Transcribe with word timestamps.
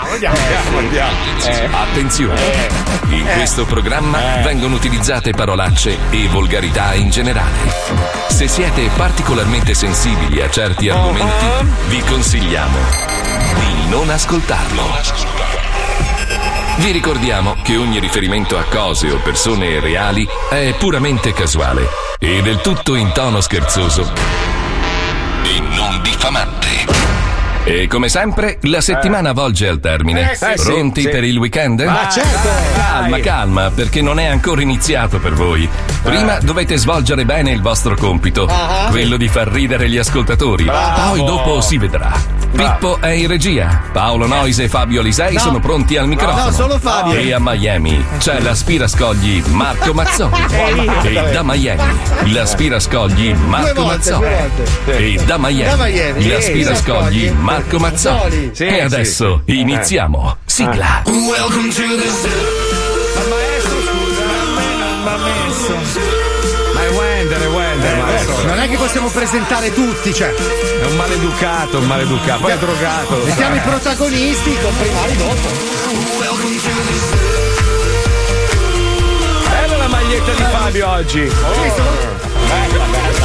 andiamo, 0.00 0.36
andiamo, 0.36 0.78
andiamo. 0.78 1.12
Eh. 1.44 1.68
Attenzione! 1.70 2.40
In 3.08 3.26
questo 3.34 3.64
programma 3.64 4.18
vengono 4.42 4.74
utilizzate 4.74 5.32
parolacce 5.32 5.96
e 6.10 6.28
volgarità 6.28 6.94
in 6.94 7.10
generale. 7.10 7.52
Se 8.28 8.48
siete 8.48 8.88
particolarmente 8.96 9.74
sensibili 9.74 10.40
a 10.42 10.50
certi 10.50 10.88
argomenti, 10.88 11.46
vi 11.88 12.00
consigliamo 12.00 12.78
di 13.58 13.88
non 13.88 14.10
ascoltarlo. 14.10 14.82
Vi 16.76 16.90
ricordiamo 16.90 17.56
che 17.62 17.76
ogni 17.76 18.00
riferimento 18.00 18.58
a 18.58 18.64
cose 18.64 19.10
o 19.10 19.18
persone 19.18 19.78
reali 19.78 20.26
è 20.50 20.74
puramente 20.76 21.32
casuale 21.32 21.86
e 22.18 22.42
del 22.42 22.60
tutto 22.60 22.96
in 22.96 23.12
tono 23.12 23.40
scherzoso 23.40 24.12
e 25.44 25.60
non 25.60 26.00
diffamante. 26.02 26.73
E 27.66 27.86
come 27.86 28.10
sempre, 28.10 28.58
la 28.62 28.82
settimana 28.82 29.32
volge 29.32 29.66
al 29.68 29.80
termine. 29.80 30.32
Eh, 30.32 30.36
sì, 30.36 30.62
Pronti 30.62 31.00
sì. 31.00 31.08
per 31.08 31.24
il 31.24 31.38
weekend? 31.38 31.80
Ma 31.80 32.08
certo! 32.10 32.48
Calma, 32.76 33.18
calma, 33.20 33.70
perché 33.70 34.02
non 34.02 34.18
è 34.18 34.26
ancora 34.26 34.60
iniziato 34.60 35.18
per 35.18 35.32
voi. 35.32 35.66
Prima 36.02 36.38
dovete 36.40 36.76
svolgere 36.76 37.24
bene 37.24 37.52
il 37.52 37.62
vostro 37.62 37.96
compito, 37.96 38.46
Ah. 38.46 38.88
quello 38.90 39.16
di 39.16 39.28
far 39.28 39.48
ridere 39.48 39.88
gli 39.88 39.96
ascoltatori. 39.96 40.64
Bravo. 40.64 41.08
Poi 41.10 41.24
dopo 41.24 41.60
si 41.62 41.78
vedrà. 41.78 42.12
Pippo 42.54 43.00
è 43.00 43.08
in 43.08 43.26
regia, 43.26 43.82
Paolo 43.92 44.26
Noise 44.28 44.64
e 44.64 44.68
Fabio 44.68 45.02
Lisei 45.02 45.34
No. 45.34 45.40
sono 45.40 45.58
pronti 45.60 45.96
al 45.96 46.06
microfono. 46.06 46.44
No, 46.44 46.50
solo 46.52 46.78
Fabio. 46.78 47.18
E 47.18 47.32
a 47.32 47.38
Miami 47.40 48.04
c'è 48.18 48.38
l'aspirascogli 48.40 49.42
Marco 49.48 49.92
Mazzoni. 49.94 50.38
E 51.02 51.30
da 51.32 51.42
Miami 51.42 51.98
l'aspirascogli 52.32 53.34
Marco 53.34 53.72
Due 53.72 53.82
volte, 53.82 54.10
Mazzoni. 54.12 54.26
E 54.86 55.20
da 55.24 55.36
Miami 55.38 55.76
Da 55.76 55.84
Miami. 55.84 56.28
l'aspirascogli 56.28 57.30
Marco 57.30 57.78
Mazzoni. 57.78 58.50
Sì, 58.52 58.64
E 58.64 58.80
adesso 58.82 59.42
sì. 59.44 59.58
iniziamo. 59.60 60.36
Sigla. 60.44 61.02
Welcome 61.06 61.68
to 61.68 61.82
the 61.82 62.08
zoo. 62.08 62.30
Ma 63.16 63.22
maestro, 63.34 63.76
scusa, 63.82 64.22
ha 65.10 65.16
messo. 65.16 66.53
Ma 66.74 66.82
è 66.82 66.90
Wender, 66.90 67.40
è 67.40 67.46
Wender, 67.46 67.96
maestro. 67.98 68.42
Non 68.46 68.58
è 68.58 68.68
che 68.68 68.76
possiamo 68.76 69.08
presentare 69.08 69.72
tutti, 69.72 70.12
cioè. 70.12 70.34
È 70.34 70.84
un 70.84 70.96
maleducato, 70.96 71.78
un 71.78 71.86
maleducato. 71.86 72.40
Poi 72.40 72.52
è 72.52 72.58
drogato. 72.58 73.16
Mettiamo 73.24 73.54
i 73.54 73.60
protagonisti, 73.60 74.58
con 74.60 74.76
primari 74.76 75.16
dopo. 75.16 75.48
Bella 79.48 79.76
la 79.76 79.86
maglietta 79.86 80.32
di 80.32 80.42
Fabio 80.42 80.90
oggi. 80.90 81.20
Bella, 82.48 82.84
bella. 82.90 83.24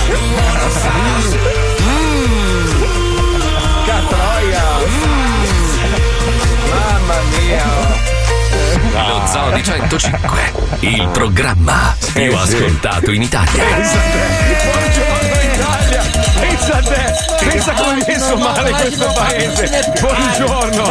Catroia. 3.85 4.63
Mm. 4.85 5.43
Mamma 6.69 7.15
mia. 7.35 7.98
Lo 9.07 9.25
Zoo 9.25 9.51
di 9.51 9.63
105, 9.63 10.53
il 10.81 11.07
programma 11.11 11.95
più 12.13 12.31
sì. 12.31 12.55
ascoltato 12.55 13.11
in 13.11 13.21
Italia. 13.21 13.63
Buongiorno 13.63 15.41
Italia! 15.53 16.03
Pensa 16.39 16.77
a 16.77 16.81
te! 16.81 17.27
Pensa 17.49 17.73
come 17.73 17.99
è 17.99 18.05
messo 18.07 18.37
male 18.37 18.71
questo 18.71 19.11
paese! 19.13 19.91
Buongiorno! 19.99 20.83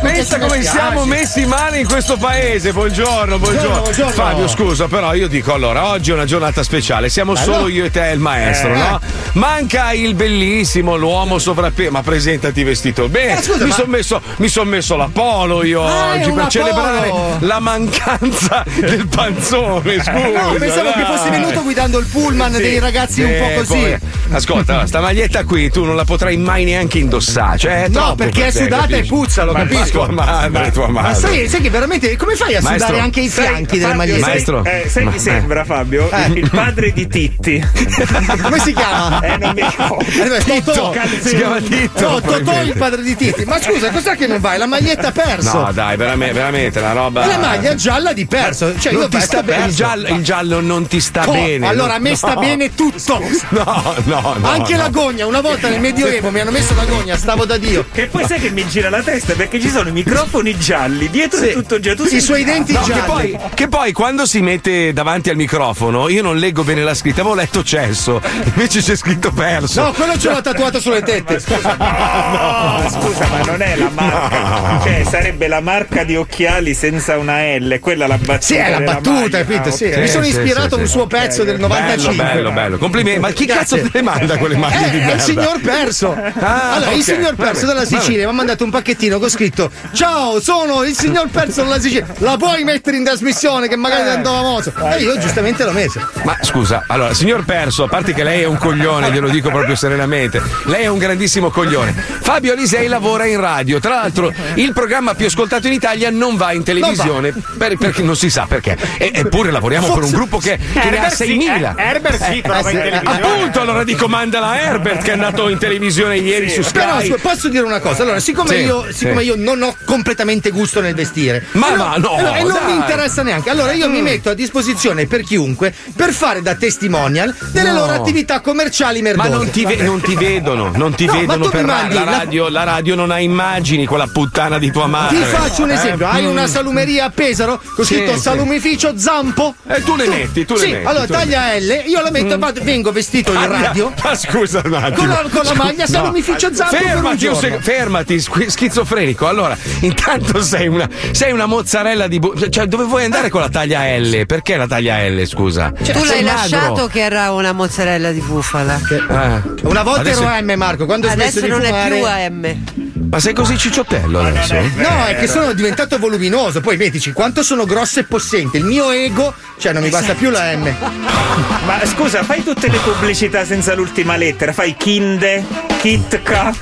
Pensa 0.00 0.38
come 0.38 0.62
siamo 0.62 1.04
messi 1.04 1.44
male 1.46 1.80
in 1.80 1.86
questo 1.86 2.16
paese! 2.16 2.72
Buongiorno, 2.72 3.38
buongiorno! 3.38 3.80
buongiorno. 3.80 4.12
Fabio, 4.12 4.48
scusa, 4.48 4.86
però 4.88 5.12
io 5.14 5.28
dico 5.28 5.52
allora, 5.52 5.88
oggi 5.88 6.10
è 6.10 6.14
una 6.14 6.24
giornata 6.24 6.62
speciale, 6.62 7.08
siamo 7.08 7.34
solo 7.34 7.68
io 7.68 7.84
e 7.84 7.90
te 7.90 8.10
e 8.10 8.12
il 8.14 8.20
maestro, 8.20 8.72
Eh. 8.74 8.78
no? 8.78 9.00
Manca 9.34 9.92
il 9.92 10.14
bellissimo, 10.14 10.96
l'uomo 10.96 11.38
sovrappeso, 11.38 11.90
ma 11.92 12.02
presentati 12.02 12.62
vestito 12.64 13.08
bene! 13.08 13.38
Eh, 13.38 13.42
scusa, 13.42 13.62
mi 13.62 13.68
ma- 13.68 13.74
sono 13.76 13.88
messo, 13.88 14.20
mi 14.36 14.48
son 14.48 14.68
messo 14.68 14.96
la 14.96 15.08
polo 15.12 15.62
io 15.64 15.84
Ah, 15.86 16.14
oggi 16.14 16.32
per 16.32 16.46
celebrare 16.48 17.08
polo. 17.08 17.36
la 17.40 17.60
mancanza 17.60 18.64
del 18.80 19.06
panzone, 19.06 19.94
scusa! 20.02 20.12
No, 20.12 20.52
pensavo 20.58 20.90
che 20.92 21.02
dai. 21.02 21.16
fossi 21.16 21.30
venuto 21.30 21.62
guidando 21.62 21.98
il 21.98 22.06
pullman 22.06 22.52
dei 22.52 22.78
ragazzi 22.80 23.22
un 23.22 23.34
po' 23.38 23.44
Eh, 23.50 23.54
così. 23.56 23.78
poi- 23.78 23.98
Ascolta, 24.32 24.86
sta 24.86 25.00
maglietta 25.00 25.44
qui 25.44 25.70
tu 25.70 25.84
non 25.84 25.96
la 25.96 26.04
potrai 26.04 26.36
mai 26.36 26.64
neanche 26.64 26.98
indossare. 26.98 27.58
Cioè, 27.58 27.84
è 27.84 27.88
No, 27.88 28.14
perché 28.14 28.40
per 28.42 28.48
è 28.48 28.52
te, 28.52 28.62
sudata 28.62 28.96
e 28.96 29.04
puzza, 29.04 29.44
lo 29.44 29.52
Ma 29.52 29.60
capisco. 29.60 30.04
Tua 30.04 30.10
madre, 30.12 30.70
tua 30.70 30.88
Ma 30.88 31.00
madre. 31.02 31.14
sai, 31.20 31.48
sai 31.48 31.60
che 31.60 31.70
veramente 31.70 32.16
come 32.16 32.34
fai 32.36 32.54
a 32.54 32.60
Maestro, 32.62 32.86
sudare 32.86 33.02
anche 33.02 33.20
i 33.20 33.28
fianchi 33.28 33.78
delle 33.78 33.82
Fabio, 33.94 33.96
magliette? 33.96 34.20
sai- 34.20 34.30
Maestro. 34.30 34.64
eh, 34.64 34.88
sai 34.88 35.04
Ma- 35.04 35.10
chi 35.12 35.18
sembra 35.18 35.64
Fabio? 35.64 36.10
Eh. 36.10 36.30
Il 36.34 36.50
padre 36.50 36.92
di 36.92 37.06
Titti. 37.08 37.58
Come 38.42 38.58
si 38.60 38.72
chiama? 38.72 39.19
Eh, 39.22 39.36
non 39.38 39.52
mi 39.54 39.62
ricordo. 39.62 40.04
Eh, 40.04 40.62
Totò. 40.64 40.92
Si 41.20 41.36
chiama 41.36 41.60
Tito. 41.60 42.08
No, 42.10 42.20
Totò 42.20 42.62
il 42.62 42.74
padre 42.76 43.02
di 43.02 43.16
Titi. 43.16 43.44
Ma 43.44 43.60
scusa, 43.60 43.90
cos'è 43.90 44.16
che 44.16 44.26
non 44.26 44.40
vai? 44.40 44.58
La 44.58 44.66
maglietta 44.66 45.08
ha 45.08 45.12
perso. 45.12 45.60
No, 45.60 45.72
dai, 45.72 45.96
veramente, 45.96 46.34
veramente 46.34 46.78
una 46.78 46.92
roba. 46.92 47.26
la 47.26 47.38
maglia 47.38 47.74
gialla 47.74 48.12
di 48.12 48.26
perso. 48.26 48.78
Cioè, 48.78 48.92
io 48.92 49.00
non 49.00 49.10
ti 49.10 49.16
vesto 49.16 49.32
sta 49.32 49.42
bene. 49.42 49.66
Il 49.66 49.74
giallo, 49.74 50.08
il 50.08 50.22
giallo 50.22 50.60
non 50.60 50.86
ti 50.86 51.00
sta 51.00 51.24
Co- 51.24 51.32
bene. 51.32 51.66
Allora, 51.66 51.94
a 51.94 51.98
me 51.98 52.10
No. 52.10 52.16
sta 52.16 52.34
bene 52.36 52.74
tutto. 52.74 53.22
No, 53.50 53.94
no, 54.04 54.34
no. 54.38 54.48
Anche 54.48 54.72
no. 54.76 54.82
la 54.82 54.88
gogna. 54.88 55.26
Una 55.26 55.40
volta 55.40 55.68
nel 55.68 55.80
Medioevo 55.80 56.30
mi 56.30 56.40
hanno 56.40 56.50
messo 56.50 56.74
la 56.74 56.84
gogna, 56.84 57.16
stavo 57.16 57.44
da 57.44 57.56
Dio. 57.56 57.86
Che 57.92 58.06
poi 58.06 58.24
sai 58.26 58.40
che 58.40 58.50
mi 58.50 58.66
gira 58.66 58.90
la 58.90 59.02
testa 59.02 59.34
perché 59.34 59.60
ci 59.60 59.68
sono 59.68 59.88
i 59.88 59.92
microfoni 59.92 60.56
gialli, 60.58 61.08
dietro 61.10 61.40
è 61.40 61.52
tutto 61.52 61.78
già. 61.80 61.94
Tu 61.94 62.04
I 62.10 62.20
suoi 62.20 62.44
denti 62.44 62.72
No, 62.72 62.80
che 62.82 62.92
gialli. 62.92 63.06
poi, 63.06 63.38
che 63.54 63.68
poi 63.68 63.92
quando 63.92 64.26
si 64.26 64.40
mette 64.40 64.92
davanti 64.92 65.30
al 65.30 65.36
microfono 65.36 66.08
io 66.08 66.22
non 66.22 66.36
leggo 66.36 66.62
bene 66.64 66.82
la 66.82 66.94
scritta, 66.94 67.20
avevo 67.20 67.34
letto 67.34 67.62
cesso, 67.62 68.20
invece 68.44 68.80
c'è 68.80 68.96
scritto 68.96 69.09
perso. 69.18 69.82
No, 69.82 69.92
quello 69.92 70.16
ce 70.18 70.30
l'ho 70.30 70.40
tatuato 70.40 70.80
sulle 70.80 71.02
tette. 71.02 71.38
No, 71.46 72.88
scusa, 72.90 73.26
ma 73.26 73.38
non 73.44 73.60
è 73.62 73.76
la 73.76 73.90
marca. 73.92 74.80
Cioè, 74.82 75.02
sarebbe 75.08 75.48
la 75.48 75.60
marca 75.60 76.04
di 76.04 76.16
occhiali 76.16 76.74
senza 76.74 77.16
una 77.18 77.40
L, 77.56 77.78
quella 77.80 78.06
la 78.06 78.16
battuta. 78.16 78.40
Sì, 78.40 78.54
è 78.56 78.70
la 78.70 78.80
battuta, 78.80 79.38
capito? 79.38 79.68
Ah, 79.68 79.72
Sì. 79.72 79.84
ok. 79.86 79.96
Mi 79.98 80.08
sono 80.08 80.26
ispirato 80.26 80.74
a 80.76 80.78
un 80.78 80.86
suo 80.86 81.06
pezzo 81.06 81.44
del 81.44 81.56
Bello, 81.56 81.68
95. 81.68 82.24
bello, 82.24 82.50
bello. 82.52 82.78
Complimenti. 82.78 83.20
Ma 83.20 83.30
chi 83.30 83.46
cazzo 83.46 83.74
Grazie. 83.76 83.90
te 83.90 83.98
le 83.98 84.02
manda 84.04 84.36
quelle 84.38 84.56
maglie 84.56 84.86
Eh, 84.86 84.90
di 84.90 84.96
è 84.98 85.00
merda? 85.00 85.14
il 85.14 85.20
signor 85.20 85.60
Perso. 85.60 86.12
Ah, 86.38 86.72
allora, 86.74 86.90
il 86.92 86.98
ok. 86.98 87.04
signor 87.04 87.34
Perso 87.34 87.66
dalla 87.66 87.84
Sicilia 87.84 88.24
mi 88.24 88.30
ha 88.30 88.34
mandato 88.34 88.64
un 88.64 88.70
pacchettino 88.70 89.18
con 89.18 89.28
scritto: 89.28 89.70
Ciao, 89.92 90.40
sono 90.40 90.82
il 90.84 90.94
signor 90.94 91.28
Perso 91.28 91.62
dalla 91.62 91.80
Sicilia. 91.80 92.06
La 92.18 92.36
puoi 92.36 92.64
mettere 92.64 92.96
in 92.96 93.04
trasmissione 93.04 93.68
che 93.68 93.76
magari 93.76 94.08
Eh. 94.08 94.12
andava 94.12 94.36
famoso? 94.38 94.72
E 94.96 95.02
io 95.02 95.18
giustamente 95.18 95.64
l'ho 95.64 95.72
messo. 95.72 96.00
Ma 96.22 96.36
scusa, 96.40 96.84
allora, 96.86 97.12
signor 97.14 97.44
Perso, 97.44 97.84
a 97.84 97.88
parte 97.88 98.12
che 98.14 98.22
lei 98.22 98.42
è 98.42 98.46
un 98.46 98.56
coglione, 98.56 98.99
glielo 99.08 99.28
dico 99.28 99.50
proprio 99.50 99.74
serenamente, 99.74 100.40
lei 100.64 100.82
è 100.84 100.86
un 100.88 100.98
grandissimo 100.98 101.50
coglione. 101.50 101.92
Fabio 102.20 102.52
Alisei 102.52 102.86
lavora 102.88 103.24
in 103.26 103.40
radio, 103.40 103.78
tra 103.80 103.94
l'altro 103.94 104.32
il 104.54 104.72
programma 104.72 105.14
più 105.14 105.26
ascoltato 105.26 105.66
in 105.66 105.72
Italia 105.72 106.10
non 106.10 106.36
va 106.36 106.52
in 106.52 106.62
televisione 106.62 107.32
per- 107.58 107.76
perché 107.76 108.02
non 108.02 108.16
si 108.16 108.30
sa 108.30 108.46
perché. 108.48 108.76
E- 108.98 109.10
eppure 109.14 109.50
lavoriamo 109.50 109.88
con 109.88 110.02
un 110.04 110.10
gruppo 110.10 110.38
che, 110.38 110.58
che 110.72 110.90
ne 110.90 110.98
ha 110.98 111.04
Herbert 111.10 111.14
sì, 111.14 111.24
6.000. 111.38 111.74
eh, 111.76 111.82
Herbert 111.82 112.30
sì, 112.32 112.40
però 112.40 112.62
va 112.62 112.70
in 112.70 112.76
televisione. 112.78 113.20
Appunto, 113.20 113.60
allora 113.60 113.84
dico 113.84 114.08
mandala 114.08 114.48
a 114.48 114.60
Herbert 114.60 115.02
che 115.02 115.10
è 115.10 115.12
andato 115.14 115.48
in 115.48 115.58
televisione 115.58 116.16
ieri 116.18 116.48
su 116.50 116.62
Però 116.72 116.98
Sky. 116.98 117.06
scusa, 117.10 117.18
posso 117.20 117.48
dire 117.48 117.64
una 117.64 117.80
cosa? 117.80 118.02
Allora, 118.02 118.20
siccome, 118.20 118.48
Sì, 118.56 118.62
io, 118.62 118.86
siccome 118.92 119.20
sì. 119.22 119.26
io 119.28 119.34
non 119.36 119.62
ho 119.62 119.76
completamente 119.84 120.50
gusto 120.50 120.80
nel 120.80 120.94
vestire, 120.94 121.44
Ma 121.52 121.68
allora- 121.68 121.82
va, 121.90 121.96
no, 121.96 122.14
allora, 122.16 122.36
e 122.36 122.42
non. 122.42 122.58
Mm. 122.62 122.66
mi 122.66 122.74
interessa 122.74 123.22
neanche. 123.22 123.50
Allora, 123.50 123.72
io 123.72 123.88
mi 123.88 124.02
metto 124.02 124.30
a 124.30 124.34
disposizione 124.34 125.06
per 125.06 125.22
chiunque 125.22 125.72
per 125.94 126.12
fare 126.12 126.42
da 126.42 126.54
testimonial 126.54 127.34
delle 127.52 127.70
No. 127.70 127.78
loro 127.80 127.92
attività 127.92 128.40
commerciali 128.40 128.89
Ma 128.98 129.02
merdose. 129.14 129.28
non 129.30 129.50
ti, 129.50 129.64
ve- 129.64 129.76
non 129.76 130.00
ti 130.00 130.14
vedono, 130.16 130.70
non 130.74 130.94
ti 130.94 131.04
No, 131.06 131.12
ma 131.14 131.18
vedono 131.20 131.44
tu 131.44 131.50
per 131.50 131.64
ra- 131.64 131.86
la 131.88 132.04
la- 132.04 132.04
radio, 132.04 132.48
la 132.48 132.64
radio 132.64 132.94
non 132.94 133.10
ha 133.10 133.20
immagini, 133.20 133.86
quella 133.86 134.06
puttana 134.06 134.58
di 134.58 134.70
tua 134.70 134.86
madre. 134.86 135.16
Ti 135.18 135.22
faccio 135.24 135.62
un 135.62 135.70
esempio, 135.70 136.06
Eh, 136.06 136.10
hai 136.10 136.22
mm. 136.24 136.28
una 136.30 136.46
salumeria 136.46 137.04
a 137.06 137.10
Pesaro 137.10 137.60
con 137.74 137.84
Sì, 137.84 137.94
scritto 137.94 138.14
sì. 138.14 138.20
salumificio 138.20 138.92
Zampo. 138.98 139.54
E 139.68 139.82
tu 139.82 139.96
le 139.96 140.06
metti, 140.08 140.44
tu 140.44 140.54
le 140.54 140.60
sì, 140.60 140.70
metti, 140.72 140.86
allora 140.86 141.06
tu 141.06 141.12
le 141.12 141.18
taglia 141.18 141.56
L, 141.58 141.82
io 141.86 142.00
la 142.02 142.10
metto, 142.10 142.38
vado- 142.38 142.60
vengo 142.62 142.92
vestito 142.92 143.32
in 143.32 143.38
Taglia- 143.40 143.60
radio. 143.62 143.92
Ma 144.02 144.14
scusa 144.18 144.60
un 144.64 144.74
attimo. 144.74 144.96
Con 144.96 145.08
la- 145.08 145.28
con 145.30 145.42
la 145.44 145.54
maglia 145.54 145.86
Scusa, 145.86 145.98
salumificio 145.98 146.52
Zampo 146.54 146.76
per 146.76 146.84
un 146.96 147.02
Fermati, 147.16 147.34
sec- 147.40 147.60
fermati, 147.62 148.20
schizofrenico. 148.50 149.26
Allora, 149.26 149.56
intanto 149.80 150.42
sei 150.42 150.66
una, 150.68 150.88
sei 151.12 151.32
una 151.32 151.46
mozzarella 151.46 152.06
di. 152.08 152.18
bu- 152.18 152.48
cioè, 152.48 152.66
dove 152.66 152.84
vuoi 152.84 153.04
andare 153.04 153.28
con 153.30 153.40
la 153.40 153.48
taglia 153.48 153.84
L? 153.96 154.26
Perché 154.26 154.56
la 154.56 154.66
taglia 154.66 155.06
L, 155.08 155.24
scusa? 155.26 155.72
Cioè, 155.82 155.94
tu 155.94 156.04
l'hai 156.04 156.22
magro. 156.22 156.40
lasciato 156.40 156.86
che 156.86 157.00
era 157.00 157.32
una 157.32 157.52
mozzarella 157.52 158.10
di 158.12 158.20
bufala. 158.20 158.79
Eh. 158.88 159.66
Una 159.66 159.82
volta 159.82 160.00
Adesso- 160.00 160.22
ero 160.22 160.42
M 160.44 160.52
Marco, 160.56 160.86
quando 160.86 161.06
ho 161.06 161.10
smesso 161.10 161.38
Adesso 161.38 161.44
di 161.44 161.48
non 161.48 161.62
è 161.62 161.66
fumare. 161.68 161.96
più 161.96 162.06
AM. 162.06 162.99
Ma 163.10 163.18
sei 163.18 163.34
così 163.34 163.58
cicciottello 163.58 164.20
adesso? 164.20 164.54
No, 164.54 165.04
è 165.06 165.16
che 165.16 165.26
sono 165.26 165.52
diventato 165.52 165.98
voluminoso. 165.98 166.60
Poi 166.60 166.76
vedici 166.76 167.10
quanto 167.12 167.42
sono 167.42 167.64
grosso 167.64 167.98
e 167.98 168.04
possente. 168.04 168.58
Il 168.58 168.64
mio 168.64 168.92
ego, 168.92 169.34
cioè 169.58 169.72
non 169.72 169.82
mi 169.82 169.88
basta 169.88 170.14
più 170.14 170.30
la 170.30 170.54
M. 170.56 170.72
Ma 171.66 171.84
scusa, 171.86 172.22
fai 172.22 172.44
tutte 172.44 172.68
le 172.70 172.78
pubblicità 172.78 173.44
senza 173.44 173.74
l'ultima 173.74 174.14
lettera. 174.16 174.52
Fai 174.52 174.76
Kinde, 174.76 175.44
Kitka. 175.80 176.54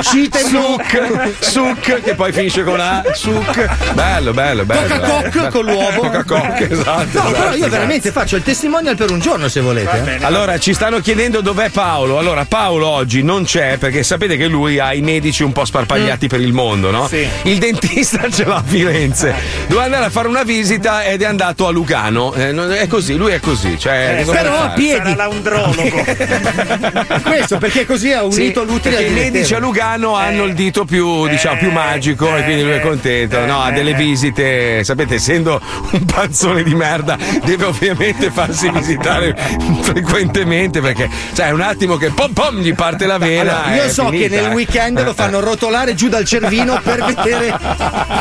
Suc, 0.00 1.34
suc, 1.40 2.02
che 2.02 2.14
poi 2.14 2.32
finisce 2.32 2.62
con 2.62 2.78
A, 2.78 3.02
suc. 3.14 3.92
Bello, 3.94 4.32
bello, 4.32 4.64
bello. 4.66 4.98
Coca. 4.98 5.30
Coc 5.30 5.48
con 5.48 5.64
l'uovo. 5.64 6.00
Coca 6.02 6.24
Coc, 6.24 6.60
esatto. 6.70 7.22
No, 7.22 7.30
però 7.30 7.42
esatto, 7.44 7.56
io 7.56 7.68
veramente 7.68 8.10
faccio 8.10 8.36
il 8.36 8.42
testimonial 8.42 8.96
per 8.96 9.10
un 9.10 9.18
giorno 9.18 9.48
se 9.48 9.60
volete. 9.60 10.18
eh. 10.20 10.24
Allora, 10.24 10.58
ci 10.58 10.74
stanno 10.74 11.00
chiedendo 11.00 11.40
dov'è 11.40 11.70
Paolo. 11.70 12.18
Allora, 12.18 12.44
Paolo 12.44 12.86
oggi 12.86 13.22
non 13.22 13.44
c'è 13.44 13.78
perché 13.78 14.02
sapete 14.02 14.36
che 14.36 14.46
lui 14.46 14.73
lui 14.74 14.78
ha 14.80 14.92
i 14.92 15.00
medici 15.02 15.42
un 15.42 15.52
po' 15.52 15.64
sparpagliati 15.64 16.26
per 16.26 16.40
il 16.40 16.52
mondo, 16.52 16.90
no? 16.90 17.06
Sì. 17.06 17.26
Il 17.42 17.58
dentista 17.58 18.28
ce 18.30 18.44
l'ha 18.44 18.56
a 18.56 18.62
Firenze. 18.64 19.34
Doveva 19.66 19.84
andare 19.84 20.04
a 20.06 20.10
fare 20.10 20.26
una 20.28 20.42
visita 20.42 21.04
ed 21.04 21.22
è 21.22 21.26
andato 21.26 21.66
a 21.66 21.70
Lugano. 21.70 22.32
Eh, 22.34 22.52
è 22.78 22.86
così, 22.86 23.14
lui 23.16 23.32
è 23.32 23.40
così. 23.40 23.78
Cioè, 23.78 24.18
Eh, 24.20 24.24
però 24.24 24.62
a 24.62 24.68
piedi. 24.70 25.10
Sarà 25.10 25.14
l'aundrologo. 25.14 26.04
Questo 27.22 27.58
perché 27.58 27.86
così 27.86 28.12
ha 28.12 28.24
Sì, 28.30 28.40
unito 28.40 28.64
l'utile 28.64 28.96
perché 28.96 29.10
al 29.10 29.10
i 29.12 29.14
medici 29.14 29.54
a. 29.54 29.58
Lugano 29.58 30.14
hanno 30.16 30.44
il 30.44 30.54
dito 30.54 30.84
più, 30.84 31.28
diciamo, 31.28 31.58
più 31.58 31.68
eh, 31.68 31.72
magico 31.72 32.36
e 32.36 32.42
quindi 32.42 32.62
lui 32.62 32.72
è 32.72 32.80
contento. 32.80 33.40
eh, 33.42 33.46
No, 33.46 33.62
ha 33.62 33.70
delle 33.70 33.90
eh. 33.90 33.94
visite, 33.94 34.82
sapete, 34.84 35.14
essendo 35.14 35.60
un 35.90 36.04
panzone 36.04 36.62
di 36.62 36.74
merda, 36.74 37.16
deve 37.44 37.64
ovviamente 37.66 38.30
farsi 38.30 38.70
visitare 38.70 39.36
frequentemente 39.82 40.80
perché, 40.80 41.08
sai, 41.32 41.48
è 41.48 41.52
un 41.52 41.60
attimo 41.60 41.96
che 41.96 42.10
pom 42.10 42.32
pom 42.32 42.58
gli 42.60 42.74
parte 42.74 43.06
la 43.06 43.18
vena. 43.18 43.64
Allora, 43.64 43.82
io 43.84 43.90
so 43.90 44.08
finita, 44.08 44.28
che 44.28 44.40
nel 44.40 44.50
eh. 44.50 44.54
Weekend 44.64 45.02
lo 45.04 45.12
fanno 45.12 45.40
rotolare 45.40 45.94
giù 45.94 46.08
dal 46.08 46.24
cervino 46.24 46.80
per 46.82 47.04
vedere 47.04 47.56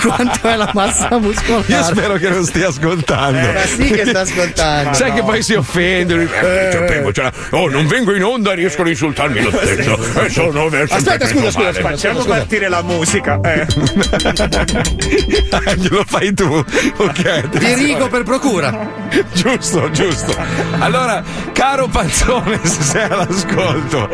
quanto 0.01 0.47
è 0.47 0.55
la 0.55 0.69
massa 0.73 1.17
muscolare. 1.17 1.65
Io 1.67 1.83
spero 1.83 2.13
che 2.15 2.29
non 2.29 2.45
stia 2.45 2.67
ascoltando. 2.67 3.51
Ma 3.51 3.65
sì 3.65 3.89
che 3.89 4.05
sta 4.05 4.21
ascoltando. 4.21 4.93
Sai 4.93 5.13
che 5.13 5.23
poi 5.23 5.41
si 5.41 5.53
offende. 5.53 6.15
lui, 6.15 6.25
eh, 6.25 6.69
sapevo, 6.71 7.11
cioè, 7.11 7.31
oh, 7.51 7.69
non 7.69 7.87
vengo 7.87 8.13
in 8.13 8.23
onda, 8.23 8.53
riescono 8.53 8.87
a 8.87 8.91
insultarmi 8.91 9.41
lo 9.41 9.51
stesso. 9.51 10.01
Eh, 10.23 10.29
sono 10.29 10.69
verso 10.69 10.93
Aspetta, 10.93 11.27
scusa, 11.27 11.51
scusa, 11.51 11.67
aspetta. 11.69 11.89
Facciamo 11.89 12.21
scusa. 12.21 12.35
partire 12.35 12.69
la 12.69 12.81
musica. 12.83 13.39
Eh. 13.43 13.65
Glielo 15.75 16.03
fai 16.05 16.33
tu, 16.33 16.63
ok? 16.97 17.47
Dirigo 17.57 18.07
per 18.07 18.23
procura. 18.23 18.87
Giusto, 19.33 19.89
giusto. 19.91 20.35
Allora, 20.79 21.23
caro 21.51 21.87
Panzone, 21.87 22.59
se 22.63 22.81
sei 22.83 23.03
all'ascolto, 23.03 24.09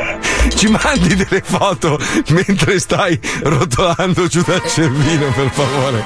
ci 0.56 0.68
mandi 0.68 1.16
delle 1.16 1.42
foto 1.44 2.00
mentre 2.30 2.80
stai 2.80 3.20
rotolando 3.44 4.28
giù 4.28 4.42
dal 4.46 4.62
cervino, 4.68 5.32
per 5.32 5.50
favore. 5.52 6.04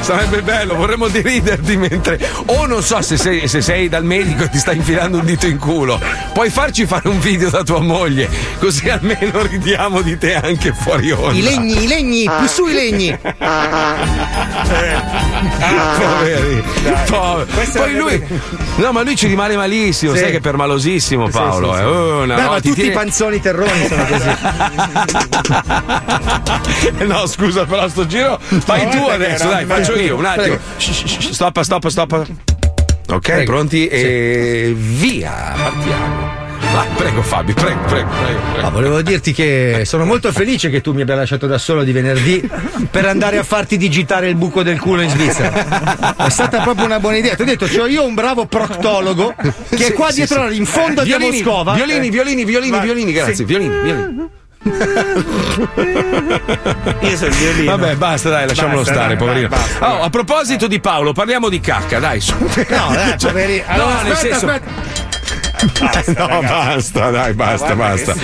Sarebbe 0.00 0.42
bello, 0.42 0.74
vorremmo 0.76 1.08
deriderti 1.08 1.76
mentre. 1.76 2.18
O 2.46 2.66
non 2.66 2.82
so 2.82 3.00
se 3.02 3.16
sei, 3.16 3.48
se 3.48 3.60
sei 3.60 3.88
dal 3.88 4.04
medico 4.04 4.44
e 4.44 4.50
ti 4.50 4.58
sta 4.58 4.72
infilando 4.72 5.18
un 5.18 5.24
dito 5.24 5.46
in 5.46 5.58
culo. 5.58 6.00
Puoi 6.32 6.50
farci 6.50 6.86
fare 6.86 7.08
un 7.08 7.18
video 7.18 7.50
da 7.50 7.62
tua 7.62 7.80
moglie, 7.80 8.28
così 8.58 8.88
almeno 8.88 9.42
ridiamo 9.42 10.00
di 10.02 10.16
te 10.18 10.34
anche 10.34 10.72
fuori 10.72 11.10
onda. 11.10 11.32
I 11.36 11.42
legni, 11.42 11.82
i 11.84 11.86
legni, 11.88 12.24
più 12.38 12.46
su 12.46 12.66
i 12.66 12.72
legni. 12.72 13.18
Poveri. 15.98 16.62
Poveri. 17.08 17.52
Questo 17.54 17.78
Poi 17.80 17.92
è- 17.94 17.96
lui. 17.96 18.24
No, 18.76 18.92
ma 18.92 19.02
lui 19.02 19.16
ci 19.16 19.26
rimane 19.26 19.56
malissimo. 19.56 20.12
Sì. 20.14 20.18
Sai 20.20 20.30
che 20.30 20.40
per 20.40 20.56
malosissimo, 20.56 21.28
Paolo. 21.28 21.72
sì, 21.74 21.80
eh. 21.80 21.82
sì. 21.82 21.88
Oh, 21.88 22.24
no, 22.24 22.34
Beh, 22.34 22.42
ma 22.44 22.60
ti 22.60 22.68
tutti 22.68 22.80
tiene- 22.80 22.90
i 22.90 22.94
panzoni 22.94 23.40
terroni 23.40 23.86
sono 23.88 24.04
così. 24.06 24.28
No, 27.06 27.26
scusa, 27.26 27.64
però 27.64 27.88
sto 27.88 28.06
giro 28.06 28.38
fai 28.40 28.88
tu 28.90 29.02
adesso, 29.04 29.48
dai, 29.48 29.64
faccio 29.64 29.98
io 29.98 30.16
un 30.16 30.24
attimo. 30.24 30.58
Stoppa, 30.78 31.62
stoppa, 31.62 31.90
stoppa. 31.90 32.24
Ok, 33.08 33.20
Prego. 33.20 33.44
pronti? 33.52 33.86
E 33.86 34.74
via, 34.76 35.32
partiamo. 35.56 36.44
Vai, 36.72 36.88
prego 36.96 37.22
Fabio, 37.22 37.54
prego, 37.54 37.78
prego, 37.86 38.08
prego. 38.22 38.40
prego. 38.52 38.70
Volevo 38.70 39.00
dirti 39.02 39.32
che 39.32 39.82
sono 39.84 40.04
molto 40.04 40.32
felice 40.32 40.68
che 40.68 40.80
tu 40.80 40.92
mi 40.92 41.02
abbia 41.02 41.14
lasciato 41.14 41.46
da 41.46 41.58
solo 41.58 41.84
di 41.84 41.92
venerdì 41.92 42.42
per 42.90 43.06
andare 43.06 43.38
a 43.38 43.44
farti 43.44 43.76
digitare 43.76 44.28
il 44.28 44.34
buco 44.34 44.62
del 44.64 44.80
culo 44.80 45.02
in 45.02 45.10
Svizzera. 45.10 46.16
È 46.16 46.28
stata 46.28 46.62
proprio 46.62 46.84
una 46.86 46.98
buona 46.98 47.18
idea. 47.18 47.36
Ti 47.36 47.42
ho 47.42 47.44
detto, 47.44 47.66
c'ho 47.66 47.86
io 47.86 48.04
un 48.04 48.14
bravo 48.14 48.46
proctologo 48.46 49.34
che 49.36 49.76
è 49.76 49.82
Sì, 49.82 49.92
qua 49.92 50.08
sì, 50.08 50.16
dietro 50.16 50.50
sì. 50.50 50.56
in 50.56 50.66
fondo 50.66 51.02
via 51.02 51.18
Violini, 51.18 51.42
Moscova. 51.42 51.74
Violini, 51.74 52.10
violini, 52.10 52.44
violini, 52.44 52.70
Vai, 52.70 52.80
violini, 52.84 53.12
grazie, 53.12 53.44
violini, 53.44 53.80
violini. 53.82 54.28
Io 57.00 57.16
sono 57.16 57.30
il 57.30 57.36
violino. 57.36 57.76
Vabbè, 57.76 57.94
basta, 57.96 58.30
dai, 58.30 58.46
lasciamolo 58.48 58.78
Basta, 58.78 58.92
stare, 58.92 59.08
dai, 59.08 59.16
poverino. 59.16 59.48
dai, 59.48 59.58
basta. 59.58 59.94
Oh, 59.94 60.02
a 60.02 60.10
proposito 60.10 60.66
di 60.66 60.80
Paolo, 60.80 61.12
parliamo 61.12 61.48
di 61.48 61.60
cacca, 61.60 61.98
dai. 61.98 62.20
su. 62.20 62.34
No, 62.38 62.48
dai, 62.92 63.16
Cioè, 63.18 63.30
poverino. 63.30 63.64
no, 63.68 63.72
Allora, 63.74 64.02
nel 64.02 64.12
aspetta, 64.12 64.38
senso- 64.38 64.46
aspetta. 64.54 65.05
No, 66.16 66.40
basta, 66.40 67.10
dai, 67.10 67.32
basta, 67.34 67.74
basta. 67.74 68.14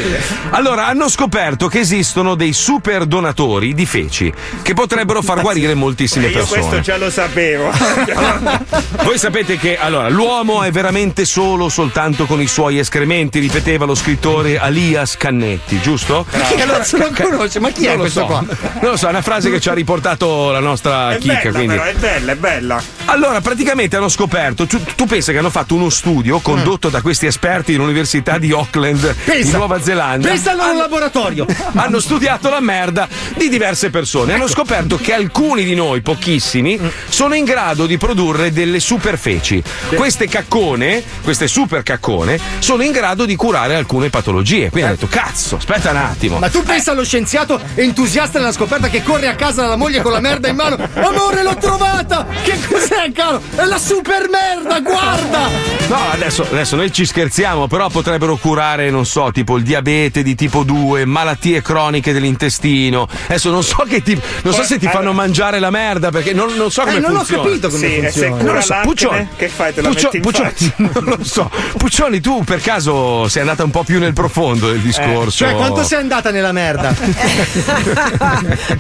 Allora, 0.51 0.87
hanno 0.87 1.09
scoperto 1.09 1.67
che 1.69 1.81
esistono 1.81 2.35
dei 2.35 2.53
super 2.53 3.05
donatori 3.07 3.75
di 3.75 3.87
feci 3.87 4.33
che 4.63 4.75
potrebbero 4.75 5.21
far 5.23 5.41
guarire 5.41 5.75
moltissime 5.75 6.27
E 6.27 6.31
io 6.31 6.35
questo 6.47 6.55
persone. 6.55 6.81
già 6.81 6.97
lo 6.97 7.11
sapevo. 7.11 7.71
Voi 9.03 9.19
sapete 9.19 9.57
che 9.59 9.77
allora, 9.79 10.09
l'uomo 10.09 10.63
è 10.63 10.71
veramente 10.71 11.25
solo 11.25 11.69
soltanto 11.69 12.27
con 12.27 12.41
i 12.41 12.47
suoi 12.47 12.79
escrementi, 12.79 13.39
ripeteva 13.41 13.85
lo 13.85 13.95
scrittore 13.95 14.59
Alias 14.59 15.17
Cannetti, 15.17 15.81
giusto? 15.81 16.25
Chi 16.49 16.55
cazzo 16.57 16.97
lo 16.99 17.11
conosce? 17.13 17.61
Ma 17.61 17.71
chi 17.71 17.87
è 17.87 17.91
Non 17.91 17.99
questo 18.01 18.21
so, 18.21 18.27
qua? 18.27 18.41
non 18.81 18.91
lo 18.93 18.97
so, 18.97 19.07
è 19.07 19.11
una 19.11 19.23
frase 19.23 19.51
che 19.51 19.61
ci 19.61 19.69
ha 19.69 19.75
riportato 19.75 20.51
la 20.51 20.61
nostra 20.61 21.13
È 21.13 21.19
chicca. 21.19 21.35
bella, 21.35 21.51
Quindi. 21.53 21.75
però, 21.75 21.85
è 21.89 21.95
bella, 21.95 22.33
è 22.33 22.37
bella. 22.37 22.83
Allora, 23.07 23.41
praticamente 23.41 23.97
hanno 23.97 24.09
scoperto, 24.09 24.67
tu, 24.67 24.81
tu 24.95 25.07
pensa 25.07 25.33
che 25.33 25.39
hanno 25.39 25.51
fatto 25.51 25.75
uno 25.75 25.91
studio 25.91 26.39
condotto 26.41 26.89
da 26.89 27.01
questi 27.03 27.27
esperti 27.33 27.73
dell'Università 27.73 28.37
di 28.37 28.53
Auckland 28.53 29.03
in 29.03 29.25
Pensa. 29.25 29.57
Nuova 29.57 29.81
Zelanda. 29.81 30.29
Pensa 30.29 30.53
a 30.53 30.71
un 30.71 30.77
laboratorio. 30.77 31.47
hanno 31.75 31.99
studiato 31.99 32.51
la 32.51 32.61
merda 32.61 33.09
di 33.37 33.49
diverse 33.49 33.89
persone. 33.89 34.35
Hanno 34.35 34.47
scoperto 34.47 34.97
che 34.99 35.15
alcuni 35.15 35.65
di 35.65 35.75
noi, 35.75 36.03
pochissimi, 36.03 36.79
sono 37.09 37.35
in 37.35 37.45
grado 37.45 37.87
di 37.87 37.97
produrre 37.97 38.53
delle 38.53 38.81
super 38.81 39.17
feci. 39.17 39.63
Queste 39.95 40.29
caccone, 40.29 41.03
queste 41.23 41.49
super 41.49 41.83
caccone, 41.83 42.39
sono 42.59 42.83
in 42.83 42.93
grado 42.93 43.25
di 43.25 43.35
curare 43.35 43.75
alcune 43.75 44.11
patologie. 44.11 44.69
Quindi 44.69 44.89
hanno 44.89 44.99
detto: 45.01 45.09
cazzo, 45.09 45.57
aspetta 45.57 45.91
un 45.91 45.97
attimo. 45.97 46.39
Ma 46.39 46.51
tu 46.51 46.63
pensa 46.63 46.91
allo 46.91 47.05
scienziato 47.05 47.59
entusiasta 47.75 48.39
della 48.39 48.53
scoperta 48.53 48.89
che 48.89 49.03
corre 49.03 49.29
a 49.29 49.35
casa 49.35 49.63
dalla 49.63 49.77
moglie 49.77 50.03
con 50.03 50.13
la 50.13 50.21
merda 50.21 50.49
in 50.49 50.57
mano? 50.57 50.77
Amore, 50.95 51.43
l'ho 51.43 51.57
trovata! 51.57 52.27
Che 52.43 52.59
cos'è, 52.69 53.11
caro? 53.13 53.41
È 53.55 53.65
la 53.65 53.79
super 53.79 54.29
merda, 54.29 54.81
guarda! 54.81 55.49
No, 55.89 56.11
adesso, 56.11 56.43
adesso 56.43 56.77
noi 56.77 56.93
ci 56.93 57.05
scherziamo, 57.05 57.22
però 57.69 57.89
potrebbero 57.89 58.37
curare, 58.37 58.91
non 58.91 59.05
so, 59.07 59.31
tipo 59.33 59.57
il 59.57 59.63
diabete 59.65 60.23
di 60.23 60.35
tipo 60.35 60.63
2, 60.63 61.05
malattie 61.05 61.63
croniche 61.63 62.13
dell'intestino. 62.13 63.09
Adesso 63.27 63.51
non 63.51 63.63
so 63.63 63.85
che 63.89 64.03
tipo. 64.03 64.21
Non 64.43 64.53
so 64.55 64.63
se 64.63 64.79
ti 64.79 64.87
fanno 64.89 65.13
mangiare 65.13 65.59
la 65.59 65.71
merda, 65.71 66.11
perché 66.11 66.33
non, 66.33 66.55
non 66.55 66.71
so 66.71 66.83
come 66.83 66.97
Eh, 66.97 67.01
non 67.01 67.13
ho 67.17 67.19
funziona. 67.19 67.43
capito 67.43 67.69
come 67.69 67.87
Sì, 67.87 67.95
se 67.95 68.01
funziona. 68.03 68.31
cura 68.37 68.43
Non 68.45 68.55
lo 68.55 68.61
so, 68.61 68.75
Puccioni. 68.83 69.29
che 69.37 69.49
fai? 69.49 69.75
Te 69.75 69.81
la 69.83 69.89
Puccio- 69.89 70.05
metti 70.05 70.17
in 70.17 70.23
Puccioni- 70.23 70.73
non 70.77 71.05
lo 71.05 71.25
so. 71.25 71.51
Puccioni, 71.77 72.21
tu 72.21 72.43
per 72.45 72.61
caso 72.61 73.29
sei 73.29 73.43
andata 73.43 73.65
un 73.65 73.71
po' 73.71 73.85
più 73.85 73.99
nel 73.99 74.13
profondo 74.13 74.69
del 74.69 74.81
discorso. 74.81 75.45
Cioè, 75.45 75.55
quanto 75.55 75.83
sei 75.85 75.99
andata 76.01 76.31
nella 76.31 76.53
merda? 76.53 76.93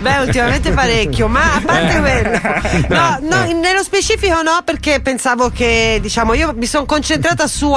Beh, 0.00 0.18
ultimamente 0.18 0.72
parecchio, 0.72 1.28
ma 1.28 1.54
a 1.54 1.60
parte 1.64 1.98
quello. 2.00 2.40
No, 2.92 3.18
no, 3.22 3.44
nello 3.60 3.82
specifico 3.82 4.42
no, 4.42 4.60
perché 4.64 5.00
pensavo 5.00 5.50
che, 5.50 5.98
diciamo, 6.00 6.34
io 6.34 6.52
mi 6.56 6.66
sono 6.66 6.84
concentrata 6.84 7.46
su 7.46 7.70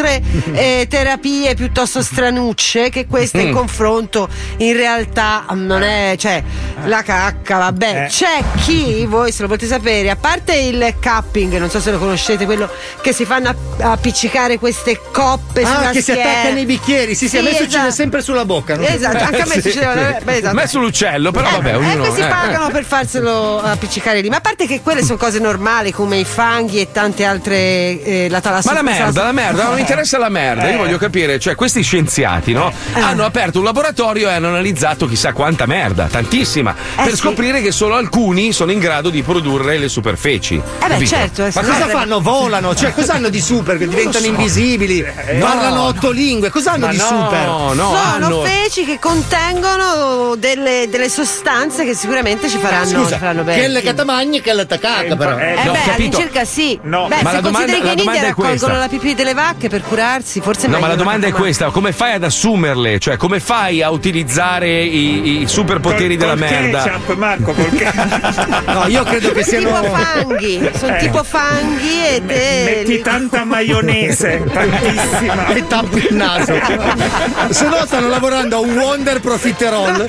altre 0.00 0.22
eh, 0.52 0.86
terapie 0.88 1.54
piuttosto 1.54 2.02
stranucce 2.02 2.88
che 2.88 3.06
queste 3.06 3.40
in 3.42 3.52
confronto 3.52 4.28
in 4.58 4.72
realtà 4.74 5.44
non 5.52 5.82
è, 5.82 6.14
cioè, 6.18 6.42
la 6.84 7.02
cacca, 7.02 7.58
vabbè. 7.58 8.04
Eh. 8.04 8.06
C'è 8.08 8.42
chi, 8.64 9.04
voi 9.06 9.32
se 9.32 9.42
lo 9.42 9.48
volete 9.48 9.66
sapere, 9.66 10.10
a 10.10 10.16
parte 10.16 10.54
il 10.54 10.94
cupping, 11.02 11.56
non 11.58 11.68
so 11.70 11.80
se 11.80 11.90
lo 11.90 11.98
conoscete, 11.98 12.44
quello 12.44 12.68
che 13.02 13.12
si 13.12 13.24
fanno 13.24 13.50
app- 13.50 13.80
appiccicare 13.80 14.58
queste 14.58 14.98
coppe 15.12 15.62
Ah, 15.62 15.74
sulla 15.74 15.90
che 15.90 16.00
si 16.02 16.12
schiena. 16.12 16.30
attaccano 16.30 16.56
ai 16.58 16.64
bicchieri. 16.66 17.14
Sì, 17.14 17.28
sì, 17.28 17.38
a 17.38 17.42
me 17.42 17.50
Sì, 17.50 17.56
succede 17.56 17.76
esatto. 17.76 17.90
sempre 17.94 18.22
sulla 18.22 18.44
bocca. 18.44 18.76
no? 18.76 18.86
Esatto, 18.86 19.22
anche 19.24 19.42
a 19.42 19.46
me 19.46 19.54
Sì. 19.54 19.60
succedeva. 19.60 19.94
beh, 20.22 20.32
esatto. 20.36 20.48
A 20.48 20.52
me 20.54 20.66
sull'uccello, 20.66 21.30
però 21.30 21.50
vabbè, 21.50 21.70
Eh, 21.70 21.74
ognuno. 21.76 22.04
eh, 22.06 22.12
si 22.14 22.20
eh. 22.20 22.26
pagano 22.26 22.70
per 22.70 22.84
farselo 22.84 23.60
appiccicare 23.60 24.20
lì. 24.20 24.28
Ma 24.28 24.36
a 24.36 24.40
parte 24.40 24.66
che 24.66 24.80
quelle 24.80 25.02
sono 25.02 25.18
cose 25.18 25.38
normali 25.38 25.92
come 25.92 26.18
i 26.18 26.24
fanghi 26.24 26.80
e 26.80 26.90
tante 26.92 27.24
altre. 27.24 27.48
eh, 27.50 28.26
la 28.28 28.36
Ma 28.36 28.40
talassemia. 28.40 28.82
la 28.82 28.82
merda, 28.82 29.22
la 29.24 29.32
merda, 29.32 29.64
non 29.68 29.78
interessa 29.90 30.18
la 30.18 30.28
merda. 30.28 30.68
Io 30.70 30.76
voglio 30.78 30.98
capire, 30.98 31.38
cioè, 31.38 31.54
questi 31.54 31.82
scienziati, 31.82 32.52
no? 32.52 32.72
Eh. 32.94 33.00
Hanno 33.00 33.24
aperto 33.24 33.58
un 33.58 33.64
laboratorio 33.64 34.28
e 34.28 34.32
hanno 34.34 34.48
analizzato 34.48 35.06
chissà 35.06 35.32
quanta 35.32 35.66
merda, 35.66 36.06
tantissima, 36.10 36.74
Eh, 36.96 37.02
per 37.02 37.10
sì. 37.10 37.16
scoprire 37.16 37.60
che 37.62 37.72
solo 37.72 37.94
alcuni 37.96 38.52
sono 38.52 38.72
in 38.72 38.78
grado 38.78 39.10
di 39.10 39.22
produrre 39.22 39.78
le 39.78 39.88
superfeci. 39.88 40.54
Eh 40.54 40.60
beh, 40.60 40.88
Capito? 40.88 41.10
certo. 41.10 41.44
eh, 41.46 41.50
Ma 41.54 41.62
cosa 41.62 41.78
no- 41.86 41.90
fanno? 41.90 42.20
Volano? 42.20 42.74
Cioè, 42.74 42.92
cosa 42.94 43.14
hanno 43.14 43.28
di 43.28 43.40
super? 43.40 43.76
Che 43.78 43.88
diventano 43.88 44.24
so. 44.24 44.30
invisibili? 44.30 45.04
Parlano 45.38 45.82
otto 45.84 46.10
lingue. 46.10 46.50
Cosa 46.50 46.72
hanno 46.72 46.86
Ma 46.86 46.92
di 46.92 46.98
no, 46.98 47.04
super? 47.04 47.46
no, 47.46 47.68
Sono 47.74 47.98
hanno. 47.98 48.40
feci 48.42 48.84
che 48.84 48.98
contengono 48.98 50.34
delle, 50.36 50.86
delle 50.90 51.08
sostanze 51.08 51.84
che 51.84 51.94
sicuramente 51.94 52.48
ci 52.48 52.58
faranno, 52.58 52.86
Scusa, 53.02 53.12
ci 53.14 53.18
faranno 53.18 53.42
bene. 53.42 53.60
che 53.60 53.68
le 53.68 53.82
catamagni 53.82 54.38
e 54.38 54.40
che 54.42 54.66
tacacca, 54.66 55.02
Eh, 55.14 55.16
però. 55.16 55.38
eh, 55.38 55.54
Eh 55.60 55.64
No, 55.64 55.72
beh, 55.72 55.78
capito. 55.78 55.92
all'incirca 56.16 56.44
sì. 56.44 56.78
No. 56.82 57.06
Beh, 57.08 57.22
Ma 57.22 57.30
se 57.30 57.36
la 57.36 57.40
domanda- 57.40 57.58
consideri 57.72 57.78
la 57.78 57.84
che 57.84 57.90
in 57.90 57.96
domanda 57.96 58.12
India 58.20 58.30
è 58.30 58.34
questa. 58.34 58.52
raccolgono 58.52 58.78
la 58.78 58.88
pipì 58.88 59.14
delle 59.14 59.34
vacche, 59.34 59.68
per 59.68 59.79
per 59.80 59.88
curarsi, 59.88 60.40
forse 60.40 60.66
No, 60.68 60.78
ma 60.78 60.86
la 60.88 60.94
domanda 60.94 61.26
è 61.26 61.32
questa: 61.32 61.70
come 61.70 61.92
fai 61.92 62.14
ad 62.14 62.24
assumerle? 62.24 62.98
Cioè, 62.98 63.16
come 63.16 63.40
fai 63.40 63.82
a 63.82 63.90
utilizzare 63.90 64.82
i, 64.82 65.42
i 65.42 65.48
superpoteri 65.48 66.16
Col- 66.16 66.18
della 66.18 66.30
col 66.36 66.38
merda? 66.60 66.82
ketchup, 66.82 67.14
Marco, 67.16 67.52
col 67.52 67.70
ketchup. 67.74 68.66
No, 68.66 68.86
io 68.86 69.02
credo 69.04 69.32
che 69.32 69.42
Tipo 69.44 69.50
siano. 69.58 69.82
fanghi, 69.84 70.70
sono 70.76 70.94
Eh. 70.94 70.98
tipo 70.98 71.22
fanghi 71.24 72.06
e 72.06 72.22
te. 72.26 72.62
Metti 72.84 73.00
tanta 73.02 73.44
maionese, 73.44 74.42
tantissima. 74.52 75.46
E 75.48 75.66
tappi 75.66 76.06
il 76.08 76.14
naso. 76.14 76.54
Se 77.50 77.66
no 77.66 77.82
stanno 77.86 78.08
lavorando 78.08 78.56
a 78.56 78.60
un 78.60 78.76
Wonder 78.76 79.20
Profiterol. 79.20 80.08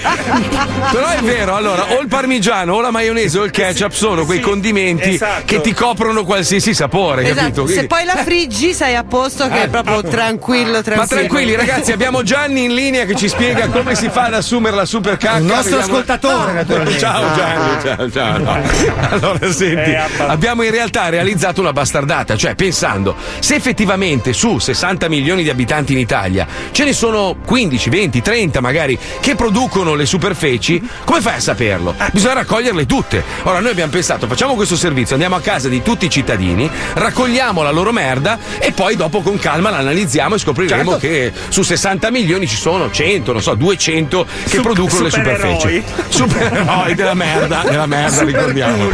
Però 0.91 1.07
è 1.07 1.19
vero, 1.21 1.55
allora, 1.55 1.93
o 1.93 1.99
il 2.01 2.07
parmigiano, 2.07 2.73
o 2.75 2.81
la 2.81 2.91
maionese, 2.91 3.39
o 3.39 3.43
il 3.43 3.51
ketchup 3.51 3.91
sono 3.91 4.25
quei 4.25 4.37
sì, 4.39 4.43
condimenti 4.43 5.13
esatto. 5.13 5.43
che 5.45 5.61
ti 5.61 5.73
coprono 5.73 6.23
qualsiasi 6.23 6.73
sapore, 6.73 7.23
capito? 7.23 7.39
Esatto, 7.41 7.67
se 7.67 7.73
Quindi- 7.73 7.87
poi 7.87 8.05
la 8.05 8.15
friggi 8.23 8.73
sei 8.73 8.95
a 8.95 9.03
posto 9.03 9.47
che 9.47 9.60
è 9.63 9.67
proprio 9.69 10.01
tranquillo, 10.01 10.81
tranquillo. 10.81 10.95
Ma 10.95 11.07
tranquilli 11.07 11.55
ragazzi, 11.55 11.91
abbiamo 11.91 12.23
Gianni 12.23 12.63
in 12.65 12.73
linea 12.73 13.05
che 13.05 13.15
ci 13.15 13.27
spiega 13.27 13.67
come 13.67 13.95
si 13.95 14.09
fa 14.09 14.23
ad 14.25 14.33
assumere 14.35 14.75
la 14.75 14.85
super 14.85 15.17
cacca. 15.17 15.37
Un 15.37 15.45
nostro 15.45 15.77
Vediamo- 15.77 15.83
ascoltatore, 15.97 16.53
naturalmente. 16.53 16.99
Ciao 16.99 17.35
Gianni, 17.35 17.81
ciao, 17.83 18.11
ciao. 18.11 18.37
no. 18.37 18.59
Allora 19.11 19.51
senti, 19.51 19.91
Eh, 19.91 19.99
abbiamo 20.27 20.63
in 20.63 20.71
realtà 20.71 21.09
realizzato 21.09 21.61
una 21.61 21.73
bastardata, 21.73 22.35
cioè 22.35 22.55
pensando, 22.55 23.15
se 23.39 23.55
effettivamente 23.55 24.33
su 24.33 24.57
60 24.57 25.07
milioni 25.09 25.43
di 25.43 25.49
abitanti 25.49 25.91
in 25.93 25.99
Italia 25.99 26.47
ce 26.71 26.83
ne 26.85 26.93
sono 26.93 27.35
15, 27.45 27.89
20, 27.89 28.21
30 28.21 28.61
magari 28.61 28.97
che 29.19 29.35
producono 29.35 29.93
le 29.95 30.05
superfeci, 30.05 30.81
come 31.05 31.21
fai 31.21 31.35
a 31.35 31.39
saperlo? 31.39 31.95
Bisogna 32.11 32.33
raccoglierle 32.35 32.85
tutte. 32.85 33.23
Ora 33.43 33.59
noi 33.59 33.71
abbiamo 33.71 33.91
pensato, 33.91 34.27
facciamo 34.27 34.55
questo 34.55 34.75
servizio, 34.75 35.13
andiamo 35.15 35.35
a 35.35 35.41
casa 35.41 35.67
di 35.67 35.81
tutti 35.81 36.05
i 36.05 36.09
cittadini, 36.09 36.69
raccogliamo 36.93 37.61
la 37.61 37.71
loro 37.71 37.91
merda 37.91 38.37
e 38.59 38.71
poi 38.71 38.95
dopo 38.95 39.21
con 39.21 39.37
calma 39.37 39.49
la 39.59 39.77
analizziamo 39.77 40.35
e 40.35 40.39
scopriremo 40.39 40.91
Certo. 40.91 40.97
che 41.07 41.31
su 41.49 41.61
60 41.63 42.09
milioni 42.11 42.47
ci 42.47 42.55
sono 42.55 42.89
100, 42.89 43.31
non 43.33 43.41
so, 43.41 43.53
200 43.55 44.25
che 44.43 44.49
Su- 44.57 44.61
producono 44.61 45.03
le 45.03 45.09
superfeci. 45.11 45.83
Supereroi 46.09 46.95
della 46.95 47.13
merda, 47.13 47.63
della 47.67 47.85
merda, 47.85 48.23
ricordiamo. 48.23 48.89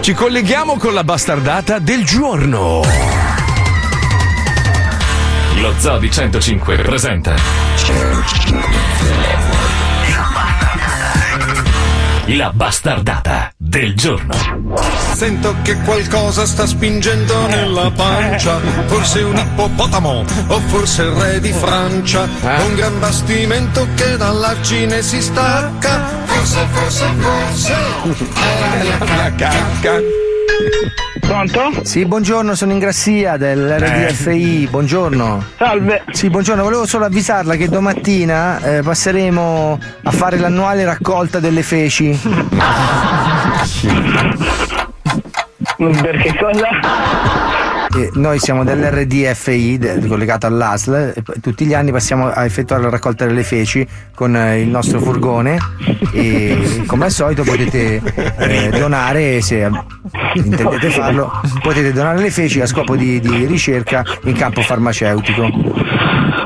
Ci 0.00 0.12
colleghiamo 0.14 0.76
con 0.78 0.94
la 0.94 1.04
bastardata 1.04 1.78
del 1.78 2.04
giorno. 2.04 2.82
Lo 5.60 5.74
Zoo 5.78 5.98
di 5.98 6.10
105 6.10 6.76
presenta 6.76 7.34
La 12.30 12.50
bastardata 12.52 13.52
del 13.56 13.94
giorno. 13.94 14.34
Sento 15.14 15.54
che 15.62 15.76
qualcosa 15.82 16.44
sta 16.44 16.66
spingendo 16.66 17.46
nella 17.46 17.88
pancia, 17.92 18.58
forse 18.86 19.20
un 19.20 19.36
ippopotamo 19.36 20.24
o 20.48 20.58
forse 20.66 21.02
il 21.02 21.10
re 21.10 21.40
di 21.40 21.52
Francia, 21.52 22.28
un 22.42 22.74
gran 22.74 22.98
bastimento 22.98 23.86
che 23.94 24.16
dall'argine 24.16 25.02
si 25.02 25.22
stacca, 25.22 26.24
forse, 26.24 26.66
forse, 26.72 27.06
forse. 27.16 27.74
La 29.16 29.30
cacca. 29.38 30.25
Pronto? 31.20 31.84
Sì, 31.84 32.04
buongiorno, 32.06 32.54
sono 32.54 32.72
in 32.72 32.78
grassia 32.78 33.36
dell'RDFI, 33.36 34.68
buongiorno. 34.70 35.44
Salve. 35.56 36.04
Sì, 36.12 36.30
buongiorno, 36.30 36.62
volevo 36.62 36.86
solo 36.86 37.04
avvisarla 37.04 37.56
che 37.56 37.68
domattina 37.68 38.60
eh, 38.60 38.82
passeremo 38.82 39.78
a 40.04 40.10
fare 40.10 40.38
l'annuale 40.38 40.84
raccolta 40.84 41.40
delle 41.40 41.62
feci. 41.62 42.18
Per 45.76 46.16
che 46.22 46.34
cosa? 46.38 46.68
E 47.96 48.10
noi 48.14 48.38
siamo 48.38 48.62
dell'RDFI, 48.62 49.78
de- 49.78 50.06
collegato 50.06 50.46
all'ASL, 50.46 51.14
e 51.16 51.22
tutti 51.40 51.64
gli 51.64 51.72
anni 51.72 51.92
passiamo 51.92 52.28
a 52.28 52.44
effettuare 52.44 52.82
la 52.82 52.90
raccolta 52.90 53.24
delle 53.24 53.42
feci 53.42 53.86
con 54.14 54.36
eh, 54.36 54.60
il 54.60 54.68
nostro 54.68 55.00
furgone 55.00 55.56
e 56.12 56.82
come 56.86 57.06
al 57.06 57.10
solito 57.10 57.42
potete 57.42 58.02
eh, 58.38 58.68
donare, 58.70 59.40
se 59.40 59.64
eh, 59.64 59.70
intendete 60.34 60.90
farlo, 60.90 61.40
potete 61.62 61.92
donare 61.92 62.18
le 62.18 62.30
feci 62.30 62.60
a 62.60 62.66
scopo 62.66 62.96
di, 62.96 63.18
di 63.18 63.46
ricerca 63.46 64.04
in 64.24 64.34
campo 64.34 64.60
farmaceutico. 64.60 65.94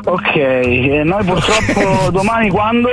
Ok, 0.03 0.35
e 0.35 1.03
noi 1.05 1.25
purtroppo 1.25 2.11
domani 2.11 2.49
quando? 2.49 2.89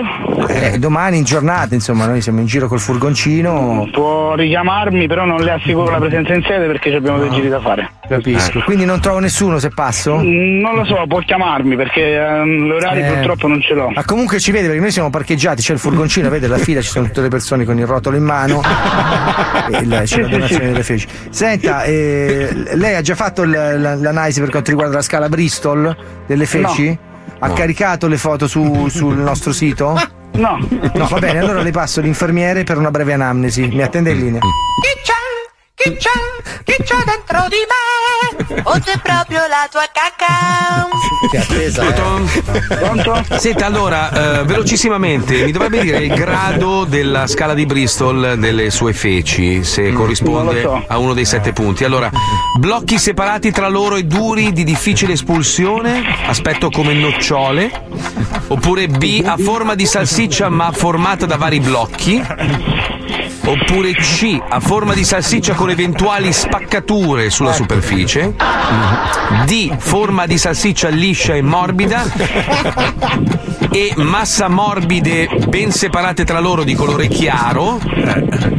Eh, 0.50 0.78
domani 0.78 1.18
in 1.18 1.24
giornata, 1.24 1.74
insomma, 1.74 2.06
noi 2.06 2.22
siamo 2.22 2.40
in 2.42 2.46
giro 2.46 2.68
col 2.68 2.80
furgoncino. 2.80 3.88
Può 3.92 4.36
richiamarmi, 4.36 5.08
però 5.08 5.26
non 5.26 5.40
le 5.40 5.52
assicuro 5.52 5.90
la 5.90 6.00
presenza 6.00 6.34
in 6.34 6.44
sede 6.44 6.68
perché 6.68 6.94
abbiamo 6.94 7.20
dei 7.20 7.30
giri 7.32 7.50
da 7.50 7.60
fare. 7.60 7.90
Capisco. 8.08 8.47
Quindi 8.66 8.86
non 8.86 9.00
trovo 9.00 9.20
nessuno 9.20 9.60
se 9.60 9.70
passo? 9.70 10.18
Mm, 10.18 10.60
Non 10.62 10.75
lo 10.75 10.86
so, 10.86 11.04
può 11.08 11.20
chiamarmi 11.20 11.75
perché 11.75 12.16
ehm, 12.16 12.68
l'orario 12.68 13.04
Eh. 13.06 13.12
purtroppo 13.13 13.48
non 13.48 13.62
ce 13.62 13.74
l'ho. 13.74 13.89
Ma 13.89 14.04
comunque 14.04 14.39
ci 14.39 14.51
vede 14.51 14.68
perché 14.68 14.82
noi 14.82 14.92
siamo 14.92 15.10
parcheggiati, 15.10 15.62
c'è 15.62 15.74
il 15.74 15.80
furgoncino, 15.80 16.30
vede 16.30 16.48
la 16.48 16.58
fila, 16.58 16.82
ci 16.82 16.89
sono 16.89 17.06
tutte 17.06 17.22
le 17.22 17.27
persone 17.30 17.66
con 17.66 17.77
il 17.77 17.86
rotolo 17.86 18.16
in 18.18 18.24
mano. 18.24 18.62
e 19.72 19.77
il- 19.80 19.89
c'è 19.89 20.06
Sì, 20.06 20.22
la 20.22 20.27
donazione 20.27 20.63
sì. 20.63 20.70
delle 20.72 20.84
feci. 20.84 21.08
Senta, 21.30 21.84
eh, 21.84 22.50
lei 22.74 22.96
ha 22.96 23.01
già 23.01 23.16
fatto 23.16 23.44
l- 23.44 23.50
la- 23.51 23.96
l'analisi 23.96 24.39
per 24.39 24.50
quanto 24.50 24.70
riguarda 24.72 24.96
la 24.96 25.01
scala 25.01 25.30
Bristol 25.30 25.96
delle 26.25 26.46
feci? 26.46 26.98
Ha 27.39 27.50
caricato 27.51 28.08
le 28.08 28.18
foto 28.18 28.48
su- 28.48 28.88
sul 28.88 29.16
nostro 29.18 29.51
sito? 29.54 29.94
No. 30.34 30.58
No, 30.94 31.08
va 31.08 31.20
bene, 31.20 31.39
allora 31.39 31.62
le 31.62 31.72
passo 31.72 32.00
l'infermiere 32.01 32.63
per 32.63 32.77
una 32.77 32.92
breve 32.92 33.13
anamnesi. 33.13 33.68
Mi 33.68 33.82
attende 33.82 34.12
in 34.12 34.20
linea. 34.20 34.39
Chi 34.39 35.01
c'è? 35.04 35.13
Chi 35.80 35.96
c'è? 35.96 36.10
Chi 36.64 36.84
c'è 36.84 36.96
dentro 37.06 37.46
di 37.50 37.58
me? 37.70 38.62
O 38.64 38.72
c'è 38.84 38.98
proprio 39.00 39.42
la 39.48 39.68
tua 39.70 39.86
cacca? 39.94 40.88
Che 41.30 41.38
attesa, 41.38 41.88
eh. 41.88 42.76
Pronto? 42.80 43.24
Senta, 43.38 43.68
allora, 43.68 44.40
eh, 44.40 44.44
velocissimamente, 44.46 45.44
mi 45.44 45.52
dovrebbe 45.52 45.82
dire 45.82 46.00
il 46.00 46.16
grado 46.16 46.84
della 46.84 47.28
scala 47.28 47.54
di 47.54 47.68
Bristol 47.68 48.38
delle 48.40 48.72
sue 48.72 48.92
feci, 48.94 49.64
se 49.64 49.94
corrisponde 49.94 50.64
non 50.64 50.72
lo 50.72 50.80
so. 50.80 50.86
a 50.88 50.98
uno 50.98 51.14
dei 51.14 51.26
sette 51.26 51.54
punti. 51.54 51.84
Allora, 51.84 52.10
blocchi 52.58 52.98
separati 52.98 53.52
tra 53.52 53.68
loro 53.68 53.98
e 53.98 54.04
duri 54.06 54.52
di 54.54 54.64
difficile 54.64 55.14
espulsione, 55.14 56.02
aspetto 56.26 56.72
come 56.72 56.94
nocciole, 56.94 57.72
oppure 58.48 58.88
B, 58.88 59.22
a 59.24 59.38
forma 59.38 59.76
di 59.76 59.86
salsiccia 59.86 60.50
ma 60.50 60.72
formata 60.72 61.28
da 61.28 61.38
vari 61.38 61.60
blocchi. 61.60 62.26
Oppure 63.48 63.94
C, 63.94 64.38
a 64.50 64.60
forma 64.60 64.94
di 64.94 65.06
salsiccia 65.06 65.54
con 65.54 65.67
eventuali 65.72 66.32
spaccature 66.34 67.30
sulla 67.30 67.54
superficie. 67.54 68.34
D, 69.46 69.76
forma 69.78 70.26
di 70.26 70.38
salsiccia 70.38 70.90
liscia 70.90 71.34
e 71.36 71.42
morbida. 71.42 72.04
E 73.72 73.94
massa 73.98 74.48
morbide 74.48 75.28
ben 75.48 75.72
separate 75.72 76.24
tra 76.24 76.40
loro 76.40 76.64
di 76.64 76.74
colore 76.74 77.08
chiaro. 77.08 77.80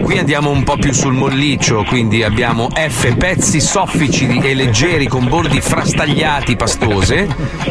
Qui 0.02 0.18
andiamo 0.18 0.50
un 0.50 0.62
po' 0.64 0.76
più 0.76 0.92
sul 0.92 1.12
molliccio, 1.12 1.84
quindi 1.84 2.22
abbiamo 2.22 2.68
F, 2.72 3.14
pezzi 3.16 3.60
soffici 3.60 4.38
e 4.38 4.54
leggeri 4.54 5.06
con 5.06 5.28
bordi 5.28 5.60
frastagliati 5.60 6.56
pastose. 6.56 7.28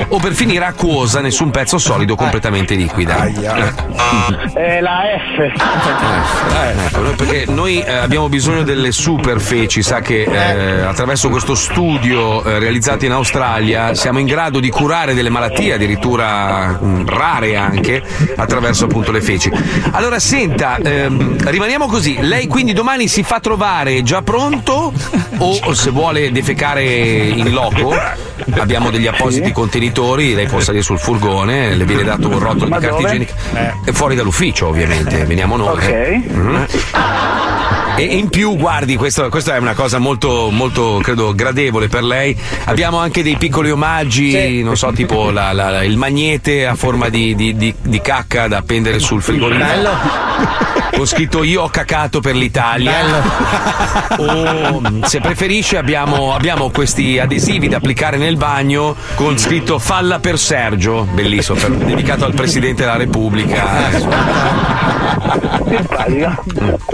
O 0.09 0.19
per 0.19 0.33
finire 0.33 0.65
acquosa, 0.65 1.19
nessun 1.21 1.49
pezzo 1.51 1.77
solido 1.77 2.15
completamente 2.15 2.75
liquida. 2.75 3.25
È 4.53 4.79
la 4.81 5.01
F. 5.35 5.39
Eh, 5.39 6.85
ecco, 6.85 7.01
noi- 7.01 7.15
perché 7.15 7.45
noi 7.47 7.79
eh, 7.79 7.93
abbiamo 7.93 8.29
bisogno 8.29 8.63
delle 8.63 8.91
super 8.91 9.26
feci, 9.35 9.83
sa 9.83 9.99
che 9.99 10.23
eh, 10.23 10.81
attraverso 10.81 11.29
questo 11.29 11.55
studio 11.55 12.43
eh, 12.43 12.59
realizzato 12.59 13.05
in 13.05 13.11
Australia 13.11 13.93
siamo 13.93 14.19
in 14.19 14.25
grado 14.25 14.59
di 14.59 14.69
curare 14.69 15.13
delle 15.13 15.29
malattie 15.29 15.73
addirittura 15.73 16.79
mh, 16.79 17.05
rare 17.05 17.55
anche 17.55 18.01
attraverso 18.35 18.85
appunto 18.85 19.11
le 19.11 19.21
feci. 19.21 19.51
Allora 19.91 20.19
senta, 20.19 20.77
ehm, 20.77 21.49
rimaniamo 21.49 21.87
così, 21.87 22.17
lei 22.21 22.47
quindi 22.47 22.73
domani 22.73 23.07
si 23.07 23.23
fa 23.23 23.39
trovare 23.39 24.03
già 24.03 24.21
pronto 24.21 24.93
o 25.37 25.73
se 25.73 25.89
vuole 25.91 26.31
defecare 26.31 26.83
in 26.83 27.51
loco? 27.51 27.95
Abbiamo 28.51 28.89
degli 28.89 29.07
appositi 29.07 29.51
contenitori, 29.51 30.33
lei 30.33 30.47
può 30.47 30.59
salire 30.59 30.83
sul 30.83 30.99
furgone, 30.99 31.75
le 31.75 31.85
viene 31.85 32.03
dato 32.03 32.27
un 32.29 32.39
rotolo 32.39 32.67
Ma 32.69 32.79
di 32.79 32.85
carta 32.85 33.01
igienica. 33.07 33.33
E 33.85 33.91
fuori 33.93 34.15
dall'ufficio, 34.15 34.67
ovviamente, 34.67 35.25
veniamo 35.25 35.57
noi. 35.57 35.67
Ok. 35.75 36.21
Mm. 36.31 36.63
E 37.97 38.03
in 38.03 38.29
più, 38.29 38.55
guardi, 38.57 38.95
questo- 38.95 39.27
questa 39.29 39.55
è 39.55 39.57
una 39.59 39.73
cosa 39.73 39.97
molto, 39.97 40.49
molto, 40.51 40.99
credo, 41.01 41.33
gradevole 41.33 41.87
per 41.87 42.03
lei. 42.03 42.37
Abbiamo 42.65 42.99
anche 42.99 43.23
dei 43.23 43.37
piccoli 43.37 43.71
omaggi, 43.71 44.61
non 44.63 44.77
so, 44.77 44.91
tipo 44.91 45.31
la- 45.31 45.51
la- 45.51 45.83
il 45.83 45.97
magnete 45.97 46.67
a 46.67 46.75
forma 46.75 47.09
di, 47.09 47.33
di- 47.35 47.55
di- 47.57 47.73
di 47.81 47.99
cacca 48.01 48.47
da 48.47 48.57
appendere 48.57 48.99
sul 48.99 49.21
frigorifero. 49.21 49.65
Bello. 49.65 49.89
Con 50.95 51.05
scritto 51.05 51.43
io 51.43 51.63
ho 51.63 51.69
cacato 51.69 52.19
per 52.21 52.35
l'Italia. 52.35 52.93
O 54.17 54.81
se 55.03 55.19
preferisce 55.19 55.77
abbiamo, 55.77 56.33
abbiamo 56.33 56.69
questi 56.69 57.19
adesivi 57.19 57.67
da 57.67 57.77
applicare 57.77 58.17
nel 58.17 58.36
bagno 58.37 58.95
con 59.15 59.37
scritto 59.37 59.79
falla 59.79 60.19
per 60.19 60.37
Sergio, 60.39 61.03
bellissimo, 61.11 61.57
per- 61.59 61.71
dedicato 61.71 62.25
al 62.25 62.33
Presidente 62.33 62.83
della 62.83 62.97
Repubblica. 62.97 63.65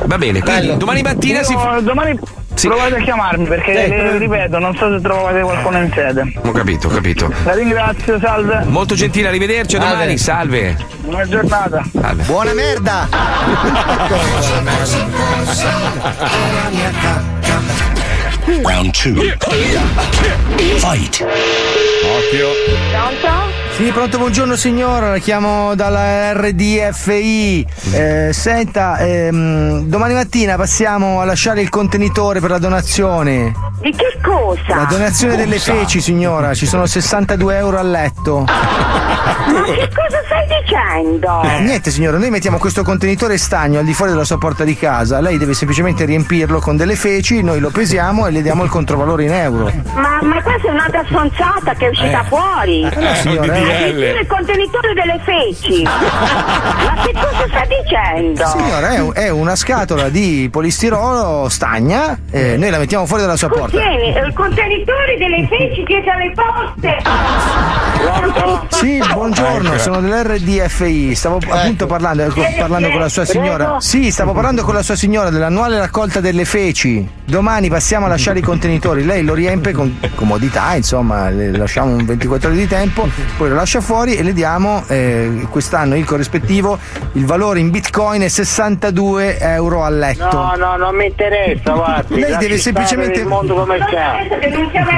Va 0.06 0.18
bene, 0.18 0.42
quindi 0.42 0.78
domani 0.78 1.02
mattina 1.02 1.44
si 1.44 1.54
fa. 1.54 1.76
Io 1.76 1.82
domani 1.82 2.20
Provate 2.62 2.96
a 2.96 3.00
chiamarmi 3.00 3.46
perché, 3.46 3.72
eh, 3.74 4.18
ripeto, 4.18 4.60
non 4.60 4.76
so 4.76 4.90
se 4.96 5.02
trovate 5.02 5.42
qualcuno 5.42 5.80
in 5.80 5.92
sede. 5.94 6.34
Ho 6.46 6.52
capito, 6.52 6.88
ho 6.88 6.92
capito. 6.92 7.34
La 7.44 7.54
ringrazio, 7.54 8.20
salve. 8.20 8.64
Molto 8.66 8.96
gentile, 8.96 9.28
arrivederci, 9.28 9.76
a 9.76 9.80
domani, 9.80 10.18
salve. 10.18 10.78
Buona 11.02 11.28
giornata. 11.28 11.84
Salve. 11.92 12.24
Buona 12.24 12.54
merda! 12.54 13.10
Round 18.48 18.94
two. 18.94 19.16
Fight. 20.80 21.22
Occhio. 22.04 22.54
Pronto? 22.92 23.63
Sì, 23.76 23.90
pronto, 23.92 24.20
buongiorno 24.20 24.56
signora, 24.56 25.10
la 25.10 25.18
chiamo 25.18 25.74
dalla 25.74 26.32
RDFI. 26.34 27.66
Eh, 27.92 28.30
senta, 28.32 29.00
ehm, 29.00 29.86
domani 29.88 30.14
mattina 30.14 30.56
passiamo 30.56 31.20
a 31.20 31.26
lasciare 31.26 31.62
il 31.62 31.70
contenitore 31.70 32.40
per 32.40 32.52
la 32.52 32.60
donazione. 32.60 33.52
Di 33.82 33.90
che 33.92 34.20
cosa? 34.22 34.76
La 34.76 34.86
donazione 34.88 35.36
delle 35.36 35.58
feci, 35.58 36.02
signora, 36.02 36.54
ci 36.54 36.68
sono 36.68 36.86
62 36.86 37.58
euro 37.58 37.80
a 37.80 37.82
letto. 37.82 38.44
Ma 38.46 39.64
che 39.66 39.90
cosa 39.94 40.22
stai 40.26 40.48
dicendo? 40.62 41.42
Eh, 41.42 41.60
niente 41.62 41.90
signora, 41.92 42.18
noi 42.18 42.30
mettiamo 42.30 42.60
questo 42.60 42.84
contenitore 42.84 43.38
stagno 43.38 43.80
al 43.80 43.86
di 43.86 43.94
fuori 43.94 44.12
della 44.12 44.24
sua 44.24 44.38
porta 44.38 44.64
di 44.64 44.78
casa, 44.78 45.20
lei 45.20 45.38
deve 45.38 45.54
semplicemente 45.56 46.06
riempirlo 46.06 46.60
con 46.60 46.78
delle 46.78 46.96
feci, 46.96 47.42
noi 47.42 47.60
lo 47.60 47.70
pesiamo 47.72 48.28
e 48.28 48.32
le 48.32 48.42
diamo 48.44 48.64
il 48.64 48.70
controvalore 48.70 49.24
in 49.26 49.34
euro. 49.34 49.72
Ma, 49.96 50.20
ma 50.22 50.42
questa 50.42 50.68
è 50.70 50.72
un'altra 50.72 51.04
stronzata 51.06 51.74
che 51.74 51.88
è 51.88 51.90
uscita 51.90 52.22
Eh. 52.22 52.28
fuori. 52.28 52.82
Eh, 52.84 53.00
no, 53.02 53.14
signora, 53.16 53.58
il 53.64 54.28
contenitore 54.28 54.94
delle 54.94 55.20
feci. 55.24 55.84
ma 55.88 57.02
che 57.04 57.14
cosa 57.14 57.48
sta 57.48 57.66
dicendo? 57.66 58.46
Signora, 58.46 58.90
è, 58.90 59.26
è 59.26 59.30
una 59.30 59.56
scatola 59.56 60.10
di 60.10 60.50
polistirolo 60.52 61.48
stagna, 61.50 62.18
eh, 62.32 62.58
noi 62.58 62.70
la 62.70 62.78
mettiamo 62.78 63.06
fuori 63.06 63.22
dalla 63.24 63.36
sua 63.38 63.50
porta. 63.50 63.78
Tieni, 63.78 64.10
il 64.10 64.34
contenitore 64.34 65.18
delle 65.18 65.48
feci 65.48 65.84
chiese 65.84 66.10
alle 66.10 66.32
poste. 66.34 67.02
Sì, 68.70 69.02
buongiorno, 69.14 69.78
sono 69.78 70.02
dell'RDFI. 70.02 71.16
Stavo 71.16 71.40
appunto 71.48 71.86
parlando, 71.86 72.24
ecco, 72.24 72.42
parlando 72.58 72.90
con 72.90 73.00
la 73.00 73.10
sua 73.10 73.26
signora. 73.26 73.78
Sì, 73.80 74.12
stavo 74.12 74.34
parlando 74.34 74.64
con 74.64 74.74
la 74.74 74.84
sua 74.84 74.96
signora 74.96 75.30
dell'annuale 75.30 75.78
raccolta 75.78 76.20
delle 76.20 76.46
feci. 76.46 77.08
Domani 77.24 77.70
passiamo 77.70 78.06
a 78.06 78.10
lasciare 78.10 78.40
i 78.40 78.42
contenitori. 78.42 79.06
Lei 79.06 79.24
lo 79.24 79.34
riempie 79.34 79.72
con 79.72 79.98
comodità, 80.16 80.76
insomma, 80.76 81.30
le 81.30 81.52
lasciamo 81.56 81.96
un 81.96 82.06
24 82.06 82.50
ore 82.50 82.58
di 82.58 82.68
tempo, 82.68 83.08
poi 83.38 83.50
lo 83.54 83.60
lascia 83.60 83.82
fuori 83.82 84.16
e 84.16 84.24
le 84.24 84.34
diamo 84.34 84.84
eh, 84.88 85.46
quest'anno 85.50 85.96
il 85.96 86.06
corrispettivo. 86.06 86.78
Il 87.14 87.26
valore 87.26 87.60
in 87.60 87.70
bitcoin 87.70 88.22
è 88.24 88.28
62 88.28 89.38
euro 89.40 89.84
a 89.84 89.90
letto. 89.90 90.30
No, 90.32 90.54
no, 90.58 90.76
non 90.76 90.96
mi 90.96 91.06
interessa, 91.06 91.72
guardi. 91.74 92.20
Lei 92.20 92.36
deve 92.38 92.58
semplicemente- 92.58 93.20
Il 93.22 93.28
mondo 93.28 93.54
come 93.54 93.78
c'è. 93.78 94.28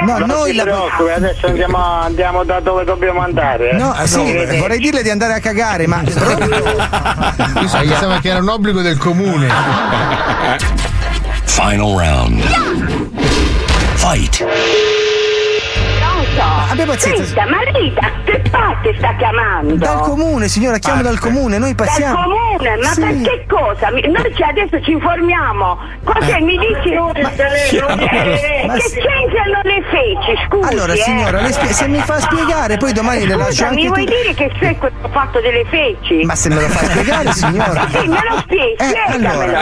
No, 0.06 0.18
non 0.20 0.28
noi 0.28 0.54
la- 0.56 0.64
preoccupi, 0.64 1.12
adesso 1.12 1.48
andiamo, 1.48 1.78
andiamo 1.78 2.44
da 2.44 2.60
dove 2.62 2.84
dobbiamo 2.86 3.22
andare. 3.22 3.72
eh. 3.72 3.76
No, 3.78 3.94
sì, 4.06 4.58
vorrei 4.60 4.80
dirle 4.80 5.04
di 5.04 5.10
andare 5.10 5.34
a 5.34 5.40
cagare, 5.40 5.86
ma 5.88 6.02
Io 6.02 6.12
so- 7.68 7.78
pensavo 7.80 8.20
che 8.22 8.30
era 8.30 8.40
un 8.40 8.50
obbligo 8.50 8.82
del 8.82 8.98
comune. 8.98 9.48
Final 11.44 11.98
round. 11.98 12.42
Fight. 13.96 14.46
Abbia 16.76 16.86
pazienza. 16.94 17.24
Senta, 17.24 17.46
ma 17.50 17.58
da 17.64 18.12
che 18.26 18.42
parte 18.50 18.94
sta 18.98 19.16
chiamando? 19.16 19.76
Dal 19.76 20.00
comune, 20.02 20.48
signora, 20.50 20.78
chiamo 20.78 21.02
dal 21.02 21.20
comune, 21.20 21.58
noi 21.58 21.74
passiamo. 21.74 22.16
Dal 22.16 22.24
comune, 22.26 22.76
ma 22.78 22.90
Sì. 22.92 23.00
per 23.02 23.22
che 23.22 23.46
cosa? 23.48 23.90
Noi 23.90 24.36
ci- 24.36 24.44
adesso 24.44 24.82
ci 24.84 24.92
informiamo. 24.92 25.78
Cos'è? 26.04 26.36
Eh. 26.36 26.42
Mi 26.42 26.58
dici. 26.58 26.92
Eh, 26.94 26.98
Ma 28.68 28.74
che 28.74 28.82
sì. 28.82 29.00
c'entrano 29.00 29.60
le 29.64 29.84
feci? 29.90 30.48
Scusi. 30.48 30.70
Allora, 30.70 30.94
eh. 30.94 30.98
signora, 30.98 31.52
spie- 31.52 31.72
se 31.74 31.88
mi 31.88 32.00
fa 32.00 32.20
spiegare, 32.20 32.76
poi 32.78 32.92
domani 32.92 33.26
le 33.26 33.36
lascio 33.36 33.52
Scusa, 33.52 33.68
anche 33.68 33.82
mi 33.82 33.88
vuoi 33.88 34.06
tu- 34.06 34.12
dire 34.14 34.34
che 34.34 34.52
sei 34.60 34.78
questo 34.78 35.10
fatto 35.12 35.40
delle 35.40 35.66
feci? 35.70 36.26
Ma 36.26 36.36
se 36.36 36.50
me 36.50 36.56
lo 36.56 36.68
fa 36.68 36.86
spiegare, 36.86 37.32
signora. 37.34 37.88
Sì, 37.90 38.08
me 38.08 38.20
lo 38.30 38.38
spieghi, 38.40 38.74
Eh, 38.80 38.86
spiegamelo. 38.86 39.54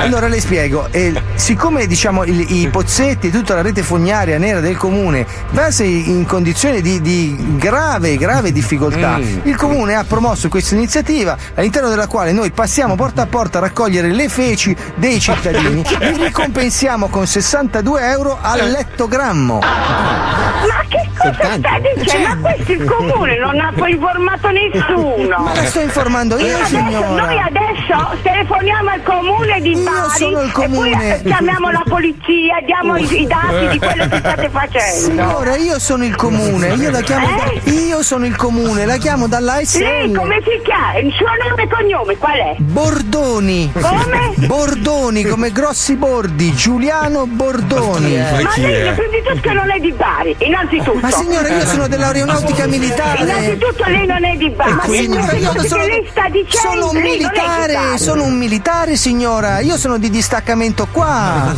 Allora 0.00 0.28
le 0.28 0.40
spiego, 0.40 0.88
eh, 0.90 1.12
siccome 1.34 1.86
diciamo 1.86 2.24
il- 2.24 2.44
i 2.50 2.68
pozzetti 2.68 3.28
e 3.28 3.30
tutta 3.30 3.54
la 3.54 3.62
rete 3.62 3.82
fognaria 3.82 4.36
nera 4.38 4.60
del 4.60 4.76
comune 4.76 5.24
versa 5.50 5.82
in 5.96 6.26
condizioni 6.26 6.80
di, 6.80 7.00
di 7.00 7.36
grave, 7.58 8.16
grave 8.16 8.52
difficoltà, 8.52 9.16
Mm. 9.18 9.38
il 9.44 9.56
comune 9.56 9.94
ha 9.94 10.04
promosso 10.04 10.48
questa 10.48 10.74
iniziativa 10.74 11.36
all'interno 11.54 11.88
della 11.88 12.06
quale 12.06 12.32
noi 12.32 12.50
passiamo 12.50 12.94
porta 12.96 13.22
a 13.22 13.26
porta 13.26 13.58
a 13.58 13.60
raccogliere 13.62 14.08
le 14.12 14.28
feci 14.28 14.74
dei 14.96 15.20
cittadini, 15.20 15.82
li 16.00 16.24
ricompensiamo 16.24 17.08
con 17.08 17.26
62 17.26 18.08
euro 18.10 18.38
al 18.40 18.68
lettogrammo. 18.70 19.60
Ma 19.60 20.82
che 20.88 21.08
cosa 21.16 21.32
stai 21.58 21.80
dicendo? 21.96 22.28
Ma 22.40 22.52
questo 22.54 22.72
il 22.72 22.84
comune 22.84 23.38
non 23.38 23.58
ha 23.60 23.72
poi 23.76 23.92
informato 23.92 24.48
nessuno. 24.50 25.36
Ma 25.38 25.54
la 25.54 25.64
sto 25.66 25.80
informando 25.80 26.38
io, 26.38 26.54
Adesso- 26.56 26.66
signora. 26.66 27.08
Noi 27.24 27.38
adesso 27.40 28.16
telefoniamo 28.22 28.90
al 28.90 29.02
comune 29.02 29.60
di 29.60 29.74
Bari 29.74 30.08
sono 30.18 30.40
il 30.42 30.48
e 30.48 30.52
comune. 30.52 30.90
poi 30.90 31.22
chiamiamo 31.32 31.70
la 31.70 31.82
polizia, 31.88 32.60
diamo 32.64 32.96
i, 32.96 33.20
i 33.22 33.26
dati 33.26 33.68
di 33.72 33.78
quello 33.78 34.08
che 34.08 34.18
state 34.18 34.48
facendo. 34.50 35.00
Signora, 35.00 35.56
io 35.56 35.73
sono 35.78 36.04
il 36.04 36.14
comune, 36.16 36.74
io 36.74 36.90
la 36.90 37.00
chiamo 37.00 37.26
Eh? 37.64 37.70
io 37.70 38.02
sono 38.02 38.26
il 38.26 38.36
comune, 38.36 38.84
la 38.86 38.96
chiamo 38.96 39.26
dalla 39.26 39.54
ASL. 39.54 39.78
Lei 39.80 40.12
come 40.12 40.40
si 40.42 40.60
chiama? 40.62 40.98
Il 40.98 41.12
suo 41.12 41.26
nome 41.48 41.62
e 41.62 41.68
cognome 41.68 42.16
qual 42.18 42.36
è? 42.38 42.54
Bordoni. 42.58 43.72
Come? 43.72 44.32
Bordoni, 44.46 45.24
come 45.24 45.50
grossi 45.52 45.96
bordi, 45.96 46.52
Giuliano 46.54 47.26
Bordoni. 47.26 48.16
Ma 48.16 48.38
lei 48.56 48.92
prima 48.94 49.10
di 49.10 49.22
tutto 49.26 49.52
non 49.52 49.70
è 49.70 49.78
di 49.80 49.92
Bari, 49.92 50.36
innanzitutto. 50.38 50.98
Ma 51.00 51.10
signora, 51.10 51.48
io 51.48 51.66
sono 51.66 51.86
dell'aeronautica 51.88 52.66
militare. 52.66 53.22
Innanzitutto 53.22 53.84
lei 53.86 54.06
non 54.06 54.24
è 54.24 54.36
di 54.36 54.50
Bari. 54.50 54.72
Ma 54.72 54.82
Signora, 54.84 55.32
io 55.32 55.62
sono, 55.66 55.86
lei 55.86 56.06
sta 56.10 56.28
dicendo? 56.28 56.68
sono 56.70 56.88
un 56.90 56.94
lei 56.94 57.02
non 57.02 57.02
è 57.02 57.16
di 57.16 57.18
militare, 57.18 57.98
sono 57.98 58.24
un 58.24 58.36
militare, 58.36 58.96
signora. 58.96 59.58
Io 59.60 59.76
sono 59.76 59.98
di 59.98 60.10
distaccamento 60.10 60.86
qua. 60.90 61.54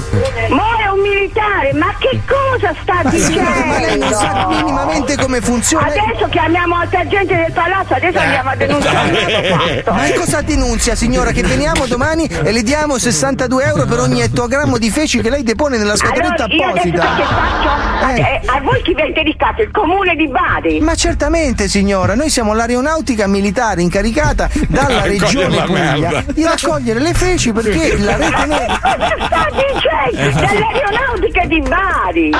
Mo 0.48 0.62
è 0.82 0.88
un 0.88 1.00
militare, 1.00 1.72
ma 1.74 1.94
che 1.98 2.20
cosa 2.26 2.74
sta 2.82 3.00
Ma 3.02 3.10
dicendo? 3.10 3.32
signora, 3.40 3.64
ma 3.66 3.80
lei 3.80 3.98
non 4.10 4.18
sa 4.18 4.46
minimamente 4.48 5.16
come 5.16 5.40
funziona. 5.40 5.86
Adesso 5.86 6.28
chiamiamo 6.30 6.76
altra 6.76 7.06
gente 7.06 7.34
del 7.36 7.52
palazzo, 7.52 7.94
adesso 7.94 8.18
andiamo 8.18 8.50
a 8.50 8.56
denunciare. 8.56 9.84
Ma 9.86 10.02
cosa 10.18 10.40
denunzia, 10.42 10.94
signora? 10.94 11.30
Che 11.32 11.42
veniamo 11.42 11.86
domani 11.86 12.24
e 12.26 12.52
le 12.52 12.62
diamo 12.62 12.98
62 12.98 13.64
euro 13.64 13.84
per 13.86 14.00
ogni 14.00 14.20
ettogrammo 14.20 14.78
di 14.78 14.90
feci 14.90 15.20
che 15.20 15.30
lei 15.30 15.42
depone 15.42 15.76
nella 15.78 15.96
scatoletta 15.96 16.44
Allora, 16.44 16.54
io 16.54 16.68
adesso 16.68 16.88
apposita. 16.88 17.14
che 17.16 17.22
faccio? 17.24 18.14
Eh. 18.14 18.20
Eh, 18.20 18.40
a 18.46 18.60
voi 18.60 18.82
chi 18.82 18.94
vi 18.94 19.00
è 19.00 19.06
interessato? 19.06 19.62
Il 19.62 19.70
comune 19.70 20.14
di 20.14 20.28
Bari? 20.28 20.80
Ma 20.80 20.94
certamente 20.94 21.68
signora, 21.68 22.14
noi 22.14 22.30
siamo 22.30 22.54
l'aeronautica 22.54 23.26
militare 23.26 23.82
incaricata 23.82 24.48
dalla 24.68 25.02
regione 25.06 25.62
Puglia 25.64 26.22
di 26.32 26.42
raccogliere 26.44 27.00
le 27.00 27.14
feci 27.14 27.52
perché 27.52 27.98
la 27.98 28.16
rete 28.16 28.46
nera. 28.46 28.78
Cosa 28.96 29.16
sta 29.26 29.48
dicendo? 29.50 30.40
Dell'aeronautica 30.40 31.44
di 31.46 31.60
Bari! 31.62 32.30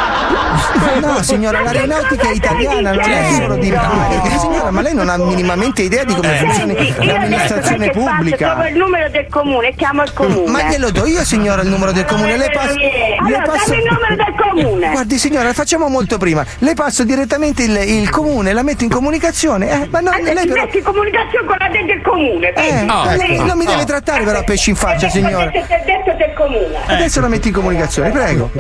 No 1.01 1.23
signora, 1.23 1.56
Ma 1.57 1.73
l'aeronautica 1.73 2.31
italiana, 2.31 2.93
non 2.93 3.01
è 3.11 3.33
solo 3.33 3.55
di 3.55 3.71
dicendo? 3.71 4.39
Signora, 4.39 4.71
ma 4.71 4.81
lei 4.83 4.95
non 4.95 5.09
ha 5.09 5.17
minimamente 5.17 5.83
idea 5.83 6.05
di 6.05 6.15
come 6.15 6.35
funziona 6.37 6.73
io 6.73 6.79
adesso 6.79 7.03
l'amministrazione 7.05 7.91
pubblica. 7.91 8.51
Trovo 8.53 8.67
il 8.69 8.77
numero 8.77 9.09
del 9.11 9.27
comune, 9.29 9.75
chiamo 9.75 10.03
il 10.03 10.13
comune. 10.13 10.51
Ma 10.51 10.63
glielo 10.65 10.91
do 10.91 11.07
io 11.07 11.25
signora 11.25 11.63
il 11.63 11.69
numero 11.69 11.93
del 11.93 12.05
comune, 12.05 12.37
le 12.37 12.51
passo. 12.53 12.75
Allora, 13.21 13.43
passo- 13.43 13.73
il 13.75 13.83
numero 13.91 14.15
del 14.17 14.35
comune. 14.39 14.91
Guardi 14.91 15.19
signora, 15.19 15.53
facciamo 15.53 15.89
molto 15.89 16.19
prima. 16.19 16.45
Le 16.59 16.75
passo 16.75 17.05
direttamente 17.05 17.63
il, 17.65 17.77
il 17.77 18.11
comune, 18.11 18.53
la 18.53 18.63
metto 18.63 18.85
in 18.85 18.91
comunicazione. 18.91 19.71
Eh, 19.71 19.89
ma 19.91 20.01
no, 20.01 20.11
Allora, 20.11 20.33
lei 20.33 20.47
però. 20.47 20.63
metti 20.63 20.79
in 20.79 20.85
comunicazione 20.85 21.47
con 21.47 21.57
la 21.59 21.71
gente 21.71 21.93
del 21.95 22.03
comune, 22.03 22.49
Eh, 22.53 22.63
vedi? 22.63 22.87
eh, 22.87 23.17
Vedi? 23.17 23.45
non 23.45 23.57
mi 23.59 23.65
deve 23.65 23.85
trattare 23.85 24.25
però 24.25 24.39
a 24.39 24.43
pesci 24.45 24.71
in 24.71 24.77
faccia, 24.77 25.09
signora. 25.09 25.51
Ti 25.51 25.59
ho 25.59 25.67
detto 25.85 26.13
del 26.17 26.33
comune. 26.35 26.77
Adesso 26.87 27.21
la 27.21 27.29
metto 27.29 27.49
in 27.49 27.55
comunicazione, 27.55 28.11
prego. 28.11 28.51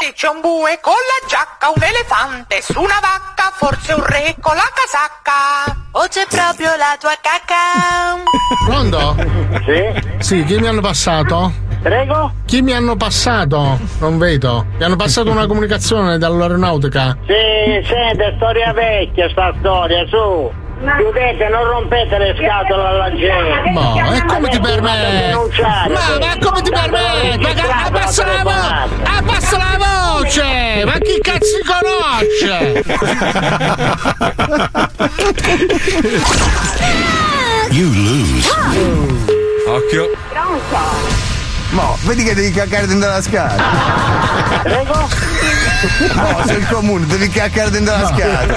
Se 0.00 0.12
c'è 0.12 0.28
un 0.28 0.40
bue 0.40 0.78
con 0.80 0.92
la 0.92 1.26
giacca, 1.28 1.68
un 1.74 1.82
elefante 1.82 2.60
su 2.60 2.80
una 2.80 2.98
vacca, 3.00 3.52
forse 3.54 3.92
un 3.92 4.04
re 4.04 4.34
con 4.40 4.56
la 4.56 4.68
casacca. 4.74 5.86
O 5.92 6.06
c'è 6.08 6.26
proprio 6.28 6.74
la 6.76 6.96
tua 6.98 7.16
cacca? 7.20 8.20
Pronto? 8.66 9.14
Sì? 9.64 10.18
Sì, 10.18 10.44
chi 10.44 10.58
mi 10.58 10.66
hanno 10.66 10.80
passato? 10.80 11.52
Prego? 11.80 12.32
Chi 12.44 12.62
mi 12.62 12.72
hanno 12.72 12.96
passato? 12.96 13.78
Non 14.00 14.18
vedo. 14.18 14.66
Mi 14.78 14.84
hanno 14.84 14.96
passato 14.96 15.30
una 15.30 15.46
comunicazione 15.46 16.18
dall'aeronautica. 16.18 17.16
Sì, 17.26 17.86
sente, 17.86 18.32
storia 18.36 18.72
vecchia 18.72 19.28
sta 19.30 19.54
storia, 19.60 20.04
su. 20.08 20.52
Chiudete, 20.96 21.48
non 21.48 21.64
rompete 21.64 22.18
le 22.18 22.34
scatole 22.36 22.86
alla 22.86 23.10
gente. 23.14 23.70
Ma 23.70 23.94
e 24.14 24.24
come 24.26 24.48
ti 24.48 24.60
permetti? 24.60 25.60
Ma, 25.62 25.86
ma 25.88 26.36
come 26.40 26.60
ti 26.62 26.70
permetti? 26.70 27.38
Ma 27.38 27.50
abbassa 27.84 28.24
la 28.24 28.30
telefonata. 28.32 28.88
Abbassa 29.18 29.56
la 29.56 29.78
voce! 29.78 30.82
Ma 30.84 30.98
chi 30.98 31.18
cazzo 31.20 31.58
conosce? 31.64 32.82
You 37.70 37.90
lose. 37.92 38.48
Occhio. 39.66 40.10
Pronto? 40.28 40.78
Mo, 41.70 41.96
vedi 42.02 42.22
che 42.22 42.34
devi 42.34 42.52
caccare 42.52 42.86
dentro 42.86 43.08
la 43.08 43.20
scatola. 43.20 43.62
Prego? 44.62 45.08
No, 46.14 46.42
sei 46.46 46.58
il 46.58 46.66
comune, 46.68 47.06
devi 47.06 47.28
caccare 47.28 47.70
dentro 47.70 47.96
la 47.96 48.06
scatola. 48.06 48.56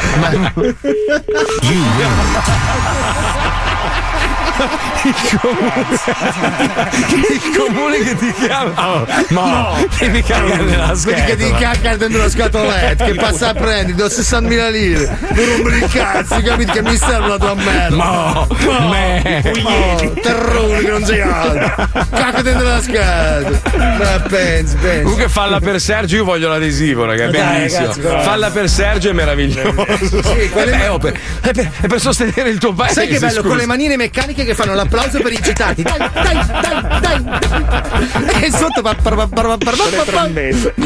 Il 5.04 5.40
comune, 5.40 5.86
il 7.30 7.58
comune 7.58 7.98
che 8.04 8.16
ti 8.18 8.34
chiama. 8.34 8.88
Oh, 8.90 9.08
ma 9.30 9.74
devi 10.00 10.22
cagare 10.24 10.64
nella 10.64 10.94
Vedi 10.94 11.22
che 11.24 11.36
ti 11.36 11.48
scatola. 11.48 11.60
cacca 11.72 11.96
dentro 11.96 12.22
la 12.22 12.30
scatoletta, 12.30 13.06
che 13.06 13.14
passa 13.16 13.50
a 13.50 13.54
prendere, 13.54 13.96
do 13.96 14.06
60.000 14.08 14.72
lire. 14.72 15.18
Non 15.34 15.46
rompere 15.46 15.78
il 15.78 15.90
cazzo, 15.92 16.42
capito 16.42 16.72
che 16.72 16.82
mi 16.82 16.98
serve 16.98 17.28
la 17.28 17.38
tua 17.38 17.54
merda. 17.56 17.96
No, 17.96 18.48
me. 18.90 19.42
Oh, 19.64 20.14
terrore 20.22 20.80
che 20.84 20.90
non 20.90 21.06
sei 21.06 21.22
altro. 21.22 21.88
Cacca 22.12 22.42
dentro 22.42 22.68
la 22.68 22.82
scatola. 22.82 23.62
Ma 23.78 24.20
pensi, 24.28 24.76
pensi. 24.78 25.02
Comunque 25.04 25.30
falla 25.30 25.60
per 25.60 25.80
Sergio, 25.80 26.16
io 26.18 26.24
voglio 26.24 26.50
l'adesivo, 26.50 27.06
raga, 27.06 27.26
è 27.26 27.30
Dai, 27.30 27.58
bellissimo. 27.58 27.88
ragazzi, 27.94 28.26
falla 28.26 28.50
per 28.50 28.70
Sergio 28.70 29.10
è 29.10 29.14
meraviglioso. 29.14 29.86
Sì, 29.98 30.50
Eh 30.54 30.66
beh, 30.66 30.88
oh, 30.88 30.98
per, 30.98 31.20
è, 31.42 31.52
per, 31.52 31.70
è 31.82 31.88
per 31.88 32.00
sostenere 32.00 32.50
il 32.50 32.58
tuo 32.58 32.74
paese. 32.74 32.94
Sai 32.94 33.08
che 33.08 33.20
bello 33.20 33.36
scusa. 33.36 33.48
con 33.48 33.58
le 33.58 33.66
manine 33.66 33.96
meccaniche 33.98 34.46
che 34.48 34.56
fanno 34.56 34.74
l'applauso 34.74 35.20
per 35.20 35.34
i 35.34 35.40
citati. 35.44 35.84
Dai, 35.84 35.98
dai, 35.98 36.40
dai, 36.62 37.02
dai. 37.02 38.44
E 38.44 38.52
sotto 38.52 38.82
va 38.82 38.96
par, 38.96 39.14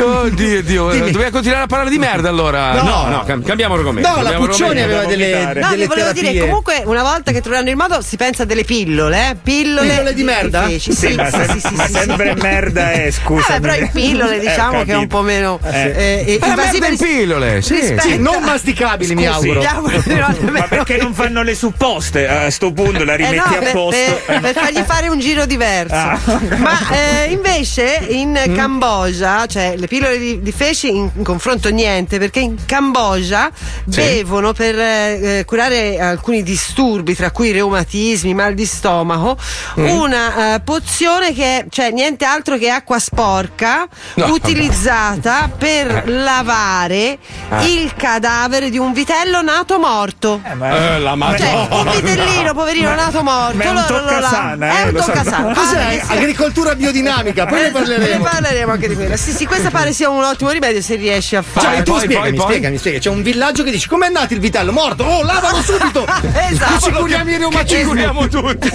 Oh 0.02 0.30
Dio, 0.30 0.64
Dio. 0.64 0.88
Dobbiamo 0.88 1.30
continuare 1.30 1.64
a 1.64 1.68
parlare 1.68 1.90
di 1.92 2.00
merda 2.00 2.30
allora. 2.30 2.74
No, 2.82 3.08
no, 3.08 3.24
no 3.26 3.42
cambiamo 3.44 3.76
argomento. 3.76 4.10
No, 4.10 4.16
cambiamo 4.16 4.46
la 4.46 4.52
Puccioni 4.52 4.82
aveva 4.82 5.06
delle, 5.06 5.54
No, 5.54 5.70
vi 5.70 5.86
volevo 5.86 6.12
terapie. 6.12 6.32
dire, 6.32 6.40
comunque 6.46 6.82
una 6.86 7.04
volta 7.04 7.32
che 7.32 7.42
troveranno 7.42 7.70
il 7.70 7.76
modo 7.76 8.02
si 8.02 8.18
pensa 8.18 8.44
a 8.44 8.46
delle 8.46 8.64
pillole, 8.64 9.30
eh? 9.30 9.36
Pillole, 9.42 9.90
pillole 9.90 10.14
di 10.14 10.24
merda? 10.24 10.68
Sì, 10.68 10.80
sì, 10.80 11.14
ma, 11.14 11.30
sì, 11.30 11.60
sì, 11.60 11.74
ma 11.76 11.86
sì, 11.86 11.94
sempre 11.94 12.34
sì. 12.36 12.42
merda 12.42 12.92
è, 12.92 13.12
scusa. 13.12 13.56
Eh, 13.56 13.60
però 13.60 13.76
in 13.76 13.90
pillole 13.92 14.38
eh, 14.38 14.40
diciamo 14.40 14.82
eh, 14.82 14.86
che 14.86 14.92
è 14.94 14.96
un 14.96 15.08
po' 15.08 15.22
meno 15.22 15.60
eh. 15.64 16.24
eh, 16.26 16.40
invasive 16.42 16.88
in 16.88 16.98
pillole, 16.98 17.62
sì, 17.62 17.76
rispetto... 17.76 18.02
sì, 18.02 18.18
non 18.18 18.42
masticabili, 18.44 19.12
Scusi. 19.12 19.16
mi 19.16 19.26
auguro. 19.28 19.62
ma 20.52 20.62
perché 20.64 20.98
non 20.98 21.14
fanno 21.14 21.44
le 21.44 21.54
supposte? 21.54 22.28
A 22.28 22.50
sto 22.50 22.72
punto 22.72 23.04
la 23.04 23.14
eh, 23.14 23.18
rimettiamo 23.18 23.51
rimetti 23.52 23.58
no, 23.58 23.58
a 23.58 23.60
per, 23.60 23.72
posto. 23.74 24.22
per- 24.26 24.40
per 24.42 24.54
fargli 24.56 24.84
fare 24.86 25.08
un 25.08 25.20
giro 25.20 25.46
diverso. 25.46 25.96
Ah. 25.96 26.20
Ma 26.58 26.78
eh, 26.92 27.32
invece 27.32 28.06
in 28.10 28.30
Mm. 28.32 28.56
Cambogia, 28.56 29.46
cioè 29.46 29.76
le 29.78 29.88
pillole 29.88 30.18
di, 30.18 30.42
di 30.42 30.52
feci 30.52 30.90
in, 30.90 31.10
in 31.16 31.24
confronto 31.24 31.70
niente, 31.70 32.18
perché 32.18 32.40
in 32.40 32.56
Cambogia 32.66 33.50
Sì. 33.90 34.00
bevono 34.02 34.54
per 34.54 34.78
eh, 34.80 35.40
eh, 35.40 35.46
curare 35.46 36.00
alcuni 36.00 36.44
disturbi, 36.44 37.16
tra 37.16 37.32
cui 37.32 37.52
reumatismi, 37.52 38.34
mal 38.34 38.54
di 38.54 38.66
stomaco, 38.66 39.38
Mm. 39.80 39.88
una 39.90 40.56
eh, 40.56 40.60
pozione 40.62 41.34
che 41.34 41.44
è 41.60 41.66
cioè, 41.70 41.92
niente 41.92 42.26
altro 42.26 42.58
che 42.58 42.70
acqua 42.70 43.00
sporca 43.00 43.88
No, 44.16 44.26
utilizzata 44.32 45.50
per 45.58 46.04
lavare 46.10 47.18
Ah. 47.50 47.64
il 47.66 47.94
cadavere 47.96 48.70
di 48.70 48.78
un 48.78 48.94
vitello 48.94 49.42
nato 49.42 49.78
morto. 49.80 50.42
Eh, 50.44 51.00
la 51.00 51.16
Cioè, 51.38 51.68
un 51.72 51.90
vitellino, 51.92 52.54
poverino, 52.56 52.94
nato 52.96 53.24
morto. 53.24 53.41
Ma 53.54 53.64
è 53.64 53.70
un 53.70 53.84
toccasana, 53.88 54.56
la- 54.56 54.80
eh, 54.80 54.84
È 54.84 54.88
un 54.88 54.94
toccasana. 54.96 55.54
Cos'è? 55.54 55.74
Pare 55.76 55.98
che 55.98 56.06
sia- 56.06 56.16
Agricoltura 56.16 56.76
biodinamica, 56.76 57.46
poi 57.46 57.58
ne 57.60 57.66
Ne 57.66 57.72
parleremo. 57.72 58.24
parleremo 58.24 58.72
anche 58.72 58.88
di 58.88 58.96
quella. 58.96 59.18
Sì, 59.18 59.32
sì, 59.32 59.46
questa 59.46 59.70
pare 59.70 59.94
sia 59.94 60.10
un 60.10 60.24
ottimo 60.24 60.50
rimedio 60.52 60.82
se 60.82 60.96
riesci 60.96 61.36
a 61.36 61.42
fare. 61.42 61.76
Cioè, 61.76 61.84
tu 61.84 61.98
spiegami, 61.98 62.38
spiegami, 62.38 62.78
spiegami. 62.78 63.00
C'è 63.04 63.10
un 63.10 63.22
villaggio 63.22 63.64
che 63.64 63.72
dice: 63.72 63.88
Com'è 63.88 64.10
nato 64.10 64.34
il 64.34 64.40
vitello? 64.40 64.72
Morto! 64.72 65.04
Oh, 65.04 65.24
lavalo 65.24 65.62
subito! 65.64 66.06
esatto. 66.50 66.80
Ci 66.82 66.92
curiamo 66.92 67.30
i 67.30 67.38
reumatismi. 67.38 67.80
Ci 67.80 67.86
curiamo 67.86 68.28
tutti. 68.28 68.70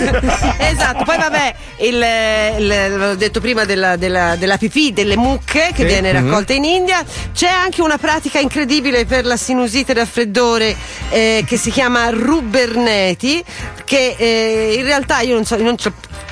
esatto, 0.59 1.05
poi 1.05 1.17
vabbè, 1.17 1.55
il, 1.79 2.05
il- 2.59 2.97
l'ho 2.97 3.15
detto 3.15 3.41
prima 3.41 3.65
della, 3.65 3.97
della, 3.97 4.37
della 4.37 4.57
pipì 4.57 4.93
delle 4.93 5.17
mucche 5.17 5.71
che 5.75 5.83
Sì. 5.83 5.85
viene 5.85 6.13
Mhm. 6.13 6.29
raccolta 6.29 6.53
in 6.53 6.65
India. 6.65 7.03
C'è 7.35 7.49
anche 7.49 7.83
una 7.83 7.99
pratica 7.99 8.39
incredibile 8.39 9.05
per 9.05 9.25
la 9.25 9.37
sinusite 9.37 9.93
e 9.93 9.95
raffreddore 9.95 10.75
eh, 11.11 11.45
che 11.47 11.57
si 11.57 11.71
chiama 11.71 12.09
ruberneti, 12.11 13.43
che 13.87 14.17
eh, 14.19 14.75
in 14.77 14.83
realtà 14.83 15.21
io 15.21 15.35
non 15.35 15.45
so, 15.45 15.57
non 15.57 15.77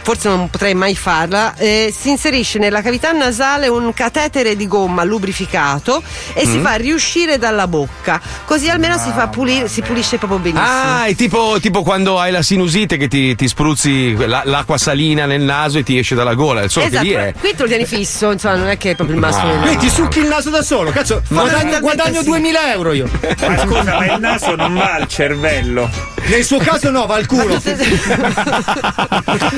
forse 0.04 0.28
non 0.28 0.48
potrei 0.50 0.74
mai 0.74 0.94
farla. 0.94 1.54
eh, 1.56 1.92
si 1.96 2.10
inserisce 2.10 2.58
nella 2.58 2.82
cavità 2.82 3.10
nasale 3.12 3.68
un 3.68 3.92
catetere 3.94 4.54
di 4.54 4.68
gomma 4.68 5.02
lubrificato 5.02 6.02
e 6.34 6.44
si 6.46 6.58
Mm. 6.58 6.62
fa 6.64 6.74
riuscire 6.74 7.38
dalla 7.38 7.66
bocca, 7.66 8.20
così 8.44 8.68
almeno 8.68 8.96
si 8.98 9.10
fa 9.14 9.28
pulire, 9.28 9.66
si 9.68 9.80
pulisce 9.82 10.18
proprio 10.18 10.38
benissimo. 10.38 10.66
Ah, 10.66 11.04
è 11.06 11.14
tipo, 11.16 11.56
tipo 11.60 11.82
quando 11.82 12.18
hai 12.20 12.30
la 12.30 12.42
sinusite 12.42 12.96
che 12.98 13.08
ti, 13.08 13.34
ti 13.34 13.48
spruzzi 13.48 14.14
la- 14.26 14.42
l'acqua 14.44 14.76
salina 14.78 15.24
nel 15.26 15.40
naso 15.42 15.78
e 15.78 15.82
ti 15.82 15.96
esce 15.98 16.14
dalla 16.14 16.34
gola. 16.34 16.68
Solo 16.68 16.86
esatto, 16.86 17.06
è. 17.06 17.32
qui 17.40 17.54
te 17.54 17.62
lo 17.62 17.68
tieni 17.68 17.86
fisso, 17.86 18.30
insomma, 18.30 18.56
non 18.56 18.68
è 18.68 18.76
che 18.76 18.90
è 18.90 18.94
proprio 18.94 19.16
il 19.16 19.22
massimo. 19.22 19.56
Qui 19.62 19.76
ti 19.78 19.88
succhi 19.90 20.18
il 20.18 20.26
naso 20.26 20.50
da 20.50 20.62
solo, 20.62 20.90
cazzo, 20.90 21.22
guadagno, 21.28 21.48
Fondamentalmente 21.50 21.80
guadagno 21.80 22.18
sì. 22.20 22.24
2000 22.26 22.72
euro 22.72 22.92
io. 22.92 23.08
Ma 23.40 23.58
scusa, 23.58 23.96
ma 23.96 24.06
il 24.12 24.20
naso 24.20 24.54
non 24.54 24.74
va 24.74 24.94
al 24.94 25.08
cervello. 25.08 25.90
Nel 26.26 26.44
suo 26.44 26.58
caso 26.58 26.90
no, 26.90 27.06
va 27.06 27.14
al 27.16 27.26
culo. 27.26 27.54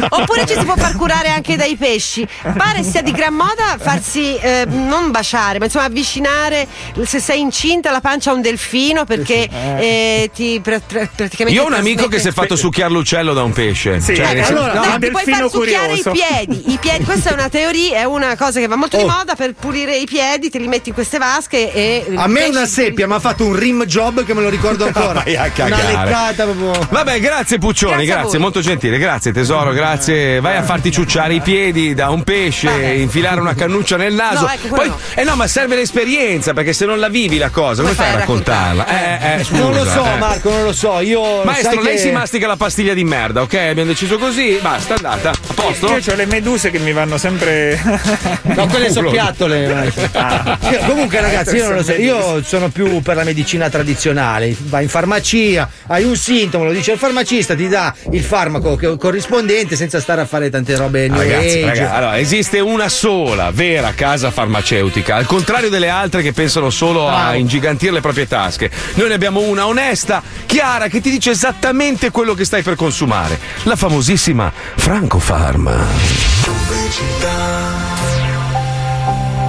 Oppure 0.08 0.35
ci 0.44 0.54
si 0.58 0.64
può 0.64 0.74
far 0.76 0.96
curare 0.96 1.28
anche 1.28 1.56
dai 1.56 1.76
pesci. 1.76 2.26
Pare 2.56 2.82
sia 2.82 3.02
di 3.02 3.12
gran 3.12 3.34
moda 3.34 3.76
farsi 3.78 4.36
eh, 4.36 4.64
non 4.68 5.10
baciare, 5.10 5.58
ma 5.58 5.64
insomma 5.66 5.84
avvicinare 5.86 6.66
se 7.04 7.20
sei 7.20 7.40
incinta 7.40 7.90
la 7.90 8.00
pancia 8.00 8.30
a 8.30 8.34
un 8.34 8.42
delfino 8.42 9.04
perché 9.04 9.48
eh, 9.78 10.30
ti 10.34 10.60
pra- 10.62 10.80
pra- 10.80 11.08
praticamente. 11.14 11.58
Io 11.58 11.64
ho 11.64 11.68
un 11.68 11.74
amico 11.74 12.08
che 12.08 12.18
si 12.18 12.28
è 12.28 12.32
fatto 12.32 12.56
succhiare 12.56 12.92
l'ucello 12.92 13.32
da 13.32 13.42
un 13.42 13.52
pesce. 13.52 14.00
Sì, 14.00 14.14
Cioè, 14.16 14.34
eh, 14.36 14.40
allora, 14.42 14.72
No, 14.74 14.98
ti 14.98 15.10
puoi 15.10 15.24
far 15.24 15.48
succhiare 15.48 15.88
curioso. 16.00 16.10
i 16.10 16.12
piedi. 16.12 16.72
I 16.72 16.78
piedi. 16.78 17.04
Questa 17.04 17.30
è 17.30 17.32
una 17.32 17.48
teoria, 17.48 17.98
è 18.00 18.04
una 18.04 18.36
cosa 18.36 18.60
che 18.60 18.66
va 18.66 18.76
molto 18.76 18.96
di 18.96 19.02
Oh. 19.04 19.08
moda 19.08 19.34
per 19.34 19.54
pulire 19.54 19.96
i 19.96 20.06
piedi, 20.06 20.50
te 20.50 20.58
li 20.58 20.66
metti 20.68 20.88
in 20.88 20.94
queste 20.94 21.18
vasche 21.18 21.72
e. 21.72 22.04
A 22.16 22.26
me 22.26 22.44
una 22.46 22.66
seppia 22.66 23.06
mi 23.06 23.14
ha 23.14 23.20
fatto 23.20 23.44
un 23.44 23.54
rim 23.54 23.84
job 23.84 24.24
che 24.24 24.34
me 24.34 24.40
lo 24.42 24.48
ricordo 24.48 24.84
ancora. 24.86 25.22
Vai 25.24 25.36
a 25.36 25.50
una 25.56 25.82
leccata 25.82 26.44
proprio. 26.44 26.86
Vabbè, 26.90 27.20
grazie 27.20 27.58
Puccioni, 27.58 28.04
Grazie 28.04 28.20
grazie, 28.22 28.38
molto 28.38 28.60
gentile, 28.60 28.98
grazie 28.98 29.32
tesoro, 29.32 29.72
grazie. 29.72 30.25
Vai 30.40 30.56
a 30.56 30.62
farti 30.62 30.90
ciucciare 30.90 31.34
i 31.34 31.40
piedi 31.40 31.94
da 31.94 32.10
un 32.10 32.22
pesce, 32.22 32.68
infilare 32.70 33.40
una 33.40 33.54
cannuccia 33.54 33.96
nel 33.96 34.12
naso. 34.14 34.46
No, 34.46 34.50
ecco, 34.52 34.74
Poi, 34.74 34.88
no. 34.88 34.98
eh 35.14 35.24
no, 35.24 35.34
ma 35.36 35.46
serve 35.46 35.76
l'esperienza, 35.76 36.52
perché 36.52 36.72
se 36.72 36.84
non 36.86 36.98
la 36.98 37.08
vivi 37.08 37.38
la 37.38 37.50
cosa, 37.50 37.82
come, 37.82 37.94
fai 37.94 38.10
a 38.12 38.16
raccontarla? 38.18 38.86
Eh, 38.86 39.34
eh, 39.40 39.44
scusa, 39.44 39.62
non 39.62 39.74
lo 39.74 39.84
so, 39.84 40.04
eh. 40.04 40.18
Marco, 40.18 40.50
non 40.50 40.64
lo 40.64 40.72
so. 40.72 41.00
Io. 41.00 41.42
Maestro, 41.44 41.74
sai 41.74 41.82
lei 41.84 41.94
che- 41.94 42.00
si 42.00 42.10
mastica 42.10 42.46
la 42.46 42.56
pastiglia 42.56 42.94
di 42.94 43.04
merda, 43.04 43.42
ok? 43.42 43.54
Abbiamo 43.54 43.88
deciso 43.90 44.18
così, 44.18 44.58
basta, 44.60 44.94
è 44.94 44.96
andata. 44.96 45.30
A 45.30 45.54
posto? 45.54 45.86
Io 45.88 46.12
ho 46.12 46.14
le 46.16 46.26
meduse 46.26 46.70
che 46.70 46.78
mi 46.78 46.92
vanno 46.92 47.18
sempre. 47.18 47.80
No, 48.56 48.66
quelle 48.68 48.90
sono 48.90 49.10
piattole. 49.10 49.92
Ah. 50.12 50.58
Io- 50.70 50.78
comunque, 50.86 51.20
ragazzi, 51.20 51.56
io 51.56 51.66
non 51.66 51.74
lo 51.76 51.82
so. 51.82 51.92
Io 51.92 52.42
sono 52.42 52.68
più 52.68 53.00
per 53.02 53.16
la 53.16 53.24
medicina 53.24 53.68
tradizionale. 53.68 54.54
Vai 54.58 54.84
in 54.84 54.88
farmacia, 54.88 55.68
hai 55.88 56.04
un 56.04 56.16
sintomo, 56.16 56.64
lo 56.64 56.72
dice 56.72 56.92
il 56.92 56.98
farmacista, 56.98 57.54
ti 57.54 57.68
dà 57.68 57.94
il 58.12 58.22
farmaco 58.22 58.76
che- 58.76 58.96
corrispondente 58.96 59.76
senza 59.76 60.00
stare 60.00 60.15
a 60.22 60.26
fare 60.26 60.50
tante 60.50 60.76
robe 60.76 61.08
new 61.08 61.18
Ragazzi, 61.18 61.46
age. 61.46 61.60
ragazzi, 61.64 61.94
allora, 61.94 62.18
esiste 62.18 62.60
una 62.60 62.88
sola 62.88 63.50
vera 63.52 63.92
casa 63.94 64.30
farmaceutica, 64.30 65.16
al 65.16 65.26
contrario 65.26 65.68
delle 65.68 65.88
altre 65.88 66.22
che 66.22 66.32
pensano 66.32 66.70
solo 66.70 67.08
a 67.08 67.22
Bravo. 67.22 67.36
ingigantire 67.38 67.92
le 67.92 68.00
proprie 68.00 68.26
tasche. 68.26 68.70
Noi 68.94 69.08
ne 69.08 69.14
abbiamo 69.14 69.40
una 69.40 69.66
onesta, 69.66 70.22
chiara, 70.46 70.88
che 70.88 71.00
ti 71.00 71.10
dice 71.10 71.30
esattamente 71.30 72.10
quello 72.10 72.34
che 72.34 72.44
stai 72.44 72.62
per 72.62 72.74
consumare. 72.76 73.38
La 73.64 73.76
famosissima 73.76 74.52
Franco 74.76 75.18
Pharma. 75.18 75.84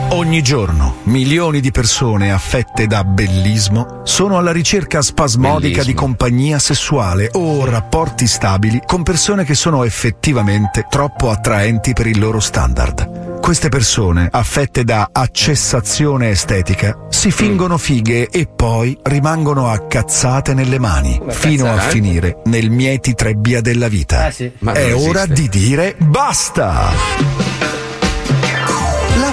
Ogni 0.09 0.41
giorno 0.41 0.97
milioni 1.03 1.59
di 1.59 1.71
persone 1.71 2.31
affette 2.31 2.87
da 2.87 3.03
bellismo 3.03 4.01
sono 4.03 4.37
alla 4.37 4.51
ricerca 4.53 5.01
spasmodica 5.01 5.83
di 5.83 5.93
compagnia 5.93 6.59
sessuale 6.59 7.29
o 7.33 7.65
rapporti 7.65 8.25
stabili 8.25 8.81
con 8.85 9.03
persone 9.03 9.43
che 9.43 9.53
sono 9.53 9.83
effettivamente 9.83 10.85
troppo 10.89 11.29
attraenti 11.29 11.91
per 11.93 12.07
il 12.07 12.19
loro 12.19 12.39
standard. 12.39 13.39
Queste 13.41 13.69
persone, 13.69 14.27
affette 14.31 14.83
da 14.83 15.09
accessazione 15.11 16.29
estetica, 16.29 16.97
si 17.09 17.29
fingono 17.31 17.77
fighe 17.77 18.27
e 18.29 18.47
poi 18.47 18.97
rimangono 19.03 19.69
accazzate 19.69 20.53
nelle 20.53 20.79
mani, 20.79 21.19
Ma 21.23 21.31
fino 21.31 21.65
a 21.69 21.75
cazzate? 21.75 21.91
finire 21.91 22.41
nel 22.45 22.69
mieti 22.69 23.13
trebbia 23.13 23.61
della 23.61 23.87
vita. 23.87 24.25
Ah, 24.25 24.31
sì. 24.31 24.51
È 24.73 24.93
ora 24.93 25.25
di 25.25 25.47
dire 25.49 25.95
basta! 25.99 26.91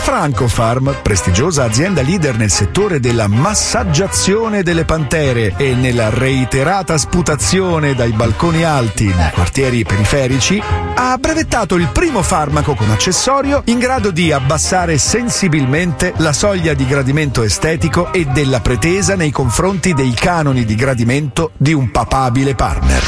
Francofarm, 0.04 0.96
prestigiosa 1.00 1.64
azienda 1.64 2.02
leader 2.02 2.36
nel 2.36 2.50
settore 2.50 3.00
della 3.00 3.26
massaggiazione 3.26 4.62
delle 4.62 4.84
pantere 4.84 5.54
e 5.56 5.74
nella 5.74 6.10
reiterata 6.10 6.98
sputazione 6.98 7.94
dai 7.94 8.12
balconi 8.12 8.64
alti 8.64 9.06
nei 9.06 9.30
quartieri 9.32 9.82
periferici, 9.82 10.62
ha 10.94 11.16
brevettato 11.16 11.76
il 11.76 11.88
primo 11.88 12.22
farmaco 12.22 12.74
con 12.74 12.90
accessorio 12.90 13.62
in 13.64 13.78
grado 13.78 14.10
di 14.10 14.30
abbassare 14.30 14.98
sensibilmente 14.98 16.12
la 16.18 16.34
soglia 16.34 16.74
di 16.74 16.86
gradimento 16.86 17.42
estetico 17.42 18.12
e 18.12 18.26
della 18.26 18.60
pretesa 18.60 19.16
nei 19.16 19.30
confronti 19.30 19.94
dei 19.94 20.12
canoni 20.12 20.66
di 20.66 20.74
gradimento 20.74 21.52
di 21.56 21.72
un 21.72 21.90
papabile 21.90 22.54
partner. 22.54 23.02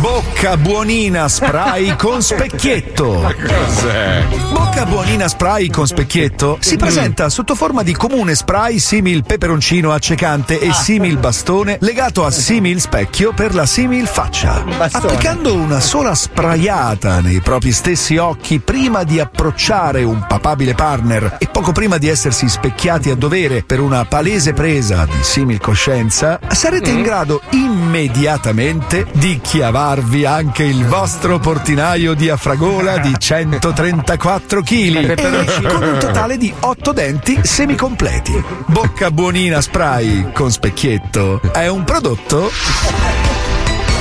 Bocca 0.00 0.56
buonina 0.56 1.28
spray 1.28 1.94
con 1.96 2.22
specchietto. 2.22 3.34
Cos'è? 3.38 4.24
Bocca 4.52 4.84
buonina 4.84 5.28
spray 5.28 5.59
con 5.68 5.86
specchietto 5.86 6.56
si 6.60 6.76
presenta 6.76 7.28
sotto 7.28 7.54
forma 7.54 7.82
di 7.82 7.94
comune 7.94 8.34
spray 8.34 8.78
simil 8.78 9.24
peperoncino 9.24 9.92
accecante 9.92 10.58
e 10.58 10.72
simil 10.72 11.18
bastone 11.18 11.76
legato 11.80 12.24
a 12.24 12.30
simil 12.30 12.80
specchio 12.80 13.32
per 13.34 13.54
la 13.54 13.66
simil 13.66 14.06
faccia. 14.06 14.64
Applicando 14.90 15.54
una 15.54 15.80
sola 15.80 16.14
sprayata 16.14 17.20
nei 17.20 17.40
propri 17.40 17.72
stessi 17.72 18.16
occhi 18.16 18.60
prima 18.60 19.02
di 19.02 19.20
approcciare 19.20 20.02
un 20.02 20.24
papabile 20.26 20.74
partner 20.74 21.36
e 21.38 21.48
poco 21.48 21.72
prima 21.72 21.98
di 21.98 22.08
essersi 22.08 22.48
specchiati 22.48 23.10
a 23.10 23.14
dovere 23.14 23.62
per 23.62 23.80
una 23.80 24.04
palese 24.04 24.52
presa 24.52 25.04
di 25.04 25.22
simil 25.22 25.60
coscienza, 25.60 26.38
sarete 26.48 26.90
in 26.90 27.02
grado 27.02 27.42
immediatamente 27.50 29.06
di 29.12 29.40
chiavarvi 29.42 30.24
anche 30.24 30.62
il 30.62 30.86
vostro 30.86 31.38
portinaio 31.38 32.14
di 32.14 32.30
affragola 32.30 32.98
di 32.98 33.14
134 33.18 34.62
kg 34.62 35.48
con 35.68 35.82
un 35.82 35.98
totale 36.00 36.36
di 36.36 36.52
8 36.58 36.92
denti 36.92 37.40
semicompleti. 37.42 38.42
Bocca 38.66 39.10
buonina 39.10 39.60
spray 39.60 40.32
con 40.32 40.50
specchietto 40.50 41.40
è 41.52 41.68
un 41.68 41.84
prodotto 41.84 42.48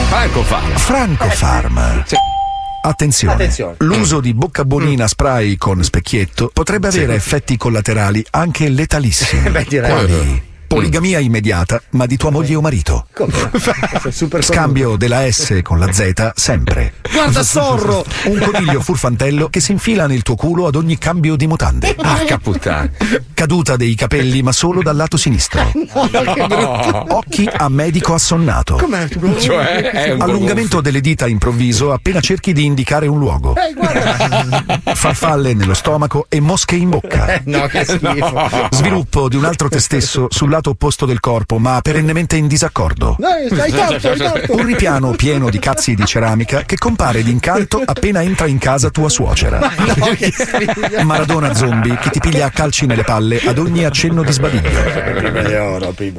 Franco 0.09 0.43
fa. 0.43 0.59
Franco 0.75 1.29
Farm. 1.29 2.03
Attenzione. 2.81 3.33
Attenzione. 3.33 3.75
l'uso 3.79 4.21
di 4.21 4.33
bocca 4.33 4.63
bonina 4.65 5.07
spray 5.07 5.55
con 5.57 5.83
specchietto 5.83 6.49
potrebbe 6.53 6.87
avere 6.87 7.13
effetti 7.13 7.57
collaterali 7.57 8.25
anche 8.31 8.69
letalissimi. 8.69 9.49
Beh, 9.51 9.65
direi. 9.67 9.91
Quali? 9.91 10.48
Poligamia 10.69 11.17
immediata, 11.17 11.81
ma 11.93 12.05
di 12.05 12.15
tua 12.15 12.29
moglie 12.29 12.53
o 12.53 12.61
marito. 12.61 13.07
Scambio 14.39 14.97
della 14.97 15.29
S 15.29 15.61
con 15.63 15.79
la 15.79 15.91
Z 15.91 16.33
sempre. 16.35 16.93
Guarda 17.11 17.41
Zorro! 17.43 18.05
Un 18.25 18.37
coniglio 18.37 18.79
furfantello 18.79 19.49
che 19.49 19.61
si 19.61 19.71
infila 19.71 20.05
nel 20.05 20.21
tuo 20.21 20.35
culo 20.35 20.67
ad 20.67 20.75
ogni 20.75 20.99
cambio 20.99 21.35
di 21.35 21.47
mutande. 21.47 21.95
Ah, 22.29 22.37
puttana. 22.37 22.89
Caduta 23.33 23.75
dei 23.75 23.95
capelli, 23.95 24.41
ma 24.43 24.51
solo 24.51 24.83
dal 24.83 24.95
lato 24.95 25.17
sinistro. 25.17 25.71
Occhi 27.07 27.49
a 27.51 27.67
medico 27.69 28.13
assonnato. 28.13 28.75
Com'è? 28.75 29.07
Cioè, 29.39 29.89
è 29.89 30.11
un 30.11 30.21
Allungamento 30.21 30.81
delle 30.81 31.01
dita 31.01 31.27
improvviso 31.27 31.91
appena 31.91 32.19
cerchi 32.19 32.53
di 32.53 32.65
indicare 32.65 33.07
un 33.07 33.17
luogo. 33.17 33.55
Eh. 33.55 34.93
Farfalle 34.93 35.53
nello 35.53 35.73
stomaco 35.73 36.27
e 36.29 36.39
mosche 36.39 36.75
in 36.75 36.89
bocca. 36.89 37.33
Eh, 37.33 37.41
no, 37.45 37.65
che 37.67 37.85
schifo. 37.85 38.49
Sviluppo 38.69 39.27
di 39.29 39.35
un 39.35 39.45
altro 39.45 39.69
te 39.69 39.79
stesso 39.79 40.27
sul 40.29 40.49
lato 40.59 40.71
opposto 40.71 41.05
del 41.05 41.19
corpo, 41.19 41.57
ma 41.57 41.79
perennemente 41.81 42.35
in 42.35 42.47
disaccordo. 42.47 43.15
No, 43.17 43.27
hai 43.27 43.71
torto, 43.71 44.09
hai 44.09 44.17
torto. 44.17 44.53
Un 44.53 44.65
ripiano 44.65 45.11
pieno 45.11 45.49
di 45.49 45.57
cazzi 45.57 45.95
di 45.95 46.05
ceramica 46.05 46.63
che 46.63 46.77
compare 46.77 47.23
d'incanto 47.23 47.81
appena 47.83 48.21
entra 48.21 48.45
in 48.47 48.57
casa 48.57 48.89
tua 48.89 49.09
suocera. 49.09 49.59
No, 49.59 50.05
che 50.15 50.31
sfiga. 50.31 51.03
Maradona 51.03 51.53
zombie 51.53 51.97
che 51.97 52.09
ti 52.09 52.19
piglia 52.19 52.47
a 52.47 52.49
calci 52.49 52.85
nelle 52.85 53.03
palle 53.03 53.39
ad 53.39 53.57
ogni 53.57 53.85
accenno 53.85 54.23
di 54.23 54.31
sbadiglio. 54.31 54.69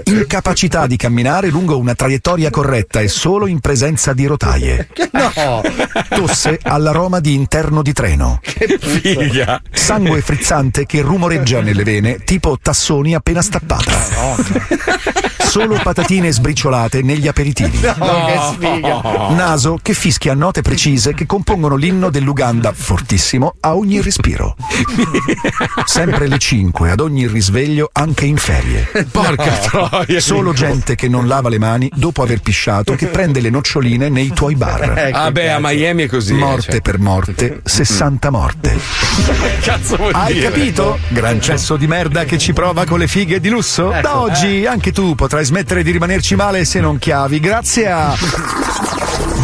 Incapacità 0.05 0.87
di 0.87 0.97
camminare 0.97 1.49
lungo 1.49 1.79
una 1.79 1.95
traiettoria 1.95 2.51
corretta 2.51 3.01
e 3.01 3.09
solo 3.09 3.47
in 3.47 3.61
presenza 3.61 4.13
di 4.15 4.27
rotaie. 4.27 4.89
No. 5.13 5.63
Tosse 6.09 6.59
all'aroma 6.63 7.21
di 7.21 7.35
interno 7.35 7.83
di 7.83 7.93
treno. 7.93 8.41
Figa. 8.43 9.61
Sangue 9.71 10.23
frizzante 10.23 10.87
che 10.87 11.03
rumoreggia 11.03 11.61
nelle 11.61 11.83
vene, 11.83 12.19
tipo 12.25 12.57
tassoni 12.61 13.15
appena 13.15 13.43
stappata. 13.43 14.30
Solo 15.51 15.81
patatine 15.83 16.31
sbriciolate 16.31 17.03
negli 17.03 17.27
aperitivi. 17.27 17.81
No, 17.81 18.25
che 18.27 18.39
sfiga. 18.55 19.01
Naso 19.35 19.79
che 19.83 19.95
fischia 19.95 20.33
note 20.35 20.63
precise 20.63 21.13
che 21.13 21.27
compongono 21.27 21.75
l'inno 21.75 22.09
dell'Uganda 22.09 22.73
fortissimo 22.73 23.55
a 23.59 23.75
ogni 23.75 24.01
respiro. 24.01 24.55
Sempre 25.85 26.29
le 26.29 26.39
5 26.39 26.91
ad 26.93 27.01
ogni 27.01 27.27
risveglio, 27.27 27.89
anche 27.93 28.27
in 28.27 28.37
ferie. 28.37 28.89
Porca 29.11 29.51
troia. 29.59 30.21
Solo 30.21 30.53
gente 30.53 30.95
che 30.95 31.09
non 31.09 31.27
lava 31.27 31.49
le 31.49 31.59
mani 31.59 31.91
dopo 31.95 32.23
aver 32.23 32.41
pisciato 32.41 32.95
che 32.95 33.07
prende 33.07 33.41
le 33.41 33.51
noccioline 33.51 34.09
nei 34.09 34.29
tuoi 34.33 34.55
bar. 34.55 35.11
Ah, 35.13 35.33
beh, 35.33 35.51
a 35.53 35.59
Miami 35.61 36.05
è 36.05 36.07
così. 36.09 36.33
eh, 36.35 36.37
Morte 36.37 36.71
cioè. 36.73 36.81
per 36.81 36.99
morte, 37.01 37.61
60 37.65 38.31
morte. 38.31 38.79
Cazzo 39.63 39.97
vuol 39.97 40.13
Hai 40.15 40.33
dire? 40.35 40.47
capito? 40.51 40.99
Gran 41.09 41.41
cesso 41.41 41.77
di 41.77 41.87
merda 41.89 42.25
che 42.25 42.39
ci 42.39 42.53
prova 42.53 42.85
con 42.85 42.99
le 43.01 43.09
fighe 43.09 43.41
di 43.41 43.49
lusso? 43.49 43.93
Ecco, 43.93 44.20
Da 44.21 44.27
oggi 44.27 44.67
anche 44.67 44.93
tu 44.93 45.15
potrai 45.15 45.47
smettere 45.47 45.83
di 45.83 45.91
rimanerci 45.93 46.35
male 46.35 46.67
se 46.67 46.79
non 46.79 46.99
chiavi, 46.99 47.41
grazie 47.41 47.91
a. 47.91 48.15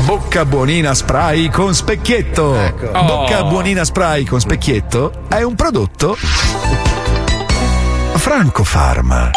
Bocca 0.05 0.45
buonina 0.45 0.93
spray 0.93 1.49
con 1.49 1.75
specchietto. 1.75 2.55
Ecco. 2.55 2.91
Bocca 2.93 3.45
Oh. 3.45 3.49
buonina 3.49 3.85
spray 3.85 4.25
con 4.25 4.39
specchietto 4.39 5.25
è 5.29 5.41
un 5.41 5.55
prodotto 5.55 6.15
Franco 8.17 8.65
Farm. 8.65 9.31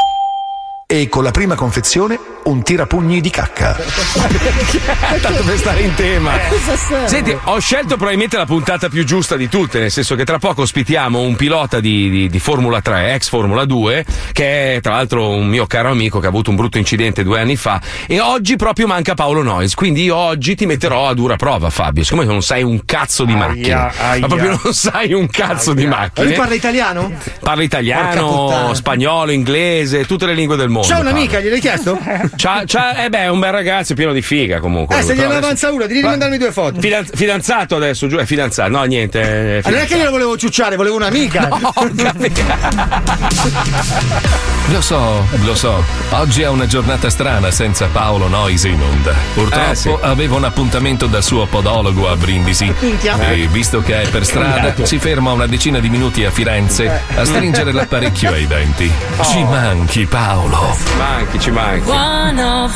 E 0.86 1.08
con 1.08 1.24
la 1.24 1.32
prima 1.32 1.56
confezione 1.56 2.20
un 2.50 2.64
tirapugni 2.64 3.22
di 3.22 3.30
cacca. 3.30 3.78
Tanto 5.22 5.44
per 5.44 5.58
stare 5.58 5.82
in 5.82 5.94
tema. 5.94 6.32
Serve? 6.76 7.08
Senti, 7.08 7.38
ho 7.44 7.60
scelto 7.60 7.96
probabilmente 7.96 8.38
la 8.38 8.46
puntata 8.46 8.90
più 8.90 9.04
giusta 9.06 9.36
di 9.36 9.48
tutte, 9.48 9.80
nel 9.80 9.92
senso 9.92 10.16
che 10.16 10.26
tra 10.26 10.40
poco 10.40 10.62
ospitiamo 10.64 11.20
un 11.20 11.36
pilota 11.36 11.80
di, 11.80 12.10
di- 12.10 12.30
di 12.30 12.40
Formula 12.40 12.82
3, 12.82 13.14
ex 13.14 13.30
Formula 13.30 13.66
2, 13.66 14.06
che 14.32 14.76
è 14.76 14.82
tra 14.82 14.94
l'altro 14.94 15.30
un 15.30 15.48
mio 15.48 15.66
caro 15.68 15.90
amico 15.90 16.20
che 16.20 16.26
ha 16.26 16.30
avuto 16.30 16.50
un 16.50 16.56
brutto 16.56 16.78
incidente 16.78 17.24
due 17.24 17.40
anni 17.40 17.56
fa. 17.56 17.80
E 18.08 18.20
oggi 18.20 18.56
proprio 18.56 18.88
manca 18.88 19.14
Paolo 19.14 19.44
Noyes. 19.44 19.76
Quindi 19.76 20.04
io 20.04 20.16
oggi 20.16 20.56
ti 20.56 20.66
metterò 20.66 21.08
a 21.08 21.14
dura 21.14 21.36
prova, 21.36 21.70
Fabio. 21.70 22.04
Siccome 22.04 22.26
non 22.26 22.42
sai 22.42 22.64
un 22.64 22.84
cazzo 22.86 23.26
di 23.26 23.36
macchine, 23.36 23.74
aia. 23.98 24.20
ma 24.22 24.28
proprio 24.28 24.60
non 24.64 24.74
sai 24.74 25.14
un 25.14 25.28
cazzo 25.28 25.74
di 25.74 25.86
Ma 25.86 25.98
macchine. 25.98 26.28
lui 26.28 26.36
parla 26.36 26.56
italiano? 26.56 27.12
Parla 27.42 27.64
italiano, 27.64 28.74
spagnolo, 28.74 29.32
inglese, 29.32 30.06
tutte 30.06 30.26
le 30.26 30.34
lingue 30.34 30.56
del 30.56 30.70
mondo. 30.70 30.88
C'è 30.88 31.00
un'amica, 31.00 31.40
gliel'hai 31.40 31.60
chiesto? 31.60 31.98
C'ha, 32.42 32.64
c'ha- 32.66 33.04
eh 33.04 33.10
beh, 33.10 33.24
è 33.24 33.28
un 33.28 33.38
bel 33.38 33.52
ragazzo 33.52 33.94
pieno 33.96 34.14
di 34.14 34.22
figa 34.22 34.62
comunque. 34.62 34.98
Eh, 34.98 35.02
se 35.04 35.14
gliene 35.14 35.36
avanza 35.36 35.74
una, 35.74 35.88
devi 35.88 36.02
mandarmi 36.02 36.38
due 36.38 36.54
foto. 36.54 36.80
Fidan- 36.80 37.04
fidanzato 37.06 37.76
adesso, 37.76 38.08
giù 38.08 38.16
è 38.16 38.24
fidanzato. 38.24 38.70
No, 38.70 38.82
niente. 38.84 39.20
è 39.22 39.60
Ah, 39.62 39.70
non 39.70 39.80
è 39.80 39.86
che 39.86 39.98
glielo 39.98 40.12
volevo 40.12 40.38
ciucciare, 40.38 40.78
volevo 40.78 40.96
un'amica. 40.96 41.50
Lo 44.72 44.82
so, 44.82 45.26
lo 45.44 45.56
so. 45.56 45.84
Oggi 46.12 46.44
è 46.44 46.48
una 46.48 46.68
giornata 46.68 47.10
strana 47.10 47.50
senza 47.50 47.88
Paolo 47.92 48.28
Noisi 48.28 48.70
in 48.70 48.80
onda. 48.82 49.14
Purtroppo 49.34 49.72
Eh, 49.72 49.76
sì. 49.76 49.92
aveva 50.02 50.36
un 50.36 50.44
appuntamento 50.44 51.08
dal 51.08 51.24
suo 51.24 51.48
podologo 51.48 52.08
a 52.08 52.16
Brindisi. 52.16 52.72
E 53.20 53.48
visto 53.52 53.82
che 53.82 54.04
è 54.04 54.10
per 54.10 54.26
strada, 54.26 54.76
si 54.86 55.00
ferma 55.00 55.32
una 55.32 55.48
decina 55.48 55.80
di 55.80 55.90
minuti 55.90 56.24
a 56.24 56.30
Firenze 56.30 57.02
a 57.16 57.26
stringere 57.26 57.72
l'apparecchio 57.72 58.32
ai 58.32 58.46
denti. 58.46 58.92
Ci 59.24 59.44
manchi, 59.46 60.06
Paolo. 60.06 60.76
Manchi, 60.98 61.40
ci 61.40 61.50
manchi. 61.52 61.90
Manca, 61.90 62.68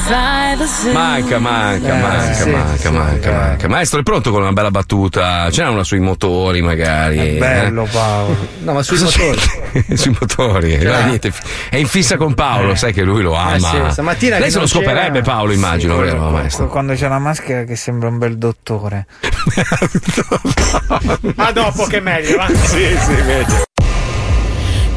manca, 1.39 1.87
Eh, 1.87 1.93
manca, 1.93 1.93
manca, 1.95 2.33
sì, 2.33 2.49
manca, 2.89 3.29
eh. 3.29 3.33
manca. 3.33 3.67
Maestro, 3.67 3.99
è 3.99 4.03
pronto 4.03 4.31
con 4.31 4.41
una 4.41 4.51
bella 4.51 4.71
battuta? 4.71 5.49
Ce 5.51 5.63
n'è 5.63 5.69
una 5.69 5.83
sui 5.83 5.99
motori, 5.99 6.61
magari. 6.61 7.35
eh? 7.35 7.37
Bello 7.37 7.87
Paolo. 7.91 8.35
No, 8.63 8.73
ma 8.73 8.81
sui 8.83 8.99
motori. 8.99 9.39
sui 9.95 10.15
motori. 10.19 10.77
No, 10.77 11.05
niente, 11.05 11.31
è 11.69 11.77
in 11.83 11.89
fissa 11.89 12.15
con 12.17 12.33
Paolo, 12.33 12.75
sai 12.75 12.93
che 12.93 13.03
lui 13.03 13.21
lo 13.21 13.35
ama. 13.35 13.55
Eh, 13.55 13.59
sì, 13.59 13.81
stamattina 13.91 14.39
Lei 14.39 14.49
se 14.51 14.59
lo 14.59 14.67
scoperebbe, 14.67 15.21
Paolo, 15.21 15.51
immagino, 15.51 15.95
Sì, 15.95 15.99
vero, 16.01 16.15
quello- 16.17 16.31
maestro? 16.31 16.67
Quando 16.67 16.93
c'è 16.93 17.07
la 17.09 17.19
maschera 17.19 17.63
che 17.65 17.75
sembra 17.75 18.07
un 18.09 18.17
bel 18.17 18.37
dottore. 18.37 19.05
Ma 21.35 21.51
dopo 21.51 21.83
che 21.85 21.99
meglio, 21.99 22.37
va. 22.37 22.47
sì, 22.47 22.97
sì, 22.97 23.21
meglio. 23.25 23.61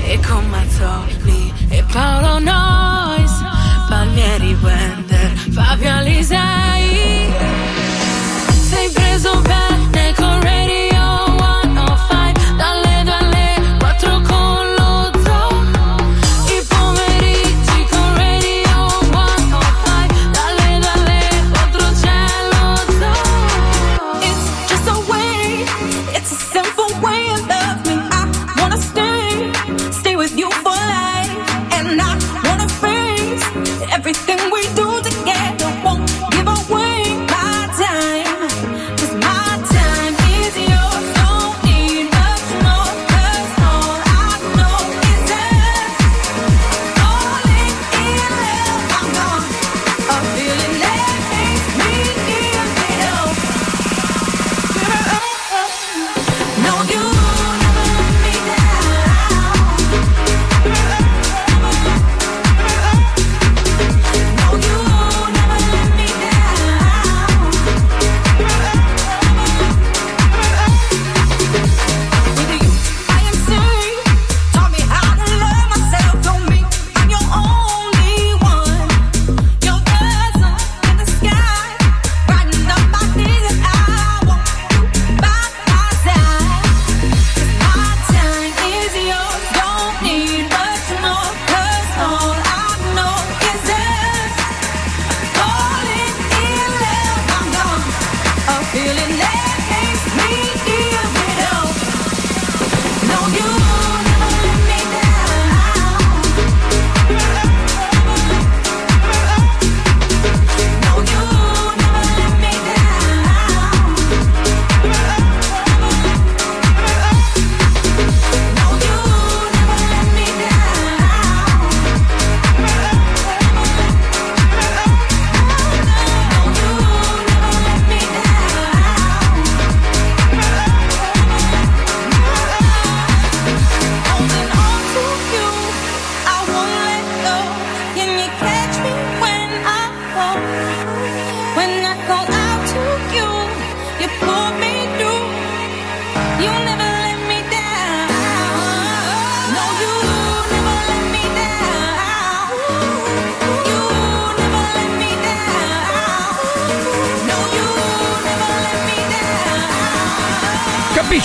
E 0.09 0.21
con 0.27 0.49
Mazzoli 0.49 1.53
e 1.69 1.85
Paolo 1.93 2.39
Nois, 2.39 3.33
Palmieri 3.89 4.57
Wender, 4.63 5.33
Fabio 5.53 5.91
Alisei. 5.91 7.25
Sei 8.69 8.89
preso 8.91 9.41
bene 9.41 10.13
con 10.15 10.41
Radio 10.41 10.66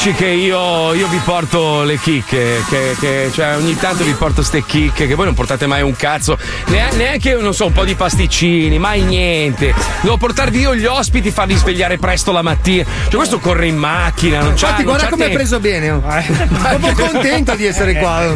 capisci 0.02 0.14
che 0.14 0.30
io, 0.32 0.58
io 1.02 1.08
vi 1.08 1.20
porto 1.26 1.82
le 1.82 1.98
chicche, 1.98 2.64
che, 2.70 2.96
che- 3.00 3.32
cioè 3.34 3.56
ogni 3.56 3.76
tanto 3.76 4.04
vi 4.04 4.12
porto 4.14 4.44
ste 4.44 4.64
chicche, 4.64 5.08
che 5.08 5.16
voi 5.16 5.26
non 5.26 5.34
portate 5.34 5.66
mai 5.66 5.82
un 5.82 5.96
cazzo, 5.96 6.38
Nea- 6.68 6.92
neanche, 6.92 7.34
non 7.34 7.56
so, 7.56 7.66
un 7.66 7.72
po' 7.72 7.86
di 7.86 7.96
pasticcini, 7.96 8.78
mai 8.78 9.02
niente. 9.02 9.74
Devo 10.02 10.18
portarvi 10.18 10.60
io 10.60 10.76
gli 10.76 10.86
ospiti, 10.86 11.32
farli 11.32 11.56
svegliare 11.56 11.98
presto 11.98 12.32
la 12.32 12.44
mattina. 12.44 12.86
Cioè 13.06 13.16
questo 13.16 13.40
corre 13.40 13.66
in 13.66 13.78
macchina, 13.78 14.42
non 14.42 14.50
c'ha 14.50 14.68
Infatti, 14.68 14.84
guarda 14.84 15.08
come 15.10 15.26
hai 15.26 15.32
preso 15.32 15.60
bene. 15.60 15.90
oh. 15.90 16.02
Proprio 16.02 16.94
contento 17.10 17.56
di 17.56 17.66
essere 17.66 17.96
qua. 17.98 18.36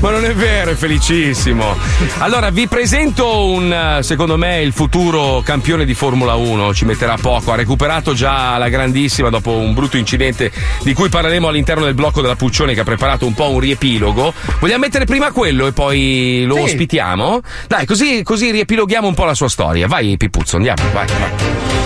Ma 0.00 0.10
non 0.10 0.24
è 0.24 0.32
vero, 0.34 0.70
è 0.70 0.74
felicissimo. 0.74 1.76
Allora, 2.18 2.48
vi 2.48 2.66
presento 2.66 3.44
un, 3.44 3.70
eh, 3.70 4.02
secondo 4.02 4.38
me, 4.38 4.62
il 4.62 4.72
futuro 4.72 5.42
campione 5.44 5.84
di 5.84 5.92
Formula 5.92 6.34
1. 6.34 6.72
Ci 6.72 6.86
metterà 6.86 7.16
poco. 7.20 7.52
Ha 7.52 7.56
recuperato 7.56 8.14
già 8.14 8.56
la 8.56 8.70
grandissima 8.70 9.28
dopo 9.28 9.50
un 9.52 9.74
brutto 9.74 9.98
incidente 9.98 10.50
di 10.82 10.94
cui 10.94 11.10
parleremo 11.10 11.48
all'interno 11.48 11.84
del 11.84 11.92
blocco 12.06 12.20
della 12.20 12.36
Puccione 12.36 12.74
che 12.74 12.80
ha 12.80 12.84
preparato 12.84 13.26
un 13.26 13.34
po' 13.34 13.50
un 13.50 13.58
riepilogo. 13.60 14.32
Vogliamo 14.60 14.80
mettere 14.80 15.04
prima 15.04 15.32
quello 15.32 15.66
e 15.66 15.72
poi 15.72 16.44
lo 16.46 16.56
Sì. 16.56 16.60
ospitiamo? 16.62 17.40
Dai, 17.66 17.84
così, 17.86 18.22
così 18.22 18.50
riepiloghiamo 18.50 19.06
un 19.08 19.14
po' 19.14 19.24
la 19.24 19.34
sua 19.34 19.48
storia. 19.48 19.86
Vai, 19.88 20.16
Pipuzzo, 20.16 20.56
andiamo, 20.56 20.82
vai. 20.92 21.06
vai. 21.06 21.85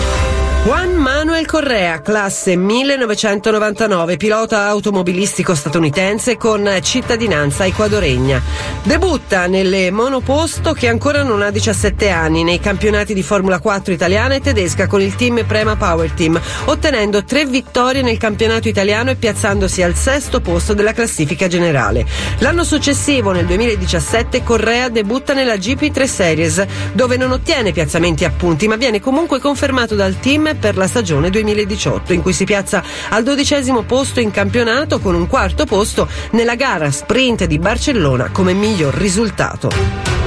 Juan 0.63 0.93
Manuel 0.93 1.47
Correa, 1.47 2.01
classe 2.01 2.55
1999, 2.55 4.15
pilota 4.15 4.67
automobilistico 4.67 5.55
statunitense 5.55 6.37
con 6.37 6.69
cittadinanza 6.83 7.65
ecuadoregna. 7.65 8.39
Debutta 8.83 9.47
nelle 9.47 9.89
monoposto 9.89 10.73
che 10.73 10.87
ancora 10.87 11.23
non 11.23 11.41
ha 11.41 11.49
17 11.49 12.09
anni 12.09 12.43
nei 12.43 12.59
campionati 12.59 13.15
di 13.15 13.23
Formula 13.23 13.59
4 13.59 13.91
italiana 13.91 14.35
e 14.35 14.39
tedesca 14.41 14.85
con 14.85 15.01
il 15.01 15.15
team 15.15 15.43
Prema 15.47 15.75
Power 15.75 16.11
Team, 16.11 16.39
ottenendo 16.65 17.23
tre 17.23 17.47
vittorie 17.47 18.03
nel 18.03 18.19
campionato 18.19 18.67
italiano 18.67 19.09
e 19.09 19.15
piazzandosi 19.15 19.81
al 19.81 19.95
sesto 19.95 20.41
posto 20.41 20.75
della 20.75 20.93
classifica 20.93 21.47
generale. 21.47 22.05
L'anno 22.37 22.63
successivo, 22.63 23.31
nel 23.31 23.47
2017, 23.47 24.43
Correa 24.43 24.89
debutta 24.89 25.33
nella 25.33 25.55
GP3 25.55 26.03
Series, 26.03 26.65
dove 26.93 27.17
non 27.17 27.31
ottiene 27.31 27.71
piazzamenti 27.71 28.25
a 28.25 28.29
punti, 28.29 28.67
ma 28.67 28.75
viene 28.75 28.99
comunque 28.99 29.39
confermato 29.39 29.95
dal 29.95 30.19
team 30.19 30.49
per 30.55 30.77
la 30.77 30.87
stagione 30.87 31.29
2018, 31.29 32.13
in 32.13 32.21
cui 32.21 32.33
si 32.33 32.45
piazza 32.45 32.83
al 33.09 33.23
dodicesimo 33.23 33.83
posto 33.83 34.19
in 34.19 34.31
campionato 34.31 34.99
con 34.99 35.15
un 35.15 35.27
quarto 35.27 35.65
posto 35.65 36.07
nella 36.31 36.55
gara 36.55 36.91
sprint 36.91 37.45
di 37.45 37.59
Barcellona 37.59 38.29
come 38.31 38.53
miglior 38.53 38.93
risultato. 38.93 40.20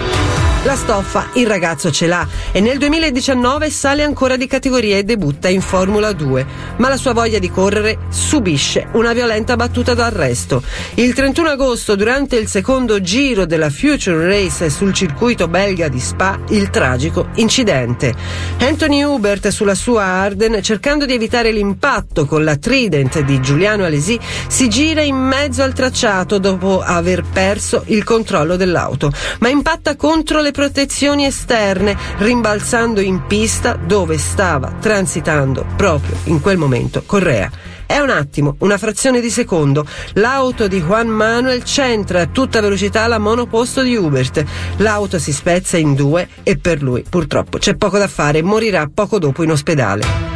La 0.65 0.77
stoffa 0.77 1.29
il 1.35 1.47
ragazzo 1.47 1.91
ce 1.91 2.07
l'ha 2.07 2.27
e 2.51 2.59
nel 2.61 2.79
2019 2.79 3.69
sale 3.69 4.03
ancora 4.03 4.37
di 4.37 4.47
categoria 4.47 4.97
e 4.97 5.05
debutta 5.05 5.49
in 5.51 5.61
Formula 5.61 6.13
2, 6.13 6.47
ma 6.79 6.89
la 6.89 6.97
sua 6.97 7.13
voglia 7.13 7.39
di 7.39 7.51
correre 7.51 7.99
subisce 8.09 8.89
una 8.93 9.13
violenta 9.13 9.57
battuta 9.57 9.93
d'arresto. 9.93 10.63
Il 10.95 11.13
31 11.13 11.51
agosto, 11.51 11.97
durante 11.97 12.37
il 12.37 12.49
secondo 12.49 13.03
giro 13.03 13.45
della 13.45 13.69
Future 13.69 14.27
Race 14.27 14.71
sul 14.71 14.95
circuito 14.95 15.49
belga 15.49 15.89
di 15.89 16.01
Spa, 16.01 16.39
il 16.49 16.71
tragico 16.71 17.29
incidente. 17.35 18.15
Anthony 18.61 19.03
Hubert 19.03 19.49
sulla 19.49 19.75
sua 19.75 20.05
Arden, 20.05 20.63
cercando 20.63 21.05
di 21.05 21.13
evitare 21.13 21.53
l'impatto 21.53 22.25
con 22.25 22.43
la 22.43 22.57
Trident 22.57 23.21
di 23.21 23.39
Giuliano 23.43 23.85
Alesi, 23.85 24.19
si 24.47 24.71
gira 24.71 25.03
in 25.03 25.17
mezzo 25.17 25.63
al 25.63 25.75
tracciato 25.75 26.39
dopo 26.39 26.81
aver 26.81 27.23
perso 27.23 27.83
il 27.89 28.03
controllo 28.03 28.57
dell'auto, 28.57 29.13
ma 29.41 29.51
impatta 29.51 29.95
contro 29.97 30.41
le 30.41 30.53
protezioni 30.55 31.27
esterne, 31.27 31.97
rimbalzando 32.19 33.01
in 33.01 33.27
pista 33.27 33.75
dove 33.75 34.19
stava 34.19 34.71
transitando 34.81 35.67
proprio 35.75 36.17
in 36.27 36.41
quel 36.41 36.59
momento 36.59 37.03
Correa. 37.05 37.51
È 37.85 37.99
un 37.99 38.09
attimo, 38.09 38.55
una 38.61 38.79
frazione 38.79 39.21
di 39.21 39.31
secondo. 39.31 39.85
L'auto 40.15 40.69
di 40.69 40.81
Juan 40.81 41.09
Manuel 41.09 41.65
centra 41.65 42.21
a 42.21 42.27
tutta 42.27 42.61
velocità 42.61 43.09
la 43.09 43.19
monoposto 43.19 43.83
di 43.83 43.97
Hubert. 43.97 44.45
L'auto 44.77 45.19
si 45.19 45.33
spezza 45.33 45.77
in 45.77 45.95
due 45.95 46.29
e 46.45 46.57
per 46.57 46.83
lui, 46.83 47.05
purtroppo, 47.09 47.59
c'è 47.59 47.75
poco 47.75 47.99
da 47.99 48.09
fare 48.09 48.39
e 48.39 48.43
morirà 48.43 48.89
poco 48.93 49.19
dopo 49.19 49.43
in 49.43 49.51
ospedale. 49.51 50.34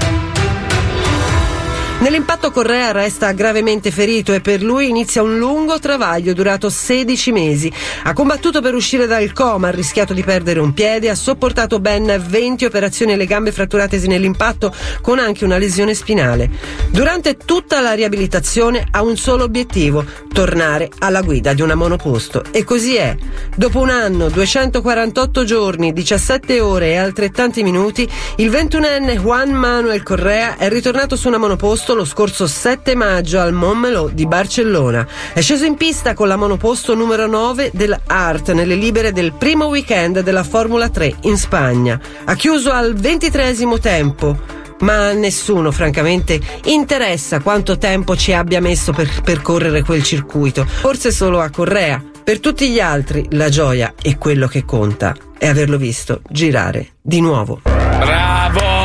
Nell'impatto 2.00 2.52
Correa 2.52 2.92
resta 2.92 3.32
gravemente 3.32 3.90
ferito 3.90 4.32
e 4.32 4.40
per 4.40 4.62
lui 4.62 4.88
inizia 4.88 5.20
un 5.20 5.36
lungo 5.36 5.80
travaglio 5.80 6.32
durato 6.32 6.70
16 6.70 7.32
mesi. 7.32 7.72
Ha 8.04 8.12
combattuto 8.12 8.62
per 8.62 8.72
uscire 8.74 9.08
dal 9.08 9.32
coma, 9.32 9.66
ha 9.66 9.72
rischiato 9.72 10.14
di 10.14 10.22
perdere 10.22 10.60
un 10.60 10.72
piede, 10.72 11.10
ha 11.10 11.16
sopportato 11.16 11.80
ben 11.80 12.22
20 12.24 12.64
operazioni 12.66 13.14
alle 13.14 13.26
gambe 13.26 13.50
fratturatesi 13.50 14.06
nell'impatto 14.06 14.72
con 15.02 15.18
anche 15.18 15.44
una 15.44 15.58
lesione 15.58 15.92
spinale. 15.92 16.48
Durante 16.90 17.36
tutta 17.36 17.80
la 17.80 17.94
riabilitazione 17.94 18.86
ha 18.88 19.02
un 19.02 19.16
solo 19.16 19.42
obiettivo, 19.42 20.04
tornare 20.32 20.88
alla 21.00 21.22
guida 21.22 21.52
di 21.52 21.62
una 21.62 21.74
monoposto. 21.74 22.44
E 22.52 22.62
così 22.62 22.94
è. 22.94 23.16
Dopo 23.56 23.80
un 23.80 23.90
anno, 23.90 24.28
248 24.28 25.42
giorni, 25.42 25.92
17 25.92 26.60
ore 26.60 26.90
e 26.90 26.96
altrettanti 26.96 27.64
minuti, 27.64 28.08
il 28.36 28.50
21enne 28.50 29.16
Juan 29.16 29.50
Manuel 29.50 30.04
Correa 30.04 30.56
è 30.56 30.68
ritornato 30.68 31.16
su 31.16 31.26
una 31.26 31.38
monoposto 31.38 31.86
lo 31.94 32.04
scorso 32.04 32.46
7 32.46 32.94
maggio 32.94 33.40
al 33.40 33.52
Montmeló 33.52 34.08
di 34.12 34.26
Barcellona. 34.26 35.06
È 35.32 35.40
sceso 35.40 35.64
in 35.64 35.76
pista 35.76 36.14
con 36.14 36.28
la 36.28 36.36
monoposto 36.36 36.94
numero 36.94 37.26
9 37.26 37.70
dell'Art 37.72 38.52
nelle 38.52 38.74
libere 38.74 39.12
del 39.12 39.32
primo 39.32 39.66
weekend 39.66 40.20
della 40.20 40.44
Formula 40.44 40.88
3 40.88 41.16
in 41.22 41.36
Spagna. 41.36 42.00
Ha 42.24 42.34
chiuso 42.34 42.70
al 42.70 42.94
23 42.94 43.54
tempo. 43.80 44.56
Ma 44.80 45.08
a 45.08 45.12
nessuno, 45.12 45.72
francamente, 45.72 46.40
interessa 46.64 47.40
quanto 47.40 47.78
tempo 47.78 48.16
ci 48.16 48.32
abbia 48.32 48.60
messo 48.60 48.92
per 48.92 49.22
percorrere 49.22 49.82
quel 49.82 50.02
circuito. 50.02 50.64
Forse 50.64 51.10
solo 51.10 51.40
a 51.40 51.50
Correa. 51.50 52.02
Per 52.22 52.40
tutti 52.40 52.68
gli 52.68 52.78
altri, 52.78 53.26
la 53.30 53.48
gioia 53.48 53.94
e 54.00 54.18
quello 54.18 54.46
che 54.46 54.64
conta 54.64 55.16
è 55.38 55.46
averlo 55.46 55.78
visto 55.78 56.20
girare 56.28 56.90
di 57.00 57.20
nuovo. 57.20 57.60
Bravo, 57.64 58.77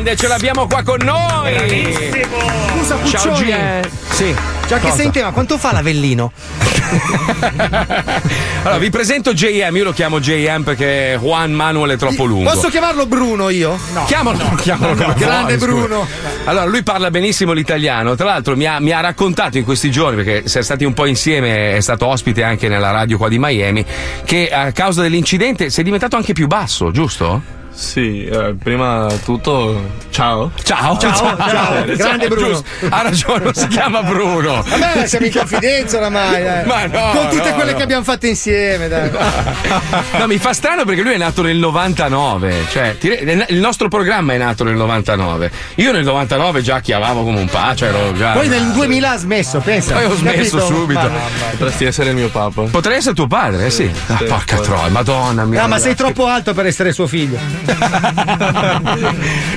grande, 0.00 0.16
ce 0.16 0.28
l'abbiamo 0.28 0.66
qua 0.66 0.82
con 0.82 0.98
noi. 1.02 1.94
Scusa, 2.70 2.98
Ciao 3.04 3.28
Puccioni. 3.28 3.50
G. 3.50 3.88
Sì. 4.10 4.34
Già 4.66 4.76
che 4.76 4.82
Cosa? 4.82 4.96
sei 4.96 5.06
in 5.06 5.12
tema, 5.12 5.30
quanto 5.32 5.58
fa 5.58 5.72
l'Avellino? 5.72 6.32
Allora, 8.62 8.78
vi 8.78 8.90
presento 8.90 9.32
JM, 9.32 9.74
io 9.74 9.84
lo 9.84 9.92
chiamo 9.92 10.20
JM 10.20 10.64
perché 10.64 11.16
Juan 11.18 11.50
Manuel 11.52 11.92
è 11.92 11.96
troppo 11.96 12.24
lungo. 12.26 12.50
Posso 12.50 12.68
chiamarlo 12.68 13.06
Bruno 13.06 13.48
io? 13.48 13.78
No. 13.94 14.04
Chiamalo, 14.04 14.54
chiamalo 14.56 14.94
come 14.94 15.14
Grande 15.14 15.56
vuoi, 15.56 15.70
scusa. 15.70 15.86
Bruno. 15.86 16.06
Allora, 16.44 16.66
lui 16.66 16.82
parla 16.82 17.10
benissimo 17.10 17.52
l'italiano. 17.52 18.16
Tra 18.16 18.26
l'altro, 18.26 18.56
mi 18.56 18.66
ha, 18.66 18.78
mi 18.78 18.90
ha 18.90 19.00
raccontato 19.00 19.56
in 19.56 19.64
questi 19.64 19.90
giorni, 19.90 20.22
perché 20.22 20.46
siamo 20.46 20.66
stati 20.66 20.84
un 20.84 20.92
po' 20.92 21.06
insieme, 21.06 21.76
è 21.76 21.80
stato 21.80 22.06
ospite 22.06 22.42
anche 22.42 22.68
nella 22.68 22.90
radio 22.90 23.16
qua 23.16 23.28
di 23.28 23.38
Miami, 23.38 23.82
che 24.26 24.50
a 24.50 24.70
causa 24.72 25.00
dell'incidente 25.00 25.70
sei 25.70 25.82
diventato 25.84 26.16
anche 26.16 26.34
più 26.34 26.46
basso, 26.46 26.90
giusto? 26.90 27.59
Sì, 27.72 28.24
eh, 28.26 28.54
prima 28.62 29.06
tutto, 29.24 29.80
ciao. 30.10 30.50
Ciao, 30.62 30.98
Ciao, 30.98 31.14
ciao, 31.14 31.84
grande 31.96 32.28
Bruno. 32.28 32.46
giusto. 32.48 32.64
Ha 32.90 33.02
ragione, 33.02 33.50
si 33.54 33.66
chiama 33.68 34.02
Bruno. 34.02 34.62
Vabbè, 34.62 35.06
siamo 35.06 35.26
in 35.26 35.32
confidenza 35.32 35.96
oramai. 35.98 36.42
dai. 36.42 36.66
Ma 36.66 36.86
no, 36.86 37.10
Con 37.12 37.28
tutte 37.30 37.48
no, 37.50 37.54
quelle 37.54 37.70
no. 37.72 37.76
che 37.78 37.82
abbiamo 37.84 38.02
fatto 38.04 38.26
insieme, 38.26 38.88
dai. 38.88 39.10
No, 40.18 40.26
mi 40.26 40.38
fa 40.38 40.52
strano 40.52 40.84
perché 40.84 41.02
lui 41.02 41.14
è 41.14 41.16
nato 41.16 41.42
nel 41.42 41.56
99, 41.56 42.66
cioè 42.70 42.96
il 43.00 43.58
nostro 43.60 43.88
programma 43.88 44.34
è 44.34 44.36
nato 44.36 44.64
nel 44.64 44.74
99. 44.74 45.50
Io 45.76 45.92
nel 45.92 46.04
99 46.04 46.62
già 46.62 46.80
chiavavo 46.80 47.22
come 47.22 47.38
un 47.38 47.48
paccio, 47.48 47.86
ero 47.86 48.12
già. 48.12 48.32
Poi 48.32 48.48
nel 48.48 48.72
2000 48.72 49.10
ha 49.10 49.16
smesso, 49.16 49.60
pensa. 49.60 49.94
Poi 49.94 50.04
ho 50.04 50.14
smesso 50.16 50.56
Capito? 50.58 50.74
subito. 50.74 51.00
Ma- 51.00 51.18
Potresti 51.52 51.84
essere 51.84 52.10
il 52.10 52.16
mio 52.16 52.28
papa. 52.28 52.62
Potrei 52.62 52.96
essere 52.98 53.14
tuo 53.14 53.26
padre, 53.26 53.66
eh 53.66 53.70
sì. 53.70 53.90
Ah, 54.08 54.16
sì, 54.18 54.24
porca 54.24 54.56
sì. 54.56 54.62
troia, 54.62 54.88
madonna 54.90 55.44
mia. 55.44 55.62
No, 55.62 55.68
ma 55.68 55.78
sei 55.78 55.94
troppo 55.94 56.26
alto 56.26 56.52
per 56.52 56.66
essere 56.66 56.92
suo 56.92 57.06
figlio. 57.06 57.38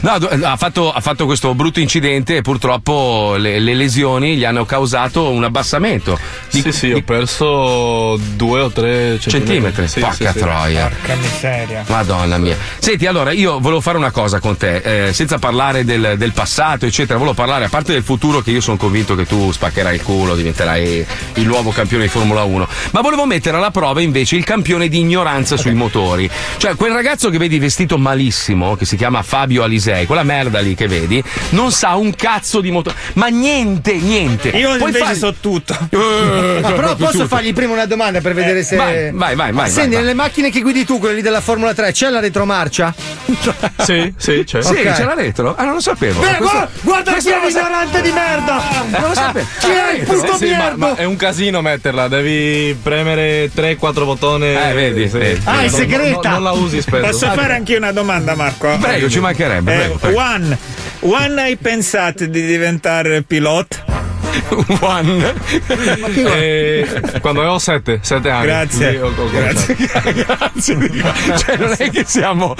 No, 0.01 0.17
do- 0.19 0.29
ha 0.43 0.57
fatto, 0.57 0.91
ha 0.91 0.99
fatto 0.99 1.25
questo 1.25 1.53
brutto 1.55 1.79
incidente 1.79 2.37
e 2.37 2.41
purtroppo 2.41 3.35
le, 3.37 3.59
le 3.59 3.73
lesioni 3.73 4.35
gli 4.35 4.43
hanno 4.43 4.65
causato 4.65 5.29
un 5.29 5.43
abbassamento. 5.43 6.19
Di, 6.51 6.61
Sì, 6.61 6.71
sì, 6.71 6.91
ho 6.91 7.01
perso 7.01 8.17
due 8.35 8.61
o 8.61 8.69
tre 8.69 9.17
Centimetri, 9.19 9.29
centimetri. 9.29 9.87
Sì, 9.87 9.99
porca 9.99 10.31
sì, 10.31 10.37
sì. 10.37 10.39
troia. 10.39 10.87
Porca 10.87 11.15
miseria. 11.15 11.83
Madonna 11.87 12.37
mia. 12.37 12.57
Senti, 12.79 13.05
allora 13.05 13.31
io 13.31 13.59
volevo 13.59 13.81
fare 13.81 13.97
una 13.97 14.11
cosa 14.11 14.39
con 14.39 14.57
te, 14.57 15.07
eh, 15.07 15.13
senza 15.13 15.39
parlare 15.39 15.83
del, 15.85 16.15
del 16.17 16.33
passato, 16.33 16.85
eccetera, 16.85 17.17
volevo 17.17 17.35
parlare 17.35 17.65
a 17.65 17.69
parte 17.69 17.93
del 17.93 18.03
futuro 18.03 18.41
che 18.41 18.51
io 18.51 18.61
sono 18.61 18.77
convinto 18.77 19.15
che 19.15 19.25
tu 19.25 19.51
spaccherai 19.51 19.95
il 19.95 20.01
culo, 20.03 20.35
diventerai 20.35 21.05
il 21.35 21.45
nuovo 21.47 21.71
campione 21.71 22.03
di 22.03 22.09
Formula 22.09 22.43
1, 22.43 22.67
ma 22.91 23.01
volevo 23.01 23.25
mettere 23.25 23.57
alla 23.57 23.71
prova 23.71 24.01
invece 24.01 24.35
il 24.35 24.43
campione 24.43 24.87
di 24.87 24.99
ignoranza 24.99 25.57
sui 25.57 25.73
motori. 25.73 26.29
Cioè 26.57 26.75
quel 26.75 26.91
ragazzo 26.93 27.29
che 27.29 27.37
vedi 27.37 27.59
vestito 27.59 27.92
vestito 27.93 27.97
malissimo, 27.97 28.75
che 28.75 28.85
si 28.85 28.95
chiama 28.95 29.21
Fabio 29.21 29.63
Alisei, 29.63 30.05
quella 30.05 30.23
merda 30.23 30.59
lì 30.59 30.75
che 30.75 30.87
vedi, 30.87 31.23
non 31.49 31.71
sa 31.71 31.95
un 31.95 32.13
cazzo 32.15 32.61
di 32.61 32.71
motore. 32.71 32.95
Ma 33.13 33.27
niente, 33.27 33.93
niente. 33.93 34.49
Io 34.49 34.75
Puoi 34.77 34.89
invece 34.89 34.99
fare- 35.03 35.15
so 35.17 35.33
tutto. 35.39 35.77
Eh, 35.89 36.59
Ma 36.61 36.71
però 36.71 36.95
posso 36.95 37.11
tutto. 37.11 37.27
fargli 37.27 37.53
prima 37.53 37.73
una 37.73 37.85
domanda 37.85 38.21
per 38.21 38.33
vedere 38.33 38.63
se. 38.63 38.75
vai, 38.75 39.11
vai, 39.11 39.35
vai, 39.35 39.51
vai, 39.51 39.69
Senti, 39.69 39.91
vai. 39.95 40.01
nelle 40.01 40.13
macchine 40.13 40.49
che 40.49 40.61
guidi 40.61 40.85
tu, 40.85 40.99
quelle 40.99 41.15
lì 41.15 41.21
della 41.21 41.41
Formula 41.41 41.73
3, 41.73 41.91
c'è 41.91 42.09
la 42.09 42.19
retromarcia? 42.19 42.93
Sì, 43.83 44.13
sì, 44.17 44.43
c'è. 44.45 44.61
Sì, 44.61 44.71
Ok. 44.73 44.93
c'è 44.93 45.03
la 45.03 45.13
retro? 45.13 45.55
Ah, 45.55 45.63
non 45.65 45.73
lo 45.73 45.79
sapevo. 45.81 46.19
Beh, 46.21 46.35
Questo- 46.37 46.43
guarda, 46.43 46.69
guarda 46.81 47.11
questo 47.11 47.29
sa- 47.31 47.45
l'ignorante 47.47 48.01
di 48.01 48.11
merda! 48.11 48.61
Non 48.89 49.09
lo 49.09 49.13
sapevo. 49.13 49.47
Chi 49.59 49.67
è 49.69 49.93
il 49.99 50.03
puto 50.05 50.37
Sì, 50.37 50.49
ma, 50.51 50.73
ma 50.75 50.95
è 50.95 51.03
un 51.03 51.15
casino 51.15 51.61
metterla, 51.61 52.07
devi 52.07 52.75
premere 52.81 53.51
3-4 53.53 54.05
bottoni. 54.05 54.53
Eh, 54.53 54.73
vedi, 54.73 55.09
Sì. 55.09 55.39
Ah, 55.43 55.61
è 55.63 55.67
segreta. 55.69 56.29
Non, 56.29 56.41
non 56.41 56.43
la 56.43 56.51
usi 56.51 56.81
spesso. 56.81 57.05
Posso 57.05 57.31
fare 57.31 57.53
anche 57.55 57.73
io 57.73 57.79
una 57.83 57.91
domanda, 57.91 58.33
Marco? 58.35 58.77
Prego, 58.79 59.09
ci 59.09 59.19
mancherebbe. 59.19 59.73
Eh, 59.73 59.77
Prego, 59.77 59.95
prego. 59.97 60.17
One, 60.19 60.57
One 61.01 61.41
hai 61.41 61.57
pensato 61.57 62.25
di 62.25 62.45
diventare 62.45 63.23
pilota? 63.23 63.92
One. 64.81 65.33
Eh, 65.67 67.01
quando 67.21 67.41
avevo 67.41 67.59
7, 67.59 67.99
7 68.01 68.29
anni. 68.29 68.45
Grazie. 68.45 68.99
Ho- 69.01 69.13
ho 69.15 69.29
Grazie. 69.29 69.75
Grazie, 70.13 70.89
cioè 71.37 71.57
non 71.57 71.75
è 71.77 71.89
che 71.89 72.03
siamo 72.05 72.55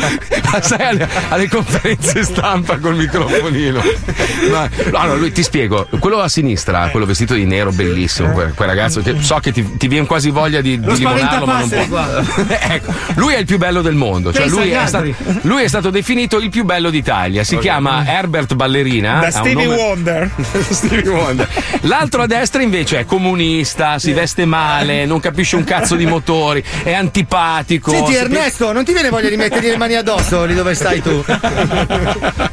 sai, 0.62 0.86
alle, 0.86 1.08
alle 1.30 1.48
conferenze 1.48 2.24
stampa 2.24 2.78
col 2.78 2.96
microfonino. 2.96 3.82
Ma, 4.50 4.70
allora, 4.94 5.16
lui 5.16 5.32
ti 5.32 5.44
spiego, 5.44 5.88
quello 6.00 6.20
a 6.20 6.28
sinistra, 6.28 6.90
quello 6.90 7.06
vestito 7.06 7.34
di 7.34 7.46
nero, 7.46 7.72
bellissimo, 7.72 8.32
quel, 8.32 8.54
quel 8.54 8.68
ragazzo 8.68 9.02
che 9.02 9.16
so 9.20 9.38
che 9.38 9.52
ti, 9.52 9.78
ti 9.78 9.88
viene 9.88 10.06
quasi 10.06 10.30
voglia 10.30 10.62
di, 10.62 10.80
di 10.80 10.86
Lo 10.86 10.94
limonarlo, 10.94 11.46
ma 11.46 11.60
non 11.60 11.70
può. 11.88 12.04
ecco, 12.48 12.94
lui 13.16 13.34
è 13.34 13.40
il 13.40 13.46
più 13.46 13.58
bello 13.58 13.82
del 13.82 13.96
mondo. 13.96 14.34
Cioè, 14.34 14.48
lui, 14.48 14.70
è 14.70 14.86
stato, 14.86 15.14
lui 15.42 15.64
è 15.64 15.68
stato 15.68 15.90
definito 15.90 16.38
il 16.38 16.50
più 16.50 16.64
bello 16.64 16.90
d'Italia. 16.90 17.44
Si 17.44 17.58
chiama 17.58 18.06
Herbert 18.06 18.56
Ballerina. 18.56 19.20
Da 19.20 19.32
Stevie 19.32 19.68
Wonder. 19.68 20.30
Stevie 20.70 21.10
Wonder. 21.10 21.48
L'altro 21.82 22.22
a 22.24 22.28
destra 22.28 22.62
invece 22.62 23.00
è 23.00 23.06
comunista, 23.06 24.00
si 24.00 24.12
veste 24.14 24.46
male, 24.46 25.06
non 25.06 25.20
capisce 25.20 25.56
un 25.56 25.64
cazzo 25.64 25.96
di 25.96 26.06
motori, 26.06 26.64
è 26.84 26.94
antipatico. 26.94 27.92
Senti 27.92 28.14
Ernesto, 28.16 28.72
non 28.72 28.84
ti 28.84 28.94
viene 28.94 29.10
voglia 29.10 29.30
di 29.30 29.36
mettergli 29.38 29.68
le 29.68 29.78
mani 29.78 29.96
addosso 29.96 30.44
lì 30.46 30.54
dove 30.54 30.74
stai 30.76 31.02
tu? 31.02 31.24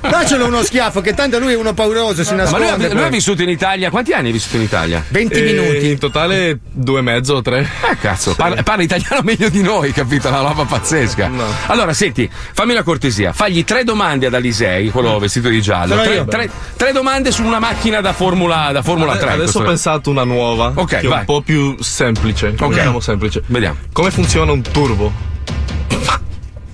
Daccelo 0.00 0.46
uno 0.46 0.62
schiaffo, 0.62 1.00
che 1.00 1.14
tanto 1.14 1.38
lui 1.38 1.52
è 1.52 1.56
uno 1.56 1.72
pauroso, 1.72 2.24
si 2.24 2.34
Ma 2.34 2.42
lui 2.50 2.58
nasconde. 2.66 2.86
ha, 2.88 2.92
lui 2.94 3.02
ha 3.04 3.08
vissuto 3.08 3.42
in 3.42 3.48
Italia. 3.48 3.90
Quanti 3.90 4.12
anni 4.12 4.26
hai 4.28 4.32
vissuto 4.32 4.56
in 4.56 4.62
Italia? 4.62 5.04
20 5.08 5.34
Eh, 5.38 5.42
minuti. 5.42 5.90
In 5.90 5.98
totale 5.98 6.58
due 6.70 6.98
e 6.98 7.02
mezzo 7.02 7.34
o 7.34 7.42
tre. 7.42 7.60
Eh, 7.90 7.96
cazzo, 8.00 8.34
parla, 8.34 8.62
parla 8.62 8.82
italiano 8.82 9.20
meglio 9.24 9.48
di 9.48 9.62
noi, 9.62 9.92
capito? 9.92 10.28
Una 10.28 10.40
roba 10.40 10.64
pazzesca. 10.64 11.28
No. 11.28 11.44
Allora, 11.66 11.92
senti, 11.92 12.28
fammi 12.52 12.72
una 12.72 12.82
cortesia, 12.82 13.32
fagli 13.32 13.64
tre 13.64 13.84
domande 13.84 14.26
ad 14.26 14.34
Alisei, 14.34 14.90
quello 14.90 15.18
vestito 15.18 15.48
di 15.48 15.60
giallo. 15.62 16.00
Tre, 16.00 16.14
io. 16.14 16.24
tre- 16.26 16.50
tre 16.76 16.92
domande 16.92 17.30
su 17.30 17.44
una 17.44 17.58
macchina 17.58 18.00
da 18.00 18.12
Formula, 18.12 18.70
da 18.72 18.82
Formula 18.82 18.99
3. 19.06 19.30
Adesso 19.30 19.58
ho 19.58 19.62
pensato 19.62 20.10
una 20.10 20.24
nuova. 20.24 20.72
Ok, 20.74 20.88
che 20.88 20.98
è 20.98 21.06
vai. 21.08 21.18
un 21.20 21.24
po' 21.24 21.40
più 21.42 21.76
semplice. 21.80 22.54
Ok. 22.58 22.68
Diciamo 22.74 23.00
semplice. 23.00 23.42
Vediamo. 23.46 23.76
Come 23.92 24.10
funziona 24.10 24.52
un 24.52 24.62
turbo? 24.62 25.12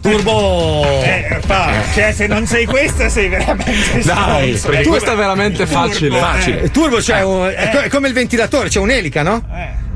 Turbo. 0.00 0.84
Eh, 1.02 1.40
fa, 1.44 1.72
cioè, 1.92 2.12
se 2.12 2.28
non 2.28 2.46
sei 2.46 2.64
questa, 2.64 3.08
sei 3.08 3.28
veramente 3.28 4.02
Dai, 4.04 4.56
stronzo. 4.56 4.68
Perché 4.68 4.82
Eh, 4.82 4.86
questo 4.86 5.12
è 5.12 5.16
veramente 5.16 5.66
facile. 5.66 6.16
Facile. 6.18 6.60
Il 6.62 6.70
turbo 6.70 6.98
c'è 6.98 7.22
un- 7.24 7.52
è, 7.54 7.70
co- 7.72 7.80
è 7.80 7.88
come 7.88 8.06
il 8.06 8.14
ventilatore, 8.14 8.68
c'è 8.68 8.78
un'elica, 8.78 9.22
no? 9.24 9.42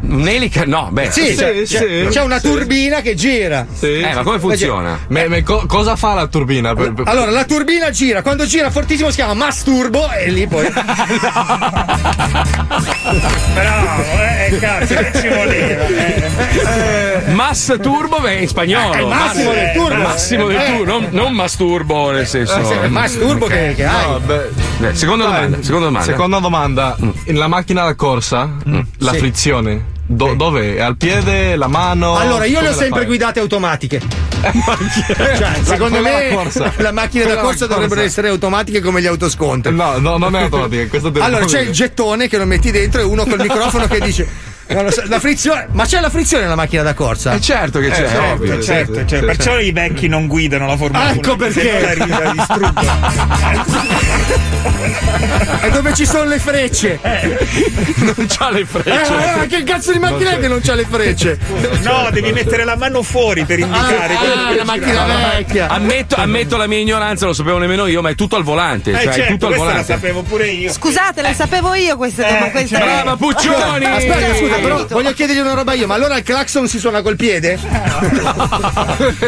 Un'elica? 0.03 0.65
No, 0.67 0.89
beh. 0.91 1.11
Sì, 1.11 1.27
sì, 1.27 1.35
c'è, 1.37 1.65
sì, 1.67 1.77
c'è- 1.77 2.07
c'è 2.09 2.23
una 2.23 2.39
sì. 2.41 2.49
turbina 2.49 3.01
che 3.03 3.15
gira. 3.15 3.67
Sì. 3.73 4.01
Eh, 4.01 4.15
ma 4.15 4.23
come 4.23 4.39
funziona? 4.39 4.99
Me- 5.09 5.29
me- 5.29 5.43
co- 5.43 5.65
cosa 5.67 5.95
fa 5.97 6.15
la 6.15 6.27
turbina? 6.27 6.75
Per- 6.75 6.93
per- 6.95 7.07
Allora, 7.09 7.31
la 7.31 7.45
turbina 7.45 7.91
gira, 7.91 8.23
quando 8.23 8.45
gira 8.47 8.71
fortissimo 8.71 9.11
si 9.11 9.17
chiama 9.17 9.35
masturbo 9.35 10.11
e 10.11 10.31
lì 10.31 10.47
poi. 10.47 10.69
Bravo, 13.55 14.03
eh, 14.49 14.57
cazzo, 14.59 14.95
che 14.95 15.11
ci 15.21 15.29
voleva. 15.29 15.87
eh. 15.87 17.33
Mass 17.33 17.77
turbo 17.81 18.19
beh, 18.21 18.35
in 18.37 18.49
spagnolo. 18.49 18.93
È 18.95 19.01
il 19.01 19.07
massimo 19.07 19.51
Mass- 19.51 19.55
del 19.59 19.73
turbo. 19.75 19.93
il 19.95 19.99
massimo 20.01 20.47
del 20.47 20.57
Eh. 20.57 20.67
turbo, 20.67 20.85
non, 20.85 21.09
non 21.11 21.33
masturbo 21.35 22.11
nel 22.11 22.27
senso. 22.27 22.59
Eh, 22.73 22.83
è 22.83 22.89
masturbo 22.89 23.47
che, 23.47 23.75
che 23.77 23.85
hai. 23.85 24.07
No, 24.07 24.21
beh, 24.21 24.49
Eh, 24.89 24.95
seconda 24.95 25.25
dai, 25.27 25.33
domanda. 25.35 25.63
Seconda 25.63 25.85
domanda. 25.87 26.07
Seconda 26.11 26.39
domanda. 26.39 26.97
Nella 27.27 27.49
macchina 27.49 27.85
da 27.85 27.95
corsa, 27.95 28.49
la 28.99 29.13
Sì. 29.13 29.19
frizione. 29.19 29.90
Do- 30.13 30.35
dov'è? 30.35 30.75
È 30.75 30.81
al 30.81 30.97
piede, 30.97 31.55
la 31.55 31.69
mano? 31.69 32.17
Allora, 32.17 32.45
io 32.45 32.61
le 32.61 32.69
ho 32.69 32.71
la 32.73 32.77
sempre 32.77 33.05
guidate 33.05 33.39
automatiche. 33.39 34.01
Cioè, 34.41 35.53
secondo 35.63 36.01
me 36.01 36.29
da 36.31 36.35
corsa. 36.35 36.73
la 36.79 36.93
macchina 36.93 37.25
da 37.25 37.29
Quella 37.29 37.35
da 37.35 37.47
corsa 37.47 37.67
dovrebbero 37.67 38.01
essere 38.01 38.29
automatiche 38.29 38.81
come 38.81 39.03
gli 39.03 39.07
autoscontri. 39.07 39.73
No, 39.73 39.99
no, 39.99 40.17
non 40.17 40.35
è 40.35 40.43
automatica. 40.43 40.99
Allora 41.23 41.45
c'è 41.45 41.61
il 41.61 41.71
gettone 41.73 42.27
che 42.27 42.39
lo 42.39 42.47
metti 42.47 42.71
dentro 42.71 43.01
e 43.03 43.05
uno 43.05 43.25
col 43.25 43.39
microfono 43.39 43.87
che 43.87 44.01
dice 44.01 44.27
so, 44.91 45.03
la 45.07 45.19
frizione, 45.21 45.69
ma 45.73 45.85
c'è 45.85 46.01
la 46.01 46.11
frizione 46.11 46.45
nella 46.45 46.55
macchina 46.57 46.83
da 46.83 46.95
corsa? 46.95 47.33
Eh, 47.33 47.41
certo 47.41 47.79
che 47.81 47.89
c'è, 47.91 48.07
certo, 48.09 48.23
ovvio. 48.23 48.63
Certo, 48.63 48.95
sì, 48.95 49.05
cioè, 49.07 49.19
sì, 49.21 49.25
perciò 49.25 49.59
i 49.59 49.73
vecchi 49.73 50.07
non 50.09 50.27
guidano 50.27 50.67
la 50.67 50.77
Formula 50.77 51.05
Ah, 51.05 51.11
1. 51.11 51.15
ecco 51.21 51.37
perché. 51.37 51.97
La 52.07 52.33
distrugge. 52.33 52.89
È 55.61 55.69
dove 55.71 55.95
ci 55.95 56.07
sono 56.07 56.25
le 56.25 56.39
frecce. 56.39 56.99
Non 57.97 58.15
c'ha 58.29 58.51
le 58.51 58.61
Eh, 58.61 58.65
frecce. 58.65 59.11
ma 59.15 59.37
ma 59.37 59.47
che 59.47 59.63
cazzo 59.63 59.93
di 59.93 59.99
macchina 59.99 60.31
è 60.33 60.39
che 60.39 60.49
non 60.49 60.61
c'ha 60.63 60.75
le 60.75 60.87
frecce? 60.89 61.39
No, 61.83 62.09
devi 62.11 62.33
mettere 62.33 62.65
la 62.65 62.77
mano 62.77 63.03
fuori 63.03 63.45
per 63.45 63.59
indicare. 63.59 64.15
Ah, 64.15 64.55
la 64.55 64.65
macchina 64.65 65.05
vecchia. 65.37 65.69
Ammetto, 65.69 66.17
ammetto 66.17 66.57
la 66.57 66.67
mia 66.67 66.79
ignoranza, 66.79 67.27
lo 67.27 67.33
sapevo 67.33 67.59
nemmeno 67.59 67.87
io, 67.87 68.01
ma 68.01 68.11
è 68.11 68.15
tutto 68.15 68.37
al 68.37 68.43
volante. 68.43 68.91
Eh, 68.91 68.95
cioè, 68.95 69.03
è 69.03 69.13
certo, 69.13 69.33
tutto 69.33 69.47
al 69.47 69.53
questa 69.55 69.67
la 69.67 69.71
volante. 69.83 69.93
sapevo 69.93 70.23
pure 70.23 70.49
io. 70.49 70.73
Scusate, 70.73 71.23
le 71.23 71.35
sapevo 71.35 71.75
io 71.75 71.97
queste 71.97 72.27
Eh, 72.27 72.51
queste- 72.51 72.77
cioè, 72.77 72.85
Brava 72.85 73.17
Puccioni! 73.17 73.85
Aspetta, 73.85 74.35
scusa, 74.37 74.55
però 74.61 74.87
voglio 74.89 75.13
chiedergli 75.13 75.39
una 75.41 75.55
roba 75.55 75.73
io, 75.75 75.87
ma 75.87 75.95
allora 75.95 76.17
il 76.17 76.23
clacson 76.23 76.69
si 76.69 76.79
suona 76.79 77.03
col 77.03 77.17
piede? 77.17 77.59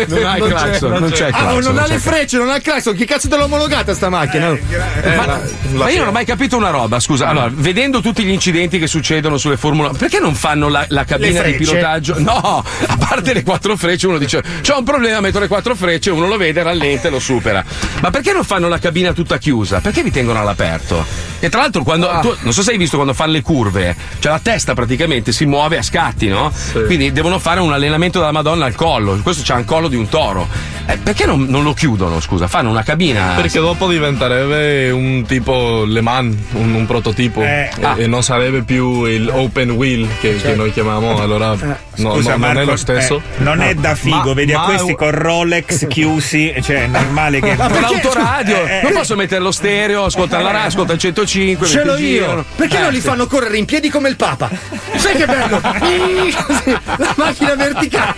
Non 0.08 0.24
ha 0.26 0.36
il 0.36 0.44
clacson, 0.44 0.90
non 0.92 1.10
c'è 1.10 1.28
il 1.28 1.34
Ah, 1.34 1.38
clacson. 1.38 1.62
non 1.62 1.78
ha 1.78 1.86
le 1.86 1.98
frecce, 1.98 2.38
non 2.38 2.48
ha 2.50 2.56
il 2.56 2.62
clacson, 2.62 2.94
che 2.94 3.04
cazzo 3.04 3.28
te 3.28 3.36
l'ho 3.36 3.44
omologata 3.44 3.94
sta 3.94 4.08
macchina? 4.08 4.50
Eh, 4.52 5.16
ma, 5.16 5.40
ma 5.72 5.90
io 5.90 5.98
non 6.00 6.08
ho 6.08 6.12
mai 6.12 6.24
capito 6.24 6.56
una 6.56 6.70
roba, 6.70 7.00
scusa. 7.00 7.28
Allora, 7.28 7.50
vedendo 7.52 8.00
tutti 8.00 8.22
gli 8.24 8.30
incidenti 8.30 8.78
che 8.78 8.86
succedono 8.86 9.36
sulle 9.38 9.56
Formula, 9.56 9.90
perché 9.90 10.18
non 10.18 10.34
fanno 10.34 10.68
la, 10.68 10.84
la 10.88 11.04
cabina 11.04 11.42
di 11.42 11.52
pilotaggio? 11.54 12.14
No, 12.18 12.64
a 12.86 12.96
parte 12.96 13.32
le 13.32 13.42
quattro 13.42 13.76
frecce, 13.76 14.06
uno 14.06 14.18
dice: 14.18 14.42
C'ho 14.62 14.78
un 14.78 14.84
problema, 14.84 15.20
metto 15.20 15.38
le 15.38 15.48
quattro 15.48 15.74
frecce, 15.74 16.10
uno 16.10 16.26
lo 16.26 16.36
vede, 16.36 16.62
rallenta 16.62 17.08
e 17.08 17.10
lo 17.10 17.18
supera. 17.20 17.64
Ma 18.00 18.10
perché 18.10 18.32
non 18.32 18.44
fanno 18.44 18.68
la 18.68 18.78
cabina 18.78 19.12
tutta 19.12 19.38
chiusa? 19.38 19.80
Perché 19.80 20.02
vi 20.02 20.10
tengono 20.10 20.40
all'aperto? 20.40 21.04
E 21.44 21.48
tra 21.48 21.62
l'altro, 21.62 21.82
quando 21.82 22.08
tu, 22.20 22.32
non 22.42 22.52
so 22.52 22.62
se 22.62 22.70
hai 22.70 22.78
visto 22.78 22.94
quando 22.94 23.14
fanno 23.14 23.32
le 23.32 23.42
curve, 23.42 23.96
cioè 24.20 24.30
la 24.30 24.38
testa 24.38 24.74
praticamente 24.74 25.32
si 25.32 25.44
muove 25.44 25.76
a 25.76 25.82
scatti, 25.82 26.28
no? 26.28 26.52
Quindi 26.86 27.10
devono 27.10 27.40
fare 27.40 27.58
un 27.58 27.72
allenamento 27.72 28.20
della 28.20 28.30
Madonna 28.30 28.64
al 28.64 28.76
collo. 28.76 29.18
Questo 29.24 29.42
c'ha 29.44 29.58
il 29.58 29.64
collo 29.64 29.88
di 29.88 29.96
un 29.96 30.08
toro. 30.08 30.46
Eh, 30.86 30.96
perché 30.98 31.26
non, 31.26 31.44
non 31.48 31.62
lo 31.62 31.72
chiudono? 31.74 32.20
Scusa, 32.20 32.48
fanno 32.48 32.70
una 32.70 32.82
cabina. 32.82 33.32
Perché 33.36 33.60
dopo 33.60 33.88
diventerebbe 33.88 34.90
un 34.90 35.24
tipo 35.26 35.84
Le 35.84 36.00
Mans, 36.00 36.34
un, 36.52 36.74
un 36.74 36.86
prototipo, 36.86 37.40
Eh. 37.42 37.70
e, 37.78 37.84
Ah. 37.84 37.94
e 37.96 38.06
non 38.06 38.22
sarebbe 38.22 38.62
più 38.62 39.04
il 39.04 39.28
open 39.32 39.70
wheel 39.70 40.08
che, 40.20 40.36
che 40.36 40.54
noi 40.54 40.72
chiamiamo, 40.72 41.20
allora 41.20 41.54
no, 41.54 41.76
Scusa, 41.94 42.32
no, 42.32 42.38
non 42.38 42.50
è 42.50 42.54
Marco, 42.54 42.70
lo 42.70 42.76
stesso. 42.76 43.16
eh, 43.38 43.42
non 43.42 43.60
è 43.60 43.74
da 43.74 43.94
figo, 43.94 44.16
Ma- 44.28 44.32
vedi 44.34 44.52
a 44.52 44.58
ma- 44.58 44.64
questi 44.64 44.94
con 44.94 45.10
Rolex 45.10 45.86
chiusi, 45.88 46.52
cioè 46.62 46.84
è 46.84 46.86
normale 46.86 47.40
che. 47.40 47.54
con 47.56 47.80
l'autoradio 47.80 48.64
Eh, 48.66 48.78
eh, 48.78 48.82
non 48.82 48.92
posso 48.92 49.14
mettere 49.16 49.40
lo 49.40 49.52
stereo 49.52 50.04
ascolta 50.04 50.40
la 50.40 50.50
radio 50.50 50.68
ascolta 50.68 50.92
il 50.94 50.98
105 50.98 51.66
Ce 51.66 51.78
l'ho 51.84 51.92
mentre 51.92 52.06
girano. 52.06 52.32
io. 52.38 52.44
Perché 52.56 52.78
Eh, 52.78 52.80
non 52.80 52.90
li 52.92 53.00
sì. 53.00 53.06
fanno 53.06 53.26
correre 53.26 53.56
in 53.56 53.64
piedi 53.64 53.88
come 53.88 54.08
il 54.08 54.16
Papa? 54.16 54.50
Sai 54.96 55.14
che 55.16 55.26
bello? 55.26 55.60
La 56.98 57.14
macchina 57.16 57.54
verticale. 57.54 58.14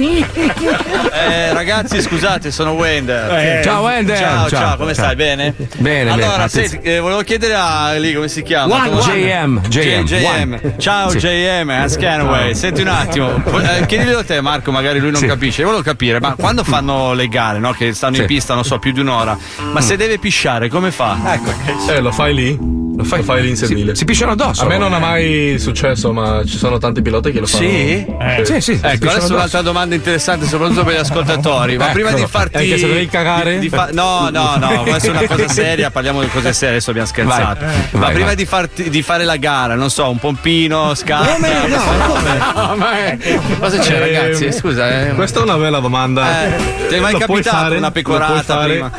Eh, 1.13 1.53
ragazzi, 1.53 2.01
scusate, 2.01 2.51
sono 2.51 2.64
Wender. 2.73 3.31
Eh, 3.39 3.63
Ciao, 3.63 3.83
Wender. 3.85 4.17
Ciao, 4.17 4.49
Ciao, 4.49 4.61
ciao, 4.61 4.77
come 4.77 4.95
ciao. 4.95 5.05
stai? 5.05 5.17
Bene? 5.17 5.55
Bene, 5.79 6.11
Allora, 6.11 6.37
bene. 6.37 6.49
senti, 6.49 6.79
eh, 6.83 6.99
volevo 7.01 7.21
chiedere 7.23 7.55
a 7.55 7.93
lì 7.95 8.13
come 8.15 8.29
si 8.29 8.43
chiama? 8.43 8.75
One, 8.75 8.91
JM, 9.01 9.61
JM, 9.69 10.05
J- 10.05 10.25
one. 10.25 10.75
Ciao 10.79 11.09
Sì. 11.11 11.19
JM, 11.19 11.69
a 11.71 11.89
Scanaway. 11.89 12.55
Senti 12.55 12.81
un 12.83 12.89
attimo, 12.89 13.43
eh, 13.61 13.87
chiedilo 13.87 14.19
a 14.19 14.25
te, 14.25 14.41
Marco, 14.41 14.71
magari 14.71 14.99
lui 15.01 15.11
non 15.11 15.21
Sì. 15.21 15.27
capisce. 15.27 15.61
Io 15.61 15.67
volevo 15.69 15.85
capire, 15.85 16.21
ma 16.21 16.35
quando 16.35 16.65
fanno 16.65 17.13
le 17.13 17.29
gare, 17.29 17.59
no? 17.59 17.73
Che 17.73 17.93
stanno 17.93 18.17
in 18.17 18.23
Sì. 18.23 18.27
pista, 18.27 18.55
non 18.55 18.65
so, 18.65 18.79
più 18.79 18.93
di 18.93 19.01
un'ora, 19.01 19.37
ma 19.73 19.81
se 19.81 19.97
deve 19.97 20.19
pisciare, 20.19 20.69
come 20.69 20.91
fa? 20.91 21.17
Ecco. 21.35 21.93
Eh, 21.93 22.01
lo 22.01 22.13
fai 22.13 22.35
lì? 22.35 22.83
Lo 22.97 23.03
fai, 23.05 23.43
lì 23.43 23.49
in 23.49 23.57
sedile. 23.57 23.91
Si, 23.93 23.99
si 23.99 24.05
pisciano 24.05 24.33
addosso. 24.33 24.63
A 24.63 24.67
me 24.67 24.79
non 24.79 24.95
è 24.95 24.99
mai 24.99 25.57
successo, 25.59 26.13
ma 26.13 26.43
ci 26.45 26.57
sono 26.57 26.79
tanti 26.79 27.03
piloti 27.03 27.33
che 27.33 27.41
lo 27.41 27.47
fanno. 27.47 27.67
Sì? 27.69 28.07
Sì, 28.45 28.61
sì. 28.61 28.79
Ecco, 28.81 29.09
adesso 29.09 29.35
un'altra 29.35 29.63
domanda 29.63 29.95
interessante, 29.95 30.47
soprattutto 30.47 30.85
per 30.85 30.95
gli 30.95 30.99
ascoltatori. 30.99 31.77
Ma 31.77 31.85
Ecco. 31.87 31.93
prima 31.95 32.13
di 32.13 32.25
farti. 32.29 32.57
Anche 32.57 32.79
se 32.79 32.87
devi 32.87 33.07
cagare? 33.09 33.55
di- 33.55 33.61
di 33.61 33.69
fa- 33.69 33.89
No, 33.93 34.29
no, 34.31 34.57
no, 34.59 34.83
questa 34.87 35.09
è 35.09 35.11
una 35.11 35.27
cosa 35.27 35.49
seria, 35.49 35.91
parliamo 35.91 36.21
di 36.21 36.29
cose 36.29 36.53
serie, 36.53 36.75
adesso 36.77 36.91
abbiamo 36.91 37.09
scherzato. 37.09 37.65
Vai. 37.65 37.75
Ma 37.93 37.99
Vai, 38.01 38.13
prima 38.13 38.27
vai. 38.29 38.37
di, 38.37 38.45
farti- 38.47 38.89
di 38.91 39.03
fare 39.03 39.25
la 39.25 39.37
gara, 39.37 39.75
non 39.75 39.91
so, 39.91 40.09
un 40.11 40.19
pompino, 40.19 40.95
scala. 40.95 41.27
Come? 41.27 41.49
No, 41.69 41.83
come? 42.07 42.33
No, 42.55 42.77
ma 42.77 42.99
è- 42.99 43.19
Cosa 43.59 43.79
c'è, 43.79 43.95
Ehm, 43.95 44.01
ragazzi? 44.01 44.53
Scusa, 44.53 45.09
eh. 45.09 45.15
Questa 45.15 45.41
è 45.41 45.43
una 45.43 45.57
bella 45.57 45.81
domanda. 45.81 46.45
Eh, 46.47 46.87
ti 46.89 46.95
è 46.95 47.01
mai 47.01 47.13
Lo 47.13 47.19
capitato 47.19 47.73
una 47.75 47.87
lo 47.87 47.91
pecorata 47.91 48.57
prima? 48.59 48.91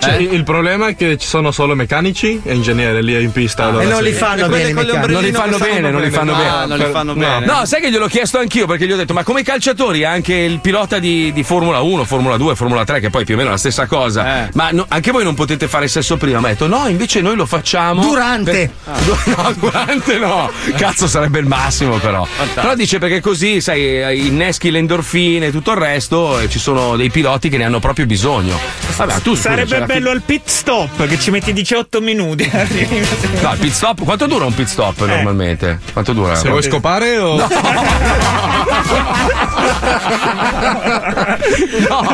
Cioè, 0.00 0.14
Eh? 0.14 0.22
Il 0.22 0.44
problema 0.44 0.88
è 0.88 0.96
che 0.96 1.16
ci 1.18 1.26
sono 1.26 1.50
solo 1.50 1.74
meccanici 1.74 2.40
e 2.42 2.54
ingegneri 2.54 3.02
lì 3.04 3.22
in 3.22 3.32
pista. 3.32 3.64
allora 3.66 3.84
E 3.84 3.86
non 3.86 4.02
li 4.02 4.12
fanno 4.12 4.48
bene. 4.48 4.72
Non 4.72 5.22
li 5.22 5.32
fanno 5.32 5.58
bene, 5.58 5.90
non 5.90 6.00
li 6.00 6.10
fanno 6.10 6.32
No, 6.32 6.38
bene. 6.38 6.66
non 6.66 6.78
li 6.78 6.84
fanno 6.90 7.12
No. 7.14 7.18
bene. 7.20 7.44
No, 7.46 7.64
sai 7.66 7.80
che 7.80 7.90
gliel'ho 7.90 8.06
chiesto 8.06 8.38
anch'io 8.38 8.66
perché 8.66 8.86
gli 8.86 8.92
ho 8.92 8.96
detto: 8.96 9.12
ma 9.12 9.22
come 9.24 9.40
i 9.40 9.44
calciatori, 9.44 10.04
anche 10.04 10.34
il 10.34 10.60
pilota 10.60 10.98
di, 10.98 11.32
di 11.32 11.42
Formula 11.42 11.80
1, 11.80 12.04
Formula 12.04 12.36
2, 12.36 12.54
Formula 12.56 12.84
3, 12.84 13.00
che 13.00 13.10
poi 13.10 13.24
più 13.24 13.34
o 13.34 13.36
meno 13.36 13.48
è 13.50 13.52
la 13.52 13.58
stessa 13.58 13.86
cosa. 13.86 14.44
Eh. 14.46 14.50
Ma 14.54 14.70
no- 14.70 14.86
anche 14.88 15.10
voi 15.10 15.24
non 15.24 15.34
potete 15.34 15.68
fare 15.68 15.86
sesso 15.88 16.16
prima. 16.16 16.38
Mi 16.40 16.46
ha 16.46 16.48
detto: 16.48 16.66
no, 16.66 16.86
invece 16.88 17.20
noi 17.20 17.36
lo 17.36 17.46
facciamo. 17.46 18.00
Durante. 18.00 18.72
per- 18.84 18.98
No, 19.36 19.52
durante 19.58 20.18
no. 20.18 20.50
Cazzo, 20.76 21.06
sarebbe 21.06 21.38
il 21.40 21.46
massimo, 21.46 21.98
però. 21.98 22.26
Però 22.54 22.74
dice 22.74 22.98
perché 22.98 23.20
così, 23.20 23.60
sai, 23.60 24.26
inneschi 24.26 24.70
le 24.70 24.78
endorfine 24.78 25.46
e 25.46 25.50
tutto 25.50 25.72
il 25.72 25.76
resto, 25.78 26.38
e 26.40 26.48
ci 26.48 26.58
sono 26.58 26.96
dei 26.96 27.10
piloti 27.10 27.48
che 27.48 27.56
ne 27.58 27.64
hanno 27.64 27.78
proprio 27.80 28.06
bisogno. 28.06 28.58
Vabbè, 28.96 29.20
tu 29.20 29.34
Sarebbe 29.34 29.84
fi- 29.86 29.89
bello 29.92 30.10
al 30.10 30.20
pit 30.24 30.42
stop 30.46 31.04
che 31.08 31.18
ci 31.18 31.30
metti 31.32 31.52
18 31.52 32.00
minuti. 32.00 32.48
No, 33.40 33.52
il 33.52 33.58
pit 33.58 33.72
stop. 33.72 34.04
Quanto 34.04 34.26
dura 34.26 34.44
un 34.44 34.54
pit 34.54 34.66
stop 34.68 35.04
normalmente? 35.04 35.80
Quanto 35.92 36.12
dura? 36.12 36.34
Se 36.36 36.48
vuoi 36.48 36.62
scopare 36.62 37.18
o. 37.18 37.36
No. 37.36 37.48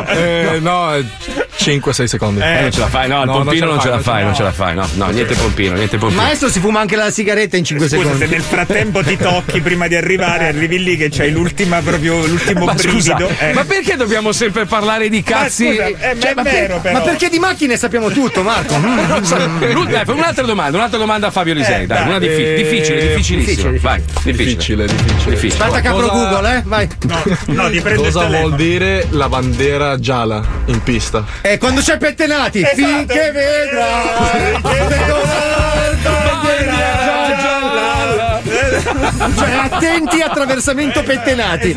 Eh, 0.16 0.58
no, 0.60 0.92
5-6 1.58 2.04
secondi. 2.04 2.40
Eh, 2.40 2.60
non 2.62 2.70
ce 2.72 2.80
la 2.80 2.86
fai, 2.88 3.08
no, 3.08 3.22
il 3.22 3.30
pompino 3.30 3.66
non 3.66 3.80
ce 3.80 3.88
la 3.88 3.98
fai, 3.98 4.22
non 4.24 4.34
ce 4.34 4.42
la 4.42 4.52
fai, 4.52 4.74
no, 4.74 4.88
no, 4.94 5.06
niente 5.08 5.34
pompino, 5.34 5.74
niente 5.74 5.98
pompino. 5.98 6.22
Maestro 6.22 6.48
si 6.48 6.60
fuma 6.60 6.80
anche 6.80 6.96
la 6.96 7.10
sigaretta 7.10 7.56
in 7.56 7.64
5 7.64 7.88
Scusa, 7.88 8.00
secondi. 8.02 8.24
se 8.24 8.30
nel 8.30 8.42
frattempo 8.42 9.02
ti 9.02 9.16
tocchi 9.16 9.60
prima 9.60 9.86
di 9.88 9.96
arrivare, 9.96 10.48
arrivi 10.48 10.82
lì 10.82 10.96
che 10.96 11.08
c'hai 11.10 11.30
l'ultima 11.32 11.80
proprio 11.80 12.24
l'ultimo 12.26 12.64
Ma 12.66 12.76
scusa, 12.78 13.14
brivido. 13.14 13.40
eh. 13.40 13.52
ma 13.52 13.64
perché 13.64 13.96
dobbiamo 13.96 14.32
sempre 14.32 14.64
parlare 14.66 15.08
di 15.08 15.22
cazzi? 15.22 15.68
scusa, 15.68 15.86
eh, 15.86 15.96
ma 16.14 16.20
Cioè, 16.20 16.30
è 16.30 16.34
ma 16.34 16.42
per- 16.42 16.52
vero, 16.52 16.78
però. 16.80 16.98
Ma 16.98 17.04
perché 17.04 17.28
di 17.28 17.38
macchine 17.66 17.76
sappiamo 17.76 18.10
tutto, 18.10 18.42
Marco? 18.42 18.74
Mm. 19.36 19.90
Dai, 19.90 20.04
fai 20.04 20.14
un'altra 20.16 20.44
domanda, 20.44 20.76
un'altra 20.76 20.98
domanda 20.98 21.26
a 21.28 21.30
Fabio 21.30 21.54
Lisei, 21.54 21.82
Eh, 21.82 21.86
dai, 21.86 21.98
dai. 21.98 22.08
una 22.08 22.18
diffi- 22.18 22.42
Eh, 22.44 22.54
difficile, 22.56 23.00
difficilissima. 23.08 23.70
difficile, 23.70 23.78
Vai, 23.78 24.02
Difficile, 24.22 24.86
difficile. 24.86 25.30
Difficile. 25.34 25.64
Aspetta 25.64 25.80
che 25.80 25.88
apro 25.88 26.06
Cosa- 26.08 26.28
Google, 26.30 26.56
eh? 26.56 26.62
Vai. 26.64 26.88
No, 27.06 27.22
no, 27.46 27.70
ti 27.70 27.80
prendo 27.80 28.02
Cosa 28.02 28.24
vuol 28.26 28.54
dire 28.54 29.06
la 29.10 29.28
bandiera 29.28 29.98
gialla 29.98 30.42
in 30.66 30.82
pista? 30.82 31.24
E 31.42 31.58
quando 31.58 31.80
c'è 31.80 31.96
pettenati, 31.98 32.60
Esatto. 32.60 32.76
finché 32.76 33.30
vedrai 33.32 34.52
che 34.62 34.86
color 35.06 35.96
bandiera. 36.02 37.05
Cioè, 39.36 39.50
attenti 39.50 40.20
attraversamento 40.20 41.02
pettenati. 41.02 41.74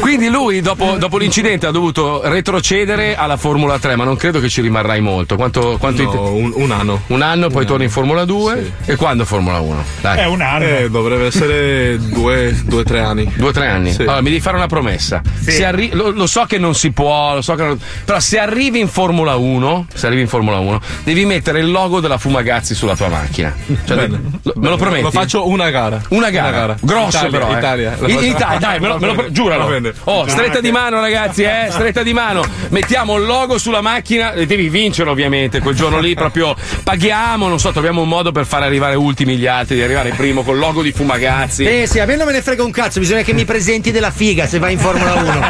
Quindi 0.00 0.28
lui 0.28 0.60
dopo, 0.60 0.96
dopo 0.98 1.18
l'incidente 1.18 1.66
ha 1.66 1.70
dovuto 1.70 2.20
retrocedere 2.24 3.16
alla 3.16 3.36
Formula 3.36 3.78
3, 3.78 3.96
ma 3.96 4.04
non 4.04 4.16
credo 4.16 4.40
che 4.40 4.48
ci 4.48 4.60
rimarrai 4.60 5.00
molto. 5.00 5.36
Quanto, 5.36 5.76
quanto 5.78 6.02
No, 6.02 6.32
un, 6.32 6.52
un 6.54 6.70
anno. 6.70 7.02
Un 7.08 7.22
anno, 7.22 7.48
poi 7.48 7.66
torni 7.66 7.84
in 7.84 7.90
Formula 7.90 8.24
2 8.24 8.72
e 8.86 8.96
quando 8.96 9.24
Formula 9.24 9.58
1? 9.60 9.84
Dai. 10.00 10.18
È 10.18 10.26
un 10.26 10.40
anno. 10.40 10.64
Eh, 10.64 10.90
dovrebbe 10.90 11.26
essere 11.26 11.98
due 11.98 12.54
o 12.70 12.82
tre 12.82 13.00
anni. 13.00 13.30
Due 13.34 13.48
o 13.48 13.52
tre 13.52 13.66
anni. 13.68 13.92
Sì. 13.92 14.02
Allora, 14.02 14.20
mi 14.20 14.28
devi 14.30 14.40
fare 14.40 14.56
una 14.56 14.66
promessa. 14.66 15.20
Se 15.40 15.64
arri- 15.64 15.90
lo, 15.92 16.10
lo 16.10 16.26
so 16.26 16.44
che 16.44 16.58
non 16.58 16.74
si 16.74 16.90
può, 16.92 17.34
lo 17.34 17.42
so 17.42 17.54
che 17.54 17.62
non- 17.64 17.78
però 18.04 18.20
se 18.20 18.38
arrivi 18.38 18.80
in 18.80 18.88
Formula 18.88 19.36
1, 19.36 19.86
se 19.92 20.06
arrivi 20.06 20.22
in 20.22 20.28
Formula 20.28 20.58
1, 20.58 20.80
devi 21.04 21.24
mettere 21.24 21.60
il 21.60 21.70
logo 21.70 22.00
della 22.00 22.18
Fumagazzi 22.18 22.74
sulla 22.74 22.96
tua 22.96 23.08
macchina. 23.08 23.54
Cioè, 23.84 23.96
Bene. 23.96 24.20
lo- 24.42 24.52
me 24.56 24.68
lo 24.68 24.76
prometti? 24.76 25.02
Lo 25.02 25.10
faccio 25.10 25.48
una 25.48 25.69
gara. 25.70 26.00
Una 26.08 26.30
gara, 26.30 26.76
grossa 26.80 27.26
Italia, 27.26 27.38
però. 27.38 27.54
eh. 27.54 27.58
Italia. 27.58 27.96
In- 28.06 28.24
Italia, 28.24 28.58
dai, 28.58 28.80
me 28.80 28.88
lo, 28.88 28.98
me 28.98 29.06
lo- 29.14 29.30
giuralo. 29.32 29.92
Oh, 30.04 30.28
stretta 30.28 30.60
di 30.60 30.70
mano, 30.70 31.00
ragazzi, 31.00 31.42
eh? 31.42 31.68
Stretta 31.70 32.02
di 32.02 32.12
mano. 32.12 32.44
Mettiamo 32.68 33.16
il 33.16 33.24
logo 33.24 33.58
sulla 33.58 33.80
macchina. 33.80 34.32
e 34.32 34.46
Devi 34.46 34.68
vincere, 34.68 35.10
ovviamente. 35.10 35.60
Quel 35.60 35.74
giorno 35.74 35.98
lì 35.98 36.14
proprio 36.14 36.54
paghiamo, 36.84 37.48
non 37.48 37.58
so, 37.58 37.70
troviamo 37.72 38.02
un 38.02 38.08
modo 38.08 38.32
per 38.32 38.46
far 38.46 38.62
arrivare 38.62 38.94
ultimi 38.96 39.36
gli 39.36 39.46
altri, 39.46 39.76
di 39.76 39.82
arrivare 39.82 40.10
primo 40.10 40.42
col 40.42 40.58
logo 40.58 40.82
di 40.82 40.92
Fumagazzi. 40.92 41.64
Eh 41.64 41.86
sì, 41.86 41.98
a 42.00 42.06
me 42.06 42.16
non 42.16 42.26
me 42.26 42.32
ne 42.32 42.42
frega 42.42 42.62
un 42.64 42.70
cazzo, 42.70 42.98
bisogna 43.00 43.22
che 43.22 43.32
mi 43.32 43.44
presenti 43.44 43.90
della 43.92 44.10
figa 44.10 44.46
se 44.46 44.58
vai 44.58 44.72
in 44.72 44.78
Formula 44.78 45.14
1. 45.14 45.40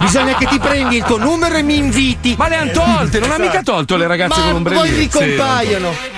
bisogna 0.00 0.34
che 0.36 0.46
ti 0.46 0.58
prendi 0.58 0.96
il 0.96 1.04
tuo 1.04 1.18
numero 1.18 1.54
e 1.56 1.62
mi 1.62 1.76
inviti. 1.76 2.34
Ma 2.38 2.48
le 2.48 2.56
han 2.56 2.70
tolte, 2.72 3.18
non 3.18 3.30
ha 3.30 3.38
mica 3.38 3.62
tolto 3.62 3.96
le 3.96 4.06
ragazze 4.06 4.40
Ma 4.40 4.50
con 4.50 4.62
poi 4.62 4.74
ombrellini. 4.76 4.96
ricompaiono. 4.98 6.15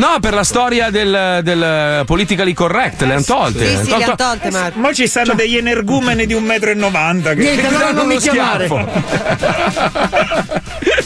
No, 0.00 0.18
per 0.18 0.32
la 0.32 0.44
storia 0.44 0.88
del, 0.88 1.40
del 1.42 2.04
politically 2.06 2.54
correct, 2.54 3.02
le 3.02 3.12
han 3.12 3.24
tolte. 3.24 3.68
Sì, 3.68 3.74
Han 3.74 3.84
sì, 3.84 3.90
tolto- 3.90 4.10
han 4.10 4.16
tolte, 4.16 4.50
Marco. 4.50 4.78
Ma 4.78 4.92
ci 4.94 5.06
stanno 5.06 5.34
degli 5.34 5.56
energumeni 5.58 6.24
di 6.24 6.34
1,90 6.34 6.40
m. 6.40 7.22
Che... 7.22 7.34
Niente, 7.34 7.66
allora 7.66 7.92
non 7.92 8.06
mi 8.06 8.16
chiamare. 8.16 8.64
schiaffo. 8.66 10.58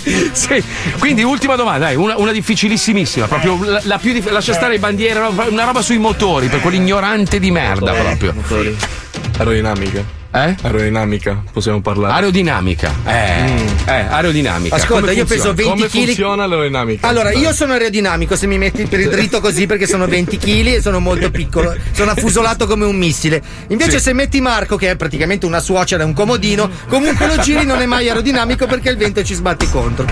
Sì, 0.33 0.63
quindi 0.99 1.23
ultima 1.23 1.57
domanda, 1.57 1.87
dai, 1.87 1.97
una, 1.97 2.17
una 2.19 2.31
difficilissimissima, 2.31 3.27
proprio 3.27 3.59
la, 3.65 3.81
la 3.85 3.99
più 3.99 4.13
dif- 4.13 4.31
lascia 4.31 4.53
stare 4.53 4.75
le 4.75 4.79
bandiere, 4.79 5.19
una 5.21 5.65
roba 5.65 5.81
sui 5.81 5.97
motori, 5.99 6.49
per 6.49 6.61
quell'ignorante 6.61 7.39
di 7.39 7.51
merda 7.51 7.93
proprio. 7.93 8.33
Motori. 8.35 8.77
Aerodinamica. 9.39 10.24
Eh? 10.35 10.57
Aerodinamica, 10.62 11.45
possiamo 11.53 11.80
parlare. 11.80 12.12
Aerodinamica. 12.14 12.93
Eh, 13.07 13.66
eh, 13.87 13.93
aerodinamica. 13.93 14.74
Ascolta, 14.74 15.03
Come 15.03 15.12
io 15.12 15.24
peso 15.26 15.55
funziona? 15.55 15.74
20 15.76 15.89
Come 15.89 15.89
kg. 15.89 16.07
funziona 16.07 16.47
l'aerodinamica? 16.47 17.07
Allora, 17.07 17.30
io 17.32 17.53
sono 17.53 17.72
aerodinamico 17.74 18.35
se 18.35 18.49
mi 18.49 18.59
metti 18.59 18.85
per 18.87 18.99
il 18.99 19.11
dritto 19.11 19.41
così 19.41 19.66
perché 19.66 19.87
sono 19.87 20.07
20 20.09 20.37
kg 20.37 20.66
e 20.66 20.82
sono 20.82 20.99
molto 20.99 21.30
piccolo. 21.30 21.72
Sono 21.93 22.11
affusolato 22.11 22.66
come 22.66 22.85
un 22.85 22.97
missile. 22.97 23.41
Invece, 23.68 23.99
Sì. 23.99 24.01
se 24.01 24.12
metti 24.12 24.41
Marco, 24.41 24.74
che 24.76 24.91
è 24.91 24.97
praticamente 24.97 25.47
una 25.47 25.61
suocera 25.61 26.03
e 26.03 26.07
un 26.07 26.14
comodino, 26.14 26.68
comunque 26.89 27.28
lo 27.28 27.37
giri 27.37 27.64
non 27.64 27.80
è 27.80 27.87
mai 27.87 28.09
aerodinamico 28.09 28.66
perché 28.66 28.91
il 28.91 28.97
vento 28.97 29.22
ci 29.22 29.35
sbatte 29.35 29.70
contro. 29.70 30.05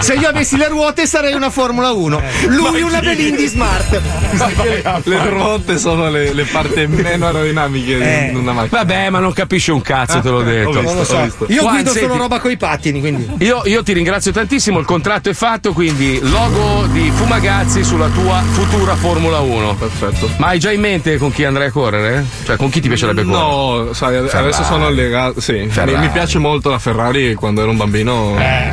Se 0.00 0.14
io 0.14 0.28
avessi 0.28 0.56
le 0.56 0.68
ruote 0.68 1.04
sarei 1.04 1.34
una 1.34 1.50
Formula 1.50 1.90
1. 1.90 2.22
Lui 2.48 2.80
una 2.82 3.00
Belindi 3.00 3.48
Smart. 3.48 4.00
Le 5.02 5.28
ruote 5.30 5.78
sono 5.78 6.10
le, 6.10 6.32
le 6.32 6.44
parti 6.44 6.86
meno 6.86 7.26
aerodinamiche 7.26 8.30
di 8.30 8.36
una 8.36 8.52
macchina. 8.52 8.78
Vabbè, 8.82 9.10
ma 9.10 9.15
non 9.18 9.32
capisci 9.32 9.70
un 9.70 9.82
cazzo, 9.82 10.20
te 10.20 10.28
l'ho 10.30 10.42
detto. 10.42 10.68
Ho 10.68 10.72
visto, 10.80 10.86
Non 10.86 10.96
lo 10.96 11.04
so. 11.04 11.46
Io 11.48 11.60
Juan, 11.62 11.74
guido 11.74 11.88
solo 11.90 12.00
senti- 12.00 12.18
roba 12.18 12.38
coi 12.40 12.56
pattini, 12.56 13.00
quindi. 13.00 13.28
Io, 13.38 13.62
io 13.64 13.82
ti 13.82 13.92
ringrazio 13.92 14.32
tantissimo, 14.32 14.78
il 14.78 14.84
contratto 14.86 15.28
è 15.30 15.34
fatto, 15.34 15.72
quindi 15.72 16.18
logo 16.22 16.86
di 16.92 17.10
Fumagazzi 17.14 17.84
sulla 17.84 18.08
tua 18.08 18.42
futura 18.52 18.94
Formula 18.96 19.40
1. 19.40 19.74
Perfetto. 19.74 20.28
Ma 20.38 20.48
hai 20.48 20.58
già 20.58 20.72
in 20.72 20.80
mente 20.80 21.16
con 21.18 21.32
chi 21.32 21.44
andrai 21.44 21.68
a 21.68 21.70
correre? 21.70 22.24
Cioè, 22.44 22.56
con 22.56 22.68
chi 22.70 22.80
ti 22.80 22.88
piacerebbe 22.88 23.22
correre? 23.24 23.40
No, 23.42 23.92
sai, 23.92 24.14
Ferrari. 24.28 24.46
adesso 24.48 24.62
sono 24.64 24.88
legato. 24.90 25.40
Sì, 25.40 25.52
mi, 25.52 25.96
mi 25.96 26.08
piace 26.10 26.38
molto 26.38 26.70
la 26.70 26.78
Ferrari 26.78 27.34
quando 27.34 27.60
ero 27.62 27.70
un 27.70 27.76
bambino. 27.76 28.36
eh, 28.38 28.72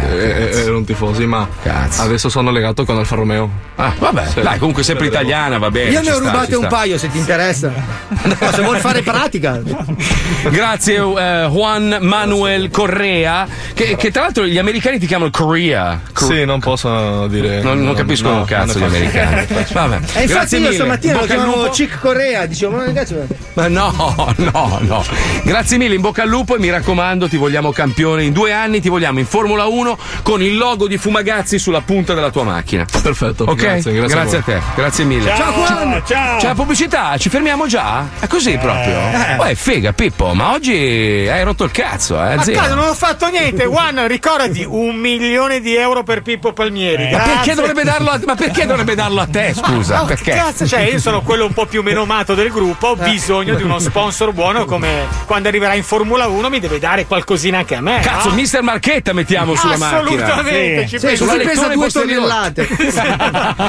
eh, 0.52 0.62
ero 0.66 0.78
un 0.78 0.86
tifosi, 0.86 1.26
ma 1.26 1.48
Cazzo. 1.62 2.02
adesso 2.02 2.30
sono 2.30 2.52
legato 2.52 2.86
con 2.86 2.98
Alfa 2.98 3.16
Romeo. 3.16 3.50
Ah, 3.76 3.94
vabbè, 3.98 4.28
Sì. 4.28 4.42
dai, 4.42 4.58
comunque 4.60 4.84
sempre 4.84 5.08
italiana, 5.08 5.58
va 5.58 5.70
bene. 5.72 5.90
Io 5.92 6.02
ne 6.02 6.12
ho 6.12 6.16
sta, 6.16 6.24
rubate 6.32 6.56
un 6.56 6.66
sta. 6.66 6.76
paio 6.76 6.98
se 6.98 7.10
ti 7.12 7.18
interessa. 7.18 7.72
No, 8.24 8.52
se 8.52 8.62
vuoi 8.62 8.80
fare 8.80 9.02
pratica. 9.02 9.62
Grazie 10.50 10.96
eh, 10.98 11.48
Juan 11.50 11.98
Manuel 12.02 12.70
Correa, 12.70 13.48
che, 13.74 13.96
che 13.96 14.12
tra 14.12 14.24
l'altro 14.24 14.46
gli 14.46 14.58
americani 14.58 15.00
ti 15.00 15.06
chiamano 15.08 15.30
Korea. 15.32 16.02
Co- 16.14 16.26
Sì, 16.26 16.44
non 16.46 16.60
posso 16.60 17.28
dire. 17.28 17.62
Non, 17.62 17.78
non 17.78 17.88
no, 17.88 17.94
capiscono 17.94 18.34
no, 18.34 18.40
un 18.40 18.46
cazzo 18.46 18.78
gli 18.78 18.82
non 18.82 18.94
è 18.94 18.98
americani. 18.98 19.48
Vabbè. 19.72 19.96
E 19.96 20.00
infatti 20.00 20.26
Grazie 20.28 20.58
io 20.58 20.64
mille. 20.64 20.76
stamattina 20.76 21.20
lo 21.20 21.26
chiamavo. 21.26 21.70
Chick 21.70 22.00
Corea, 22.00 22.46
dicevo, 22.46 22.76
ma 22.78 22.92
cazzo. 22.92 23.26
Ma 23.54 23.68
no, 23.68 24.34
no, 24.38 24.78
no. 24.82 25.04
Grazie 25.44 25.78
mille, 25.78 25.96
in 25.96 26.02
bocca 26.02 26.24
al 26.24 26.30
lupo 26.30 26.56
e 26.56 26.60
mi 26.60 26.70
raccomando, 26.70 27.28
ti 27.28 27.38
vogliamo 27.38 27.72
campione 27.72 28.24
in 28.24 28.34
due 28.34 28.52
anni, 28.52 28.82
ti 28.82 28.90
vogliamo 28.90 29.20
in 29.20 29.26
Formula 29.26 29.66
1 29.66 29.98
con 30.24 30.42
il 30.42 30.58
logo 30.58 30.88
di 30.88 30.98
Fumagazzi 30.98 31.58
sulla 31.58 31.82
punta 31.82 32.14
della 32.14 32.30
tua 32.32 32.44
macchina. 32.44 32.86
Perfetto. 33.02 33.46
Ok? 33.46 33.56
Grazie, 33.56 33.94
grazie, 33.94 34.38
a, 34.38 34.42
voi. 34.46 34.54
te, 34.56 34.62
grazie 34.76 35.04
mille. 35.06 35.34
Ciao, 35.36 35.66
ciao, 35.66 36.02
ciao. 36.06 36.38
C'è 36.38 36.48
la 36.48 36.54
pubblicità, 36.54 37.18
ci 37.18 37.30
fermiamo 37.30 37.66
già? 37.68 38.08
È 38.20 38.28
così 38.28 38.58
proprio? 38.58 39.00
Eh, 39.46 39.56
fega, 39.56 39.94
Pippo. 39.94 40.23
Pippo, 40.24 40.34
ma 40.34 40.54
oggi 40.54 41.28
hai 41.30 41.44
rotto 41.44 41.66
il 41.66 41.72
cazzo, 41.72 42.16
eh, 42.16 42.36
Ma 42.36 42.44
zio. 42.44 42.54
cazzo, 42.54 42.76
non 42.76 42.88
ho 42.88 42.94
fatto 42.94 43.28
niente. 43.28 43.66
Juan, 43.66 44.08
ricordati, 44.08 44.64
un 44.64 44.96
milione 44.96 45.60
di 45.60 45.76
euro 45.76 46.04
per 46.04 46.22
Pippo 46.22 46.54
Palmieri. 46.54 47.12
Ma 47.12 47.18
perché, 47.18 47.34
Grazie. 47.34 47.56
dovrebbe 47.56 47.84
darlo 47.84 48.10
a, 48.10 48.20
ma 48.26 48.36
perché 48.36 48.66
dovrebbe 48.66 48.96
darlo 48.96 49.20
a 49.20 49.28
te, 49.28 49.54
scusa? 49.54 50.02
Oh, 50.02 50.06
perché? 50.06 50.32
Cazzo, 50.32 50.66
cioè, 50.66 50.82
io 50.82 51.00
sono 51.00 51.22
quello 51.22 51.46
un 51.46 51.54
po' 51.54 51.66
più 51.66 51.82
menomato 51.82 52.36
del 52.36 52.50
gruppo. 52.50 52.90
Ho 52.90 52.96
bisogno 52.96 53.56
di 53.56 53.64
uno 53.64 53.80
sponsor 53.80 54.32
buono. 54.32 54.66
Come 54.66 55.08
quando 55.26 55.50
arriverà 55.50 55.74
in 55.74 55.84
Formula 55.84 56.28
1, 56.28 56.50
mi 56.50 56.60
deve 56.60 56.80
dare 56.80 57.06
qualcosina 57.06 57.58
anche 57.60 57.76
a 57.76 57.82
me. 57.82 58.00
Cazzo, 58.02 58.30
no? 58.30 58.36
mister 58.36 58.62
Marchetta 58.62 59.12
mettiamo 59.12 59.56
sulla 59.56 59.78
macchina. 59.78 60.02
Assolutamente, 60.02 60.88
ci 60.88 61.00
penso. 61.00 61.26
Sulla 61.26 61.40
Si 61.40 61.48
pesa 61.48 61.68
due 61.68 61.84
posteriore. 61.84 62.22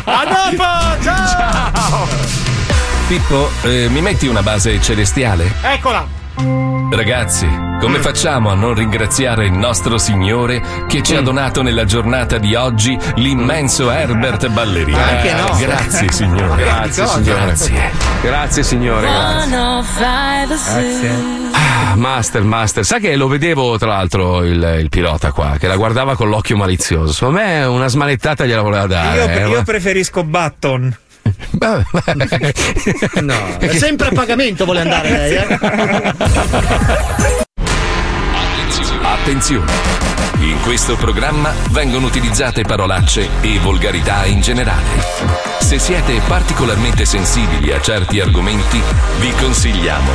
A 0.05 0.25
dopo, 0.53 1.03
ciao! 1.03 2.07
Pippo, 3.09 3.51
eh, 3.63 3.89
mi 3.89 4.01
metti 4.01 4.27
una 4.27 4.43
base 4.43 4.81
celestiale? 4.81 5.53
Eccola! 5.63 6.24
Ragazzi, 6.37 7.47
come 7.81 8.01
facciamo 8.01 8.51
a 8.51 8.55
non 8.55 8.75
ringraziare 8.75 9.47
il 9.47 9.53
nostro 9.53 9.99
Signore 9.99 10.61
che 10.89 11.03
ci 11.03 11.15
ha 11.15 11.21
donato 11.21 11.63
nella 11.63 11.85
giornata 11.85 12.39
di 12.39 12.55
oggi 12.57 12.99
l'immenso 13.17 13.91
Herbert 13.91 14.49
Ballerino? 14.49 14.99
Anche 14.99 15.33
no. 15.33 15.57
Grazie, 15.57 16.11
Signore. 16.11 16.63
Grazie, 16.63 17.07
signore. 17.07 17.41
Grazie. 17.45 17.91
Grazie, 18.23 18.63
signore. 18.63 19.07
Grazie. 19.07 19.51
105 19.51 20.47
the 20.49 20.57
Zoo. 20.57 21.53
Ah, 21.53 21.95
master, 21.97 22.43
master. 22.43 22.85
Sai 22.85 23.01
che 23.01 23.15
lo 23.15 23.29
vedevo, 23.29 23.79
tra 23.79 23.89
l'altro, 23.89 24.43
il, 24.43 24.79
il 24.81 24.89
pilota 24.89 25.31
qua, 25.31 25.57
che 25.59 25.69
la 25.69 25.77
guardava 25.77 26.17
con 26.17 26.29
l'occhio 26.29 26.57
malizioso. 26.57 27.13
Secondo 27.13 27.41
me 27.41 27.65
una 27.65 27.87
smanettata 27.89 28.45
gliela 28.45 28.63
voleva 28.63 28.87
dare. 28.87 29.17
Io, 29.19 29.29
eh, 29.29 29.49
io 29.49 29.57
ma- 29.59 29.63
preferisco 29.63 30.25
Button. 30.25 30.97
No, 33.21 33.57
è 33.59 33.77
sempre 33.77 34.09
a 34.09 34.13
pagamento 34.13 34.65
vuole 34.65 34.81
andare 34.81 35.11
lei, 35.11 35.35
eh? 35.37 35.59
Attenzione! 39.03 39.73
In 40.41 40.61
questo 40.61 40.97
programma 40.97 41.53
vengono 41.71 42.07
utilizzate 42.07 42.63
parolacce 42.63 43.29
e 43.41 43.59
volgarità 43.61 44.27
in 44.27 44.41
generale. 44.41 45.03
Se 45.61 45.79
siete 45.79 46.21
particolarmente 46.27 47.05
sensibili 47.07 47.73
a 47.73 47.81
certi 47.81 48.21
argomenti, 48.21 48.83
vi 49.21 49.31
consigliamo 49.33 50.11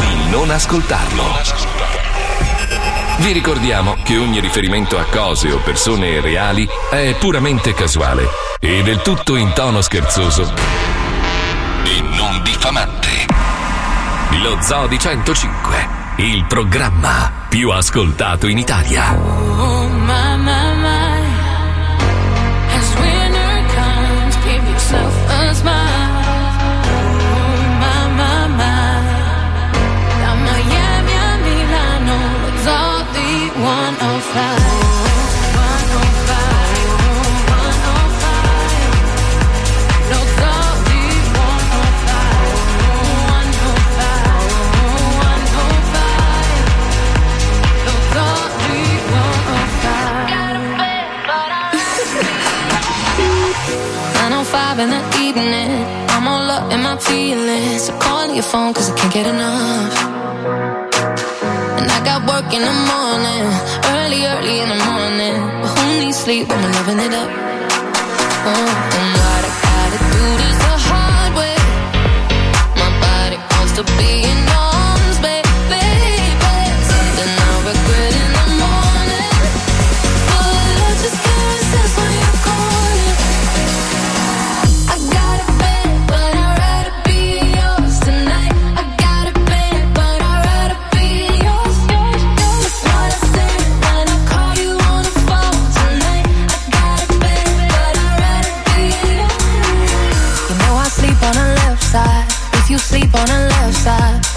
di 0.00 0.30
non 0.30 0.50
ascoltarlo. 0.50 2.11
Vi 3.18 3.32
ricordiamo 3.32 3.96
che 4.02 4.16
ogni 4.16 4.40
riferimento 4.40 4.98
a 4.98 5.04
cose 5.04 5.52
o 5.52 5.58
persone 5.58 6.20
reali 6.20 6.68
è 6.90 7.14
puramente 7.18 7.74
casuale 7.74 8.26
e 8.58 8.82
del 8.82 9.00
tutto 9.02 9.36
in 9.36 9.52
tono 9.54 9.80
scherzoso 9.80 10.52
e 11.84 12.00
non 12.16 12.42
diffamante. 12.42 13.26
Lo 14.42 14.58
Zoo 14.60 14.86
di 14.86 14.98
105, 14.98 15.88
il 16.16 16.44
programma 16.46 17.46
più 17.48 17.70
ascoltato 17.70 18.48
in 18.48 18.58
Italia. 18.58 19.14
Oh, 19.14 19.88
in 54.82 54.90
the 54.90 55.02
evening. 55.22 55.70
I'm 56.10 56.26
all 56.26 56.50
up 56.50 56.72
in 56.72 56.82
my 56.82 56.96
feelings. 56.96 57.82
So 57.86 57.92
calling 57.98 58.34
your 58.34 58.42
phone 58.42 58.74
cause 58.74 58.90
I 58.90 58.94
can't 58.98 59.12
get 59.14 59.26
enough. 59.26 59.94
And 61.78 61.88
I 61.96 61.98
got 62.08 62.18
work 62.26 62.48
in 62.56 62.62
the 62.70 62.76
morning, 62.90 63.44
early, 63.94 64.20
early 64.32 64.56
in 64.64 64.68
the 64.74 64.80
morning. 64.90 65.38
But 65.60 65.70
who 65.74 65.84
needs 66.00 66.18
sleep 66.24 66.48
when 66.48 66.58
we're 66.62 66.74
loving 66.78 67.00
it 67.06 67.14
up? 67.22 67.30
Oh, 68.50 68.70
and 68.98 69.10
what 69.22 69.42
I 69.48 69.52
gotta 69.66 70.00
do 70.14 70.24
this 70.40 70.56
the 70.66 70.74
hard 70.88 71.32
way. 71.40 71.56
My 72.82 72.90
body 73.06 73.38
wants 73.52 73.72
to 73.78 73.84
be 73.98 74.31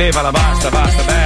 dai, 0.00 0.06
levala, 0.06 0.32
basta, 0.32 0.70
basta, 0.70 1.19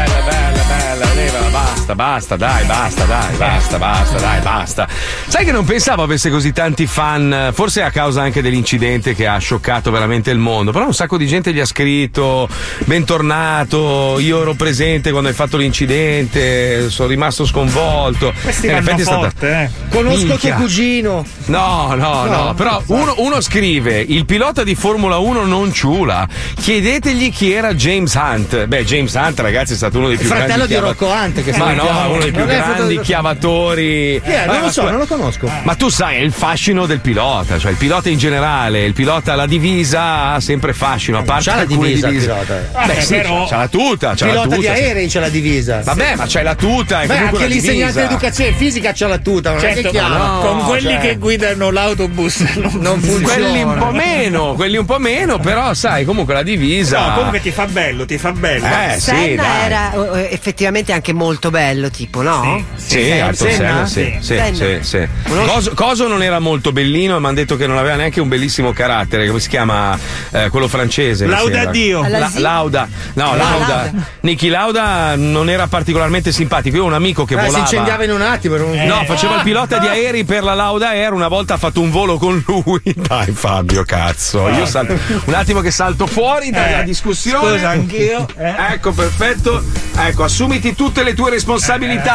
basta, 1.95 2.37
basta, 2.37 2.37
dai, 2.37 2.65
basta, 2.67 3.05
dai, 3.05 3.37
basta, 3.37 3.79
basta, 3.79 4.19
dai, 4.19 4.41
basta. 4.41 4.89
Sai 5.27 5.45
che 5.45 5.53
non 5.53 5.65
pensavo 5.65 6.03
avesse 6.03 6.31
così 6.31 6.53
tanti 6.53 6.87
fan, 6.87 7.51
forse 7.53 7.83
a 7.83 7.91
causa 7.91 8.23
anche 8.23 8.43
dell'incidente 8.43 9.15
che 9.15 9.27
ha 9.27 9.39
scioccato 9.39 9.91
veramente 9.91 10.31
il 10.31 10.39
mondo, 10.39 10.71
però 10.73 10.87
un 10.87 10.95
sacco 10.95 11.17
di 11.17 11.27
gente 11.27 11.53
gli 11.53 11.61
ha 11.61 11.65
scritto, 11.65 12.49
bentornato, 12.85 14.19
io 14.19 14.41
ero 14.43 14.55
presente 14.55 15.11
quando 15.11 15.29
hai 15.29 15.35
fatto 15.35 15.57
l'incidente, 15.57 16.89
sono 16.91 17.09
rimasto 17.09 17.45
sconvolto. 17.47 18.33
Questi 18.43 18.67
E 18.67 18.71
in 18.71 18.75
vanno 18.77 18.87
effetti 18.87 19.01
è 19.01 19.05
stata- 19.05 19.21
forte, 19.21 19.51
eh. 19.51 19.71
Conosco 19.91 20.27
Minchia. 20.27 20.55
tuo 20.55 20.65
cugino. 20.65 21.25
No, 21.47 21.95
no, 21.95 22.25
no, 22.25 22.33
No, 22.45 22.55
però 22.55 22.83
uno, 22.87 23.15
uno 23.19 23.41
scrive: 23.41 24.01
il 24.01 24.25
pilota 24.27 24.65
di 24.65 24.75
Formula 24.75 25.19
1 25.19 25.45
non 25.45 25.73
ciula. 25.73 26.27
Chiedetegli 26.61 27.31
chi 27.33 27.53
era 27.53 27.75
James 27.75 28.15
Hunt. 28.15 28.67
Beh, 28.67 28.85
James 28.85 29.13
Hunt, 29.15 29.39
ragazzi, 29.41 29.75
è 29.75 29.77
stato 29.77 29.99
uno 29.99 30.09
dei 30.09 30.17
più 30.17 30.27
fratello 30.27 30.67
grandi 30.67 30.67
di 30.67 30.73
chiava- 30.73 30.89
Rocco 30.89 31.07
Hunt, 31.07 31.43
che 31.45 31.57
Ma 31.57 31.73
no, 31.73 31.84
salutiamo. 31.87 32.11
uno 32.15 32.23
dei 32.23 32.33
più 32.33 32.43
è 32.45 32.47
grandi 32.57 33.01
chiavatori. 33.01 34.21
Chi 34.25 34.31
è? 34.31 34.47
Non 34.47 34.61
lo 34.61 34.71
so, 34.71 34.83
ma- 34.83 34.91
non 34.91 34.99
lo 35.01 35.07
conosco. 35.07 35.51
Ma 35.63 35.75
tu 35.75 35.89
sai, 35.89 36.17
è 36.17 36.21
il 36.21 36.33
fascino 36.33 36.87
del 36.87 37.01
pilota, 37.01 37.59
cioè 37.59 37.71
il 37.71 37.77
pilota 37.77 38.09
in 38.09 38.19
generale, 38.19 38.85
il 38.85 38.93
pilota 38.93 39.35
la 39.35 39.47
divisa 39.47 40.33
ha 40.33 40.41
sempre 40.41 40.73
fascino, 40.73 41.19
a 41.19 41.23
parte 41.23 41.51
C'ha 41.51 41.57
la 41.57 41.65
divisa 41.65 42.09
il 42.09 42.13
divise. 42.13 42.27
pilota. 42.33 42.87
Beh, 42.87 43.01
sì, 43.01 43.15
però- 43.17 43.47
c'ha 43.47 43.57
la 43.59 43.69
tuta, 43.69 44.15
c'ha 44.15 44.27
la 44.27 44.31
Pilota 44.33 44.57
tuta. 44.57 44.57
di 44.57 44.63
sì. 44.77 44.83
aerei 44.83 45.09
c'è 45.09 45.21
la 45.21 45.29
divisa. 45.29 45.81
Vabbè, 45.85 46.15
ma 46.17 46.27
c'è 46.27 46.43
la 46.43 46.55
tuta, 46.55 47.03
è 47.03 47.07
Beh, 47.07 47.15
comunque 47.15 47.39
anche 47.43 47.53
l'insegnante 47.53 47.99
di 48.01 48.05
educazione 48.07 48.53
fisica 48.53 48.93
c'ha 48.95 49.07
la 49.09 49.19
tuta, 49.19 49.51
non 49.51 49.59
è 49.59 49.63
Certo, 49.63 49.81
che 49.83 49.89
chiama. 49.91 50.19
ma 50.19 50.39
con 50.41 50.59
quelli 50.65 50.83
cioè- 50.91 51.01
che 51.01 51.17
guidano 51.17 51.71
l'autobus 51.71 52.39
non, 52.57 52.73
Non 52.81 53.01
funziona. 53.01 53.33
Quelli 53.35 53.63
un 53.63 53.77
po' 53.79 53.91
meno, 53.93 54.55
quelli 54.55 54.77
un 54.77 54.85
po' 54.85 54.99
meno, 54.99 55.39
però 55.39 55.75
sai, 55.75 56.05
comunque 56.05 56.35
la 56.35 56.43
divisa. 56.43 57.09
No, 57.09 57.15
comunque 57.15 57.41
ti 57.41 57.51
fa 57.51 57.67
bello, 57.67 58.05
ti 58.05 58.19
fa 58.19 58.33
bello. 58.33 58.65
Eh, 58.67 58.95
sì, 58.95 59.01
Senna 59.01 59.43
dai. 59.43 59.65
era 59.65 59.93
eh, 60.15 60.29
effettivamente 60.33 60.93
anche 60.93 61.13
molto 61.13 61.51
bello. 61.51 61.64
Bello, 61.65 61.89
tipo, 61.91 62.21
no? 62.21 62.63
Sì, 62.77 62.99
Ayrton 63.11 63.51
Senna, 63.51 63.87
sì, 63.87 64.17
sì, 64.21 64.35
Senna. 64.37 64.55
sì, 64.55 64.79
sì. 64.83 65.09
Coso, 65.47 65.73
Coso 65.75 66.07
non 66.09 66.23
era 66.23 66.39
molto 66.39 66.73
bellino 66.73 67.19
mi 67.19 67.25
hanno 67.27 67.35
detto 67.37 67.57
che 67.57 67.67
non 67.67 67.79
aveva 67.79 67.95
neanche 67.97 68.21
un 68.21 68.29
bellissimo 68.29 68.73
carattere, 68.73 69.27
come 69.27 69.41
si 69.41 69.49
chiama 69.49 69.99
eh, 70.31 70.49
quello 70.51 70.69
francese? 70.69 71.27
Lauda 71.27 71.67
Dio. 71.67 72.07
La-? 72.07 72.31
Lauda, 72.35 72.87
no, 73.15 73.31
Ah, 73.31 73.37
Lauda. 73.37 73.67
Lauda. 73.67 73.93
Niki 74.21 74.49
Lauda 74.49 75.17
non 75.17 75.49
era 75.49 75.67
particolarmente 75.67 76.33
simpatico. 76.33 76.77
Io 76.77 76.83
ho 76.83 76.87
un 76.87 76.93
amico 76.93 77.25
che 77.25 77.35
si 77.35 77.45
volava. 77.45 77.59
incendiava 77.59 78.05
in 78.05 78.11
un 78.13 78.21
attimo. 78.23 78.57
un- 78.57 78.83
No, 78.87 79.03
faceva 79.07 79.37
il 79.37 79.43
pilota 79.43 79.79
di 79.79 79.87
aerei 79.87 80.25
per 80.25 80.43
la 80.43 80.55
Lauda 80.55 80.91
Air. 80.91 81.13
Una 81.15 81.29
volta 81.29 81.55
ha 81.55 81.59
fatto 81.59 81.81
un 81.81 81.91
volo 81.91 82.19
con 82.19 82.43
lui. 82.47 82.83
Dai, 82.95 83.33
Fabio, 83.33 83.85
cazzo. 83.85 84.49
Io 84.51 84.67
salto, 84.67 84.97
un 85.25 85.35
attimo 85.35 85.61
che 85.61 85.71
salto 85.71 86.07
fuori 86.07 86.51
dalla 86.51 86.81
Eh, 86.81 86.85
discussione. 86.85 87.53
scusa, 87.57 87.69
anch'io, 87.71 88.27
Ecco, 88.37 88.93
perfetto. 88.93 89.63
Ecco, 89.97 90.25
assumiti 90.25 90.75
tutte 90.75 91.03
le 91.03 91.15
tue 91.15 91.31
responsabilità, 91.31 91.53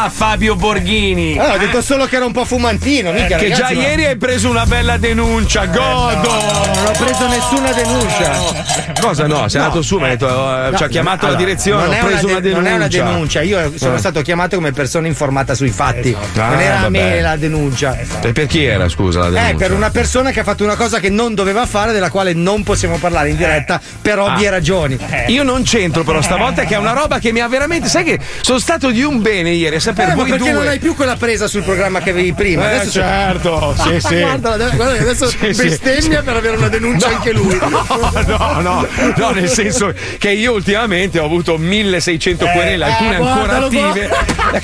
Fabio 0.10 0.56
Borghini. 0.56 1.38
Ah, 1.38 1.54
ho 1.54 1.58
detto 1.58 1.82
solo 1.82 2.06
che 2.06 2.16
era 2.18 2.26
un 2.26 2.32
po' 2.32 2.46
fumantino, 2.46 3.12
mica, 3.12 3.38
che 3.38 3.50
ragazzi, 3.50 3.62
già 3.62 3.74
ma- 3.74 3.88
ieri 3.88 4.06
hai 4.06 4.18
preso 4.18 4.50
una 4.50 4.66
bella 4.66 4.98
denuncia. 4.98 5.66
Godo! 5.66 6.30
Non 6.30 6.86
ho 6.86 6.92
preso 6.98 7.28
nessuna 7.28 7.72
denuncia. 7.72 8.94
Cosa 9.00 9.28
no? 9.28 9.48
Sei 9.48 9.60
No. 9.60 9.66
andato 9.66 9.82
su, 9.82 9.98
mi 9.98 10.04
hai 10.06 10.10
detto, 10.12 10.28
eh, 10.28 10.70
No, 10.72 10.78
ci 10.78 10.84
ha 10.84 10.88
chiamato 10.88 11.26
allora, 11.26 11.40
la 11.40 11.46
direzione, 11.46 11.84
non 11.84 11.94
ho 11.94 11.98
è 11.98 12.00
preso 12.00 12.26
de- 12.26 12.32
una 12.32 12.40
denuncia. 12.42 12.62
Non 12.62 12.72
è 12.72 12.76
una 12.76 12.88
denuncia, 12.88 13.42
io 13.42 13.72
sono 13.76 13.96
Eh. 13.96 14.00
stato 14.00 14.22
chiamato 14.22 14.56
come 14.56 14.72
persona 14.72 15.08
informata 15.08 15.54
sui 15.56 15.70
fatti. 15.70 16.16
Ah, 16.36 16.48
non 16.50 16.60
era 16.60 16.80
a 16.80 16.90
me 16.90 17.22
la 17.22 17.36
denuncia. 17.36 17.98
E 18.22 18.32
per 18.34 18.46
chi 18.48 18.64
era, 18.66 18.88
scusa, 18.90 19.20
la 19.22 19.30
denuncia? 19.30 19.50
Eh, 19.50 19.56
per 19.56 19.72
una 19.74 19.90
persona 19.90 20.32
che 20.32 20.40
ha 20.42 20.44
fatto 20.44 20.64
una 20.64 20.76
cosa 20.76 21.00
che 21.00 21.10
non 21.10 21.34
doveva 21.34 21.66
fare, 21.66 21.92
della 21.92 22.10
quale 22.10 22.34
non 22.34 22.64
possiamo 22.64 22.98
parlare 22.98 23.30
in 23.30 23.38
diretta 23.38 23.80
per 24.02 24.20
ovvie 24.20 24.48
Ah. 24.48 24.52
ragioni. 24.52 24.98
Io 25.28 25.44
non 25.44 25.64
c'entro 25.64 26.04
però 26.04 26.22
stavolta 26.22 26.64
che 26.66 26.76
è 26.76 26.78
una 26.78 26.94
roba 26.94 27.20
che 27.20 27.32
mi 27.32 27.40
ha 27.40 27.48
veramente. 27.48 27.88
Sai 27.90 28.04
che 28.04 28.20
sono 28.42 28.60
stato 28.60 28.90
di 28.92 29.04
un 29.04 29.22
bene 29.30 29.52
ieri 29.52 29.76
a 29.76 29.80
sapere 29.80 30.12
Eh, 30.12 30.16
voi 30.16 30.30
perché 30.30 30.44
due. 30.44 30.52
non 30.52 30.68
hai 30.68 30.80
più 30.80 30.96
quella 30.96 31.16
presa 31.16 31.48
sul 31.48 31.62
programma 31.64 32.00
che 32.00 32.10
avevi 32.10 32.34
prima? 32.34 32.64
Eh, 32.72 32.76
adesso 32.76 33.00
c'è- 33.00 33.06
certo, 33.06 33.76
sì, 33.78 34.00
sì. 34.00 34.20
Guarda, 34.22 34.58
guarda 34.70 35.00
adesso 35.02 35.28
Sì, 35.30 35.54
sì. 35.54 35.64
bestemmia 35.64 36.22
per 36.24 36.36
avere 36.36 36.58
una 36.58 36.68
denuncia 36.70 37.10
No, 37.10 37.16
anche 37.16 37.32
lui. 37.32 37.58
No, 37.60 37.86
no, 38.26 38.62
no, 38.62 38.88
no, 39.16 39.30
nel 39.32 39.48
senso 39.50 39.94
che 40.18 40.32
io 40.32 40.54
ultimamente 40.54 41.20
ho 41.20 41.26
avuto 41.26 41.58
1600 41.58 42.46
querele, 42.48 42.86
alcune 42.86 43.12
eh, 43.18 43.22
ancora 43.22 43.58
attive. 43.66 44.10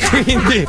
Quindi. 0.09 0.65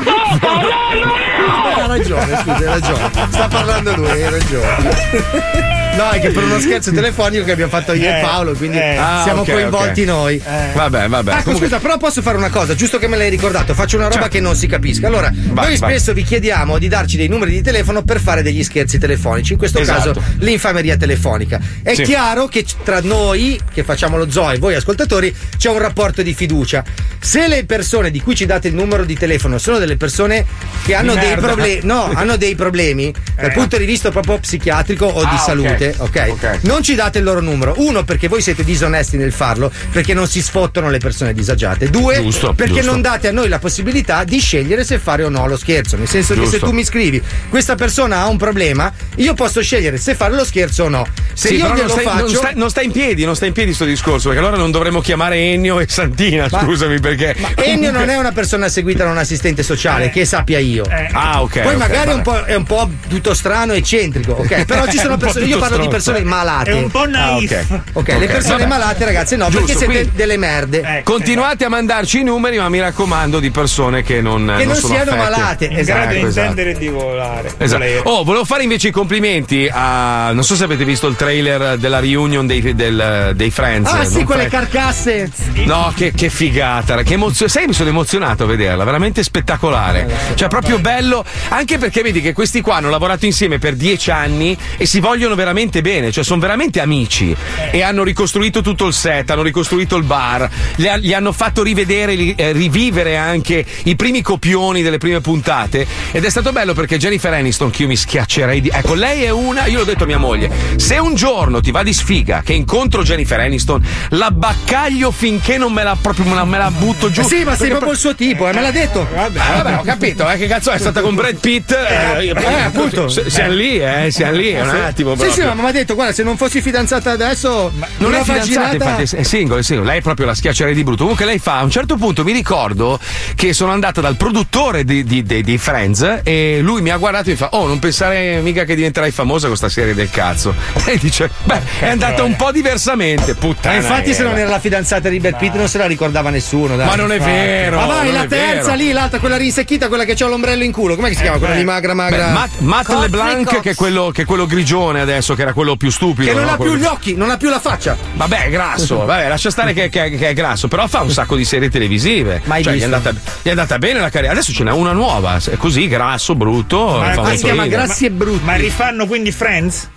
Ha 1.75 1.87
ragione, 1.87 2.37
scusa, 2.43 2.53
hai 2.57 2.65
ragione. 2.65 3.11
Sta 3.31 3.49
parlando 3.49 3.95
lui, 3.97 4.11
hai 4.11 4.31
ragione. 4.31 5.76
No, 5.97 6.11
è 6.11 6.21
che 6.21 6.31
per 6.31 6.43
uno 6.45 6.61
scherzo 6.61 6.93
telefonico 6.93 7.45
che 7.45 7.53
abbiamo 7.53 7.71
fatto 7.71 7.93
io 7.93 8.05
e 8.09 8.19
Eh, 8.19 8.21
Paolo, 8.21 8.53
quindi 8.53 8.79
eh. 8.79 8.97
Ah, 8.97 9.23
siamo 9.25 9.41
ok, 9.43 9.51
coinvolti 9.53 10.01
ok. 10.03 10.07
noi. 10.07 10.43
Vabbè, 10.75 11.09
vabbè. 11.09 11.31
Ecco, 11.33 11.43
Comunque- 11.45 11.69
scusa, 11.69 11.81
però 11.81 11.97
posso 11.97 12.23
fare 12.23 12.37
una 12.37 12.51
cosa, 12.51 12.75
giusto 12.75 12.99
che 12.99 13.09
me 13.09 13.17
l'hai 13.17 13.31
ricordato, 13.31 13.75
faccio 13.75 13.97
una 13.97 14.09
roba 14.09 14.29
che 14.29 14.41
non 14.41 14.55
si 14.55 14.67
capisca. 14.67 15.07
Allora, 15.07 15.31
Vai, 15.33 15.45
noi 15.69 15.77
vai. 15.79 15.91
spesso 15.91 16.13
vi 16.13 16.23
chiediamo 16.23 16.79
di 16.79 16.89
darci 16.89 17.17
dei 17.17 17.29
numeri 17.29 17.53
di 17.53 17.63
telefono 17.63 18.03
per 18.03 18.21
fare 18.21 18.43
degli 18.43 18.63
scherzi 18.63 18.99
telefonici, 18.99 19.53
in 19.53 19.59
questo 19.59 19.79
Esatto. 19.79 20.13
caso 20.13 20.23
l'infameria 20.39 20.97
telefonica. 20.97 21.59
È 21.83 21.95
Sì. 21.95 22.03
chiaro 22.03 22.47
che 22.47 22.65
tra 22.85 23.01
noi, 23.01 23.59
che 23.73 23.83
facciamo 23.85 24.17
lo 24.17 24.31
zoo 24.31 24.51
e 24.51 24.59
voi 24.59 24.75
ascoltatori, 24.75 25.35
c'è 25.57 25.71
un 25.71 25.79
rapporto 25.79 26.23
di 26.23 26.35
fiducia. 26.35 26.85
Se 27.21 27.49
le 27.49 27.65
persone 27.65 28.11
di 28.11 28.21
cui 28.21 28.35
ci 28.35 28.47
date 28.47 28.69
il 28.69 28.75
numero 28.75 29.05
di 29.05 29.15
telefono 29.17 29.59
sono 29.59 29.79
delle 29.79 29.97
persone 29.97 30.45
che 30.85 30.95
hanno 30.95 31.15
dei 31.15 31.35
problemi, 31.37 31.81
no, 31.85 32.11
hanno 32.15 32.37
dei 32.37 32.55
problemi 32.55 33.13
dal 33.35 33.51
Eh. 33.51 33.53
punto 33.53 33.77
di 33.79 33.85
vista 33.85 34.11
proprio 34.11 34.39
psichiatrico 34.39 35.07
o 35.07 35.21
Ah, 35.23 35.31
di 35.55 35.67
ok. 35.67 35.86
Salute, 35.93 35.95
ok? 35.99 36.29
Ok. 36.31 36.59
Non 36.63 36.83
ci 36.83 36.95
date 36.95 37.19
il 37.19 37.25
loro 37.25 37.41
numero. 37.41 37.75
Uno, 37.79 38.05
perché 38.05 38.29
voi 38.29 38.43
siete 38.43 38.65
disonesti 38.65 39.17
nel 39.17 39.33
farlo, 39.33 39.71
perché 39.91 40.15
non 40.15 40.27
si 40.27 40.43
sfottono 40.43 40.91
le 40.91 40.99
persone 40.99 41.33
disagiate. 41.33 41.89
Due, 41.91 42.17
Giusto, 42.23 42.53
perché 42.55 42.75
giusto. 42.75 42.91
non 42.91 43.01
date 43.01 43.29
a 43.29 43.33
noi 43.33 43.49
la 43.49 43.59
possibilità 43.59 44.25
di 44.25 44.39
scegliere 44.39 44.85
se 44.85 44.99
fare 44.99 45.25
o 45.25 45.29
no 45.29 45.47
lo 45.47 45.57
scherzo. 45.57 45.97
Nel 45.97 46.09
senso 46.09 46.35
che 46.35 46.45
se 46.45 46.51
Giusto. 46.53 46.67
tu 46.67 46.73
mi 46.73 46.85
scrivi 46.85 47.23
questa 47.49 47.75
persona 47.75 48.19
ha 48.21 48.27
un 48.29 48.37
problema, 48.37 48.93
io 49.17 49.35
posso 49.35 49.63
scegliere 49.63 49.97
se 49.99 50.15
fare 50.15 50.35
lo 50.35 50.45
scherzo 50.45 50.85
o 50.85 50.89
no. 50.89 51.07
Se 51.33 51.49
Sì, 51.49 51.55
io 51.57 51.67
glielo 51.67 51.81
non, 51.83 51.89
stai, 51.91 52.05
faccio. 52.05 52.19
non, 52.21 52.29
sta, 52.35 52.51
non 52.55 52.71
sta 52.71 52.81
in 52.83 52.93
piedi, 52.93 53.25
non 53.25 53.37
sta 53.37 53.47
in 53.47 53.53
piedi 53.53 53.75
sto 53.75 53.85
discorso, 53.85 54.29
perché 54.29 54.43
allora 54.43 54.57
non 54.57 54.71
dovremmo 54.71 55.01
chiamare 55.01 55.37
Ennio 55.37 55.81
e 55.81 55.87
Santina, 55.89 56.47
Ma- 56.51 56.61
scusami 56.63 56.99
perché. 57.01 57.35
Ennio 57.57 57.91
non 57.91 58.09
è 58.09 58.17
una 58.17 58.33
persona 58.33 58.69
seguita 58.69 59.05
da 59.05 59.11
un 59.11 59.19
assistente 59.19 59.63
sociale, 59.63 60.11
che 60.11 60.25
sappia 60.25 60.59
io. 60.59 60.85
Ah, 61.13 61.43
ok. 61.43 61.61
Poi 61.63 61.75
ok, 61.75 61.79
magari 61.79 62.11
è 62.11 62.15
un, 62.15 62.43
è 62.47 62.55
un 62.55 62.65
po' 62.65 62.91
tutto 63.09 63.35
strano 63.35 63.73
e 63.73 63.79
eccentrico, 63.79 64.33
ok? 64.33 64.65
Però 64.65 64.87
ci 64.87 64.97
sono 64.99 65.17
persone. 65.17 65.45
Io 65.47 65.59
tutto 65.59 65.69
parlo 65.77 65.85
di 65.85 65.89
persone 65.91 66.23
malate. 66.25 66.71
È 66.71 66.75
un 66.75 66.91
po' 66.91 67.07
naif. 67.07 67.53
Ah, 67.53 67.57
ok. 67.65 67.81
Ok, 67.93 68.13
Ok, 68.15 68.19
le 68.19 68.27
persone 68.27 68.59
vabbè. 68.65 68.67
malate, 68.69 69.05
ragazzi, 69.05 69.37
no, 69.37 69.45
Giusto, 69.49 69.59
perché 69.67 69.77
siete 69.79 69.93
quindi- 69.93 70.17
delle 70.17 70.37
merde. 70.37 70.81
Ecco. 70.83 71.13
Continuate 71.13 71.65
a 71.65 71.69
mandarci 71.69 72.21
i 72.21 72.23
numeri, 72.25 72.59
ma 72.59 72.69
mi 72.69 72.81
raccomando 72.81 73.39
di 73.41 73.51
persone 73.51 74.03
che 74.03 74.21
non, 74.21 74.53
Che 74.57 74.65
non 74.65 74.75
sono 74.77 74.95
siano 74.95 75.11
affette. 75.13 75.31
malate, 75.31 75.65
In 75.67 75.83
grado 75.85 76.13
di 76.13 76.19
esatto. 76.21 76.27
intendere 76.27 76.71
e 76.71 76.79
di 76.79 76.89
volare. 76.89 77.55
Esatto. 77.59 77.85
Oh, 78.05 78.25
volevo 78.25 78.45
fare 78.45 78.63
invece 78.63 78.89
i 78.89 78.91
complimenti 78.93 79.69
a. 79.71 80.31
Non 80.33 80.45
so 80.45 80.55
se 80.57 80.65
avete 80.65 80.85
visto 80.85 81.07
il 81.07 81.17
trailer 81.17 81.77
della 81.79 82.01
reunion 82.01 82.47
dei, 82.47 82.75
del- 82.75 83.33
dei 83.35 83.51
Friends. 83.51 83.91
Ah, 83.91 84.05
sì, 84.05 84.17
non 84.17 84.25
quelle 84.25 84.49
Friends. 84.49 84.71
carcasse. 84.71 85.31
No, 85.65 85.93
che, 85.97 86.13
che 86.13 86.29
figata, 86.29 87.03
che 87.03 87.15
emozio- 87.15 87.49
Sai, 87.49 87.67
mi 87.67 87.73
sono 87.73 87.89
emozionato 87.89 88.45
a 88.45 88.47
vederla, 88.47 88.85
veramente 88.85 89.23
spettacolare. 89.23 90.09
Cioè, 90.35 90.49
proprio 90.49 90.79
bello, 90.79 91.25
anche 91.49 91.79
perché 91.79 92.03
vedi 92.03 92.21
che 92.21 92.33
questi 92.33 92.61
qua 92.61 92.77
hanno 92.77 92.91
lavorato 92.91 93.25
insieme 93.27 93.59
per 93.59 93.75
dieci 93.75 94.11
anni 94.11 94.57
e 94.77 94.87
si 94.87 95.01
vogliono 95.01 95.35
veramente 95.35 95.66
bene, 95.83 96.11
cioè 96.13 96.25
sono 96.25 96.41
veramente 96.41 96.81
amici. 96.81 97.35
E 97.71 97.83
hanno 97.83 98.03
ricostruito 98.03 98.61
tutto 98.63 98.87
il 98.87 98.93
set, 98.93 99.31
hanno 99.31 99.43
ricostruito 99.43 99.97
il 99.97 100.05
bar, 100.05 100.49
gli, 100.77 100.89
gli 101.01 101.13
hanno 101.13 101.33
fatto 101.33 101.63
rivedere, 101.63 102.13
eh, 102.37 102.53
rivivere 102.53 103.17
anche 103.17 103.65
i 103.85 103.97
primi 103.97 104.23
copioni 104.23 104.83
delle 104.83 104.99
prime 104.99 105.21
puntate. 105.21 105.87
Ed 106.13 106.25
è 106.25 106.31
stato 106.31 106.53
bello 106.53 106.73
perché 106.75 106.99
Jennifer 106.99 107.33
Aniston, 107.33 107.71
che 107.71 107.83
io 107.83 107.89
mi 107.89 107.97
schiaccerei 107.97 108.61
di. 108.61 108.71
Ecco, 108.73 108.95
lei 108.95 109.23
è 109.25 109.31
una. 109.31 109.67
Io 109.67 109.79
l'ho 109.79 109.85
detto 109.85 110.05
a 110.05 110.07
mia 110.07 110.19
moglie: 110.19 110.51
se 110.77 110.99
un 110.99 111.15
giorno 111.15 111.61
ti 111.61 111.71
va 111.71 111.83
di 111.83 111.93
sfiga 111.93 112.43
che 112.45 112.53
incontro 112.53 113.03
Jennifer 113.03 113.41
Aniston, 113.41 113.85
la 114.11 114.31
baccaglio 114.31 115.11
finché 115.11 115.59
non 115.59 115.73
me 115.73 115.83
la 115.83 115.97
proprio 116.01 116.25
me 116.27 116.35
la, 116.35 116.45
me 116.45 116.59
la 116.59 116.71
butto 116.71 117.11
giù. 117.11 117.21
Eh 117.21 117.25
sì, 117.25 117.45
ma 117.45 117.57
sei 117.57 117.69
proprio 117.71 117.93
il 117.93 117.99
suo 117.99 118.15
tipo, 118.15 118.49
eh, 118.49 118.53
me 118.53 118.61
l'ha 118.61 118.71
detto. 118.71 119.07
Vabbè, 119.15 119.39
vabbè, 119.39 119.79
ho 119.79 119.83
capito, 119.83 120.29
eh, 120.31 120.37
che 120.37 120.47
cazzo 120.47 120.71
è 120.71 120.79
stata 120.79 121.01
con 121.01 121.15
Brad 121.15 121.37
Pitt? 121.39 121.73
Eh, 121.73 122.27
Eh, 122.29 122.61
appunto. 122.63 123.09
s- 123.09 123.27
Siamo 123.27 123.53
lì, 123.53 123.79
eh, 123.79 124.09
siamo 124.11 124.33
lì, 124.33 124.49
è 124.51 124.61
un 124.63 124.69
attimo. 124.69 125.15
Sì, 125.17 125.23
sì, 125.31 125.41
proprio. 125.41 125.55
Ma 125.57 125.63
mi 125.63 125.69
ha 125.69 125.73
detto, 125.73 125.95
guarda, 125.95 126.13
se 126.13 126.23
non 126.23 126.37
fossi 126.37 126.61
fidanzata 126.61 127.11
adesso. 127.11 127.73
Non 127.99 128.11
una 128.11 128.19
è 128.21 128.23
fidanzata, 128.23 128.73
infatti, 128.75 129.17
è 129.17 129.23
single, 129.23 129.59
è 129.61 129.63
single. 129.63 129.87
Lei 129.87 129.99
è 129.99 130.03
proprio 130.03 130.27
la 130.27 130.35
schiaccerei 130.35 130.75
di 130.75 130.83
brutto. 130.85 131.03
Comunque 131.03 131.25
lei 131.25 131.39
fa, 131.39 131.59
a 131.59 131.63
un 131.65 131.71
certo 131.71 131.97
punto 131.97 132.23
mi 132.25 132.33
ricordo 132.33 132.99
che 133.35 133.53
sono 133.53 133.73
andata 133.73 134.01
dal 134.01 134.17
produttore 134.17 134.85
di, 134.85 135.05
di- 135.05 135.23
di- 135.23 135.43
di 135.43 135.59
Friends 135.59 136.21
e 136.23 136.61
lui 136.63 136.81
mi 136.83 136.91
ha 136.91 136.97
guardato 136.97 137.29
e 137.29 137.33
mi 137.33 137.37
fa, 137.39 137.49
oh, 137.53 137.67
non 137.67 137.79
pensare 137.79 138.41
mica 138.41 138.65
che 138.65 138.75
diventerai 138.75 139.11
famosa 139.11 139.47
con 139.49 139.57
sta 139.57 139.69
serie 139.69 139.95
del 139.95 140.11
cazzo. 140.11 140.55
E 140.87 140.99
dice, 140.99 141.29
beh, 141.45 141.61
è 141.81 141.89
andata 141.89 142.23
un 142.23 142.37
po' 142.37 142.53
diversamente, 142.53 143.33
Ma 143.33 143.39
puttana. 143.39 143.77
infatti, 143.77 144.15
se 144.15 144.21
era. 144.21 144.29
non 144.31 144.39
era 144.39 144.49
la 144.51 144.61
fidanzata 144.61 145.09
di 145.09 145.19
Brad 145.19 145.37
Pitt, 145.37 145.55
non 145.55 145.69
se 145.69 145.79
la 145.79 145.87
ricordava 145.87 146.31
nessuno. 146.31 146.77
Dai. 146.77 146.87
Ma 146.87 146.95
non 146.95 147.11
è 147.11 147.19
vero, 147.19 147.77
Ma 147.79 147.87
vai, 147.87 148.05
non 148.07 148.15
la 148.15 148.27
terza 148.27 148.71
vero. 148.71 148.77
lì, 148.77 148.93
l'altra, 148.93 149.19
quella 149.19 149.37
rinsecchita, 149.37 149.89
quella 149.89 150.05
che 150.05 150.15
c'ha 150.15 150.27
l'ombrello 150.29 150.63
in 150.63 150.71
culo. 150.73 150.95
Com'è 150.95 151.09
che 151.09 151.15
si 151.17 151.23
chiama? 151.23 151.39
Quella 151.39 151.55
lì 151.55 151.65
magra, 151.65 151.95
magra. 151.95 152.27
Beh, 152.27 152.33
Matt, 152.33 152.51
Matt 152.59 152.89
LeBlanc, 153.01 153.61
che 153.61 153.71
è, 153.71 153.75
quello, 153.75 154.11
che 154.13 154.23
è 154.23 154.25
quello 154.25 154.47
grigione 154.47 155.01
adesso, 155.01 155.35
che 155.37 155.43
era 155.43 155.53
quello 155.53 155.77
più 155.77 155.91
stupido. 155.91 156.29
Che 156.29 156.35
non 156.37 156.47
no? 156.47 156.51
ha 156.51 156.57
più 156.57 156.75
gli 156.75 156.85
occhi, 156.85 157.15
non 157.15 157.31
ha 157.31 157.37
più 157.37 157.49
la 157.49 157.61
faccia. 157.61 157.97
Vabbè, 158.15 158.47
è 158.47 158.51
grasso, 158.51 159.05
vabbè, 159.05 159.29
lascia 159.29 159.51
stare 159.51 159.73
che, 159.73 159.89
che- 159.89 160.11
che 160.11 160.29
è 160.31 160.35
grasso, 160.35 160.67
però 160.67 160.89
fa 160.89 161.03
un 161.03 161.11
sacco 161.11 161.37
di 161.37 161.45
serie 161.45 161.71
televisive. 161.71 162.43
Mai 162.45 162.65
cioè, 162.65 162.75
gli 162.75 162.81
è, 162.81 162.85
andata, 162.85 163.11
gli 163.13 163.19
è 163.43 163.51
andata 163.51 163.79
bene 163.79 164.01
la 164.01 164.11
carriera. 164.11 164.33
Adesso 164.33 164.53
ce 164.53 164.65
n'è 164.65 164.73
una 164.73 164.93
nuova, 164.93 165.41
è 165.49 165.57
così, 165.57 165.87
grasso, 165.87 166.35
brutto. 166.35 166.99
Ma, 166.99 167.13
fa 167.13 167.23
ma- 167.23 167.29
molto 167.29 167.51
ridere. 167.63 167.95
e 168.01 168.11
brutti. 168.11 168.45
ma 168.45 168.55
rifanno 168.55 169.07
quindi 169.07 169.31
Friends? 169.31 169.91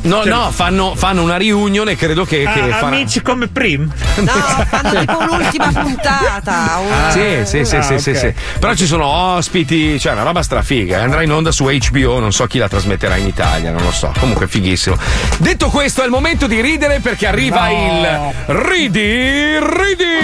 No, 0.00 0.22
Cioè- 0.22 0.32
no, 0.32 0.50
fanno, 0.50 0.94
fanno 0.96 1.22
una 1.22 1.36
reunion 1.36 1.88
e 1.88 1.96
credo 1.96 2.24
che, 2.24 2.38
che 2.42 2.60
Ah, 2.70 2.74
farà- 2.76 2.96
amici 2.96 3.20
come 3.22 3.46
prim? 3.48 3.90
No, 4.16 4.32
fanno 4.32 4.98
tipo 5.04 5.18
un'ultima 5.18 5.66
puntata. 5.72 6.80
una- 6.84 7.10
Sì, 7.10 7.40
sì, 7.44 7.64
sì, 7.64 7.76
Ah, 7.76 7.82
sì, 7.82 7.98
sì, 7.98 8.10
ok. 8.10 8.16
sì. 8.16 8.34
Però 8.58 8.74
ci 8.74 8.86
sono 8.86 9.04
ospiti, 9.06 10.00
cioè 10.00 10.12
una 10.12 10.22
roba 10.22 10.42
strafiga. 10.42 10.98
eh. 10.98 11.02
Andrà 11.02 11.22
in 11.22 11.30
onda 11.32 11.52
su 11.52 11.64
HBO, 11.66 12.18
non 12.18 12.32
so 12.32 12.46
chi 12.46 12.58
la 12.58 12.68
trasmetterà 12.68 13.16
in 13.16 13.26
Italia, 13.26 13.70
non 13.70 13.82
lo 13.82 13.92
so. 13.92 14.12
Comunque 14.18 14.48
fighissimo. 14.48 14.96
Detto 15.36 15.68
questo, 15.68 16.02
è 16.02 16.04
il 16.06 16.10
momento 16.10 16.46
di 16.46 16.60
ridere 16.60 17.00
perché 17.00 17.26
arriva 17.26 17.68
il 17.70 18.18
Ridi 18.46 19.58
Ridi! 19.58 20.20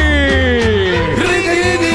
Il 1.16 1.88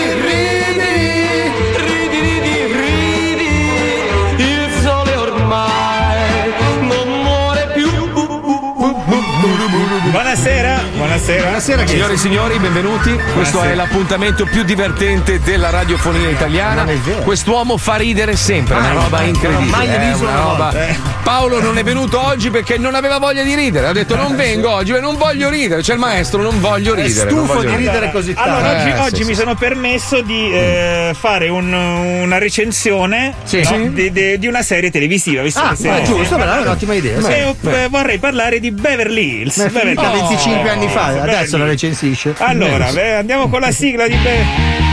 ormai 10.36 10.58
non 10.58 10.66
muore 10.66 10.92
più. 10.92 10.93
Buonasera, 11.14 11.44
buonasera 11.44 11.86
Signore 11.86 12.14
e 12.14 12.18
signori, 12.18 12.58
benvenuti. 12.58 13.12
Questo 13.12 13.60
Buonasera. 13.60 13.70
è 13.72 13.76
l'appuntamento 13.76 14.46
più 14.46 14.64
divertente 14.64 15.40
della 15.42 15.70
radiofonia 15.70 16.28
italiana. 16.28 16.86
È. 16.88 17.22
Quest'uomo 17.22 17.78
fa 17.78 17.98
ridere 17.98 18.36
sempre, 18.36 18.74
è 18.74 18.80
una 18.80 18.90
Ah, 18.90 18.94
roba 18.94 19.18
non 19.20 19.26
ho 19.26 19.30
incredibile. 19.30 19.70
mai 19.70 19.88
è 19.90 20.00
riso 20.00 20.24
una 20.24 20.32
una 20.32 20.42
roba-. 20.42 20.88
Eh. 20.88 20.96
Paolo 21.22 21.62
non 21.62 21.78
è 21.78 21.84
venuto 21.84 22.20
oggi 22.26 22.50
perché 22.50 22.80
non 22.80 22.96
aveva 22.96 23.20
voglia 23.20 23.44
di 23.44 23.54
ridere. 23.54 23.88
Ha 23.88 23.92
detto 23.94 24.16
non 24.16 24.36
vengo 24.36 24.72
oggi, 24.72 24.92
non 25.00 25.16
voglio 25.16 25.50
ridere. 25.50 25.82
C'è 25.84 25.94
il 25.94 26.00
maestro, 26.00 26.42
non 26.42 26.60
voglio 26.60 26.96
ridere. 26.96 27.30
non 27.32 27.46
voglio 27.46 27.70
Allora, 28.36 28.72
oggi, 28.80 28.90
Eh, 28.90 28.98
oggi 29.00 29.16
sì, 29.22 29.24
mi 29.24 29.34
sì. 29.36 29.40
sono 29.40 29.54
permesso 29.56 30.22
di 30.22 30.52
eh, 30.52 31.16
fare 31.18 31.48
un- 31.48 31.72
una 31.74 32.40
recensione 32.40 33.36
Sì. 33.44 33.62
no, 33.62 33.88
di, 33.90 34.12
di- 34.12 34.40
di 34.40 34.48
una 34.48 34.64
serie 34.64 34.90
televisiva. 34.90 35.44
Visto 35.44 35.60
Ah, 35.62 35.76
che 35.80 36.02
giusto, 36.06 36.36
bravo, 36.38 36.60
è 36.64 36.66
un'ottima 36.66 36.96
idea. 36.96 37.20
E 37.28 37.56
eh, 37.62 37.88
vorrei 37.90 38.18
parlare 38.18 38.60
di 38.60 38.72
Beverly 38.72 39.42
Hills. 39.42 39.60
È 39.60 39.70
Beverly 39.70 39.94
Hills. 39.94 40.12
25 40.30 40.70
anni 40.70 40.88
fa, 40.90 41.03
Beverly 41.08 41.36
adesso 41.36 41.58
la 41.58 41.66
recensisce. 41.66 42.36
Allora, 42.38 42.92
Beh, 42.92 43.16
andiamo 43.16 43.50
con 43.50 43.60
la 43.62 43.72
sigla 43.72 44.08
di 44.08 44.16
Beverly 44.16 44.92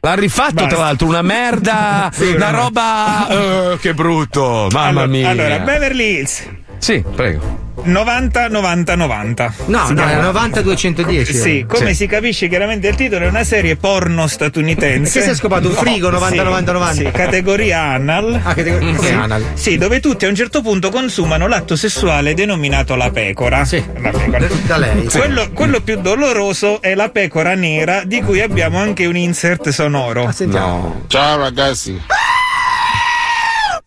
L'ha 0.00 0.14
rifatto 0.14 0.52
Basta. 0.54 0.68
tra 0.68 0.78
l'altro, 0.84 1.06
una 1.06 1.22
merda, 1.22 2.10
Sì, 2.12 2.32
una 2.34 2.50
roba. 2.50 3.26
eh, 3.28 3.78
che 3.80 3.94
brutto, 3.94 4.68
mamma 4.70 4.88
allora, 4.88 5.06
mia. 5.06 5.30
Allora, 5.30 5.58
Beverly 5.60 6.16
Hills. 6.18 6.42
Sì, 6.84 7.02
prego. 7.14 7.62
90 7.84 8.48
90 8.48 8.94
90. 8.94 9.54
No, 9.66 9.88
no, 9.90 10.06
è 10.06 10.20
90 10.20 10.60
210. 10.60 11.32
Sì, 11.32 11.64
come 11.66 11.88
Sì. 11.88 11.94
si 11.94 12.06
capisce 12.06 12.46
chiaramente 12.48 12.88
il 12.88 12.94
titolo 12.94 13.24
è 13.24 13.28
una 13.28 13.42
serie 13.42 13.76
porno 13.76 14.26
statunitense. 14.26 15.18
Che 15.18 15.24
si 15.24 15.30
è 15.30 15.34
scopato 15.34 15.68
un 15.68 15.74
frigo 15.74 16.10
90 16.10 16.36
Sì, 16.36 16.42
90 16.44 16.72
90. 16.72 16.94
Sì, 17.04 17.10
categoria 17.10 17.80
anal. 17.80 18.38
Ah, 18.42 18.52
categoria- 18.52 18.98
sì. 18.98 19.06
sì, 19.06 19.12
anal. 19.12 19.44
Sì, 19.54 19.78
dove 19.78 20.00
tutti 20.00 20.26
a 20.26 20.28
un 20.28 20.34
certo 20.34 20.60
punto 20.60 20.90
consumano 20.90 21.48
l'atto 21.48 21.74
sessuale 21.74 22.34
denominato 22.34 22.96
la 22.96 23.10
pecora. 23.10 23.64
Sì. 23.64 23.82
La 23.98 24.10
pecora. 24.10 24.46
Da 24.66 24.76
lei. 24.76 25.08
Sì. 25.08 25.18
Quello, 25.18 25.48
quello 25.54 25.80
più 25.80 25.98
doloroso 26.02 26.82
è 26.82 26.94
la 26.94 27.08
pecora 27.08 27.54
nera, 27.54 28.02
di 28.04 28.20
cui 28.20 28.42
abbiamo 28.42 28.76
anche 28.78 29.06
un 29.06 29.16
insert 29.16 29.70
sonoro. 29.70 30.30
sentiamo. 30.32 31.04
Ciao 31.06 31.38
ragazzi. 31.38 31.98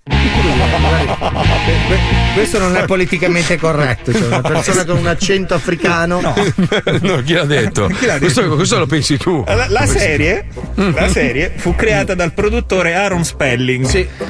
Que- 2.37 2.45
Questo 2.47 2.59
non 2.59 2.75
è 2.77 2.85
politicamente 2.85 3.57
corretto. 3.57 4.13
Cioè 4.13 4.27
una 4.27 4.41
persona 4.41 4.85
con 4.85 4.97
un 4.97 5.07
accento 5.07 5.53
africano. 5.55 6.21
no, 7.01 7.21
chi 7.23 7.33
l'ha 7.33 7.45
detto? 7.45 7.89
Questo, 8.19 8.47
questo 8.55 8.77
lo 8.79 8.85
pensi 8.85 9.17
tu. 9.17 9.43
La, 9.47 9.65
la 9.69 9.85
serie, 9.85 10.45
la 10.75 11.09
serie 11.09 11.53
fu 11.55 11.75
creata 11.75 12.13
dal 12.13 12.33
produttore 12.33 12.93
Aaron 12.95 13.23
Spelling. 13.25 13.85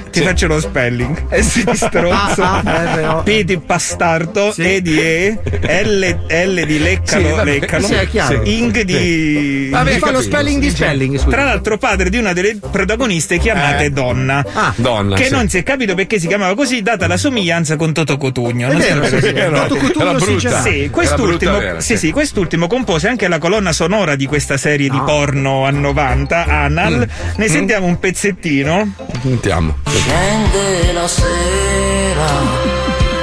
Ti 0.09 0.21
faccio 0.21 0.47
lo 0.47 0.59
spelling. 0.59 1.33
S 1.37 1.63
di 1.63 1.75
stronzo, 1.75 2.41
Ah, 2.43 2.61
ah, 2.63 2.99
eh, 2.99 3.01
no. 3.03 3.23
P 3.23 3.41
di 3.43 3.57
bastardo, 3.57 4.53
E 4.55 4.81
di 4.81 4.99
E, 5.01 5.37
L, 5.83 6.17
L 6.27 6.65
di 6.65 6.79
leccalo, 6.79 7.27
Sì, 7.27 7.31
vabbè, 7.35 7.59
leccalo, 7.59 7.87
sì, 7.87 7.93
è 7.93 8.07
chiaro. 8.07 8.41
Ing 8.43 8.81
di. 8.81 9.67
Vabbè, 9.71 9.97
fa 9.97 10.11
lo 10.11 10.21
spelling 10.21 10.61
di 10.61 10.69
spelling, 10.69 11.15
scusa. 11.17 11.29
Tra 11.35 11.43
l'altro, 11.43 11.77
padre 11.77 12.09
di 12.09 12.17
una 12.17 12.33
delle 12.33 12.57
protagoniste 12.71 13.37
chiamate 13.37 13.85
Eh. 13.85 13.89
Donna. 13.91 14.45
Ah. 14.53 14.73
Donna, 14.75 15.15
Che 15.15 15.25
sì. 15.25 15.31
non 15.31 15.49
si 15.49 15.57
è 15.57 15.63
capito 15.63 15.93
perché 15.95 16.19
si 16.19 16.27
chiamava 16.27 16.55
così, 16.55 16.81
data 16.81 17.07
la 17.07 17.17
somiglianza 17.17 17.75
con 17.75 17.93
Toto 17.97 18.17
Cotugno. 18.17 18.67
È 18.67 18.71
Non 18.73 18.79
vero, 18.79 19.05
sì, 19.07 19.31
brutta. 19.33 20.35
già- 20.37 20.61
Sì, 20.61 20.89
quest'ultimo, 20.91 21.57
vera, 21.57 21.79
sì, 21.79 21.93
sì. 21.93 21.97
sì, 22.07 22.11
quest'ultimo 22.11 22.67
compose 22.67 23.07
anche 23.07 23.27
la 23.27 23.39
colonna 23.39 23.71
sonora 23.71 24.15
di 24.15 24.27
questa 24.27 24.55
serie 24.55 24.87
di 24.87 25.01
porno 25.03 25.65
a 25.65 25.71
90, 25.71 26.45
Anal. 26.45 27.07
Ne 27.37 27.47
sentiamo 27.47 27.87
un 27.87 27.97
pezzettino. 27.97 28.93
Sentiamo. 29.23 29.77
Scende 29.87 30.93
la 30.93 31.07
sera, 31.07 32.25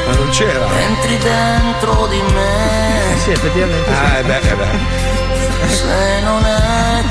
Ma 0.08 0.14
non 0.16 0.28
c'era. 0.30 0.66
entri 0.80 1.18
dentro 1.18 2.08
di 2.08 2.20
me. 2.32 3.16
Sì, 3.22 3.30
effettivamente. 3.30 3.90
Ah, 3.90 4.18
eh 4.18 4.22
beh, 4.24 4.38
eh 4.38 4.54
beh. 4.56 5.72
Se 5.72 6.20
non 6.24 6.44
è 6.44 7.02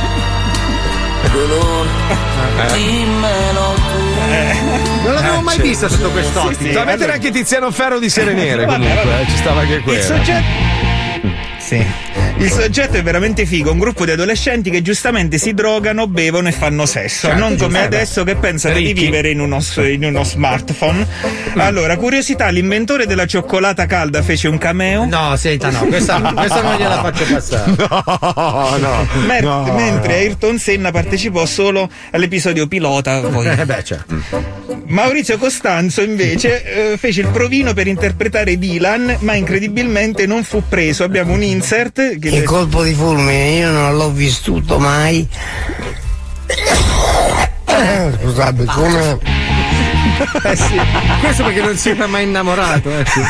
dolore, 1.31 1.89
Eh. 2.67 2.73
dimmelo. 2.73 3.92
Non 5.03 5.13
l'avevo 5.13 5.41
mai 5.41 5.57
c'è. 5.57 5.61
vista 5.63 5.87
sotto 5.89 6.09
quest'ottica. 6.11 6.57
Sì, 6.59 6.67
Doveva 6.67 6.85
mettere 6.85 7.11
anche 7.13 7.31
Tiziano 7.31 7.71
Ferro 7.71 7.99
di 7.99 8.09
Sere 8.09 8.33
Nere 8.33 8.65
comunque, 8.65 9.21
eh, 9.21 9.25
ci 9.29 9.35
stava 9.37 9.61
anche 9.61 9.73
Il 9.75 9.81
quello. 9.83 10.01
soggetto. 10.01 10.81
Sì. 11.65 11.85
Il 12.37 12.51
soggetto 12.51 12.97
è 12.97 13.03
veramente 13.03 13.45
figo, 13.45 13.71
un 13.71 13.77
gruppo 13.77 14.05
di 14.05 14.11
adolescenti 14.11 14.69
che 14.69 14.81
giustamente 14.81 15.37
si 15.37 15.53
drogano, 15.53 16.07
bevono 16.07 16.47
e 16.47 16.51
fanno 16.51 16.85
sesso. 16.85 17.27
Certo, 17.27 17.39
non 17.39 17.55
come 17.57 17.81
adesso 17.81 18.23
che 18.23 18.35
pensano 18.35 18.75
di 18.75 18.87
Ricchi. 18.87 19.05
vivere 19.05 19.29
in 19.29 19.39
uno, 19.39 19.59
in 19.77 20.03
uno 20.03 20.23
smartphone. 20.23 21.07
Allora, 21.55 21.95
curiosità, 21.95 22.49
l'inventore 22.49 23.05
della 23.05 23.25
cioccolata 23.27 23.85
calda 23.85 24.21
fece 24.23 24.47
un 24.47 24.57
cameo. 24.57 25.05
No, 25.05 25.35
senta, 25.37 25.69
no, 25.69 25.85
questa, 25.85 26.19
questa 26.19 26.61
non 26.61 26.75
gliela 26.75 27.01
faccio 27.01 27.25
passare. 27.25 27.71
No, 28.43 28.77
no. 28.77 29.07
Mer- 29.25 29.43
no, 29.43 29.73
mentre 29.75 30.15
Ayrton 30.15 30.57
Senna 30.57 30.91
partecipò 30.91 31.45
solo 31.45 31.89
all'episodio 32.11 32.67
pilota. 32.67 33.19
Poi. 33.21 33.47
Eh 33.47 33.65
beh, 33.65 33.83
certo. 33.83 34.21
Maurizio 34.87 35.37
Costanzo 35.37 36.01
invece 36.01 36.91
eh, 36.91 36.97
fece 36.97 37.21
il 37.21 37.27
provino 37.27 37.73
per 37.73 37.87
interpretare 37.87 38.57
Dylan, 38.57 39.17
ma 39.19 39.33
incredibilmente 39.35 40.25
non 40.25 40.43
fu 40.43 40.63
preso. 40.67 41.03
Abbiamo 41.03 41.33
un 41.33 41.43
insert 41.53 42.19
che 42.19 42.29
Il 42.29 42.43
colpo 42.43 42.83
di 42.83 42.93
fulmine 42.93 43.49
io 43.51 43.71
non 43.71 43.95
l'ho 43.95 44.11
vissuto 44.11 44.79
mai. 44.79 45.27
Scusate, 48.21 48.65
come. 48.65 49.17
Eh 50.43 50.55
sì, 50.55 50.79
questo 51.21 51.43
perché 51.43 51.61
non 51.61 51.75
si 51.77 51.89
era 51.89 52.07
mai 52.07 52.23
innamorato. 52.23 52.89
Eh 52.89 53.05
sì. 53.07 53.21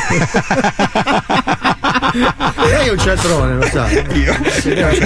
Lei 2.13 2.87
è 2.87 2.91
un 2.91 2.97
cialtrone, 2.99 3.55
lo 3.55 3.65
sa. 3.71 3.89
Io. 3.89 4.35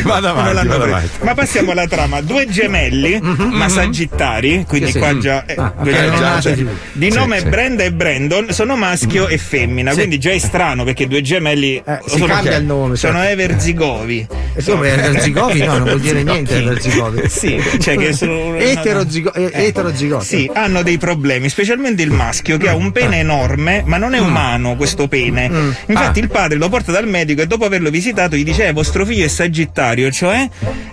Vada 0.03 0.34
Non 0.34 0.39
avanti, 0.47 0.68
preso. 0.68 0.84
avanti. 0.84 1.10
Ma 1.22 1.34
passiamo 1.34 1.72
alla 1.72 1.88
trama. 1.88 2.22
Due 2.22 2.47
gemelli, 2.49 3.20
ma 3.22 3.70
sagittari, 3.70 4.66
quindi 4.68 4.88
Sì, 4.88 4.93
sì. 4.93 4.99
qua 4.99 5.18
già. 5.18 5.45
eh, 5.45 5.55
Ah, 5.58 5.74
due 5.82 5.91
ok, 5.91 5.95
gemelli. 5.97 6.10
non 6.12 6.20
nati 6.22 6.41
Cioè, 6.41 6.66
di- 6.91 7.10
nome 7.12 7.39
sì. 7.39 7.45
Brenda 7.45 7.84
e 7.84 7.91
Brandon 7.93 8.51
sono 8.51 8.76
maschio 8.76 9.28
e 9.28 9.38
femmina, 9.38 9.93
quindi 9.93 10.18
già 10.20 10.32
è 10.32 10.38
strano 10.38 10.84
perché 10.84 11.08
due 11.08 11.22
gemelli 11.22 11.82
Eh, 11.86 11.99
si 12.05 12.18
sono, 12.18 12.26
cambia 12.34 12.55
il 12.58 12.66
nome, 12.66 12.95
sono 12.97 13.20
certo. 13.20 13.41
everzigovi. 13.41 14.28
E 14.53 14.64
come 14.64 14.88
Erzigovi? 14.89 15.60
No, 15.64 15.74
non 15.78 15.84
vuol 15.84 15.99
dire 15.99 16.24
niente 16.24 16.62
Erzigovi. 16.64 17.22
Sì, 17.38 17.62
cioè 17.80 17.95
che 17.97 18.14
sono 18.14 18.55
Eterozigo- 18.55 19.34
eh, 19.34 19.49
eterozigoti. 19.53 20.26
Sì, 20.26 20.49
hanno 20.53 20.82
dei 20.82 20.97
problemi, 20.97 21.49
specialmente 21.49 22.01
il 22.01 22.12
maschio 22.12 22.58
che 22.58 22.68
ha 22.70 22.76
un 22.76 22.91
pene 22.91 23.20
enorme, 23.20 23.84
ma 23.86 23.97
non 23.97 24.14
è 24.14 24.20
umano 24.20 24.76
questo 24.76 25.08
pene. 25.08 25.45
Infatti 25.86 26.20
Ah. 26.20 26.24
il 26.24 26.30
padre 26.30 26.58
lo 26.58 26.70
porta 26.70 26.91
dal 27.00 27.08
medico 27.08 27.41
e 27.41 27.48
dopo 27.48 27.66
averlo 27.66 27.89
visitato 27.89 28.36
gli 28.36 28.43
dice: 28.43 28.68
"Eh, 28.68 28.72
vostro 28.74 29.06
figlio 29.06 29.26
è 29.26 29.28
sagittario, 29.28 30.10
cioè 30.12 30.48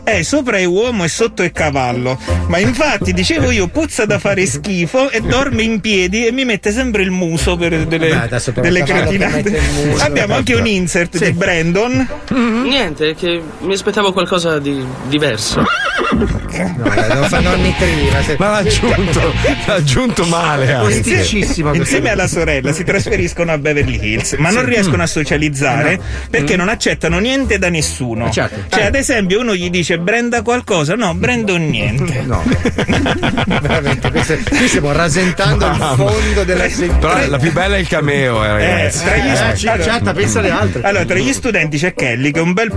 è 0.04 0.22
sopra 0.22 0.58
è 0.58 0.64
uomo 0.64 1.04
e 1.04 1.08
sotto 1.08 1.42
è 1.42 1.50
cavallo". 1.50 2.18
Ma 2.48 2.58
infatti 2.58 3.12
dicevo 3.12 3.50
io 3.50 3.68
puzza 3.68 4.04
da 4.04 4.18
fare 4.18 4.44
schifo 4.46 5.10
e 5.10 5.20
dorme 5.22 5.62
in 5.62 5.80
piedi 5.80 6.26
e 6.26 6.32
mi 6.32 6.44
mette 6.44 6.72
sempre 6.72 7.02
il 7.02 7.10
muso 7.10 7.56
per 7.56 7.86
delle, 7.86 8.08
Beh, 8.28 8.60
delle 8.60 8.82
cretinate. 8.82 9.60
Abbiamo 10.00 10.34
anche 10.34 10.54
un 10.54 10.66
insert 10.66 11.16
Sì. 11.16 11.24
di 11.24 11.32
Brandon. 11.32 12.06
Niente, 12.64 13.14
che 13.14 13.40
mi 13.60 13.72
aspettavo 13.72 14.12
qualcosa 14.12 14.58
di 14.58 14.84
diverso. 15.08 15.64
No, 16.10 16.26
devo 17.08 17.24
fare 17.28 17.42
nonni 17.42 17.74
triva. 17.78 18.22
se- 18.22 18.36
Ma 18.38 18.48
l'ha 18.50 18.56
aggiunto, 18.58 19.32
l'ha 19.66 19.74
aggiunto 19.74 20.24
male. 20.26 20.72
anche. 20.72 21.24
Insieme 21.72 22.10
alla 22.10 22.26
sorella 22.26 22.72
si 22.72 22.84
trasferiscono 22.84 23.52
a 23.52 23.58
Beverly 23.58 23.98
Hills, 24.02 24.34
ma 24.34 24.50
non 24.50 24.64
riescono 24.64 25.02
a 25.02 25.06
socializzare 25.06 25.93
perché 26.30 26.56
non 26.56 26.68
accettano 26.68 27.18
niente 27.18 27.58
da 27.58 27.68
nessuno. 27.68 28.26
Eh, 28.26 28.30
certo. 28.30 28.64
Cioè, 28.68 28.82
Eh. 28.84 28.86
ad 28.86 28.94
esempio, 28.94 29.40
uno 29.40 29.54
gli 29.54 29.70
dice 29.70 29.98
Brenda 29.98 30.42
qualcosa, 30.42 30.94
no, 30.94 31.14
Brandon 31.14 31.66
niente. 31.68 32.22
No, 32.22 32.42
veramente, 33.62 34.10
questo- 34.10 34.38
qui 34.48 34.68
stiamo 34.68 34.92
rasentando 34.92 35.66
il 35.66 35.76
Mamma. 35.78 35.94
fondo 35.96 36.44
della 36.44 36.66
Però 36.98 37.26
la 37.28 37.38
più 37.38 37.52
bella 37.52 37.76
è 37.76 37.78
il 37.78 37.88
cameo, 37.88 38.42
eh, 38.44 38.46
Eh, 38.48 38.50
ragazzi. 38.50 39.04
tra 39.04 39.16
gli 39.16 39.28
Eh, 39.28 39.36
stu- 39.36 39.70
c- 39.70 39.82
certo, 39.82 40.12
pensa 40.12 40.38
alle 40.40 40.50
altre. 40.50 40.82
Allora, 40.82 41.04
tra 41.04 41.16
gli 41.18 41.32
studenti 41.32 41.78
c'è 41.78 41.94
Kelly, 41.94 42.30
che 42.30 42.38
è 42.38 42.42
un 42.42 42.52
bel. 42.52 42.70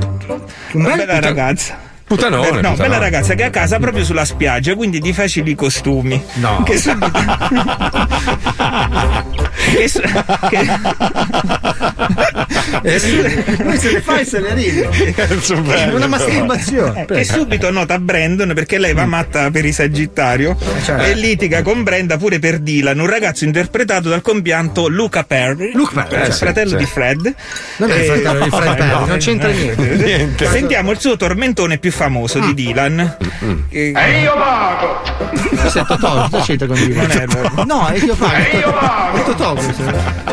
una 0.74 0.89
bel 0.89 0.97
bella 0.97 1.13
puta- 1.15 1.20
ragazza. 1.20 1.86
Puttanone, 2.07 2.41
Beh, 2.41 2.47
no, 2.47 2.55
puttanone. 2.70 2.78
bella 2.88 2.97
ragazza 2.99 3.34
che 3.34 3.43
ha 3.43 3.49
casa 3.49 3.80
proprio 3.80 4.05
sulla 4.05 4.24
spiaggia, 4.24 4.76
quindi 4.76 4.99
di 4.99 5.11
facili 5.11 5.55
costumi. 5.55 6.24
No. 6.36 6.63
Che 6.63 6.78
subito. 6.78 7.11
che, 9.78 9.88
su- 9.89 10.01
che- 10.49 10.65
Eh 12.82 12.99
sì, 12.99 13.43
Lui 13.63 13.78
se 13.78 13.91
le 13.91 14.01
fa 14.01 14.20
e 14.20 14.26
se 14.26 14.39
le 14.39 14.53
ride. 14.53 14.89
bello, 15.63 15.95
Una 15.95 16.07
masturbazione. 16.07 17.05
Eh, 17.07 17.13
che 17.15 17.24
subito 17.24 17.72
nota 17.72 17.97
Brandon 17.99 18.51
perché 18.53 18.78
lei 18.78 18.93
va 18.93 19.05
matta 19.05 19.49
per 19.51 19.65
i 19.65 19.72
Sagittario 19.72 20.57
certo. 20.84 21.03
e 21.03 21.13
litiga 21.15 21.61
con 21.61 21.84
Brenda 21.84 22.18
pure 22.18 22.39
per 22.39 22.59
Dylan, 22.59 22.99
un 22.99 23.07
ragazzo 23.07 23.45
interpretato 23.45 24.09
dal 24.09 24.22
compianto 24.22 24.88
Luca 24.88 25.24
Perry, 25.24 25.72
Luke 25.74 25.93
Perry, 25.93 26.09
cioè, 26.09 26.28
eh, 26.28 26.32
fratello 26.32 26.70
sì. 26.72 26.76
di 26.78 26.86
Fred. 26.86 27.36
Non 27.78 27.91
è 27.91 27.95
il 27.95 28.01
Eh, 28.01 28.05
fratello 28.05 28.43
di 28.43 28.49
Fred 28.49 28.80
no, 28.80 29.05
non 29.05 29.18
c'entra 29.18 29.49
eh, 29.49 29.53
niente. 29.53 29.95
Niente. 29.95 30.45
Sentiamo 30.47 30.91
il 30.91 30.99
suo 30.99 31.15
tormentone 31.18 31.78
più 31.78 31.91
famoso 31.91 32.39
di 32.39 32.53
Dylan. 32.53 33.18
Che- 33.70 33.91
E 33.95 34.22
io 34.22 34.34
pago! 34.34 35.01
Questo 35.57 35.80
è 35.80 35.86
Totò, 35.86 36.28
cosa 36.30 36.43
c'entra 36.43 36.68
con 36.68 36.76
Dylan? 36.76 37.07
Non 37.07 37.18
è 37.18 37.26
vero. 37.26 37.63
No, 37.65 37.88
è 37.88 37.97
io 37.97 38.15
pago. 38.15 38.34
E 38.36 38.57
io 38.57 38.74
pago! 38.74 39.18
È 39.18 39.24
Totò 39.24 39.53
questo. 39.53 39.84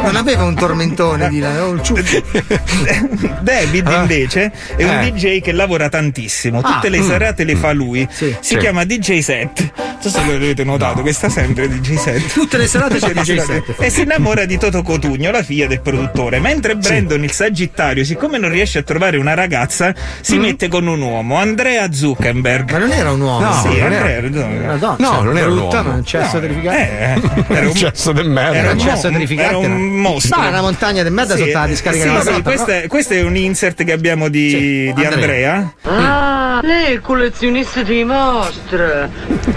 Non 0.03 0.16
aveva 0.16 0.45
un 0.45 0.55
tormentone 0.55 1.28
Dylan, 1.28 1.51
aveva 1.51 1.66
un 1.66 1.85
ciuffo. 1.85 2.22
David 3.41 3.87
Ah. 3.87 4.01
invece 4.01 4.53
è 4.77 4.85
un 4.85 4.91
Eh. 5.01 5.11
DJ 5.12 5.41
che 5.41 5.53
lavora 5.53 5.89
tantissimo, 5.89 6.61
Ah, 6.62 6.72
tutte 6.75 6.89
le 6.89 7.01
mm. 7.01 7.09
serate 7.09 7.45
le 7.45 7.57
fa 7.57 7.72
lui. 7.72 8.07
Si 8.11 8.35
Sì. 8.41 8.57
chiama 8.57 8.85
DJ 8.85 9.18
Set. 9.20 9.72
Non 9.77 9.97
so 10.01 10.09
se 10.20 10.27
l'avete 10.27 10.64
notato, 10.64 11.03
che 11.03 11.12
sta 11.12 11.29
sempre 11.29 11.68
DJ 11.68 11.95
Set. 11.97 12.27
Tutte 12.33 12.57
le 12.59 12.66
serate 12.66 12.99
c'è 12.99 13.12
DJ 13.12 13.37
Set. 13.45 13.75
E 13.79 13.91
si 13.91 14.03
innamora 14.03 14.45
di 14.45 14.59
Toto 14.59 14.83
Cotugno, 14.83 15.31
la 15.31 15.43
figlia 15.43 15.66
del 15.66 15.81
produttore. 15.81 16.41
Mentre 16.41 16.77
Brandon, 16.77 17.22
il 17.22 17.33
Sagittario, 17.33 18.05
siccome 18.05 18.39
non 18.39 18.51
riesce 18.51 18.79
a 18.81 18.83
trovare 18.83 19.16
una 19.16 19.35
ragazza, 19.35 19.95
si 20.20 20.37
mette 20.39 20.68
con 20.68 20.87
un 20.87 21.01
uomo, 21.01 21.37
Andrea 21.39 21.91
Zuckerberg. 21.93 22.70
Ma 22.72 22.79
non 22.79 22.93
era 22.93 23.12
un 23.12 23.20
uomo. 23.20 23.45
No, 23.45 23.53
sì, 23.62 23.68
non 23.79 23.93
Andrea 23.93 24.09
era- 24.16 24.29
Una 24.29 24.77
donna, 24.77 24.97
No, 24.99 25.14
cioè, 25.14 25.22
non 25.25 25.39
era 25.39 25.49
un 25.49 25.55
brutta, 25.55 25.77
uomo. 25.79 25.89
ma 25.91 25.95
un 25.97 26.05
cesso 26.05 26.35
No, 26.35 26.41
terrificante. 26.41 26.81
Eh, 26.81 27.55
era 27.55 27.61
un 27.61 27.66
un 27.66 27.75
cesso 27.75 28.12
del 28.12 28.29
merda. 28.29 28.57
Era 28.59 28.70
un 28.72 28.79
un 28.79 28.81
cesso 28.85 29.09
terrificante. 29.11 29.49
era 29.49 29.59
un 29.59 29.81
mostro. 29.97 30.39
Ma 30.39 30.49
una 30.49 30.61
montagna 30.61 31.03
di 31.03 31.11
merda 31.11 31.37
sotto 31.37 31.51
la 31.51 31.66
discarica 31.66 32.05
sì, 32.05 32.11
sì, 32.23 32.43
questo, 32.43 32.71
è, 32.71 32.87
questo 32.87 33.15
è 33.15 33.23
un 33.23 33.37
insert 33.37 33.85
che 33.85 33.93
abbiamo 33.93 34.29
di, 34.29 34.93
di 34.95 35.05
Andrea. 35.05 35.73
Ah, 35.83 36.61
lei 36.62 36.85
è 36.87 36.91
il 36.91 37.01
collezionista 37.01 37.83
dei 37.83 38.05
mostri. 38.05 38.79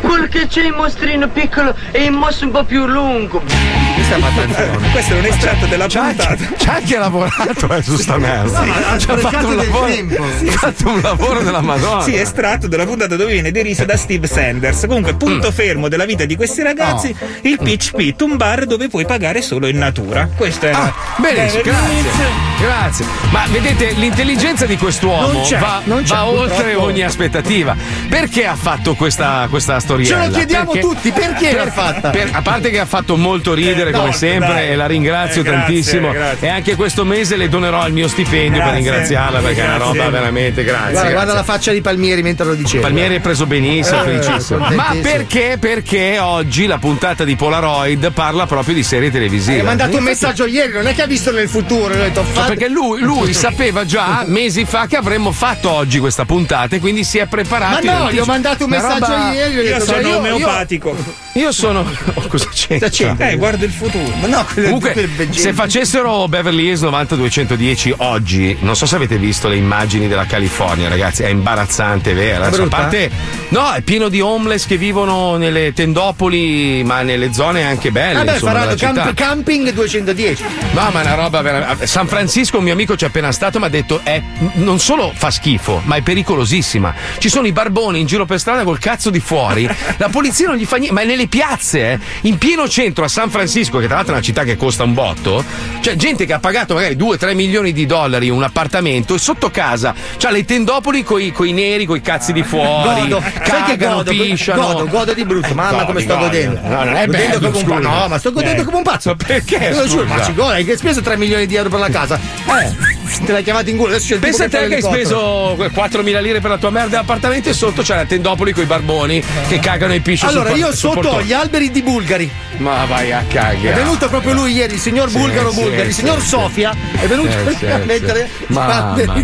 Quello 0.01 0.27
che 0.27 0.47
c'è 0.47 0.63
il 0.63 0.73
mostrino 0.73 1.27
piccolo 1.29 1.75
e 1.91 2.03
il 2.05 2.11
mostro 2.11 2.47
un 2.47 2.51
po' 2.53 2.63
più 2.63 2.85
lungo. 2.85 3.43
Questo 4.91 5.13
è 5.13 5.17
un 5.19 5.25
estratto 5.25 5.65
della 5.65 5.85
C'ha 5.87 6.01
puntata. 6.07 6.37
c'ha 6.57 6.73
anche 6.75 6.97
lavorato 6.97 7.73
eh, 7.75 7.81
su 7.81 7.97
sta 7.97 8.17
merda. 8.17 8.59
No, 8.61 8.65
ma 8.65 8.91
ha 8.91 8.99
fatto 8.99 9.47
un 9.47 9.55
del 9.57 9.65
lavoro, 9.67 9.85
tempo. 9.87 10.23
ha 10.23 10.51
fatto 10.51 10.89
un 10.89 11.01
lavoro 11.01 11.41
della 11.41 11.61
Madonna. 11.61 12.01
Sì, 12.01 12.15
estratto 12.15 12.67
della 12.67 12.85
puntata 12.85 13.15
dove 13.15 13.31
viene 13.33 13.51
deriso 13.51 13.85
da 13.85 13.97
Steve 13.97 14.27
Sanders. 14.27 14.85
Comunque, 14.87 15.13
Mm. 15.13 15.17
punto 15.17 15.51
fermo 15.51 15.87
della 15.89 16.05
vita 16.05 16.25
di 16.25 16.35
questi 16.35 16.61
ragazzi, 16.63 17.13
il 17.41 17.57
Pitch 17.61 17.91
Pit, 17.95 18.21
un 18.21 18.37
bar 18.37 18.65
dove 18.65 18.87
puoi 18.87 19.05
pagare 19.05 19.41
solo 19.41 19.67
in 19.67 19.77
natura. 19.77 20.29
Questo 20.35 20.67
era. 20.67 20.77
Ah, 20.83 20.93
Benissimo, 21.17 21.61
era 21.61 21.71
grazie. 21.71 22.46
Grazie. 22.59 23.05
Ma 23.29 23.43
vedete, 23.51 23.91
l'intelligenza 23.91 24.65
di 24.65 24.77
quest'uomo 24.77 25.31
Non 25.31 25.43
c'è, 25.43 25.57
va, 25.59 25.81
non 25.83 26.01
c'è, 26.03 26.15
va 26.15 26.25
oltre 26.25 26.73
ogni 26.73 27.03
aspettativa. 27.03 27.75
Perché 28.09 28.47
ha 28.47 28.55
fatto 28.55 28.95
questa, 28.95 29.45
questa 29.49 29.79
storiella? 29.79 30.23
Ce 30.23 30.27
lo 30.29 30.33
chiediamo 30.35 30.71
Perché- 30.71 30.87
tutti, 30.87 31.11
perché 31.11 31.53
l'ha 31.53 31.69
fatta? 31.71 32.09
per- 32.09 32.29
a 32.31 32.41
parte 32.41 32.71
che 32.71 32.79
ha 32.79 32.85
fatto 32.87 33.15
molto 33.15 33.53
ridere 33.53 33.89
Eh, 33.91 33.93
come 33.93 34.07
no, 34.07 34.11
sempre 34.11 34.53
dai. 34.53 34.69
e 34.69 34.75
la 34.75 34.87
ringrazio 34.87 35.41
Eh, 35.41 35.43
grazie, 35.43 35.59
tantissimo. 35.65 36.11
grazie. 36.11 36.47
E 36.47 36.49
anche 36.49 36.75
questo 36.75 37.05
mese 37.05 37.35
le 37.35 37.47
donerò 37.47 37.85
il 37.85 37.93
mio 37.93 38.07
stipendio 38.07 38.59
per 38.61 38.71
Grazie. 38.71 38.75
ringraziarla 38.75 39.39
perché 39.39 39.61
è 39.61 39.65
una 39.65 39.77
roba 39.77 40.09
veramente 40.09 40.63
grazie. 40.63 40.91
Guarda, 40.93 41.11
guarda 41.11 41.33
la 41.33 41.43
faccia 41.43 41.71
di 41.71 41.81
Palmieri 41.81 42.23
mentre 42.23 42.45
lo 42.45 42.55
dicevo. 42.55 42.81
Palmieri 42.81 43.15
è 43.17 43.19
preso 43.19 43.45
benissimo, 43.45 44.01
Eh, 44.03 44.19
felicissimo. 44.19 44.67
Ma 44.71 44.95
perché? 44.99 45.57
Perché 45.59 46.17
oggi 46.19 46.65
la 46.65 46.79
puntata 46.79 47.23
di 47.23 47.35
Polaroid 47.35 48.11
parla 48.13 48.47
proprio 48.47 48.73
di 48.73 48.81
serie 48.83 49.11
televisive. 49.11 49.59
Hai 49.59 49.63
mandato 49.65 49.97
un 49.97 50.03
messaggio 50.03 50.45
ieri, 50.47 50.73
non 50.73 50.87
è 50.87 50.95
che 50.95 51.03
ha 51.03 51.07
visto 51.07 51.31
nel 51.31 51.47
futuro. 51.47 51.93
Ha 51.93 51.97
detto, 51.97 52.23
Fate- 52.41 52.53
perché 52.53 52.69
lui, 52.69 53.01
lui 53.01 53.33
sapeva 53.33 53.85
già 53.85 54.23
mesi 54.27 54.65
fa 54.65 54.87
che 54.87 54.95
avremmo 54.97 55.31
fatto 55.31 55.69
oggi 55.71 55.99
questa 55.99 56.25
puntata 56.25 56.75
e 56.75 56.79
quindi 56.79 57.03
si 57.03 57.17
è 57.17 57.25
preparato. 57.27 57.85
Ma 57.85 57.97
no, 57.99 58.11
gli 58.11 58.19
ho 58.19 58.25
mandato 58.25 58.63
un 58.65 58.69
messaggio 58.71 59.05
roba- 59.07 59.31
ieri. 59.33 59.53
gli 59.53 59.57
ho 59.57 59.61
Io 59.61 59.69
detto, 59.73 59.85
sono 59.85 60.01
cioè, 60.01 60.09
io- 60.11 60.17
omeopatico. 60.17 60.95
Io 61.33 61.51
sono. 61.51 61.79
oh, 62.15 62.27
cosa 62.27 62.49
c'entra? 62.51 62.89
Eh, 63.29 63.35
guarda 63.35 63.63
il 63.65 63.71
futuro. 63.71 64.11
Ma 64.21 64.27
no, 64.27 64.45
Comunque, 64.55 65.07
se 65.29 65.53
facessero 65.53 66.27
Beverly 66.27 66.67
Hills 66.69 66.81
90210 66.81 67.93
oggi, 67.97 68.57
non 68.61 68.75
so 68.75 68.85
se 68.87 68.95
avete 68.95 69.17
visto 69.17 69.47
le 69.47 69.55
immagini 69.55 70.07
della 70.07 70.25
California, 70.25 70.89
ragazzi, 70.89 71.21
è 71.23 71.27
imbarazzante, 71.27 72.13
vero? 72.13 72.45
Adesso, 72.45 72.63
a 72.63 72.67
parte, 72.67 73.11
no, 73.49 73.71
è 73.71 73.81
pieno 73.81 74.09
di 74.09 74.19
homeless 74.19 74.65
che 74.65 74.77
vivono 74.77 75.35
nelle 75.37 75.73
tendopoli, 75.73 76.83
ma 76.83 77.01
nelle 77.03 77.31
zone 77.33 77.63
anche 77.63 77.91
belle. 77.91 78.13
Vabbè, 78.15 78.31
insomma, 78.33 78.51
faranno 78.51 78.75
camp- 78.75 79.13
camping 79.13 79.71
210. 79.73 80.43
No, 80.73 80.89
ma 80.91 81.01
è 81.01 81.05
una 81.05 81.13
roba 81.15 81.41
veramente. 81.41 81.85
San 81.85 82.07
Francisco, 82.07 82.16
un 82.19 82.63
mio 82.63 82.73
amico 82.73 82.95
c'è 82.95 83.07
appena 83.07 83.31
stato, 83.31 83.59
mi 83.59 83.65
ha 83.65 83.69
detto: 83.69 84.01
è, 84.03 84.21
non 84.55 84.79
solo 84.79 85.11
fa 85.13 85.29
schifo, 85.29 85.81
ma 85.85 85.95
è 85.95 86.01
pericolosissima. 86.01 86.93
Ci 87.17 87.29
sono 87.29 87.47
i 87.47 87.51
barboni 87.51 87.99
in 87.99 88.05
giro 88.07 88.25
per 88.25 88.39
strada 88.39 88.63
col 88.63 88.79
cazzo 88.79 89.09
di 89.09 89.19
fuori. 89.19 89.69
La 89.97 90.09
polizia 90.09 90.47
non 90.47 90.55
gli 90.55 90.65
fa 90.65 90.77
niente, 90.77 90.93
ma 90.93 91.01
è 91.01 91.05
nelle 91.05 91.27
piazze, 91.27 91.91
eh, 91.91 91.99
in 92.21 92.37
pieno 92.37 92.67
centro 92.67 93.03
a 93.03 93.07
San 93.07 93.29
Francisco, 93.29 93.77
che 93.79 93.85
tra 93.85 93.95
l'altro 93.95 94.13
è 94.13 94.17
una 94.17 94.25
città 94.25 94.43
che 94.43 94.57
costa 94.57 94.83
un 94.83 94.93
botto. 94.93 95.43
C'è 95.79 95.95
gente 95.95 96.25
che 96.25 96.33
ha 96.33 96.39
pagato 96.39 96.73
magari 96.73 96.95
2-3 96.95 97.35
milioni 97.35 97.71
di 97.71 97.85
dollari 97.85 98.29
un 98.29 98.43
appartamento 98.43 99.15
e 99.15 99.19
sotto 99.19 99.49
casa 99.49 99.93
c'ha 100.17 100.31
le 100.31 100.43
tendopoli 100.43 101.03
coi, 101.03 101.31
coi 101.31 101.51
neri, 101.53 101.85
coi 101.85 102.01
cazzi 102.01 102.33
di 102.33 102.43
fuori. 102.43 103.01
Godo, 103.09 103.21
sai 103.21 103.31
che 103.63 103.77
cagano, 103.77 103.95
godo, 103.97 104.11
pisciano. 104.11 104.61
godo, 104.61 104.87
godo 104.87 105.13
di 105.13 105.23
brutto, 105.25 105.53
mamma 105.53 105.85
come 105.85 106.01
sto 106.01 106.15
godi. 106.17 106.25
godendo. 106.25 106.59
No, 106.63 106.83
non 106.83 106.95
è 106.95 107.05
godendo 107.05 107.39
bello, 107.39 107.51
come 107.51 107.57
un 107.57 107.63
pazzo. 107.63 107.75
scusa. 107.81 107.89
No, 107.99 108.07
ma 108.07 108.17
sto 108.17 108.31
godendo 108.31 108.61
Eh. 108.61 108.65
come 108.65 108.77
un 108.77 108.83
pazzo. 108.83 109.15
Perché, 109.15 109.73
scusa? 109.73 110.03
ma 110.03 110.23
ci 110.23 110.33
godo, 110.33 110.49
hai 110.51 110.65
che 110.65 110.77
speso 110.77 111.01
3 111.01 111.17
milioni 111.17 111.45
di 111.45 111.55
euro 111.55 111.69
per 111.69 111.79
la 111.79 111.89
casa. 111.89 112.05
Eh, 112.15 113.25
te 113.25 113.31
l'hai 113.31 113.43
chiamato 113.43 113.69
in 113.69 113.77
culo, 113.77 113.89
adesso 113.89 114.07
c'è 114.07 114.13
il 114.15 114.19
Pensa 114.19 114.45
a 114.45 114.49
te 114.49 114.67
che 114.67 114.75
hai 114.75 114.81
speso 114.81 115.55
4.000 115.55 116.21
lire 116.21 116.39
per 116.39 116.51
la 116.51 116.57
tua 116.57 116.69
merda 116.69 116.99
appartamento 116.99 117.49
e 117.49 117.53
sotto 117.53 117.81
c'è 117.81 117.95
la 117.95 118.05
tendopoli 118.05 118.51
con 118.53 118.63
i 118.63 118.65
barboni 118.65 119.23
che 119.47 119.59
cagano 119.59 119.93
i 119.93 119.99
pisci 119.99 120.25
Allora, 120.25 120.49
sul 120.49 120.57
io 120.57 120.65
sul 120.67 120.93
sotto 120.93 121.09
ho 121.09 121.21
gli 121.21 121.33
alberi 121.33 121.71
di 121.71 121.81
Bulgari. 121.81 122.29
Ma 122.57 122.85
vai 122.85 123.11
a 123.11 123.23
cagare. 123.27 123.71
È 123.71 123.75
venuto 123.75 124.07
proprio 124.09 124.33
lui 124.33 124.53
ieri, 124.53 124.73
il 124.73 124.79
signor 124.79 125.09
Sì, 125.09 125.17
Bulgaro 125.17 125.51
sì, 125.51 125.61
Bulgari, 125.61 125.87
il 125.87 125.93
sì, 125.93 125.99
signor. 126.01 126.21
Sofia, 126.21 126.75
è 126.99 127.05
venuto 127.05 127.29
a 127.29 127.77
mettere 127.85 128.29
Ma, 128.47 128.95
ma, 129.05 129.21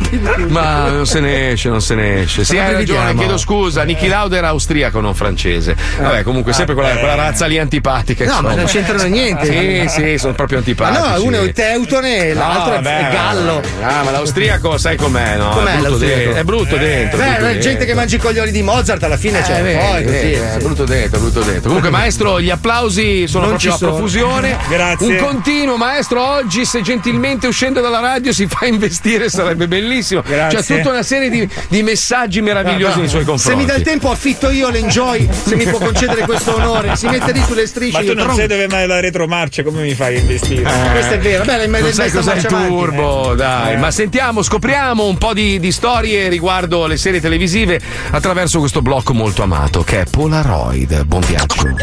ma 0.49 0.89
non 0.89 1.05
se 1.07 1.19
ne 1.19 1.51
esce, 1.51 1.69
non 1.69 1.81
se 1.81 1.95
ne 1.95 2.21
esce. 2.21 2.43
Sì, 2.43 2.55
Ma 2.55 2.65
hai 2.65 2.73
ragione, 2.73 3.15
chiedo 3.15 3.37
scusa. 3.37 3.83
Niki 3.83 4.07
Lauda 4.07 4.37
era 4.37 4.49
austriaco, 4.49 4.99
non 4.99 5.15
francese. 5.15 5.75
Vabbè, 5.99 6.23
comunque, 6.23 6.53
sempre 6.53 6.75
quella, 6.75 6.91
quella 6.97 7.15
razza 7.15 7.45
lì 7.47 7.57
antipatica. 7.57 8.23
No, 8.25 8.31
ma 8.31 8.37
insomma. 8.37 8.55
non 8.55 8.65
c'entrano 8.65 9.03
niente. 9.05 9.45
Sì, 9.45 10.01
sì, 10.01 10.17
sono 10.17 10.33
proprio 10.33 10.59
Ma 10.59 10.63
antipatici. 10.63 11.01
no, 11.01 11.23
uno 11.23 11.37
è 11.37 11.39
un 11.39 11.51
teutone 11.53 12.17
e 12.17 12.33
l'altro 12.33 12.72
No, 12.75 12.81
vabbè, 12.81 13.09
gallo. 13.11 13.61
Ah, 13.81 14.03
ma 14.03 14.11
l'austriaco 14.11 14.77
sai 14.77 14.95
com'è, 14.97 15.37
no? 15.37 15.49
Com'è 15.49 15.71
è 15.71 15.73
brutto 15.75 15.87
l'austriaco? 15.89 16.15
dentro. 16.17 16.39
È 16.39 16.43
brutto 16.43 16.77
dentro. 16.77 17.17
Beh, 17.17 17.23
brutto 17.25 17.41
la 17.41 17.51
gente 17.51 17.67
dentro. 17.67 17.85
che 17.85 17.93
mangia 17.93 18.15
i 18.15 18.19
coglioni 18.19 18.51
di 18.51 18.61
Mozart 18.61 19.03
alla 19.03 19.17
fine 19.17 19.39
Eh, 19.39 19.41
c'è 19.43 19.61
vedi, 19.61 19.77
poi 19.79 20.03
così. 20.03 20.15
vedi, 20.15 20.33
è 20.33 20.57
brutto 20.59 20.83
dentro, 20.85 21.19
brutto 21.19 21.41
dentro. 21.41 21.61
Comunque, 21.67 21.89
maestro, 21.89 22.39
gli 22.41 22.49
applausi 22.49 23.27
sono 23.27 23.47
Non 23.47 23.57
proprio 23.57 23.73
a 23.73 23.77
profusione. 23.77 24.57
Grazie. 24.69 25.07
Un 25.07 25.17
continuo, 25.25 25.77
maestro. 25.77 26.21
Oggi, 26.25 26.65
se 26.65 26.81
gentilmente 26.81 27.47
uscendo 27.47 27.81
dalla 27.81 27.99
radio 27.99 28.31
si 28.33 28.47
fa 28.47 28.65
investire, 28.67 29.29
sarebbe 29.29 29.67
bellissimo. 29.67 30.21
Grazie. 30.25 30.59
C'è 30.59 30.75
tutta 30.77 30.89
una 30.89 31.03
serie 31.03 31.29
di, 31.29 31.47
di 31.67 31.83
messaggi 31.83 32.41
meravigliosi 32.41 32.95
No, 32.95 32.99
nei 33.01 33.09
suoi 33.09 33.21
Se 33.21 33.27
confronti. 33.27 33.59
mi 33.59 33.65
dà 33.65 33.75
il 33.75 33.83
tempo 33.83 34.09
affitto 34.11 34.49
io 34.49 34.69
l'enjoy, 34.69 35.27
se 35.45 35.55
mi 35.55 35.65
può 35.65 35.79
concedere 35.79 36.21
questo 36.21 36.55
onore, 36.55 36.95
si 36.95 37.07
mette 37.07 37.31
lì 37.31 37.41
sulle 37.45 37.65
strisce. 37.67 37.97
Ma 37.97 37.99
tu 38.03 38.13
non 38.13 38.23
tron- 38.25 38.35
sai 38.35 38.47
dove 38.47 38.67
mai 38.67 38.87
la 38.87 38.99
retromarcia, 38.99 39.63
come 39.63 39.81
mi 39.81 39.93
fai 39.93 40.15
a 40.15 40.19
investire? 40.19 40.61
Eh, 40.69 40.91
Questo 40.91 41.13
è 41.13 41.19
vero, 41.19 41.43
beh, 41.43 41.67
non 41.67 41.93
sai 41.93 42.11
cos'è 42.11 42.35
il 42.35 42.45
avanti. 42.45 42.47
Turbo, 42.67 43.35
dai. 43.35 43.73
Eh. 43.73 43.77
Ma 43.77 43.91
sentiamo, 43.91 44.41
scopriamo 44.41 45.05
un 45.05 45.17
po' 45.17 45.33
di, 45.33 45.59
di 45.59 45.71
storie 45.71 46.29
riguardo 46.29 46.85
le 46.87 46.97
serie 46.97 47.21
televisive 47.21 47.79
attraverso 48.11 48.59
questo 48.59 48.81
blocco 48.81 49.13
molto 49.13 49.43
amato 49.43 49.83
che 49.83 50.01
è 50.01 50.05
Polaroid. 50.05 51.03
Buon 51.03 51.21
viaggio. 51.21 51.75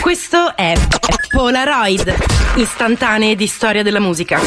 Questo 0.00 0.56
è 0.56 0.72
Polaroid, 1.28 2.14
istantanee 2.56 3.36
di 3.36 3.46
storia 3.46 3.82
della 3.82 4.00
musica. 4.00 4.40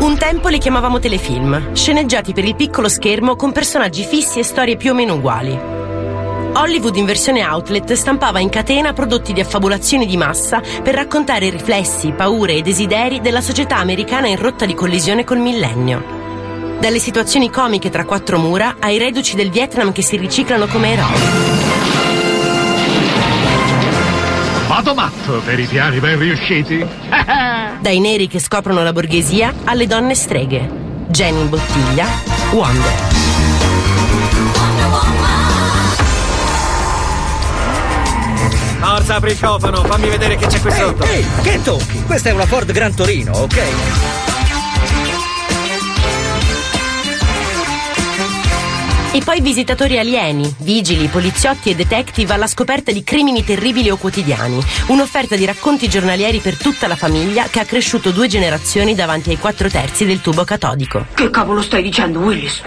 Un 0.00 0.18
tempo 0.18 0.48
li 0.48 0.58
chiamavamo 0.58 0.98
telefilm, 0.98 1.72
sceneggiati 1.74 2.32
per 2.32 2.44
il 2.44 2.54
piccolo 2.56 2.88
schermo 2.88 3.36
con 3.36 3.52
personaggi 3.52 4.04
fissi 4.04 4.38
e 4.38 4.44
storie 4.44 4.76
più 4.76 4.90
o 4.90 4.94
meno 4.94 5.14
uguali. 5.14 5.83
Hollywood 6.56 6.96
in 6.96 7.04
versione 7.04 7.42
outlet 7.42 7.92
stampava 7.94 8.38
in 8.38 8.48
catena 8.48 8.92
prodotti 8.92 9.32
di 9.32 9.40
affabulazioni 9.40 10.06
di 10.06 10.16
massa 10.16 10.60
per 10.82 10.94
raccontare 10.94 11.46
i 11.46 11.50
riflessi, 11.50 12.12
paure 12.12 12.54
e 12.54 12.62
desideri 12.62 13.20
della 13.20 13.40
società 13.40 13.78
americana 13.78 14.28
in 14.28 14.38
rotta 14.38 14.64
di 14.64 14.74
collisione 14.74 15.24
col 15.24 15.38
millennio. 15.38 16.22
Dalle 16.78 17.00
situazioni 17.00 17.50
comiche 17.50 17.90
tra 17.90 18.04
quattro 18.04 18.38
mura 18.38 18.76
ai 18.78 18.98
reduci 18.98 19.34
del 19.34 19.50
Vietnam 19.50 19.90
che 19.90 20.02
si 20.02 20.16
riciclano 20.16 20.66
come 20.66 20.92
eroi. 20.92 21.20
Vado 24.68 24.94
matto 24.94 25.40
per 25.44 25.58
i 25.58 25.66
piani 25.66 25.98
ben 25.98 26.18
riusciti. 26.18 26.78
Dai 27.80 27.98
neri 27.98 28.28
che 28.28 28.38
scoprono 28.38 28.82
la 28.82 28.92
borghesia 28.92 29.52
alle 29.64 29.86
donne 29.86 30.14
streghe. 30.14 30.82
Jenny 31.08 31.40
in 31.40 31.48
bottiglia, 31.48 32.06
Wonder. 32.52 33.12
Forza, 38.78 39.16
apri 39.16 39.32
il 39.32 39.40
cofano, 39.40 39.82
fammi 39.84 40.08
vedere 40.08 40.36
che 40.36 40.46
c'è 40.46 40.60
qui 40.60 40.70
sotto. 40.70 41.04
Ehi, 41.04 41.26
che 41.42 41.62
tocchi? 41.62 42.02
Questa 42.04 42.28
è 42.28 42.32
una 42.32 42.46
Ford 42.46 42.70
Gran 42.70 42.94
Torino, 42.94 43.32
ok? 43.32 43.62
E 49.14 49.22
poi 49.24 49.40
visitatori 49.40 49.96
alieni, 49.96 50.52
vigili, 50.58 51.06
poliziotti 51.06 51.70
e 51.70 51.76
detective 51.76 52.32
alla 52.32 52.48
scoperta 52.48 52.90
di 52.90 53.04
crimini 53.04 53.44
terribili 53.44 53.88
o 53.88 53.96
quotidiani. 53.96 54.60
Un'offerta 54.88 55.36
di 55.36 55.44
racconti 55.44 55.88
giornalieri 55.88 56.38
per 56.38 56.56
tutta 56.56 56.88
la 56.88 56.96
famiglia 56.96 57.46
che 57.48 57.60
ha 57.60 57.64
cresciuto 57.64 58.10
due 58.10 58.26
generazioni 58.26 58.96
davanti 58.96 59.30
ai 59.30 59.38
quattro 59.38 59.68
terzi 59.68 60.04
del 60.04 60.20
tubo 60.20 60.42
catodico. 60.42 61.06
Che 61.14 61.30
cavolo 61.30 61.62
stai 61.62 61.84
dicendo, 61.84 62.18
Willis? 62.18 62.60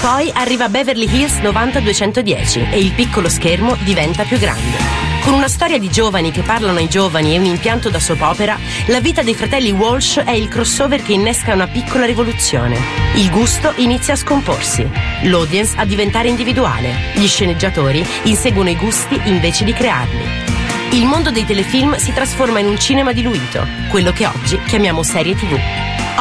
Poi 0.00 0.30
arriva 0.32 0.70
Beverly 0.70 1.06
Hills 1.06 1.40
90210 1.40 2.68
e 2.70 2.78
il 2.78 2.92
piccolo 2.92 3.28
schermo 3.28 3.76
diventa 3.82 4.24
più 4.24 4.38
grande. 4.38 4.78
Con 5.20 5.34
una 5.34 5.46
storia 5.46 5.78
di 5.78 5.90
giovani 5.90 6.30
che 6.30 6.40
parlano 6.40 6.78
ai 6.78 6.88
giovani 6.88 7.34
e 7.34 7.38
un 7.38 7.44
impianto 7.44 7.90
da 7.90 8.00
soap 8.00 8.22
opera, 8.22 8.58
la 8.86 9.00
vita 9.00 9.22
dei 9.22 9.34
fratelli 9.34 9.70
Walsh 9.72 10.22
è 10.24 10.30
il 10.30 10.48
crossover 10.48 11.02
che 11.02 11.12
innesca 11.12 11.52
una 11.52 11.66
piccola 11.66 12.06
rivoluzione. 12.06 12.78
Il 13.16 13.30
gusto 13.30 13.74
inizia 13.76 14.14
a 14.14 14.16
scomporsi, 14.16 14.88
l'audience 15.24 15.74
a 15.76 15.84
diventare 15.84 16.28
individuale, 16.28 17.12
gli 17.12 17.28
sceneggiatori 17.28 18.02
inseguono 18.22 18.70
i 18.70 18.76
gusti 18.76 19.20
invece 19.24 19.64
di 19.64 19.74
crearli. 19.74 20.24
Il 20.92 21.04
mondo 21.04 21.30
dei 21.30 21.44
telefilm 21.44 21.96
si 21.96 22.14
trasforma 22.14 22.58
in 22.58 22.68
un 22.68 22.78
cinema 22.78 23.12
diluito, 23.12 23.66
quello 23.90 24.12
che 24.12 24.24
oggi 24.24 24.58
chiamiamo 24.64 25.02
serie 25.02 25.34
TV. 25.34 25.60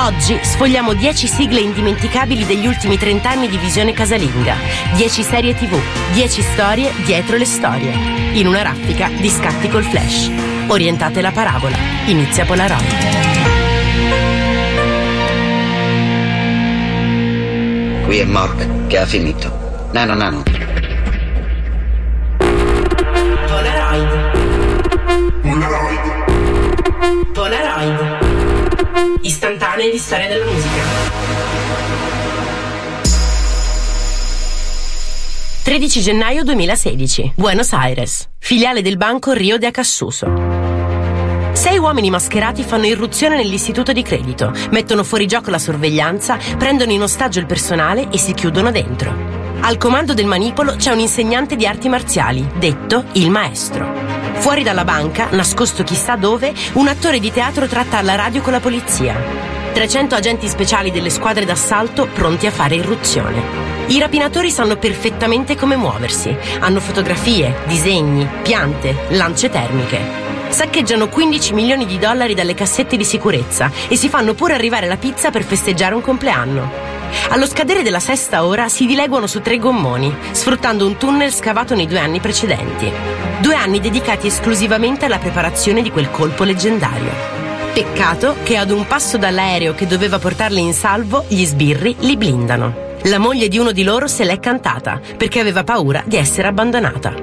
Oggi 0.02 0.40
sfogliamo 0.42 0.94
10 0.94 1.28
sigle 1.28 1.60
indimenticabili 1.60 2.46
degli 2.46 2.66
ultimi 2.66 2.98
30 2.98 3.30
anni 3.30 3.50
di 3.50 3.58
visione 3.58 3.92
casalinga, 3.92 4.56
10 4.96 5.24
serie 5.24 5.54
TV, 5.54 5.78
10 6.14 6.42
storie 6.42 6.94
dietro 7.04 7.36
le 7.36 7.44
storie, 7.44 7.92
in 8.32 8.48
una 8.48 8.62
raffica 8.62 9.10
di 9.10 9.30
scatti 9.30 9.68
col 9.68 9.84
flash. 9.84 10.32
Orientate 10.68 11.20
la 11.20 11.32
parabola, 11.32 11.76
inizia 12.06 12.46
Polaroid. 12.46 12.88
Qui 18.06 18.18
è 18.20 18.24
Mork, 18.24 18.88
che 18.88 18.98
ha 19.00 19.06
finito. 19.06 19.90
Nano, 19.92 20.14
nano. 20.14 20.44
Polaroid. 23.48 24.28
Polaroid. 27.34 28.29
Istantanee 29.30 29.92
di 29.92 30.00
storia 30.00 30.28
della 30.28 30.46
musica. 30.46 30.82
13 35.62 36.02
gennaio 36.02 36.44
2016. 36.44 37.34
Buenos 37.36 37.72
Aires. 37.74 38.28
Filiale 38.40 38.82
del 38.82 38.98
banco 38.98 39.34
Rio 39.34 39.60
de 39.60 39.68
Acassuso. 39.68 40.26
Sei 41.52 41.78
uomini 41.78 42.10
mascherati 42.10 42.64
fanno 42.64 42.88
irruzione 42.88 43.36
nell'istituto 43.36 43.92
di 43.92 44.02
credito, 44.02 44.52
mettono 44.72 45.04
fuori 45.04 45.28
gioco 45.28 45.52
la 45.52 45.60
sorveglianza, 45.60 46.40
prendono 46.58 46.92
in 46.92 47.04
ostaggio 47.04 47.40
il 47.40 47.46
personale 47.46 48.08
e 48.10 48.18
si 48.18 48.34
chiudono 48.34 48.72
dentro. 48.72 49.14
Al 49.60 49.78
comando 49.78 50.16
del 50.16 50.26
manipolo 50.26 50.76
c'è 50.76 50.92
un 50.92 51.00
insegnante 51.00 51.56
di 51.56 51.68
arti 51.68 51.88
marziali, 51.88 52.50
detto 52.58 53.04
il 53.14 53.30
maestro. 53.30 54.29
Fuori 54.40 54.64
dalla 54.64 54.86
banca, 54.86 55.28
nascosto 55.32 55.84
chissà 55.84 56.16
dove, 56.16 56.54
un 56.74 56.88
attore 56.88 57.20
di 57.20 57.30
teatro 57.30 57.68
tratta 57.68 57.98
alla 57.98 58.16
radio 58.16 58.42
con 58.42 58.54
la 58.54 58.62
polizia. 58.62 59.16
300 59.74 60.16
agenti 60.16 60.48
speciali 60.48 60.92
delle 60.92 61.10
squadre 61.10 61.44
d'assalto 61.46 62.08
pronti 62.08 62.48
a 62.48 62.52
fare 62.52 62.76
irruzione. 62.76 63.68
I 63.88 64.00
rapinatori 64.00 64.50
sanno 64.50 64.78
perfettamente 64.78 65.56
come 65.56 65.76
muoversi. 65.76 66.36
Hanno 66.60 66.80
fotografie, 66.80 67.54
disegni, 67.66 68.28
piante, 68.42 68.96
lance 69.10 69.50
termiche. 69.50 70.00
Saccheggiano 70.48 71.10
15 71.10 71.54
milioni 71.54 71.86
di 71.86 72.00
dollari 72.00 72.34
dalle 72.34 72.54
cassette 72.56 72.98
di 72.98 73.06
sicurezza 73.06 73.70
e 73.88 73.98
si 73.98 74.10
fanno 74.10 74.34
pure 74.34 74.54
arrivare 74.54 74.88
la 74.88 74.98
pizza 74.98 75.32
per 75.32 75.44
festeggiare 75.44 75.94
un 75.94 76.02
compleanno. 76.02 76.99
Allo 77.30 77.46
scadere 77.46 77.84
della 77.84 78.00
sesta 78.00 78.46
ora 78.46 78.70
si 78.70 78.86
dileguano 78.86 79.28
su 79.28 79.42
tre 79.42 79.58
gommoni, 79.58 80.16
sfruttando 80.32 80.86
un 80.86 80.98
tunnel 80.98 81.34
scavato 81.34 81.76
nei 81.76 81.88
due 81.88 82.00
anni 82.00 82.20
precedenti. 82.20 82.92
Due 83.40 83.54
anni 83.56 83.80
dedicati 83.80 84.28
esclusivamente 84.28 85.06
alla 85.06 85.20
preparazione 85.20 85.82
di 85.82 85.92
quel 85.92 86.12
colpo 86.12 86.44
leggendario. 86.44 87.38
Peccato 87.74 88.36
che 88.44 88.58
ad 88.58 88.72
un 88.72 88.88
passo 88.88 89.18
dall'aereo 89.18 89.76
che 89.76 89.88
doveva 89.88 90.20
portarli 90.20 90.60
in 90.60 90.74
salvo, 90.74 91.26
gli 91.28 91.46
sbirri 91.46 91.96
li 92.00 92.18
blindano. 92.18 92.88
La 93.04 93.20
moglie 93.20 93.48
di 93.48 93.58
uno 93.58 93.72
di 93.72 93.84
loro 93.84 94.08
se 94.08 94.26
l'è 94.26 94.40
cantata 94.40 95.00
perché 95.16 95.40
aveva 95.40 95.64
paura 95.64 96.04
di 96.06 96.18
essere 96.18 96.48
abbandonata. 96.48 97.14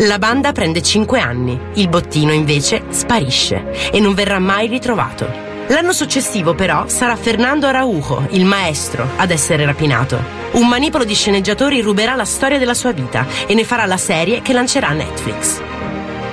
La 0.00 0.18
banda 0.18 0.52
prende 0.52 0.82
5 0.82 1.18
anni, 1.18 1.58
il 1.74 1.88
bottino 1.88 2.32
invece 2.32 2.84
sparisce 2.90 3.90
e 3.90 4.00
non 4.00 4.14
verrà 4.14 4.38
mai 4.38 4.66
ritrovato. 4.68 5.49
L'anno 5.70 5.92
successivo 5.92 6.54
però 6.54 6.88
sarà 6.88 7.14
Fernando 7.14 7.68
Araujo, 7.68 8.26
il 8.30 8.44
maestro, 8.44 9.08
ad 9.16 9.30
essere 9.30 9.64
rapinato. 9.64 10.18
Un 10.52 10.66
manipolo 10.66 11.04
di 11.04 11.14
sceneggiatori 11.14 11.80
ruberà 11.80 12.16
la 12.16 12.24
storia 12.24 12.58
della 12.58 12.74
sua 12.74 12.90
vita 12.90 13.24
e 13.46 13.54
ne 13.54 13.62
farà 13.62 13.86
la 13.86 13.96
serie 13.96 14.42
che 14.42 14.52
lancerà 14.52 14.90
Netflix. 14.90 15.60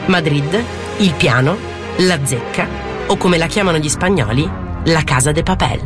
Madrid, 0.07 0.63
il 0.97 1.13
piano, 1.13 1.55
la 1.97 2.17
zecca 2.23 2.67
o 3.05 3.15
come 3.17 3.37
la 3.37 3.45
chiamano 3.45 3.77
gli 3.77 3.89
spagnoli, 3.89 4.49
la 4.85 5.03
casa 5.03 5.31
de 5.31 5.43
papel. 5.43 5.81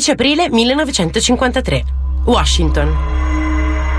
13 0.00 0.10
aprile 0.12 0.48
1953. 0.48 1.84
Washington. 2.24 2.96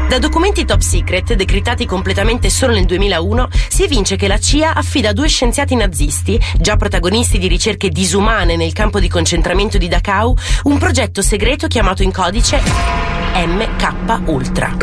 Da 0.10 0.18
documenti 0.18 0.66
top 0.66 0.82
secret, 0.82 1.34
decretati 1.36 1.86
completamente 1.86 2.50
solo 2.50 2.74
nel 2.74 2.86
2001, 2.86 3.48
si 3.70 3.84
evince 3.84 4.16
che 4.16 4.28
la 4.28 4.40
CIA 4.40 4.74
affida 4.74 5.10
a 5.10 5.14
due 5.14 5.28
scienziati 5.28 5.76
nazisti, 5.76 6.40
già 6.58 6.76
protagonisti 6.76 7.38
di 7.38 7.48
ricerche 7.48 7.90
disumane 7.90 8.56
nel 8.56 8.74
campo 8.74 9.00
di 9.00 9.08
concentramento 9.08 9.78
di 9.78 9.88
Dachau, 9.88 10.36
un 10.64 10.78
progetto 10.80 11.22
segreto 11.22 11.68
chiamato 11.68 12.02
in 12.04 12.12
codice 12.12 12.60
MK 13.36 13.94
Ultra. 14.26 14.76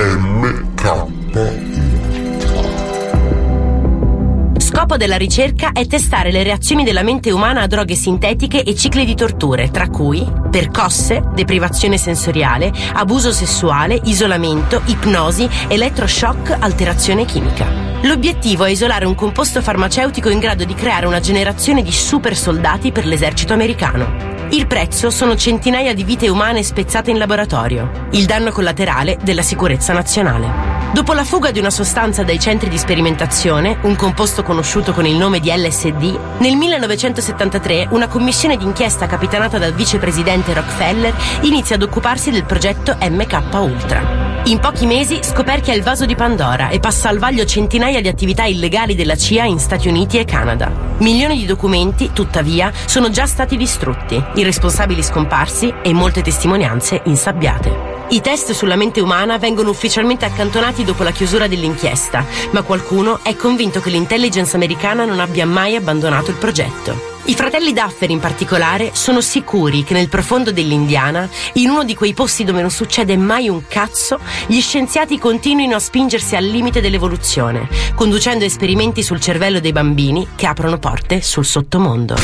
Scopo 4.79 4.97
della 4.97 5.17
ricerca 5.17 5.73
è 5.73 5.89
testare 5.89 6.31
le 6.31 6.45
reazioni 6.45 6.85
della 6.85 7.03
mente 7.03 7.33
umana 7.33 7.63
a 7.63 7.67
droghe 7.67 7.97
sintetiche 7.97 8.63
e 8.63 8.77
cicli 8.77 9.05
di 9.05 9.17
torture, 9.17 9.73
tra 9.73 9.89
cui 9.89 10.25
percosse, 10.49 11.21
deprivazione 11.35 11.99
sensoriale, 11.99 12.73
abuso 12.93 13.33
sessuale, 13.33 13.99
isolamento, 14.05 14.81
ipnosi, 14.85 15.49
elettroshock, 15.67 16.59
alterazione 16.61 17.25
chimica. 17.25 17.67
L'obiettivo 18.03 18.67
è 18.67 18.71
isolare 18.71 19.05
un 19.05 19.17
composto 19.17 19.61
farmaceutico 19.61 20.29
in 20.29 20.39
grado 20.39 20.63
di 20.63 20.75
creare 20.75 21.07
una 21.07 21.19
generazione 21.19 21.83
di 21.83 21.91
super 21.91 22.37
soldati 22.37 22.93
per 22.93 23.05
l'esercito 23.05 23.55
americano. 23.55 24.38
Il 24.51 24.67
prezzo 24.67 25.11
sono 25.11 25.37
centinaia 25.37 25.93
di 25.93 26.05
vite 26.05 26.27
umane 26.31 26.63
spezzate 26.63 27.11
in 27.11 27.19
laboratorio, 27.19 28.09
il 28.13 28.25
danno 28.25 28.51
collaterale 28.51 29.19
della 29.23 29.43
sicurezza 29.43 29.93
nazionale. 29.93 30.77
Dopo 30.95 31.13
la 31.13 31.25
fuga 31.25 31.51
di 31.51 31.59
una 31.59 31.69
sostanza 31.69 32.23
dai 32.25 32.41
centri 32.41 32.71
di 32.71 32.79
sperimentazione, 32.79 33.77
un 33.83 33.95
composto 33.95 34.43
conosciuto 34.43 34.95
con 34.95 35.05
il 35.05 35.17
nome 35.17 35.41
di 35.41 35.53
LSD, 35.55 36.19
nel 36.39 36.57
1973 36.57 37.89
una 37.91 38.09
commissione 38.09 38.57
d'inchiesta 38.57 39.07
capitanata 39.07 39.59
dal 39.59 39.75
vicepresidente 39.75 40.55
Rockefeller 40.55 41.15
inizia 41.43 41.77
ad 41.77 41.83
occuparsi 41.83 42.31
del 42.31 42.45
progetto 42.45 42.97
MK 42.99 43.49
Ultra. 43.53 44.28
In 44.49 44.61
pochi 44.61 44.87
mesi 44.87 45.19
scoperchia 45.21 45.75
il 45.75 45.83
vaso 45.83 46.07
di 46.07 46.15
Pandora 46.15 46.71
e 46.71 46.81
passa 46.81 47.11
al 47.11 47.19
vaglio 47.19 47.45
centinaia 47.45 48.01
di 48.01 48.09
attività 48.09 48.45
illegali 48.45 48.95
della 48.95 49.15
CIA 49.15 49.45
in 49.45 49.59
Stati 49.59 49.89
Uniti 49.89 50.17
e 50.17 50.25
Canada. 50.25 50.73
Milioni 51.01 51.37
di 51.37 51.45
documenti, 51.45 52.13
tuttavia, 52.15 52.73
sono 52.87 53.11
già 53.11 53.27
stati 53.27 53.59
distrutti, 53.59 54.23
i 54.37 54.43
responsabili 54.43 55.03
scomparsi 55.03 55.71
e 55.83 55.93
molte 55.93 56.23
testimonianze 56.23 57.03
insabbiate. 57.05 58.07
I 58.09 58.23
test 58.23 58.53
sulla 58.53 58.77
mente 58.77 59.03
umana 59.03 59.37
vengono 59.37 59.69
ufficialmente 59.69 60.25
accantonati 60.25 60.83
dopo 60.83 61.03
la 61.03 61.11
chiusura 61.11 61.47
dell'inchiesta, 61.47 62.25
ma 62.53 62.63
qualcuno 62.63 63.21
è 63.23 63.37
convinto 63.37 63.81
che 63.81 63.91
l'intelligence 63.91 64.57
americana 64.57 65.05
non 65.05 65.21
abbia 65.21 65.45
mai 65.45 65.77
abbandonato 65.77 66.31
il 66.31 66.39
progetto. 66.39 67.18
I 67.29 67.35
fratelli 67.35 67.75
Duffer 67.75 68.09
in 68.09 68.21
particolare 68.21 68.93
sono 68.95 69.21
sicuri 69.21 69.85
che 69.85 69.93
nel 69.93 70.09
profondo 70.09 70.51
dell'Indiana, 70.51 71.29
in 71.55 71.69
uno 71.69 71.85
di 71.85 71.95
quei 71.95 72.15
posti 72.15 72.43
dove 72.43 72.63
non 72.63 72.71
succede 72.71 73.19
mai 73.19 73.51
un 73.51 73.67
cazzo, 73.69 74.19
gli 74.47 74.59
scienziati 74.63 75.19
continuino 75.19 75.77
a 75.77 75.79
spingersi 75.79 76.37
al 76.37 76.45
limite 76.45 76.81
dell'evoluzione, 76.81 77.69
conducendo 77.95 78.47
esperimenti 78.47 79.03
sul 79.03 79.21
cervello 79.21 79.61
dei 79.61 79.73
bambini 79.73 80.29
che 80.37 80.47
aprono 80.47 80.79
porte 80.79 81.21
sul 81.21 81.45
sottomondo. 81.45 82.17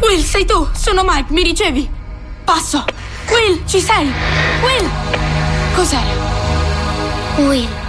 Will, 0.00 0.22
sei 0.22 0.46
tu? 0.46 0.66
Sono 0.72 1.02
Mike, 1.04 1.30
mi 1.34 1.42
ricevi? 1.42 1.86
Passo. 2.44 2.82
Will, 3.28 3.66
ci 3.66 3.80
sei? 3.80 4.10
Will! 4.62 4.90
Cos'era? 5.74 7.36
Will. 7.36 7.87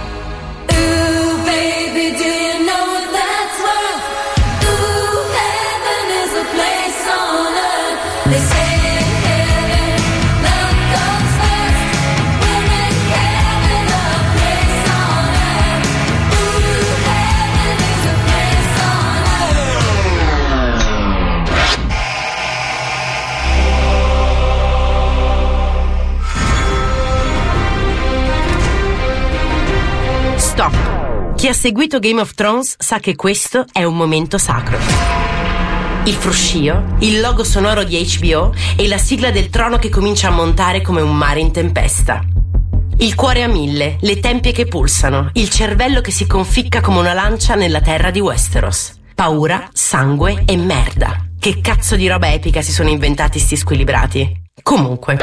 Ha 31.48 31.54
seguito 31.54 31.98
Game 32.00 32.20
of 32.20 32.34
Thrones 32.34 32.74
sa 32.78 32.98
che 32.98 33.16
questo 33.16 33.64
è 33.72 33.82
un 33.84 33.96
momento 33.96 34.36
sacro. 34.36 34.76
Il 36.04 36.12
fruscio, 36.12 36.96
il 36.98 37.20
logo 37.20 37.44
sonoro 37.44 37.82
di 37.82 37.96
HBO 38.18 38.52
e 38.76 38.86
la 38.86 38.98
sigla 38.98 39.30
del 39.30 39.48
trono 39.48 39.78
che 39.78 39.88
comincia 39.88 40.28
a 40.28 40.32
montare 40.32 40.82
come 40.82 41.00
un 41.00 41.16
mare 41.16 41.40
in 41.40 41.50
tempesta. 41.50 42.22
Il 42.98 43.14
cuore 43.14 43.42
a 43.42 43.48
mille, 43.48 43.96
le 44.00 44.20
tempie 44.20 44.52
che 44.52 44.66
pulsano, 44.66 45.30
il 45.32 45.48
cervello 45.48 46.02
che 46.02 46.10
si 46.10 46.26
conficca 46.26 46.82
come 46.82 46.98
una 46.98 47.14
lancia 47.14 47.54
nella 47.54 47.80
terra 47.80 48.10
di 48.10 48.20
Westeros. 48.20 48.92
Paura, 49.14 49.66
sangue 49.72 50.42
e 50.44 50.56
merda. 50.58 51.24
Che 51.38 51.60
cazzo 51.62 51.96
di 51.96 52.06
roba 52.06 52.30
epica 52.30 52.60
si 52.60 52.72
sono 52.72 52.90
inventati 52.90 53.38
sti 53.38 53.56
squilibrati. 53.56 54.42
Comunque. 54.62 55.18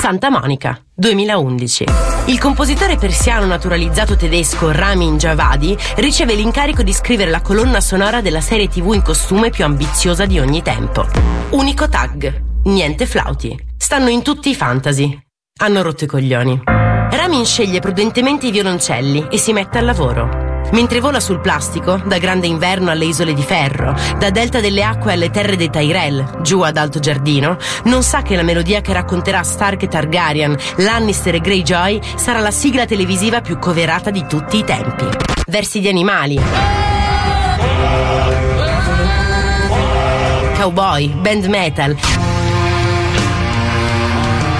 Santa 0.00 0.30
Monica, 0.30 0.80
2011. 0.94 1.84
Il 2.28 2.38
compositore 2.38 2.96
persiano 2.96 3.44
naturalizzato 3.44 4.16
tedesco 4.16 4.72
Ramin 4.72 5.18
Javadi 5.18 5.76
riceve 5.96 6.34
l'incarico 6.34 6.82
di 6.82 6.94
scrivere 6.94 7.30
la 7.30 7.42
colonna 7.42 7.82
sonora 7.82 8.22
della 8.22 8.40
serie 8.40 8.66
TV 8.66 8.94
in 8.94 9.02
costume 9.02 9.50
più 9.50 9.62
ambiziosa 9.62 10.24
di 10.24 10.38
ogni 10.38 10.62
tempo. 10.62 11.06
Unico 11.50 11.86
tag, 11.90 12.62
niente 12.64 13.04
flauti. 13.04 13.54
Stanno 13.76 14.08
in 14.08 14.22
tutti 14.22 14.48
i 14.48 14.54
fantasy. 14.54 15.20
Hanno 15.60 15.82
rotto 15.82 16.04
i 16.04 16.06
coglioni. 16.06 16.62
Ramin 16.64 17.44
sceglie 17.44 17.80
prudentemente 17.80 18.46
i 18.46 18.52
violoncelli 18.52 19.26
e 19.30 19.36
si 19.36 19.52
mette 19.52 19.76
al 19.76 19.84
lavoro. 19.84 20.39
Mentre 20.72 21.00
vola 21.00 21.18
sul 21.18 21.40
plastico, 21.40 22.00
da 22.04 22.18
Grande 22.18 22.46
Inverno 22.46 22.90
alle 22.90 23.06
Isole 23.06 23.34
di 23.34 23.42
Ferro, 23.42 23.94
da 24.18 24.30
Delta 24.30 24.60
delle 24.60 24.84
Acque 24.84 25.12
alle 25.12 25.30
terre 25.30 25.56
dei 25.56 25.68
Tyrell, 25.68 26.42
giù 26.42 26.60
ad 26.60 26.76
Alto 26.76 27.00
Giardino, 27.00 27.56
non 27.84 28.02
sa 28.02 28.22
che 28.22 28.36
la 28.36 28.42
melodia 28.42 28.80
che 28.80 28.92
racconterà 28.92 29.42
Stark 29.42 29.82
e 29.82 29.88
Targaryen, 29.88 30.56
Lannister 30.76 31.34
e 31.34 31.40
Greyjoy 31.40 32.00
sarà 32.14 32.38
la 32.38 32.52
sigla 32.52 32.86
televisiva 32.86 33.40
più 33.40 33.58
coverata 33.58 34.10
di 34.10 34.24
tutti 34.28 34.58
i 34.58 34.64
tempi. 34.64 35.06
Versi 35.46 35.80
di 35.80 35.88
animali. 35.88 36.40
Cowboy, 40.56 41.08
band 41.08 41.44
metal. 41.46 41.96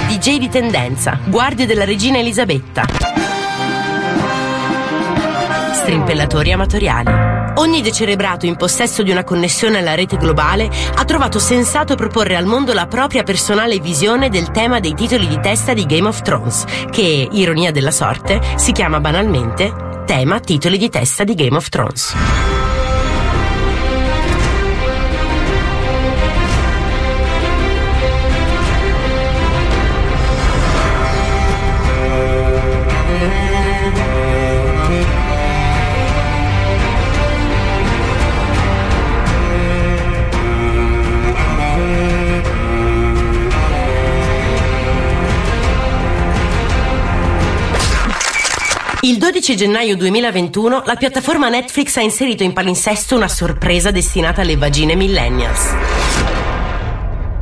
DJ 0.09 0.39
di 0.39 0.49
tendenza, 0.49 1.19
guardie 1.27 1.67
della 1.67 1.85
regina 1.85 2.19
Elisabetta 2.19 3.30
strimpellatori 5.81 6.53
amatoriali. 6.53 7.11
Ogni 7.55 7.81
decerebrato 7.81 8.45
in 8.45 8.57
possesso 8.57 9.03
di 9.03 9.11
una 9.11 9.25
connessione 9.25 9.79
alla 9.79 9.95
rete 9.95 10.19
globale 10.19 10.71
ha 10.95 11.05
trovato 11.05 11.39
sensato 11.39 11.95
proporre 11.95 12.37
al 12.37 12.45
mondo 12.45 12.75
la 12.75 12.87
propria 12.87 13.23
personale 13.23 13.79
visione 13.81 14.29
del 14.29 14.51
tema 14.51 14.79
dei 14.79 14.95
titoli 14.95 15.27
di 15.27 15.41
testa 15.41 15.73
di 15.73 15.87
Game 15.87 16.07
of 16.07 16.21
Thrones, 16.21 16.65
che, 16.91 17.29
ironia 17.31 17.71
della 17.71 17.91
sorte, 17.91 18.41
si 18.57 18.73
chiama 18.73 19.01
banalmente 19.01 19.89
tema 20.05 20.39
titoli 20.39 20.77
di 20.77 20.91
testa 20.91 21.25
di 21.25 21.35
Game 21.35 21.57
of 21.57 21.69
Thrones. 21.69 22.60
Il 49.51 49.57
12 49.57 49.57
gennaio 49.57 49.97
2021 49.97 50.83
la 50.87 50.95
piattaforma 50.95 51.49
Netflix 51.49 51.97
ha 51.97 52.01
inserito 52.01 52.45
in 52.45 52.53
palinsesto 52.53 53.17
una 53.17 53.27
sorpresa 53.27 53.91
destinata 53.91 54.43
alle 54.43 54.57
vagine 54.57 54.95
millennials. 54.95 55.75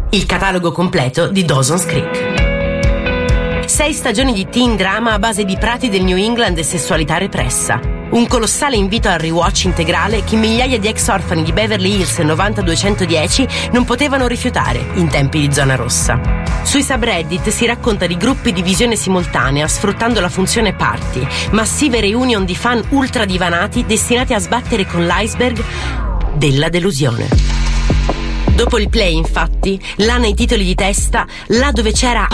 Il 0.09 0.24
catalogo 0.24 0.72
completo 0.72 1.28
di 1.28 1.44
Dawson's 1.44 1.85
Creek. 1.85 3.66
Sei 3.66 3.93
stagioni 3.93 4.32
di 4.32 4.48
teen 4.48 4.76
drama 4.76 5.12
a 5.12 5.18
base 5.18 5.44
di 5.44 5.59
prati 5.59 5.90
del 5.90 6.02
New 6.02 6.16
England 6.16 6.56
e 6.56 6.62
sessualità 6.62 7.18
repressa. 7.18 7.98
Un 8.10 8.26
colossale 8.26 8.76
invito 8.76 9.09
al 9.09 9.18
rewatch 9.18 9.64
integrale 9.64 10.24
che 10.24 10.36
migliaia 10.36 10.78
di 10.78 10.89
ex 10.89 11.09
orfani 11.09 11.43
di 11.43 11.52
Beverly 11.52 11.97
Hills 11.97 12.18
e 12.18 12.24
90210 12.24 13.48
non 13.72 13.85
potevano 13.85 14.26
rifiutare 14.26 14.82
in 14.94 15.09
tempi 15.09 15.40
di 15.40 15.52
zona 15.52 15.74
rossa. 15.74 16.18
Sui 16.62 16.82
subreddit 16.82 17.48
si 17.51 17.66
racconta 17.66 18.06
di 18.06 18.16
gruppi 18.16 18.52
di 18.52 18.62
visione 18.62 18.97
simultanea 18.97 19.68
sfruttando 19.68 20.20
la 20.20 20.30
funzione 20.30 20.74
party, 20.74 21.26
massive 21.51 22.01
reunion 22.01 22.47
di 22.47 22.56
fan 22.56 22.82
ultra 22.90 23.26
divanati 23.26 23.85
destinati 23.85 24.32
a 24.32 24.39
sbattere 24.39 24.86
con 24.86 25.06
l'iceberg 25.06 25.62
della 26.35 26.70
delusione. 26.70 27.28
Dopo 28.55 28.78
il 28.78 28.89
play, 28.89 29.14
infatti, 29.14 29.80
là 29.97 30.16
nei 30.16 30.35
titoli 30.35 30.64
di 30.64 30.74
testa, 30.74 31.26
là 31.48 31.70
dove 31.70 31.93
c'era 31.93 32.26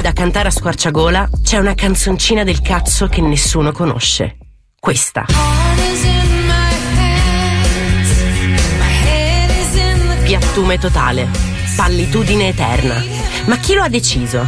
da 0.00 0.12
cantare 0.12 0.48
a 0.48 0.50
squarciagola, 0.50 1.28
c'è 1.42 1.58
una 1.58 1.74
canzoncina 1.74 2.44
del 2.44 2.60
cazzo 2.60 3.06
che 3.08 3.20
nessuno 3.20 3.72
conosce. 3.72 4.36
Questa. 4.78 5.26
Piattume 10.22 10.78
totale. 10.78 11.28
Pallitudine 11.76 12.48
eterna. 12.48 13.02
Ma 13.46 13.56
chi 13.56 13.74
lo 13.74 13.82
ha 13.82 13.88
deciso? 13.88 14.46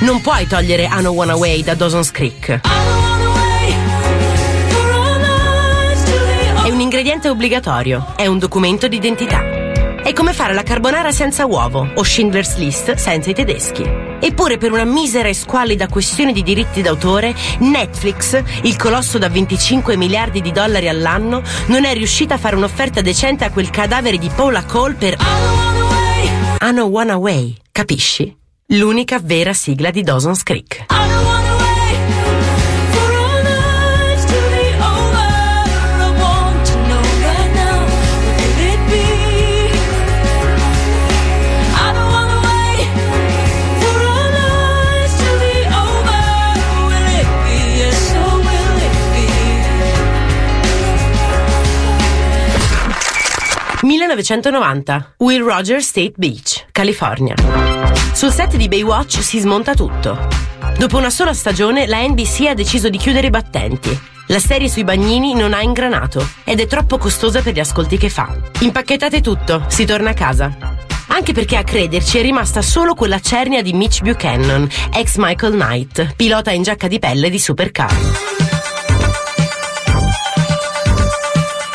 Non 0.00 0.20
puoi 0.20 0.46
togliere 0.46 0.84
I 0.84 0.98
Know 0.98 1.14
Wanna 1.14 1.36
Way 1.36 1.62
da 1.62 1.74
Dawson's 1.74 2.10
Creek. 2.10 2.60
È 6.64 6.70
un 6.70 6.80
ingrediente 6.80 7.28
obbligatorio, 7.28 8.14
è 8.16 8.26
un 8.26 8.38
documento 8.38 8.88
d'identità. 8.88 9.53
È 10.04 10.12
come 10.12 10.34
fare 10.34 10.52
la 10.52 10.62
carbonara 10.62 11.10
senza 11.12 11.46
uovo 11.46 11.88
o 11.94 12.02
Schindler's 12.02 12.56
List 12.56 12.92
senza 12.96 13.30
i 13.30 13.34
tedeschi. 13.34 13.82
Eppure 14.20 14.58
per 14.58 14.70
una 14.70 14.84
misera 14.84 15.28
e 15.28 15.34
squallida 15.34 15.88
questione 15.88 16.32
di 16.32 16.42
diritti 16.42 16.82
d'autore, 16.82 17.34
Netflix, 17.60 18.38
il 18.64 18.76
colosso 18.76 19.16
da 19.16 19.30
25 19.30 19.96
miliardi 19.96 20.42
di 20.42 20.52
dollari 20.52 20.90
all'anno, 20.90 21.42
non 21.68 21.86
è 21.86 21.94
riuscita 21.94 22.34
a 22.34 22.38
fare 22.38 22.54
un'offerta 22.54 23.00
decente 23.00 23.46
a 23.46 23.50
quel 23.50 23.70
cadavere 23.70 24.18
di 24.18 24.28
Paula 24.28 24.62
Cole 24.66 24.92
per 24.92 25.16
I 26.60 26.70
Know 26.70 26.90
Wanna 26.90 27.16
Way, 27.16 27.56
capisci? 27.72 28.36
L'unica 28.66 29.18
vera 29.22 29.54
sigla 29.54 29.90
di 29.90 30.02
Dawson's 30.02 30.42
Creek. 30.42 30.84
«1990, 54.14 55.14
Will 55.18 55.44
Rogers 55.44 55.86
State 55.86 56.12
Beach, 56.16 56.66
California. 56.70 57.34
Sul 58.12 58.30
set 58.30 58.56
di 58.56 58.68
Baywatch 58.68 59.20
si 59.20 59.40
smonta 59.40 59.74
tutto. 59.74 60.28
Dopo 60.78 60.98
una 60.98 61.10
sola 61.10 61.34
stagione, 61.34 61.86
la 61.86 62.06
NBC 62.06 62.46
ha 62.48 62.54
deciso 62.54 62.88
di 62.88 62.98
chiudere 62.98 63.26
i 63.26 63.30
battenti. 63.30 63.98
La 64.28 64.38
serie 64.38 64.68
sui 64.68 64.84
bagnini 64.84 65.34
non 65.34 65.52
ha 65.52 65.60
ingranato 65.60 66.26
ed 66.44 66.60
è 66.60 66.66
troppo 66.66 66.96
costosa 66.96 67.42
per 67.42 67.54
gli 67.54 67.60
ascolti 67.60 67.96
che 67.96 68.08
fa. 68.08 68.34
Impacchettate 68.60 69.20
tutto, 69.20 69.64
si 69.68 69.84
torna 69.84 70.10
a 70.10 70.14
casa. 70.14 70.56
Anche 71.08 71.32
perché 71.32 71.56
a 71.56 71.64
crederci 71.64 72.18
è 72.18 72.22
rimasta 72.22 72.62
solo 72.62 72.94
quella 72.94 73.20
cernia 73.20 73.62
di 73.62 73.72
Mitch 73.72 74.02
Buchanan, 74.02 74.68
ex 74.92 75.16
Michael 75.16 75.52
Knight, 75.52 76.14
pilota 76.14 76.52
in 76.52 76.62
giacca 76.62 76.88
di 76.88 76.98
pelle 76.98 77.30
di 77.30 77.38
supercar. 77.38 78.43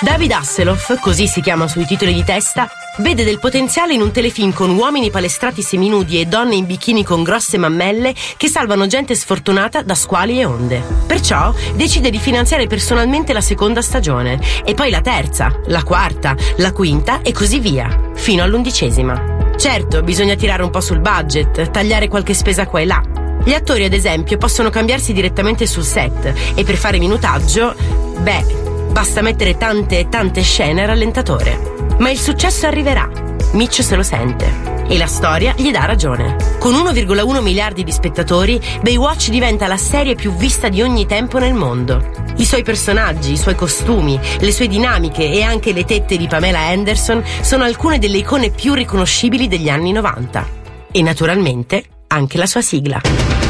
David 0.01 0.31
Hasselhoff, 0.31 0.97
così 1.01 1.27
si 1.27 1.41
chiama 1.41 1.67
sui 1.67 1.85
titoli 1.85 2.13
di 2.13 2.23
testa, 2.23 2.69
vede 2.99 3.26
del 3.26 3.38
potenziale 3.38 3.93
in 3.93 4.01
un 4.01 4.11
telefilm 4.11 4.53
con 4.53 4.69
uomini 4.69 5.09
palestrati 5.09 5.61
seminudi 5.61 6.21
e 6.21 6.26
donne 6.26 6.55
in 6.55 6.65
bikini 6.65 7.03
con 7.03 7.21
grosse 7.21 7.57
mammelle 7.57 8.15
che 8.38 8.47
salvano 8.47 8.88
gente 8.88 9.13
sfortunata 9.13 9.81
da 9.81 9.95
squali 9.95 10.39
e 10.39 10.45
onde. 10.45 10.81
Perciò 11.05 11.53
decide 11.76 12.09
di 12.09 12.17
finanziare 12.17 12.65
personalmente 12.65 13.34
la 13.34 13.41
seconda 13.41 13.81
stagione 13.81 14.39
e 14.63 14.73
poi 14.73 14.89
la 14.89 15.01
terza, 15.01 15.59
la 15.65 15.84
quarta, 15.84 16.34
la 16.57 16.71
quinta 16.71 17.21
e 17.21 17.34
così 17.34 17.59
via, 17.59 18.11
fino 18.13 18.41
all'undicesima. 18.41 19.51
Certo, 19.57 20.01
bisogna 20.01 20.35
tirare 20.35 20.63
un 20.63 20.69
po' 20.69 20.80
sul 20.80 21.01
budget, 21.01 21.71
tagliare 21.71 22.07
qualche 22.07 22.34
spesa 22.34 22.67
qua 22.67 22.80
e 22.80 22.85
là. 22.85 23.03
Gli 23.43 23.53
attori, 23.53 23.84
ad 23.84 23.93
esempio, 23.93 24.38
possono 24.38 24.69
cambiarsi 24.69 25.11
direttamente 25.11 25.67
sul 25.67 25.84
set 25.84 26.34
e 26.55 26.63
per 26.63 26.77
fare 26.77 26.99
minutaggio, 26.99 27.76
beh, 28.21 28.67
Basta 28.91 29.22
mettere 29.22 29.57
tante 29.57 29.99
e 29.99 30.10
tante 30.10 30.41
scene 30.41 30.84
a 30.84 30.86
rallentatore. 30.86 31.95
Ma 31.99 32.10
il 32.10 32.20
successo 32.20 32.66
arriverà. 32.66 33.10
Mitch 33.53 33.84
se 33.84 33.95
lo 33.95 34.03
sente. 34.03 34.78
E 34.88 34.98
la 34.98 35.07
storia 35.07 35.53
gli 35.56 35.72
dà 35.72 35.86
ragione. 35.86 36.36
Con 36.57 36.74
1,1 36.74 37.41
miliardi 37.41 37.84
di 37.84 37.91
spettatori, 37.91 38.60
Baywatch 38.82 39.30
diventa 39.30 39.68
la 39.68 39.78
serie 39.78 40.16
più 40.16 40.36
vista 40.36 40.68
di 40.68 40.82
ogni 40.82 41.06
tempo 41.06 41.38
nel 41.38 41.53
mondo. 41.53 42.03
I 42.38 42.45
suoi 42.45 42.64
personaggi, 42.64 43.34
i 43.34 43.38
suoi 43.38 43.56
costumi, 43.56 44.20
le 44.40 44.52
sue 44.52 44.68
dinamiche 44.68 45.32
e 45.32 45.44
anche 45.44 45.72
le 45.72 45.86
tette 45.86 46.18
di 46.18 46.28
Pamela 46.28 46.60
Anderson 46.60 47.24
sono 47.41 47.64
alcune 47.64 47.99
delle 47.99 48.18
icone 48.18 48.49
più 48.49 48.74
riconoscibili 48.74 49.48
degli 49.48 49.70
anni 49.70 49.91
90. 49.91 50.48
E 50.91 51.02
naturalmente 51.02 51.84
anche 52.07 52.38
la 52.38 52.48
sua 52.48 52.61
sigla. 52.61 53.48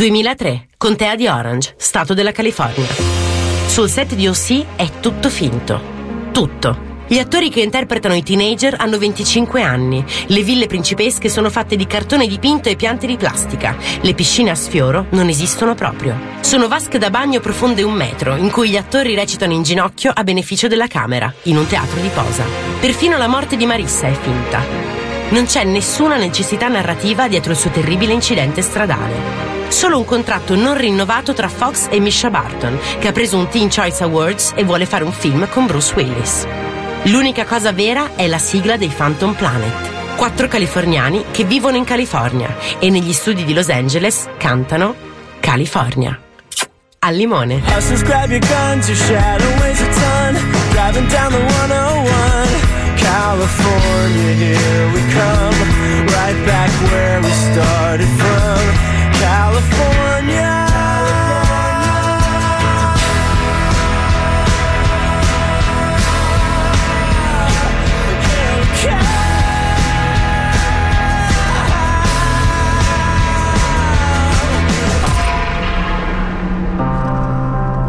2003, 0.00 0.68
Contea 0.78 1.14
di 1.14 1.26
Orange, 1.26 1.74
Stato 1.76 2.14
della 2.14 2.32
California. 2.32 2.88
Sul 3.66 3.90
set 3.90 4.14
di 4.14 4.26
OC 4.26 4.64
è 4.74 4.88
tutto 4.98 5.28
finto. 5.28 5.78
Tutto. 6.32 7.04
Gli 7.06 7.18
attori 7.18 7.50
che 7.50 7.60
interpretano 7.60 8.14
i 8.14 8.22
teenager 8.22 8.76
hanno 8.78 8.96
25 8.96 9.60
anni. 9.60 10.02
Le 10.28 10.42
ville 10.42 10.66
principesche 10.66 11.28
sono 11.28 11.50
fatte 11.50 11.76
di 11.76 11.86
cartone 11.86 12.26
dipinto 12.26 12.70
e 12.70 12.76
piante 12.76 13.06
di 13.06 13.18
plastica. 13.18 13.76
Le 14.00 14.14
piscine 14.14 14.48
a 14.48 14.54
sfioro 14.54 15.04
non 15.10 15.28
esistono 15.28 15.74
proprio. 15.74 16.18
Sono 16.40 16.66
vasche 16.66 16.96
da 16.96 17.10
bagno 17.10 17.40
profonde 17.40 17.82
un 17.82 17.92
metro, 17.92 18.36
in 18.36 18.50
cui 18.50 18.70
gli 18.70 18.78
attori 18.78 19.14
recitano 19.14 19.52
in 19.52 19.64
ginocchio 19.64 20.12
a 20.14 20.24
beneficio 20.24 20.66
della 20.66 20.86
camera, 20.86 21.30
in 21.42 21.58
un 21.58 21.66
teatro 21.66 22.00
di 22.00 22.08
posa. 22.08 22.44
Perfino 22.80 23.18
la 23.18 23.28
morte 23.28 23.58
di 23.58 23.66
Marissa 23.66 24.06
è 24.06 24.14
finta. 24.18 24.99
Non 25.30 25.44
c'è 25.44 25.62
nessuna 25.62 26.16
necessità 26.16 26.66
narrativa 26.66 27.28
dietro 27.28 27.52
il 27.52 27.58
suo 27.58 27.70
terribile 27.70 28.12
incidente 28.12 28.62
stradale. 28.62 29.14
Solo 29.68 29.98
un 29.98 30.04
contratto 30.04 30.56
non 30.56 30.76
rinnovato 30.76 31.32
tra 31.34 31.48
Fox 31.48 31.86
e 31.88 32.00
Misha 32.00 32.30
Barton, 32.30 32.76
che 32.98 33.06
ha 33.06 33.12
preso 33.12 33.36
un 33.36 33.46
Teen 33.46 33.70
Choice 33.70 34.02
Awards 34.02 34.54
e 34.56 34.64
vuole 34.64 34.86
fare 34.86 35.04
un 35.04 35.12
film 35.12 35.48
con 35.48 35.66
Bruce 35.66 35.94
Willis. 35.94 36.46
L'unica 37.04 37.44
cosa 37.44 37.70
vera 37.70 38.16
è 38.16 38.26
la 38.26 38.38
sigla 38.38 38.76
dei 38.76 38.88
Phantom 38.88 39.34
Planet. 39.34 40.16
Quattro 40.16 40.48
californiani 40.48 41.26
che 41.30 41.44
vivono 41.44 41.76
in 41.76 41.84
California 41.84 42.56
e 42.80 42.90
negli 42.90 43.12
studi 43.12 43.44
di 43.44 43.54
Los 43.54 43.68
Angeles 43.68 44.28
cantano 44.36 44.96
California. 45.38 46.20
Al 46.98 47.14
limone. 47.14 47.62
California, 53.00 54.34
here 54.34 54.86
we 54.94 55.00
come. 55.12 55.58
Right 56.16 56.38
back 56.46 56.70
where 56.90 57.20
we 57.20 57.30
started 57.30 58.08
from. 58.20 58.60
California. 59.18 60.58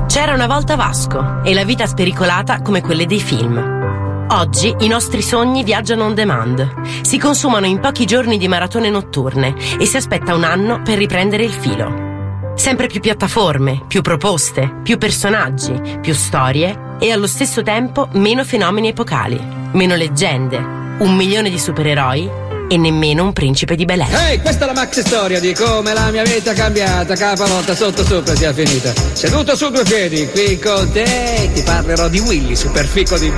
C'era 0.07 0.33
una 0.33 0.47
volta 0.47 0.75
Vasco 0.75 1.41
e 1.43 1.53
la 1.53 1.63
vita 1.63 1.87
spericolata 1.87 2.61
come 2.61 2.81
quelle 2.81 3.05
dei 3.05 3.21
film. 3.21 3.90
Oggi 4.33 4.73
i 4.79 4.87
nostri 4.87 5.21
sogni 5.21 5.61
viaggiano 5.61 6.05
on 6.05 6.13
demand, 6.13 7.01
si 7.01 7.19
consumano 7.19 7.65
in 7.65 7.81
pochi 7.81 8.05
giorni 8.05 8.37
di 8.37 8.47
maratone 8.47 8.89
notturne 8.89 9.53
e 9.77 9.85
si 9.85 9.97
aspetta 9.97 10.33
un 10.33 10.45
anno 10.45 10.81
per 10.81 10.97
riprendere 10.97 11.43
il 11.43 11.51
filo. 11.51 12.53
Sempre 12.55 12.87
più 12.87 13.01
piattaforme, 13.01 13.83
più 13.87 14.01
proposte, 14.01 14.73
più 14.83 14.97
personaggi, 14.97 15.99
più 15.99 16.13
storie 16.13 16.95
e 17.01 17.11
allo 17.11 17.27
stesso 17.27 17.61
tempo 17.61 18.07
meno 18.13 18.45
fenomeni 18.45 18.87
epocali, 18.87 19.37
meno 19.73 19.95
leggende, 19.95 20.57
un 20.57 21.13
milione 21.13 21.49
di 21.49 21.59
supereroi 21.59 22.50
e 22.71 22.77
nemmeno 22.77 23.25
un 23.25 23.33
principe 23.33 23.75
di 23.75 23.83
Belè. 23.83 24.07
Ehi, 24.29 24.39
questa 24.39 24.63
è 24.63 24.67
la 24.67 24.73
maxi 24.73 25.01
storia 25.01 25.41
di 25.41 25.53
come 25.53 25.93
la 25.93 26.09
mia 26.09 26.23
vita 26.23 26.51
è 26.51 26.55
cambiata, 26.55 27.15
capanotta 27.15 27.75
sotto 27.75 28.01
sopra 28.05 28.33
sia 28.33 28.53
finita. 28.53 28.93
Seduto 29.11 29.57
su 29.57 29.69
due 29.71 29.83
piedi, 29.83 30.29
qui 30.29 30.57
con 30.57 30.89
te 30.89 31.49
ti 31.53 31.63
parlerò 31.63 32.07
di 32.07 32.19
Willy, 32.19 32.55
superfico 32.55 33.17
di. 33.17 33.29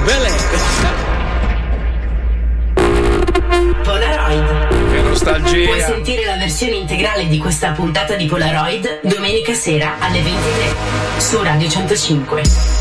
Che 4.91 5.01
nostalgia. 5.01 5.65
Puoi 5.65 5.81
sentire 5.81 6.25
la 6.25 6.37
versione 6.37 6.75
integrale 6.75 7.27
di 7.27 7.39
questa 7.39 7.71
puntata 7.71 8.13
di 8.13 8.27
Polaroid 8.27 8.99
domenica 9.01 9.55
sera 9.55 9.95
alle 9.97 10.21
23 10.21 10.75
su 11.17 11.41
Radio 11.41 11.67
105. 11.67 12.72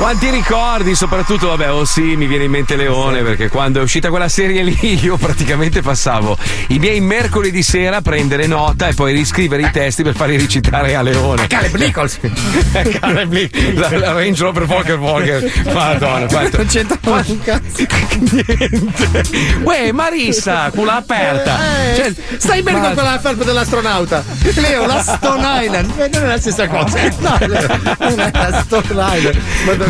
Quanti 0.00 0.30
ricordi, 0.30 0.94
soprattutto, 0.94 1.48
vabbè, 1.48 1.70
oh 1.70 1.84
sì, 1.84 2.16
mi 2.16 2.26
viene 2.26 2.44
in 2.44 2.50
mente 2.50 2.74
Leone, 2.74 3.20
perché 3.22 3.50
quando 3.50 3.80
è 3.80 3.82
uscita 3.82 4.08
quella 4.08 4.30
serie 4.30 4.62
lì 4.62 4.78
io 5.04 5.18
praticamente 5.18 5.82
passavo 5.82 6.38
i 6.68 6.78
miei 6.78 7.00
mercoledì 7.00 7.62
sera 7.62 7.98
a 7.98 8.00
prendere 8.00 8.46
nota 8.46 8.88
e 8.88 8.94
poi 8.94 9.12
riscrivere 9.12 9.60
i 9.60 9.70
testi 9.70 10.02
per 10.02 10.14
farli 10.16 10.38
recitare 10.38 10.94
a 10.94 11.02
Leone. 11.02 11.46
Caleb 11.46 11.74
Nichols. 11.74 12.18
Caleb 12.98 13.30
Nichols, 13.30 13.74
la, 13.74 13.98
la 13.98 14.12
Range 14.12 14.42
Rover 14.42 14.62
Walker 14.64 14.98
Walker. 14.98 15.52
Madonna, 15.70 16.26
quanto. 16.26 16.56
Non 16.56 16.66
c'entra 16.66 16.98
un 17.02 17.40
cazzo. 17.42 17.86
Niente. 18.18 19.22
Uè, 19.62 19.92
Marissa, 19.92 20.70
culo 20.70 20.92
aperta. 20.92 21.58
Eh, 21.92 21.94
Cioè, 21.96 22.14
stai 22.38 22.62
bene 22.62 22.78
ma- 22.78 22.84
con 22.86 22.94
quella 22.94 23.18
felpa 23.20 23.44
dell'astronauta. 23.44 24.24
Leo, 24.54 24.86
la 24.86 25.02
Stone 25.02 25.64
Island. 25.64 25.92
Eh, 25.98 26.08
Non 26.10 26.22
è 26.22 26.26
la 26.26 26.38
stessa 26.40 26.66
cosa. 26.68 26.98
No, 27.18 27.36
non 27.40 28.20
è 28.20 28.30
la 28.32 28.62
Stone 28.64 28.86
Island. 28.88 29.38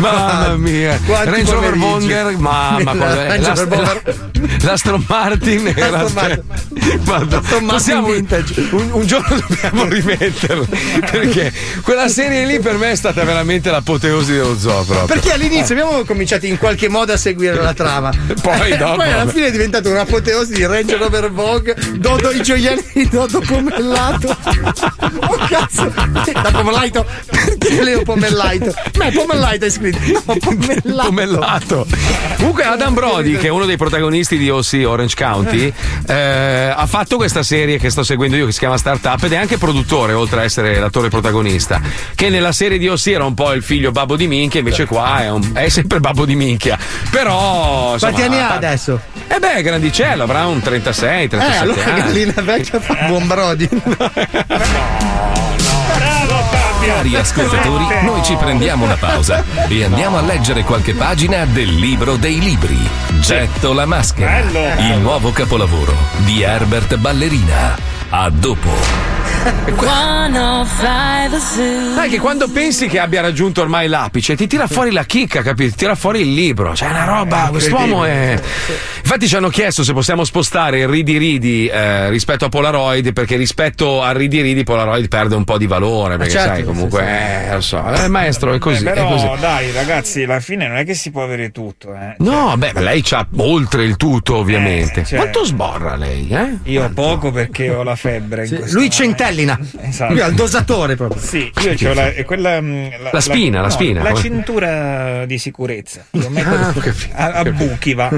Mamma 0.01 0.55
mia, 0.57 0.99
Range 1.05 1.51
Rover. 1.51 1.73
Wonger, 1.75 2.37
mamma, 2.37 2.93
La 2.93 3.05
cosa- 3.05 3.27
Range 3.27 3.47
Rover 3.49 3.79
l'Ast- 3.79 4.01
Wonger. 4.05 4.63
l'Aston 4.63 5.05
Martin 5.07 5.73
era 5.75 5.99
Aston 5.99 6.13
Martin. 6.13 7.65
Possiamo- 7.67 8.11
vintage. 8.11 8.67
un, 8.71 8.89
un 8.93 9.05
giorno 9.05 9.39
dobbiamo 9.47 9.85
rimetterlo 9.91 10.67
perché 11.09 11.51
quella 11.83 12.07
serie 12.07 12.45
lì 12.45 12.59
per 12.59 12.77
me 12.77 12.91
è 12.91 12.95
stata 12.95 13.23
veramente 13.23 13.69
l'apoteosi 13.69 14.33
dello 14.33 14.57
zoo 14.57 14.83
proprio. 14.83 15.05
Perché 15.05 15.31
all'inizio 15.33 15.75
abbiamo 15.75 16.03
cominciato 16.03 16.45
in 16.45 16.57
qualche 16.57 16.89
modo 16.89 17.13
a 17.13 17.17
seguire 17.17 17.61
la 17.61 17.73
trama. 17.73 18.11
Poi 18.41 18.71
Eh, 18.71 18.77
dopo- 18.77 18.95
Poi 18.95 19.11
alla 19.11 19.27
fine 19.27 19.47
è 19.47 19.51
diventato 19.51 19.89
un'apoteosi 19.89 20.53
di 20.53 20.65
Range 20.65 20.95
Rover 20.97 21.31
Vogue, 21.31 21.75
Dodo 21.95 22.31
i 22.31 22.41
gioielli 22.41 22.83
di 22.93 23.07
Dodo 23.09 23.39
Pomellato. 23.39 24.35
Oh 25.23 25.37
cazzo! 25.47 25.91
Da 26.33 26.51
Pomellaito? 26.51 27.05
Perché 27.29 27.83
Leo 27.83 28.01
Pomellaito? 28.03 28.73
Ma 28.97 29.05
è 29.05 29.11
Pomellaito 29.11 29.65
hai 29.65 29.71
scritto. 29.71 29.90
No, 30.25 30.35
Pomellato. 30.39 31.07
Pomellato. 31.09 31.87
Comunque 32.37 32.63
Adam 32.63 32.93
Brody, 32.93 33.37
che 33.37 33.47
è 33.47 33.49
uno 33.49 33.65
dei 33.65 33.77
protagonisti 33.77 34.37
di 34.37 34.49
OC 34.49 34.83
Orange 34.85 35.15
County, 35.15 35.71
eh, 36.07 36.73
ha 36.75 36.85
fatto 36.87 37.17
questa 37.17 37.43
serie 37.43 37.77
che 37.77 37.89
sto 37.89 38.03
seguendo 38.03 38.35
io 38.35 38.45
che 38.45 38.51
si 38.51 38.59
chiama 38.59 38.77
Startup 38.77 39.21
ed 39.23 39.33
è 39.33 39.37
anche 39.37 39.57
produttore, 39.57 40.13
oltre 40.13 40.41
a 40.41 40.43
essere 40.43 40.77
l'attore 40.79 41.09
protagonista. 41.09 41.79
Che 42.15 42.29
nella 42.29 42.51
serie 42.51 42.77
di 42.77 42.87
OC 42.87 43.07
era 43.07 43.25
un 43.25 43.33
po' 43.33 43.53
il 43.53 43.63
figlio 43.63 43.91
babbo 43.91 44.15
di 44.15 44.27
minchia, 44.27 44.59
invece 44.59 44.85
qua 44.85 45.21
è, 45.21 45.29
un- 45.29 45.51
è 45.53 45.69
sempre 45.69 45.99
babbo 45.99 46.25
di 46.25 46.35
minchia. 46.35 46.77
Però. 47.09 47.93
insomma, 47.93 48.11
Quanti 48.13 48.27
anni 48.27 48.41
ha 48.41 48.53
adesso? 48.53 48.99
Eh 49.27 49.39
beh, 49.39 49.61
grandicello, 49.61 50.23
avrà 50.23 50.45
un 50.47 50.59
36, 50.61 51.23
Eh, 51.23 51.27
37 51.27 51.63
allora 51.63 51.83
anni. 51.83 52.01
gallina 52.01 52.33
vecchia 52.41 52.79
fa 52.79 52.93
buon 53.07 53.27
Brody. 53.27 53.69
Cari 56.81 57.15
ascoltatori, 57.15 57.85
noi 58.03 58.23
ci 58.23 58.35
prendiamo 58.35 58.85
una 58.85 58.97
pausa 58.97 59.43
e 59.67 59.83
andiamo 59.83 60.17
a 60.17 60.21
leggere 60.21 60.63
qualche 60.63 60.95
pagina 60.95 61.45
del 61.45 61.75
libro 61.75 62.15
dei 62.15 62.39
libri. 62.39 62.77
Getto 63.19 63.73
la 63.73 63.85
maschera. 63.85 64.39
Il 64.79 64.97
nuovo 64.99 65.31
capolavoro 65.31 65.93
di 66.17 66.41
Herbert 66.41 66.97
Ballerina. 66.97 67.77
A 68.09 68.29
dopo. 68.31 69.20
Sai 71.95 72.09
che 72.09 72.19
quando 72.19 72.47
pensi 72.49 72.87
che 72.87 72.99
abbia 72.99 73.21
raggiunto 73.21 73.61
ormai 73.61 73.87
l'apice, 73.87 74.35
ti 74.35 74.47
tira 74.47 74.67
fuori 74.67 74.91
la 74.91 75.03
chicca, 75.03 75.41
capito? 75.41 75.71
Ti 75.71 75.77
tira 75.77 75.95
fuori 75.95 76.21
il 76.21 76.33
libro. 76.33 76.75
Cioè, 76.75 76.89
una 76.89 77.05
roba. 77.05 77.47
Quest'uomo 77.49 78.03
è. 78.05 78.39
Infatti, 78.97 79.27
ci 79.27 79.35
hanno 79.35 79.49
chiesto 79.49 79.83
se 79.83 79.93
possiamo 79.93 80.23
spostare 80.23 80.79
il 80.79 80.87
Ridi 80.87 81.17
Ridi 81.17 81.67
eh, 81.67 82.09
rispetto 82.09 82.45
a 82.45 82.49
Polaroid, 82.49 83.11
perché 83.13 83.35
rispetto 83.35 84.01
a 84.01 84.11
Ridi 84.11 84.41
Ridi 84.41 84.63
Polaroid 84.63 85.07
perde 85.07 85.35
un 85.35 85.43
po' 85.43 85.57
di 85.57 85.67
valore. 85.67 86.17
Perché, 86.17 86.31
certo, 86.33 86.53
sai, 86.53 86.63
comunque, 86.63 86.99
sì, 87.01 87.49
eh, 87.49 87.53
lo 87.53 87.61
so. 87.61 87.93
Eh, 87.93 88.07
maestro, 88.07 88.53
è 88.53 88.57
così. 88.59 88.83
Beh, 88.83 88.91
è 88.91 88.93
però, 88.93 89.09
così. 89.09 89.27
dai, 89.39 89.71
ragazzi, 89.71 90.23
alla 90.23 90.39
fine 90.39 90.67
non 90.67 90.77
è 90.77 90.85
che 90.85 90.93
si 90.93 91.11
può 91.11 91.23
avere 91.23 91.51
tutto, 91.51 91.93
eh. 91.93 92.15
No, 92.19 92.55
beh, 92.57 92.73
lei 92.75 93.01
c'ha 93.01 93.27
oltre 93.37 93.83
il 93.83 93.97
tutto, 93.97 94.35
ovviamente. 94.37 95.03
cioè- 95.03 95.19
Quanto 95.19 95.43
sborra 95.45 95.95
lei, 95.95 96.29
eh? 96.29 96.57
Io 96.71 96.89
poco 96.93 97.31
perché 97.31 97.69
ho 97.69 97.83
la 97.83 97.95
febbre. 97.95 98.43
in 98.43 98.47
Sì, 98.47 98.55
lui 98.55 98.65
momento. 98.71 98.95
Centellina. 99.31 99.59
Esatto. 99.81 100.13
Lui 100.13 100.21
ha 100.21 100.27
il 100.27 100.35
dosatore 100.35 100.95
proprio. 100.95 101.21
Sì, 101.21 101.51
io 101.77 101.89
ho 101.89 101.93
la, 101.93 102.11
quella, 102.25 102.61
mm, 102.61 102.85
La 103.11 103.21
spina, 103.21 103.57
la 103.61 103.67
no, 103.67 103.69
spina, 103.71 104.03
La 104.03 104.13
cintura 104.13 105.25
di 105.25 105.37
sicurezza. 105.37 106.05
Io 106.11 106.29
metto 106.29 106.49
Ah, 106.49 106.69
ho 106.75 106.79
capito. 106.79 107.13
a, 107.15 107.31
a 107.31 107.43
buchi 107.45 107.93
va. 107.93 108.09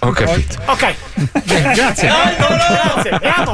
Ho 0.00 0.10
capito. 0.10 0.58
Ok. 0.66 0.94
Grazie. 1.44 2.08
Grazie. 2.08 2.08
Andiamo. 3.10 3.52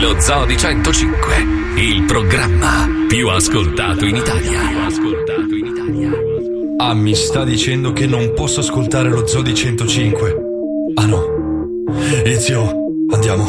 Lo 0.00 0.20
Zoo 0.20 0.44
di 0.46 0.56
105, 0.56 1.34
il 1.76 2.02
programma 2.04 2.88
più 3.06 3.28
ascoltato 3.28 4.04
in 4.04 4.16
Italia. 4.16 4.60
Ah, 6.78 6.94
mi 6.94 7.14
sta 7.14 7.44
dicendo 7.44 7.92
che 7.92 8.06
non 8.06 8.32
posso 8.34 8.60
ascoltare 8.60 9.08
lo 9.08 9.26
Zoo 9.26 9.42
di 9.42 9.54
105. 9.54 10.36
Ah 10.94 11.06
no. 11.06 11.40
Izio, 12.24 12.81
andiamo. 13.14 13.44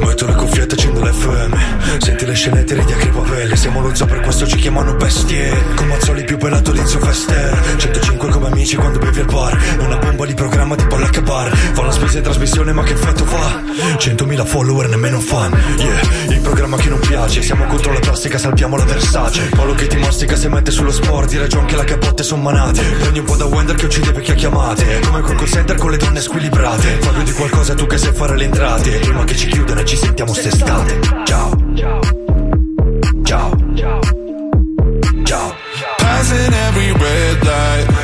Metto 0.00 0.26
le 0.26 0.34
cuffiette, 0.34 0.74
accendo 0.74 1.00
l'FM 1.00 1.77
Senti 1.98 2.26
le 2.26 2.34
scenette, 2.34 2.74
ridi 2.74 2.92
a 2.92 2.96
crepapelle 2.96 3.56
Siamo 3.56 3.80
lo 3.80 3.94
zoo, 3.94 4.06
per 4.06 4.20
questo 4.20 4.46
ci 4.46 4.56
chiamano 4.56 4.94
bestie. 4.94 5.50
Con 5.74 5.86
Mazzoli 5.88 6.24
più 6.24 6.36
pelato 6.36 6.70
di 6.70 6.80
Zio 6.84 7.00
Fester 7.00 7.76
105 7.76 8.28
come 8.30 8.46
amici 8.46 8.76
quando 8.76 8.98
bevi 8.98 9.20
al 9.20 9.26
bar. 9.26 9.58
Una 9.80 9.96
bomba 9.96 10.26
di 10.26 10.34
programma 10.34 10.76
tipo 10.76 10.96
Black 10.96 11.20
Bar. 11.22 11.54
Fa 11.56 11.82
la 11.82 11.90
spesa 11.90 12.18
in 12.18 12.24
trasmissione 12.24 12.72
ma 12.72 12.82
che 12.82 12.92
effetto 12.92 13.24
fa? 13.24 13.62
100.000 13.98 14.44
follower, 14.44 14.88
nemmeno 14.88 15.18
fan. 15.20 15.52
Yeah, 15.78 16.34
il 16.34 16.40
programma 16.40 16.76
che 16.76 16.88
non 16.88 16.98
piace. 17.00 17.42
Siamo 17.42 17.64
contro 17.66 17.92
la 17.92 18.00
plastica, 18.00 18.38
salviamo 18.38 18.76
la 18.76 18.84
Versace. 18.84 19.48
Paolo 19.54 19.74
che 19.74 19.86
ti 19.86 19.96
mastica 19.96 20.36
se 20.36 20.48
mette 20.48 20.70
sullo 20.70 20.92
sport 20.92 21.28
Di 21.28 21.38
ragione 21.38 21.66
che 21.66 21.76
la 21.76 21.84
capotte 21.84 22.22
son 22.22 22.42
manate. 22.42 22.82
Prendi 22.82 23.18
un 23.18 23.24
po' 23.24 23.36
da 23.36 23.46
Wender 23.46 23.76
che 23.76 23.86
uccide 23.86 24.12
vecchie 24.12 24.34
chiamate. 24.34 25.00
Come 25.00 25.20
col 25.22 25.36
call 25.36 25.46
center 25.46 25.76
con 25.76 25.90
le 25.90 25.96
donne 25.96 26.20
squilibrate. 26.20 26.98
Parlo 27.00 27.22
di 27.22 27.32
qualcosa 27.32 27.74
tu 27.74 27.86
che 27.86 27.98
sai 27.98 28.12
fare 28.12 28.36
le 28.36 28.44
entrate. 28.44 28.90
Prima 28.98 29.24
che 29.24 29.36
ci 29.36 29.46
chiudano 29.48 29.84
ci 29.84 29.96
sentiamo 29.96 30.34
st'estate 30.34 30.98
Ciao 31.24 31.50
Job. 31.78 32.02
Job. 33.22 33.76
Job. 33.76 34.04
Job. 35.24 35.54
Passing 35.98 36.52
every 36.52 36.92
red 36.92 37.46
light. 37.46 37.97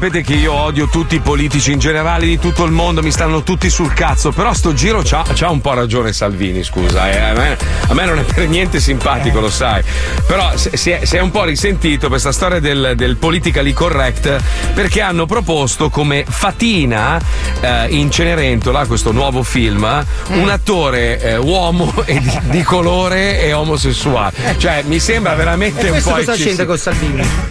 Sapete 0.00 0.22
che 0.22 0.34
io 0.34 0.52
odio 0.52 0.86
tutti 0.86 1.16
i 1.16 1.18
politici 1.18 1.72
in 1.72 1.80
generale 1.80 2.24
di 2.24 2.38
tutto 2.38 2.62
il 2.62 2.70
mondo, 2.70 3.02
mi 3.02 3.10
stanno 3.10 3.42
tutti 3.42 3.68
sul 3.68 3.92
cazzo, 3.92 4.30
però 4.30 4.52
sto 4.52 4.72
giro 4.72 5.02
c'ha, 5.02 5.24
c'ha 5.34 5.50
un 5.50 5.60
po' 5.60 5.74
ragione 5.74 6.12
Salvini, 6.12 6.62
scusa, 6.62 7.10
eh, 7.10 7.18
a, 7.18 7.32
me, 7.32 7.58
a 7.88 7.94
me 7.94 8.04
non 8.04 8.20
è 8.20 8.22
per 8.22 8.46
niente 8.46 8.78
simpatico, 8.78 9.40
lo 9.40 9.50
sai. 9.50 9.82
Però 10.24 10.52
si 10.56 10.90
è, 10.90 11.04
si 11.04 11.16
è 11.16 11.20
un 11.20 11.32
po' 11.32 11.42
risentito 11.42 12.06
questa 12.06 12.30
storia 12.30 12.60
del, 12.60 12.92
del 12.94 13.16
politically 13.16 13.72
correct 13.72 14.40
perché 14.72 15.00
hanno 15.00 15.26
proposto 15.26 15.90
come 15.90 16.24
Fatina 16.28 17.20
eh, 17.60 17.86
in 17.88 18.08
Cenerentola, 18.08 18.86
questo 18.86 19.10
nuovo 19.10 19.42
film, 19.42 19.82
un 20.28 20.48
attore 20.48 21.20
eh, 21.20 21.36
uomo 21.38 21.92
e 22.06 22.20
di, 22.20 22.38
di 22.50 22.62
colore 22.62 23.42
e 23.42 23.52
omosessuale. 23.52 24.54
Cioè, 24.58 24.84
mi 24.86 25.00
sembra 25.00 25.34
veramente 25.34 25.88
E 25.88 25.90
un 25.90 26.00
po' 26.00 26.10
cosa 26.10 26.20
eccessivo. 26.20 26.46
c'entra 26.46 26.66
con 26.66 26.78
Salvini? 26.78 27.47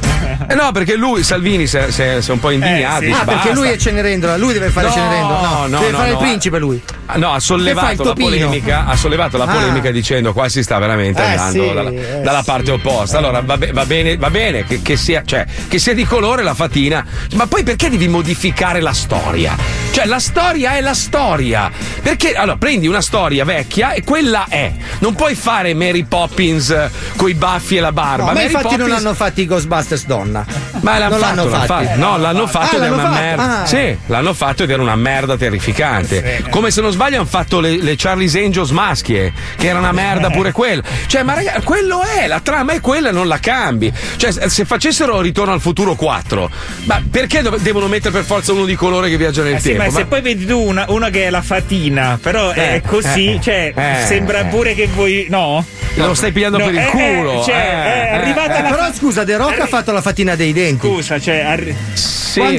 Eh 0.49 0.55
no, 0.55 0.71
perché 0.71 0.95
lui, 0.95 1.23
Salvini, 1.23 1.67
si 1.67 1.77
è, 1.77 2.19
un 2.29 2.39
po' 2.39 2.51
indignato. 2.51 2.95
ah, 2.95 2.99
dice, 2.99 3.11
perché 3.25 3.33
"Basta". 3.33 3.53
lui 3.53 3.67
è 3.69 3.75
Cenerendola, 3.77 4.37
lui 4.37 4.53
deve 4.53 4.69
fare 4.69 4.87
No, 4.87 4.93
Cenerendola. 4.93 5.39
No, 5.41 5.67
no, 5.67 5.79
deve 5.79 5.91
no, 5.91 5.97
fare 5.97 6.11
no, 6.11 6.13
il 6.17 6.23
principe 6.25 6.59
lui. 6.59 6.81
No, 7.15 7.31
ha 7.33 7.39
sollevato 7.39 8.03
la 8.03 8.13
polemica, 8.13 8.85
ha 8.85 8.95
sollevato 8.95 9.37
la 9.37 9.45
Ah. 9.45 9.53
polemica 9.53 9.91
dicendo 9.91 10.33
qua 10.33 10.47
si 10.49 10.61
sta 10.63 10.77
veramente 10.79 11.21
Eh, 11.21 11.25
andando 11.25 11.63
sì, 11.67 11.73
dalla, 11.73 11.89
eh, 11.89 12.21
dalla 12.21 12.43
parte 12.43 12.71
opposta. 12.71 13.17
Allora 13.17 13.41
va, 13.41 13.57
be- 13.57 13.71
va 13.71 13.85
bene, 13.85 14.17
va 14.17 14.29
bene 14.29 14.65
che, 14.65 14.81
che 14.81 14.95
sia, 14.97 15.23
cioè, 15.25 15.45
che 15.67 15.79
sia 15.79 15.93
di 15.93 16.05
colore 16.05 16.43
la 16.43 16.53
fatina, 16.53 17.05
ma 17.35 17.45
poi 17.47 17.63
perché 17.63 17.89
devi 17.89 18.07
modificare 18.07 18.79
la 18.81 18.93
storia? 18.93 19.55
Cioè, 19.91 20.05
la 20.05 20.19
storia 20.19 20.75
è 20.75 20.81
la 20.81 20.93
storia. 20.93 21.71
Perché 22.01 22.33
allora 22.33 22.57
prendi 22.57 22.87
una 22.87 23.01
storia 23.01 23.43
vecchia 23.45 23.91
e 23.91 24.03
quella 24.03 24.45
è. 24.47 24.71
Non 24.99 25.13
puoi 25.15 25.35
fare 25.35 25.73
Mary 25.73 26.03
Poppins 26.03 26.69
eh, 26.71 26.89
coi 27.15 27.33
baffi 27.35 27.77
e 27.77 27.79
la 27.79 27.91
barba. 27.91 28.23
No, 28.23 28.25
ma 28.27 28.33
Mary 28.33 28.45
infatti 28.47 28.75
non 28.75 28.77
Poppins- 28.87 28.99
hanno 28.99 29.13
fatto 29.13 29.41
i 29.41 29.45
Ghostbusters 29.45 30.05
donna. 30.05 30.45
Ma 30.81 30.97
l'hanno 30.97 31.17
fatto, 31.17 31.47
l'hanno 31.49 31.65
fatto. 31.65 31.95
No, 31.95 32.17
l'hanno 32.17 32.47
fatto 32.47 32.75
Ah, 32.75 32.75
ed 32.75 32.79
l'hanno 32.81 32.93
una 32.95 33.03
fatto? 33.03 33.19
merda. 33.21 33.61
Ah. 33.61 33.65
Sì, 33.65 33.97
l'hanno 34.07 34.33
fatto 34.33 34.63
ed 34.63 34.69
era 34.69 34.81
una 34.81 34.95
merda 34.95 35.37
terrificante. 35.37 36.43
Come 36.49 36.71
se 36.71 36.81
non 36.81 36.91
sbaglio 36.91 37.17
hanno 37.17 37.25
fatto 37.25 37.59
le, 37.59 37.77
le 37.81 37.95
Charlie's 37.97 38.35
Angels 38.35 38.69
maschie, 38.71 39.33
che 39.57 39.67
era 39.67 39.79
una 39.79 39.91
merda 39.91 40.29
pure 40.29 40.51
quella. 40.51 40.81
Cioè, 41.07 41.23
ma 41.23 41.33
ragazzi, 41.33 41.61
quello 41.63 42.01
è, 42.03 42.27
la 42.27 42.39
trama 42.39 42.73
è 42.73 42.79
quella, 42.81 43.11
non 43.11 43.27
la 43.27 43.39
cambi. 43.39 43.91
Cioè, 44.15 44.31
se 44.31 44.49
se 44.49 44.65
facessero 44.65 45.21
Ritorno 45.21 45.53
al 45.53 45.61
futuro 45.61 45.95
4, 45.95 46.49
ma 46.85 47.01
perché 47.09 47.41
dov- 47.41 47.59
devono 47.59 47.87
mettere 47.87 48.11
per 48.11 48.23
forza 48.23 48.53
uno 48.53 48.65
di 48.65 48.75
colore 48.75 49.09
che 49.09 49.17
viaggia 49.17 49.43
nel 49.43 49.55
Eh 49.55 49.59
sì, 49.59 49.69
tempo? 49.69 49.83
ma 49.83 49.89
se 49.91 50.05
poi 50.05 50.21
vedi 50.21 50.45
tu 50.45 50.59
una, 50.59 50.85
una 50.89 51.09
che 51.09 51.25
è 51.25 51.29
la 51.29 51.41
fatina, 51.41 52.17
però 52.21 52.51
Eh, 52.53 52.75
è 52.75 52.81
così, 52.81 53.33
eh, 53.35 53.39
cioè 53.41 53.73
eh, 53.75 54.05
sembra 54.05 54.39
eh. 54.41 54.45
pure 54.45 54.73
che 54.73 54.87
vuoi. 54.87 55.27
No? 55.29 55.63
Lo 56.05 56.13
stai 56.13 56.31
pigliando 56.31 56.57
No, 56.59 56.65
per 56.65 56.73
il 56.73 56.79
eh, 56.79 56.85
culo. 56.89 57.39
eh, 57.41 57.43
cioè, 57.43 57.55
eh, 57.55 58.09
è 58.09 58.13
arrivata 58.15 58.57
eh, 58.59 58.61
la 58.61 58.69
Però 58.69 58.93
scusa, 58.93 59.23
The 59.25 59.35
Rock 59.37 59.59
ha 59.59 59.65
fatto 59.67 59.91
la 59.91 60.01
fatina 60.01 60.35
dei 60.35 60.53
denti. 60.53 60.87
Scusa, 60.87 61.19
cioè. 61.19 61.39
arri- 61.39 61.75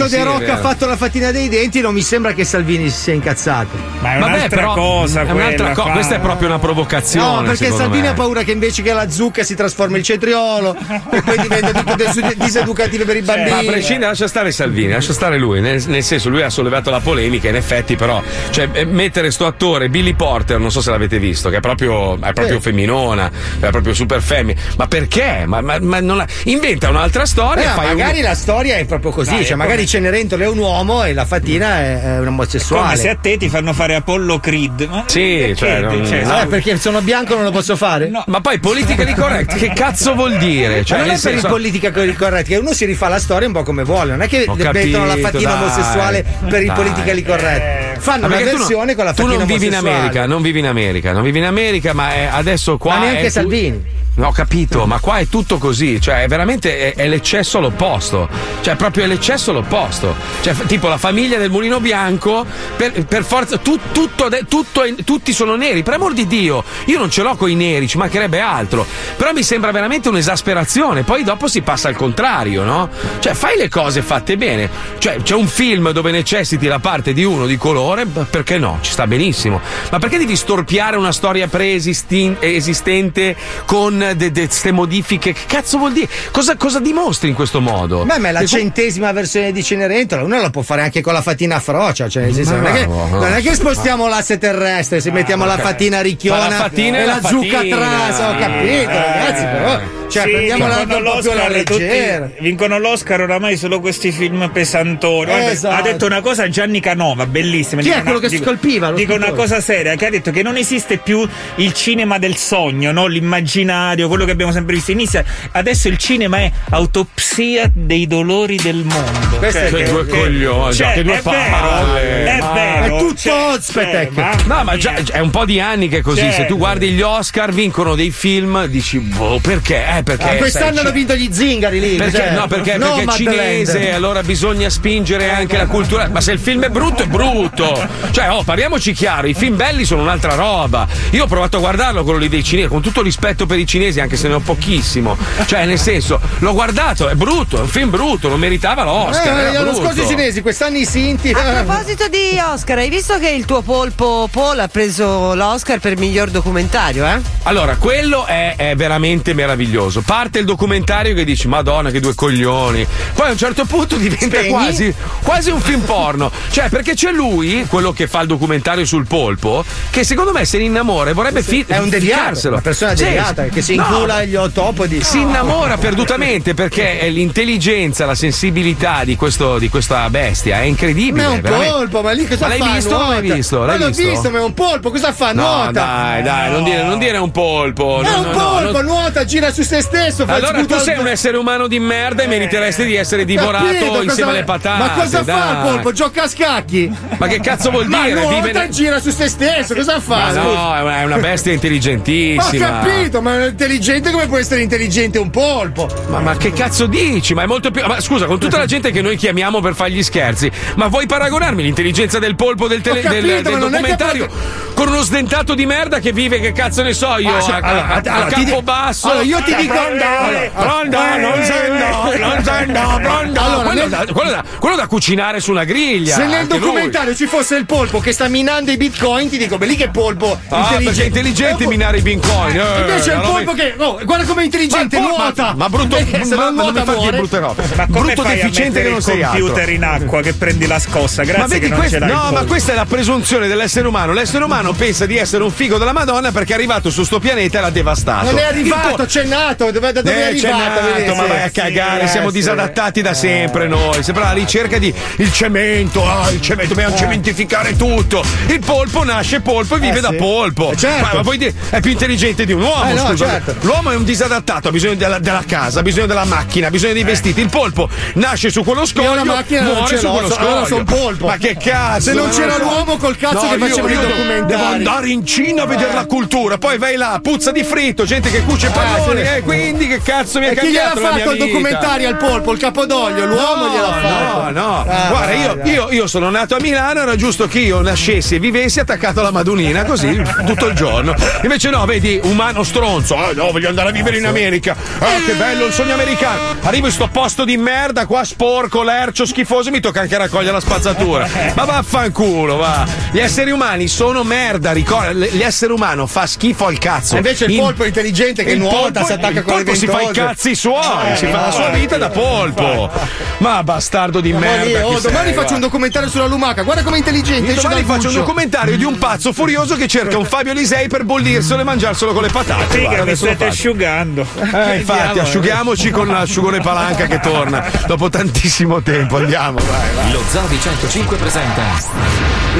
sì, 0.09 0.15
è 0.17 0.23
Rock 0.25 0.39
vero. 0.41 0.53
ha 0.53 0.57
fatto 0.59 0.87
la 0.87 0.97
fatina 0.97 1.31
dei 1.31 1.49
denti, 1.49 1.81
non 1.81 1.95
mi 1.95 2.03
sembra 2.03 2.33
che 2.33 2.45
Salvini 2.45 2.89
si 2.91 2.97
sia 3.01 3.15
incazzato. 3.15 3.77
Ma 4.01 4.15
è 4.15 4.19
Vabbè, 4.19 4.33
un'altra 4.35 4.57
però, 4.59 4.75
cosa. 4.75 5.21
è 5.23 5.31
un'altra 5.31 5.57
quella, 5.57 5.73
co- 5.75 5.83
fa- 5.85 5.91
questa 5.93 6.15
è 6.17 6.21
proprio 6.21 6.49
una 6.49 6.59
provocazione. 6.59 7.41
No, 7.41 7.43
perché 7.43 7.71
Salvini 7.71 8.03
me. 8.03 8.09
ha 8.09 8.13
paura 8.15 8.43
che 8.43 8.53
invece 8.53 8.83
che 8.83 8.93
la 8.93 9.09
zucca 9.11 9.43
si 9.43 9.55
trasformi 9.55 9.99
il 9.99 10.05
cetriolo 10.05 10.77
e 11.11 11.23
poi 11.23 11.39
diventa 11.39 11.73
tutto 11.73 11.95
des- 11.95 12.35
diseducativo 12.37 13.05
per 13.05 13.17
i 13.17 13.23
Ma 13.23 13.33
a 13.33 13.37
bambini. 13.37 13.67
prescindere, 13.67 14.07
lascia 14.11 14.29
stare 14.29 14.51
Salvini, 14.53 14.93
lascia 14.93 15.13
stare 15.13 15.39
lui. 15.39 15.61
Nel, 15.61 15.83
nel 15.87 16.03
senso, 16.03 16.29
lui 16.29 16.43
ha 16.43 16.51
sollevato 16.51 16.91
la 16.91 17.01
polemica, 17.01 17.49
in 17.49 17.57
effetti, 17.57 17.97
però, 17.97 18.23
cioè, 18.51 18.69
eh, 18.73 18.85
mettere 18.85 19.31
sto 19.31 19.47
attore 19.47 19.89
Billy 19.89 20.15
Porter, 20.15 20.59
non 20.59 20.71
so 20.71 20.81
se 20.81 20.91
l'avete 20.91 21.19
visto, 21.19 21.49
che 21.51 21.57
è 21.57 21.61
proprio, 21.61 22.15
è 22.15 22.33
proprio 22.33 22.57
Sì. 22.57 22.63
femminona, 22.63 23.31
è 23.61 23.69
proprio 23.71 23.95
super 23.95 24.21
femmina. 24.23 24.61
Ma 24.77 24.87
perché? 24.87 25.45
Ma, 25.47 25.61
ma- 25.61 25.79
ma 25.81 26.01
non 26.01 26.17
la- 26.19 26.27
inventa 26.45 26.89
un'altra 26.89 27.27
storia 27.27 27.63
Eh, 27.65 27.67
e 27.67 27.75
fai 27.75 27.91
un- 27.91 27.97
magari 27.97 28.21
la 28.21 28.35
storia 28.35 28.77
è 28.77 28.85
proprio 28.85 29.11
così, 29.11 29.31
Dai, 29.31 29.45
cioè 29.47 29.57
magari 29.69 29.87
Cenerentola 29.87 30.45
è 30.45 30.49
un 30.49 30.59
uomo 30.59 31.05
e 31.05 31.13
la 31.13 31.25
fatina 31.25 31.79
è, 31.79 32.03
è 32.03 32.19
un 32.21 32.27
omosessuale. 32.29 32.85
Come 32.85 32.97
se 32.97 33.09
a 33.11 33.17
te 33.17 33.37
ti 33.37 33.49
fanno 33.49 33.73
fare 33.73 33.95
Apollo 33.95 34.39
Creed. 34.41 34.89
Ma 34.91 35.05
Sì, 35.07 35.37
perché? 35.39 35.55
cioè, 35.57 35.81
non- 35.81 36.07
Cioè, 36.07 36.23
Ah, 36.25 36.43
no. 36.43 36.49
perché 36.49 36.77
sono 36.79 37.01
bianco 37.01 37.35
non 37.35 37.45
lo 37.45 37.51
posso 37.51 37.77
fare? 37.77 38.11
Ma 38.27 38.41
poi 38.41 38.59
politically 38.59 39.15
correct, 39.15 39.57
che 39.57 39.73
cazzo 39.75 40.15
vuol 40.15 40.37
dire? 40.39 40.85
Cioè, 40.85 40.99
Ma 40.99 41.05
non 41.05 41.11
è 41.15 41.15
per 41.15 41.21
senso- 41.33 41.47
il 41.47 41.53
politica 41.53 41.91
correct, 41.93 42.47
che 42.49 42.57
uno 42.57 42.73
si 42.73 42.85
rifà 42.85 43.09
la 43.09 43.19
storia 43.19 43.47
un 43.47 43.53
po' 43.53 43.63
come 43.63 43.83
vuole, 43.85 44.11
non 44.13 44.23
è 44.23 44.29
che 44.29 44.45
Ho 44.47 44.55
mettono 44.55 45.07
la 45.07 45.17
fatina 45.17 45.53
dai. 45.55 45.63
omosessuale 45.63 46.25
per 46.49 46.61
il 46.61 46.67
Dai. 46.69 46.77
politically 46.77 47.23
correct. 47.23 47.99
Fanno 47.99 48.29
Ma 48.29 48.37
una 48.37 48.37
tu 48.51 48.57
versione 48.57 48.85
non- 48.87 48.95
con 48.95 49.05
la 49.05 49.13
Tu 49.13 49.23
fatina 49.23 49.39
non 49.39 49.47
vivi 49.47 49.67
in 49.67 49.73
omosessuale. 49.73 49.99
America, 49.99 50.27
non 50.27 50.43
vivi 50.43 50.59
in 50.61 50.67
America, 50.67 51.13
non 51.13 51.23
vivi 51.23 51.39
in 51.39 51.45
America, 51.45 51.93
ma 51.93 52.15
è- 52.15 52.29
adesso 52.31 52.77
qua. 52.79 52.95
Ma 52.95 53.01
neanche 53.01 53.21
è 53.21 53.25
tu- 53.27 53.31
Salvini. 53.31 53.85
No, 54.19 54.27
ho 54.27 54.33
capito, 54.33 54.85
ma 54.85 54.99
qua 54.99 55.19
è 55.19 55.29
tutto 55.29 55.59
così, 55.59 56.01
cioè 56.01 56.25
è 56.25 56.27
veramente 56.27 56.93
è, 56.93 57.03
è 57.03 57.07
l'eccesso 57.07 57.59
all'opposto, 57.59 58.29
cioè 58.63 58.75
proprio 58.75 59.05
è 59.05 59.07
l'eccesso 59.07 59.53
all'opposto, 59.53 60.13
cioè 60.41 60.55
f- 60.55 60.67
tipo 60.67 60.89
la 60.89 60.99
famiglia 60.99 61.39
del 61.39 61.51
mulino 61.53 61.79
bianco, 61.79 62.45
per, 62.77 63.05
per 63.05 63.23
forza, 63.23 63.59
tu- 63.59 63.79
tutto, 63.93 64.29
tutto 64.49 64.83
tutti 65.05 65.33
sono 65.33 65.55
neri, 65.55 65.85
per 65.85 65.95
amor 65.95 66.15
di 66.15 66.27
Dio, 66.27 66.65
io 66.87 66.99
non 66.99 67.11
ce 67.11 67.23
l'ho 67.23 67.37
con 67.37 67.49
i 67.49 67.55
neri, 67.55 67.87
ci 67.87 67.97
mancherebbe 67.97 68.41
altro, 68.41 68.85
però 69.17 69.33
mi 69.33 69.45
sembra 69.45 69.71
veramente 69.71 70.09
un'esasperazione, 70.09 71.05
poi 71.05 71.23
dopo 71.23 71.47
si 71.47 71.63
passa 71.63 71.87
al 71.87 71.95
contrario, 71.95 72.65
no? 72.65 72.91
Cioè 73.21 73.35
fai 73.35 73.57
le 73.57 73.69
cose 73.69 74.03
fatte 74.03 74.37
bene, 74.37 74.69
cioè 74.99 75.23
c'è 75.23 75.37
un 75.37 75.47
film 75.47 75.93
dove 75.93 76.11
necessiti 76.11 76.67
la 76.67 76.81
parte 76.81 77.13
di 77.13 77.23
uno 77.23 77.47
di 77.47 77.57
colore, 77.57 78.05
perché 78.05 78.59
no? 78.59 78.79
Ci 78.81 78.91
sta 78.91 79.07
benissimo, 79.07 79.61
ma 79.93 80.01
perché 80.01 80.19
devi 80.19 80.35
storpiare 80.35 80.97
una 80.97 81.13
storia 81.13 81.47
preesistente 81.47 83.37
con 83.65 84.07
queste 84.17 84.73
modifiche? 84.73 85.33
Che 85.33 85.45
cazzo 85.47 85.79
vuol 85.79 85.93
dire? 85.93 86.09
Cosa, 86.31 86.57
cosa 86.57 86.81
dimostri 86.81 87.29
in 87.29 87.35
questo 87.35 87.61
modo? 87.61 88.05
Beh, 88.05 88.19
ma 88.19 88.29
è 88.29 88.33
la 88.33 88.39
com- 88.41 88.49
centesima 88.49 89.13
versione 89.13 89.53
di 89.53 89.63
Cenerentola, 89.63 90.23
uno 90.23 90.41
la 90.41 90.51
può 90.51 90.63
fare 90.63 90.83
anche 90.83 91.01
con 91.01 91.13
la 91.13 91.23
fatina 91.23 91.57
a 91.57 91.61
frocia, 91.61 92.09
cioè 92.09 92.25
nel 92.25 92.35
senso, 92.35 92.55
non, 92.57 92.67
è 92.67 92.73
che, 92.73 92.87
no, 92.87 93.07
no. 93.11 93.19
non 93.21 93.33
è 93.35 93.41
che 93.43 93.55
spostiamo 93.55 94.07
l'asse 94.09 94.39
terrestre, 94.39 95.01
se 95.01 95.11
mettiamo 95.11 95.45
la 95.45 95.55
ok. 95.55 95.61
fatina 95.61 96.01
ricchiona 96.01 96.49
la 96.49 96.55
fatina 96.57 96.99
e 96.99 97.05
la, 97.05 97.19
la 97.21 97.29
zucca 97.29 97.63
trasa, 97.63 98.31
ho 98.31 98.39
capito, 98.39 98.91
Eh. 98.91 99.03
ragazzi, 99.03 99.45
però 99.45 99.81
cioè 100.09 100.23
Sì, 100.23 100.51
alla 100.51 100.85
l'Oscar 100.99 101.63
tutti- 101.65 101.81
leggera. 101.81 102.31
vincono 102.41 102.79
l'Oscar 102.79 103.21
oramai 103.21 103.59
solo 103.59 103.79
questi 103.81 104.11
film 104.11 104.49
pesantoni. 104.51 105.31
Esatto. 105.31 105.75
Ha 105.75 105.83
detto 105.83 106.07
una 106.07 106.23
cosa 106.23 106.49
Gianni 106.49 106.81
Canova, 106.81 107.27
bellissima. 107.27 107.83
Chi 107.83 107.89
Dico 107.89 107.99
è 107.99 108.03
quello 108.03 108.19
una- 108.19 108.27
che 108.29 108.33
dico- 108.35 108.45
scolpiva, 108.47 108.93
Dico 108.93 109.15
una 109.15 109.33
cosa 109.33 109.61
seria, 109.61 109.95
che 109.97 110.07
ha 110.07 110.11
detto 110.11 110.31
che 110.31 110.43
non 110.43 110.57
esiste 110.57 110.97
più 110.97 111.29
il 111.57 111.73
cinema 111.75 112.17
del 112.19 112.37
sogno, 112.37 112.91
no? 112.91 113.07
l'immaginario, 113.07 113.98
quello 114.07 114.25
che 114.25 114.31
abbiamo 114.31 114.53
sempre 114.53 114.75
visto. 114.77 114.93
Inizia, 114.93 115.25
adesso 115.53 115.89
il 115.89 115.97
cinema 115.99 116.39
è 116.39 116.53
autopsia 116.71 117.71
dei 117.73 118.07
dolori 118.07 118.57
del 118.57 118.85
mondo. 118.85 119.37
Questo 119.39 119.59
è 119.59 119.71
Che 119.71 119.77
che- 119.85 119.91
due 119.91 120.07
che- 120.07 120.19
coglioni, 120.19 120.75
cioè, 120.75 120.93
che 120.93 121.03
due 121.03 121.19
è 121.19 121.23
vero, 121.23 121.51
palle. 121.51 122.25
è 122.27 122.39
Ma- 122.39 122.53
vero. 122.53 122.97
È 122.97 122.99
tutto 123.01 123.17
cioè, 123.17 123.53
Ozpetek. 123.55 124.15
cioè, 124.15 124.37
No, 124.47 124.65
ma 124.65 124.77
già 124.77 124.95
è 125.11 125.19
un 125.19 125.31
po' 125.31 125.45
di 125.45 125.61
anni 125.61 125.89
che 125.89 125.99
è 125.99 126.01
così. 126.03 126.21
Certo. 126.21 126.37
Se 126.37 126.47
tu 126.47 126.57
guardi 126.59 126.91
gli 126.91 127.01
Oscar, 127.01 127.53
vincono 127.53 127.95
dei 127.95 128.11
film, 128.11 128.67
dici, 128.67 128.99
boh, 128.99 129.39
perché? 129.41 129.85
Eh, 129.97 130.03
perché. 130.03 130.29
Ah, 130.29 130.35
quest'anno 130.37 130.75
sai, 130.75 130.79
hanno 130.85 130.91
vinto 130.93 131.15
gli 131.15 131.29
zingari 131.33 131.81
lì. 131.81 131.97
Perché, 131.97 132.17
cioè, 132.19 132.31
no, 132.33 132.47
perché, 132.47 132.77
no, 132.77 132.95
perché 132.95 133.03
è 133.03 133.05
Madeleine. 133.05 133.65
cinese, 133.67 133.93
allora 133.93 134.23
bisogna 134.23 134.69
spingere 134.69 135.31
anche 135.31 135.57
la 135.57 135.67
cultura. 135.67 136.09
Ma 136.09 136.21
se 136.21 136.33
il 136.33 136.39
film 136.39 136.65
è 136.65 136.69
brutto, 136.69 137.03
è 137.03 137.07
brutto. 137.07 137.87
Cioè, 138.11 138.31
oh, 138.31 138.43
parliamoci 138.43 138.93
chiaro, 138.93 139.27
i 139.27 139.35
film 139.35 139.57
belli 139.57 139.85
sono 139.85 140.03
un'altra 140.03 140.35
roba. 140.35 140.87
Io 141.11 141.25
ho 141.25 141.27
provato 141.27 141.57
a 141.57 141.61
guardarlo, 141.61 142.03
quello 142.05 142.19
lì 142.19 142.29
dei 142.29 142.43
cinesi, 142.45 142.69
con 142.69 142.83
tutto 142.83 143.03
rispetto 143.03 143.47
per 143.47 143.59
i 143.59 143.67
cinesi, 143.67 143.88
anche 143.97 144.17
se 144.17 144.29
ne 144.29 144.35
ho 144.35 144.41
pochissimo. 144.41 145.17
Cioè, 145.47 145.65
nel 145.65 145.79
senso, 145.79 146.21
l'ho 146.39 146.53
guardato, 146.53 147.09
è 147.09 147.15
brutto, 147.15 147.59
è 147.59 147.61
un 147.61 147.69
film 147.69 147.91
brutto, 147.91 148.29
non 148.29 148.39
meritava 148.39 148.85
l'Oscar. 148.85 149.47
Eh, 149.47 149.53
l'anno 149.53 149.75
scorso 149.75 150.03
i 150.03 150.07
cinesi, 150.07 150.43
quest'anno 150.43 150.77
i 150.77 150.85
sinti. 150.85 151.31
A 151.31 151.63
proposito 151.63 152.09
di 152.09 152.39
Oscar, 152.39 152.79
hai 152.79 152.91
visto 152.91 153.19
che 153.19 153.29
il 153.31 153.45
tuo 153.45 153.63
polpo 153.63 154.29
Paul 154.31 154.59
ha 154.61 154.69
preso 154.69 155.35
l'Oscar 155.35 155.79
per 155.79 155.97
miglior 155.97 156.31
documentario, 156.31 157.07
eh? 157.07 157.21
Allora, 157.45 157.77
quello 157.77 158.27
è, 158.27 158.55
è 158.57 158.77
veramente 158.77 159.33
meraviglioso. 159.33 160.03
Parte 160.03 160.39
il 160.39 160.45
documentario 160.45 161.15
che 161.15 161.25
dici, 161.25 161.49
Madonna, 161.49 161.91
che 161.91 162.01
due 162.01 162.15
coglioni. 162.15 162.87
Poi 163.15 163.29
a 163.29 163.31
un 163.31 163.39
certo 163.39 163.65
punto 163.65 163.97
diventa 163.97 164.45
quasi, 164.45 164.95
quasi 165.23 165.51
un 165.51 165.61
film 165.61 165.81
porno. 165.81 166.31
Cioè, 166.51 166.69
perché 166.69 166.95
c'è 166.95 167.11
lui, 167.11 167.67
quello 167.69 167.93
che 167.93 168.07
fa 168.07 168.21
il 168.21 168.27
documentario 168.27 168.85
sul 168.85 169.07
polpo, 169.07 169.65
che 169.91 170.05
secondo 170.05 170.33
me 170.33 170.45
se 170.45 170.59
ne 170.59 170.65
innamora 170.65 171.11
e 171.11 171.13
vorrebbe 171.13 171.43
fi- 171.43 171.65
È 171.67 171.79
un 171.79 171.89
deviato, 171.89 172.49
una 172.49 172.61
persona 172.61 172.95
deviata 172.95 173.45
sì. 173.45 173.51
che 173.51 173.63
si 173.63 173.68
No, 173.77 173.85
incula 173.85 174.25
gli 174.25 174.35
ottopodi. 174.37 175.03
si 175.03 175.21
innamora 175.21 175.77
perdutamente 175.77 176.55
perché 176.55 176.99
è 176.99 177.09
l'intelligenza, 177.09 178.07
la 178.07 178.15
sensibilità 178.15 179.03
di, 179.05 179.17
questo- 179.17 179.59
di 179.59 179.69
questa 179.69 180.09
bestia 180.11 180.61
è 180.61 180.65
incredibile. 180.65 181.23
Ma 181.27 181.33
è 181.33 181.35
un 181.35 181.41
veramente. 181.41 181.73
polpo, 181.73 182.03
ma 182.03 182.11
lì 182.13 182.27
cosa 182.27 182.47
Ma 182.47 182.49
l'hai 182.49 182.59
fa? 182.59 182.73
visto 182.75 182.99
l'hai 182.99 183.21
visto? 183.21 183.59
Ma 183.61 183.67
L'hai 183.67 183.79
l'ho 183.79 183.87
visto? 183.89 184.03
visto, 184.11 184.31
ma 184.31 184.39
è 184.39 184.43
un 184.43 184.55
polpo, 184.55 184.91
cosa 184.91 185.13
fa? 185.13 185.33
No, 185.33 185.43
Nuota. 185.43 185.71
dai, 185.71 186.23
dai, 186.23 186.51
non 186.51 186.65
dire, 186.65 186.83
non 186.83 186.99
dire 186.99 187.17
un 187.19 187.31
polpo. 187.31 188.01
È 188.03 188.09
no, 188.11 188.17
un 188.19 188.25
no, 188.25 188.31
no, 188.33 188.39
polpo, 188.39 188.83
nuota, 188.83 189.25
gira 189.25 189.53
su 189.53 189.63
se 189.63 189.81
stesso. 189.83 190.25
Allora 190.27 190.65
tu 190.65 190.79
sei 190.79 190.99
un 190.99 191.07
essere 191.09 191.37
umano 191.37 191.67
di 191.67 191.79
merda 191.79 192.23
e 192.23 192.27
meriteresti 192.27 192.85
di 192.85 192.95
essere 192.95 193.25
divorato 193.25 193.67
Capito, 193.67 194.03
insieme 194.03 194.31
alle 194.31 194.45
patate. 194.45 194.83
Ma 194.83 194.91
cosa 194.91 195.23
fa 195.25 195.51
il 195.51 195.57
dai. 195.57 195.63
polpo? 195.73 195.93
Gioca 195.93 196.23
a 196.25 196.29
scacchi. 196.29 196.93
Ma 197.17 197.27
che 197.27 197.41
cazzo 197.41 197.71
vuol 197.71 197.87
Ma 197.87 198.03
dire? 198.05 198.21
nuota, 198.21 198.41
Vive- 198.41 198.69
gira 198.71 199.01
su 199.01 199.11
se 199.11 199.29
stesso, 199.29 199.75
cosa 199.75 200.01
fa? 200.01 200.17
Ma 200.17 200.33
no, 200.33 200.77
è 200.91 201.05
una- 201.05 201.17
bestia 201.19 201.51
Ma 201.53 201.59
ho 201.59 201.61
intelligentissima. 201.61 202.67
capito, 202.81 203.21
ma 203.21 203.51
intelligente 203.63 204.13
come 204.13 204.29
può 204.29 204.39
essere 204.39 204.63
intelligente 204.63 205.19
un 205.19 205.31
polpo? 205.31 205.89
Ma, 206.09 206.21
ma 206.21 206.37
che 206.37 206.53
cazzo 206.53 206.87
dici? 206.87 207.35
Ma 207.35 207.43
è 207.43 207.47
molto 207.47 207.73
più. 207.73 207.85
Ma 207.85 208.01
scusa, 208.01 208.27
con 208.27 208.39
tutta 208.39 208.57
la 208.57 208.67
gente 208.67 208.93
che 208.93 209.03
noi 209.03 209.17
chiamiamo 209.17 209.61
per 209.61 209.75
fare 209.75 209.91
gli 209.91 210.03
scherzi, 210.05 210.49
ma 210.77 210.87
vuoi 210.87 211.07
paragonarmi 211.07 211.65
l'intelligenza 211.65 212.21
del 212.21 212.37
polpo 212.37 212.69
del, 212.69 212.81
tele- 212.83 213.01
capito, 213.01 213.21
del- 213.27 213.43
del 213.43 213.59
documentario 213.59 214.29
con 214.75 214.87
uno 214.89 215.03
sdentato 215.03 215.55
di 215.55 215.67
merda 215.67 215.99
che 215.99 216.13
vive, 216.13 216.39
che 216.39 216.53
cazzo 216.53 216.83
ne 216.85 216.93
so 216.93 217.19
io, 217.19 217.35
Ah, 217.37 217.41
sì, 217.41 217.51
a, 217.51 217.57
allora, 217.57 217.87
a- 217.87 217.95
a 217.95 218.15
allora, 218.15 218.27
ti 218.37 218.45
Campobasso? 218.45 219.07
di- 219.09 219.13
allora, 219.13 219.27
io 219.27 219.43
ti 219.43 219.55
dico- 219.57 219.75
Pronto, 219.75 220.51
pronto, 220.55 220.97
eh, 220.97 221.19
non 221.19 221.41
eh, 221.41 221.45
sento, 221.45 222.13
eh, 222.13 222.19
non 222.19 222.45
sento, 222.45 223.01
pronto. 223.03 223.41
Allora, 223.41 223.65
Quello 223.65 223.81
nel- 223.81 223.89
da, 223.89 224.05
quello 224.13 224.31
da- 224.31 224.45
quello 224.61 224.77
da 224.77 224.87
cucinare 224.87 225.41
su 225.41 225.51
una 225.51 225.65
griglia. 225.65 226.15
Se 226.15 226.25
nel 226.27 226.35
anche 226.35 226.59
lui. 226.59 226.61
documentario 226.61 227.15
ci 227.17 227.27
fosse 227.27 227.57
il 227.57 227.67
polpo 227.67 227.99
che 227.99 228.13
sta 228.13 228.29
minando 228.29 228.71
i 228.71 228.77
bitcoin, 228.77 229.29
ti 229.29 229.37
dico, 229.37 229.59
beh 229.59 229.67
lì 229.67 229.75
che 229.77 229.89
polpo 229.89 230.39
Ah, 230.49 230.77
perché 230.79 231.03
è 231.03 231.07
intelligente 231.07 231.55
Polpo- 231.65 231.71
minare 231.71 231.99
i 231.99 232.03
bitcoin. 232.03 232.57
eh, 232.57 232.81
Invece 232.81 233.11
il 233.13 233.19
una 233.19 233.29
polpo 233.49 233.55
che. 233.55 233.75
oh, 233.79 234.01
guarda 234.05 234.25
com'è 234.25 234.45
intelligente, 234.45 234.99
Ma 234.99 235.07
nuota! 235.07 235.43
Ma, 235.45 235.55
ma 235.55 235.69
brutto, 235.69 235.97
Eh, 235.97 236.05
ma, 236.11 236.19
non 236.19 236.29
ma 236.29 236.45
non 236.45 236.55
nuota 236.55 236.73
mi 236.73 236.79
fa 236.79 236.83
dire 236.85 236.95
muore. 237.01 237.17
brutte 237.19 237.39
robe. 237.39 237.63
Ma 237.75 237.87
come 237.87 238.01
brutto 238.01 238.23
fai 238.23 238.37
deficiente 238.37 238.79
a 238.79 238.83
che 238.83 238.89
non 238.89 238.99
il 238.99 239.03
sei 239.05 239.23
altro. 239.23 239.41
computer 239.41 239.69
in 239.71 239.85
acqua 239.85 240.21
che 240.23 240.33
prendi 240.35 240.67
la 240.67 240.79
scossa? 240.79 241.23
Grazie 241.23 241.41
ma 241.41 241.47
vedi, 241.47 241.69
che 241.69 241.99
non 241.99 242.09
l'hai. 242.09 242.11
no, 242.11 242.31
ma 242.33 242.45
questa 242.45 242.73
è 242.73 242.75
la 242.75 242.85
presunzione 242.85 243.49
dell'essere 243.49 243.87
umano. 243.89 244.13
L'essere 244.13 244.45
umano 244.45 244.73
pensa 244.73 245.07
di 245.07 245.17
essere 245.17 245.43
un 245.43 245.51
figo 245.51 245.79
della 245.79 245.93
Madonna 245.93 246.31
perché 246.33 246.53
è 246.53 246.55
arrivato 246.57 246.91
su 246.91 247.05
sto 247.05 247.19
pianeta 247.19 247.59
e 247.59 247.61
l'ha 247.61 247.71
devastato. 247.71 248.27
Non 248.27 248.39
è 248.39 248.43
Il 248.43 248.47
arrivato, 248.49 248.97
po- 248.97 249.05
c'è 249.07 249.25
nato, 249.25 249.71
dove, 249.71 249.93
da 249.93 250.03
dove 250.03 250.29
è 250.29 250.33
Eh, 250.33 250.35
c'è 250.37 250.51
arrivato? 250.51 250.81
nato, 250.81 251.15
ma 251.15 251.27
vai 251.27 251.43
a 251.43 251.47
Sì, 251.47 251.53
cagare, 251.53 252.03
eh, 252.03 252.09
siamo 252.09 252.29
sì. 252.29 252.35
disadattati 252.35 253.03
da 253.03 253.15
sempre 253.15 253.67
noi. 253.69 254.03
Sembra 254.03 254.25
la 254.25 254.33
ricerca 254.33 254.79
di 254.79 254.93
il 255.17 255.33
cemento, 255.33 256.07
ah, 256.09 256.31
il 256.31 256.41
cemento, 256.41 256.75
dobbiamo 256.75 256.97
cementificare 256.97 257.77
tutto. 257.77 258.25
Il 258.49 258.61
polpo 258.61 259.05
nasce 259.05 259.41
polpo 259.41 259.77
e 259.77 259.81
vive 259.81 259.99
Eh, 259.99 260.03
da 260.03 260.11
sì. 260.11 260.17
polpo. 260.17 260.73
Eh, 260.73 260.77
certo. 260.77 261.05
Ma, 261.07 261.13
ma 261.15 261.23
vuoi 261.23 261.39
dire, 261.39 261.55
è 261.71 261.81
più 261.81 261.91
intelligente 261.91 262.45
di 262.45 262.53
un 262.53 262.63
uomo, 262.63 262.89
Eh, 262.91 262.93
no, 262.95 263.07
scusa. 263.07 263.38
L'uomo 263.61 263.91
è 263.91 263.97
un 263.97 264.05
disadattato, 264.05 264.69
ha 264.69 264.71
bisogno 264.71 264.95
della, 264.95 265.19
della 265.19 265.43
casa, 265.47 265.81
ha 265.81 265.83
bisogno 265.83 266.07
della 266.07 266.25
macchina, 266.25 266.69
ha 266.69 266.71
bisogno 266.71 266.93
dei 266.95 267.05
vestiti. 267.05 267.41
Il 267.41 267.49
polpo 267.49 267.89
nasce 268.15 268.51
su 268.51 268.63
quello 268.65 268.85
scoglio, 268.87 269.09
Io 269.11 269.15
la 269.15 269.25
macchina 269.25 269.63
non 269.63 269.75
muore 269.75 269.99
su 269.99 270.09
quello 270.09 270.29
scoglio. 270.31 270.49
allora 270.49 270.67
son 270.67 270.85
polpo. 270.85 271.27
Ma 271.27 271.37
che 271.37 271.57
cazzo? 271.57 272.01
Se 272.01 272.13
non 272.15 272.27
ma 272.27 272.33
c'era 272.33 272.55
so. 272.55 272.63
l'uomo 272.63 272.97
col 272.97 273.17
cazzo 273.17 273.49
che 273.49 273.55
io- 273.57 273.67
faceva 273.67 273.89
i 273.89 273.93
io 273.93 274.01
devo- 274.01 274.13
documentari. 274.13 274.47
Devo 274.47 274.65
andare 274.65 275.09
in 275.11 275.27
Cina 275.27 275.63
a 275.63 275.67
vedere 275.67 275.93
la 275.95 276.07
cultura, 276.07 276.59
poi 276.59 276.79
vai 276.79 276.97
là, 276.97 277.19
puzza 277.23 277.51
di 277.53 277.63
fritto, 277.65 278.05
gente 278.05 278.31
che 278.31 278.43
cuce 278.43 278.71
palloni, 278.71 279.21
sì. 279.25 279.33
eh, 279.35 279.41
quindi 279.43 279.87
che 279.87 280.01
cazzo 280.03 280.39
mi 280.39 280.47
ha 280.47 280.51
E 280.53 280.57
chi 280.57 280.69
gliel'ha 280.69 280.91
cambiato 280.93 281.17
fatto 281.19 281.31
il 281.33 281.39
documentario 281.39 282.09
al 282.09 282.17
polpo, 282.17 282.53
il 282.53 282.59
capodoglio? 282.59 283.25
L'uomo 283.27 283.69
gliel'ha 283.71 283.93
fatto. 283.93 284.07
No, 284.09 284.51
no, 284.51 284.77
Ah, 284.89 285.09
guarda, 285.09 285.27
dai, 285.27 285.41
io, 285.41 285.55
dai. 285.55 285.71
io- 285.73 285.91
io 285.91 286.07
sono 286.07 286.31
nato 286.31 286.55
a 286.57 286.61
Milano, 286.61 287.01
era 287.01 287.17
giusto 287.17 287.47
che 287.47 287.59
io 287.61 287.81
nascessi 287.81 288.35
e 288.37 288.39
vivessi 288.39 288.81
attaccato 288.81 289.21
alla 289.21 289.31
Madunina, 289.31 289.85
così 289.85 290.21
tutto 290.47 290.67
il 290.67 290.75
giorno. 290.75 291.15
Invece 291.43 291.71
no, 291.71 291.85
vedi, 291.85 292.21
umano 292.25 292.63
stronzo, 292.63 293.28
no, 293.35 293.51
voglio 293.51 293.69
andare 293.69 293.89
a 293.89 293.93
vivere 293.93 294.17
in 294.19 294.27
America. 294.27 294.77
Ah, 294.99 295.07
che 295.25 295.33
bello 295.35 295.67
il 295.67 295.73
sogno 295.73 295.95
americano. 295.95 296.57
Arrivo 296.63 296.87
in 296.87 296.93
sto 296.93 297.09
posto 297.09 297.45
di 297.45 297.57
merda, 297.57 298.07
qua 298.07 298.25
sporco, 298.25 298.83
lercio, 298.83 299.25
schifoso, 299.27 299.71
mi 299.71 299.81
tocca 299.81 300.01
anche 300.01 300.17
raccogliere 300.17 300.53
la 300.53 300.61
spazzatura. 300.61 301.29
Ma 301.55 301.65
vaffanculo, 301.65 302.57
va. 302.57 302.87
Gli 303.11 303.19
esseri 303.19 303.51
umani 303.51 303.89
sono 303.89 304.23
merda, 304.25 304.73
ricorda, 304.73 305.13
l'essere 305.13 305.73
umano 305.73 306.07
fa 306.07 306.27
schifo 306.27 306.67
al 306.67 306.79
cazzo. 306.79 307.15
E 307.15 307.19
invece 307.19 307.45
il 307.47 307.53
In- 307.53 307.59
polpo 307.61 307.85
è 307.85 307.87
intelligente 307.87 308.45
che 308.45 308.51
il 308.53 308.59
nuota, 308.59 309.01
polpo- 309.01 309.07
si 309.07 309.13
attacca 309.13 309.39
il 309.39 309.45
con 309.45 309.57
le 309.59 309.65
polpo 309.65 309.79
si 309.79 309.87
fa 309.87 310.01
i 310.03 310.11
cazzi 310.13 310.55
suoi, 310.55 311.13
Eh, 311.13 311.17
si 311.17 311.27
fa 311.27 311.41
la 311.47 311.51
sua 311.51 311.69
vita 311.71 311.97
da 311.97 312.09
polpo. 312.11 312.91
Ma 313.39 313.63
bastardo 313.63 314.21
di 314.21 314.33
Ma 314.33 314.39
merda. 314.41 314.87
oh, 314.87 314.99
domani 315.01 315.27
sei, 315.29 315.35
faccio 315.35 315.55
un 315.55 315.61
va. 315.61 315.67
documentario 315.67 316.09
sulla 316.09 316.27
lumaca, 316.27 316.63
guarda 316.63 316.83
com'è 316.83 316.97
intelligente. 316.99 317.55
Domani 317.55 317.83
faccio 317.85 318.09
un 318.09 318.15
documentario 318.15 318.77
di 318.77 318.85
un 318.85 318.99
pazzo 318.99 319.33
furioso 319.33 319.77
che 319.77 319.87
cerca 319.87 320.17
un 320.19 320.25
Fabio 320.25 320.53
Lisei 320.53 320.89
per 320.89 321.05
bollirselo 321.05 321.61
e 321.61 321.65
mangiarselo 321.65 322.13
con 322.13 322.23
le 322.23 322.29
patate. 322.31 322.65
Figa, 322.69 322.89
Guarda, 322.89 323.05
state 323.19 323.45
asciugando. 323.47 324.23
Eh, 324.23 324.77
infatti, 324.79 325.01
Andiamo, 325.09 325.29
asciughiamoci 325.29 325.91
con 325.91 326.09
l'asciugone 326.09 326.61
palanca 326.61 327.07
che 327.07 327.21
torna 327.21 327.65
dopo 327.87 328.09
tantissimo 328.09 328.81
tempo. 328.83 329.17
Andiamo, 329.17 329.59
vai, 329.59 329.95
vai. 329.95 330.13
Lo 330.13 330.23
Zoo 330.31 330.47
di 330.47 330.59
105 330.61 331.17
presenta 331.17 331.63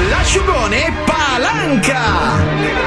L'asciugone 0.09 0.93
palanca! 1.05 1.99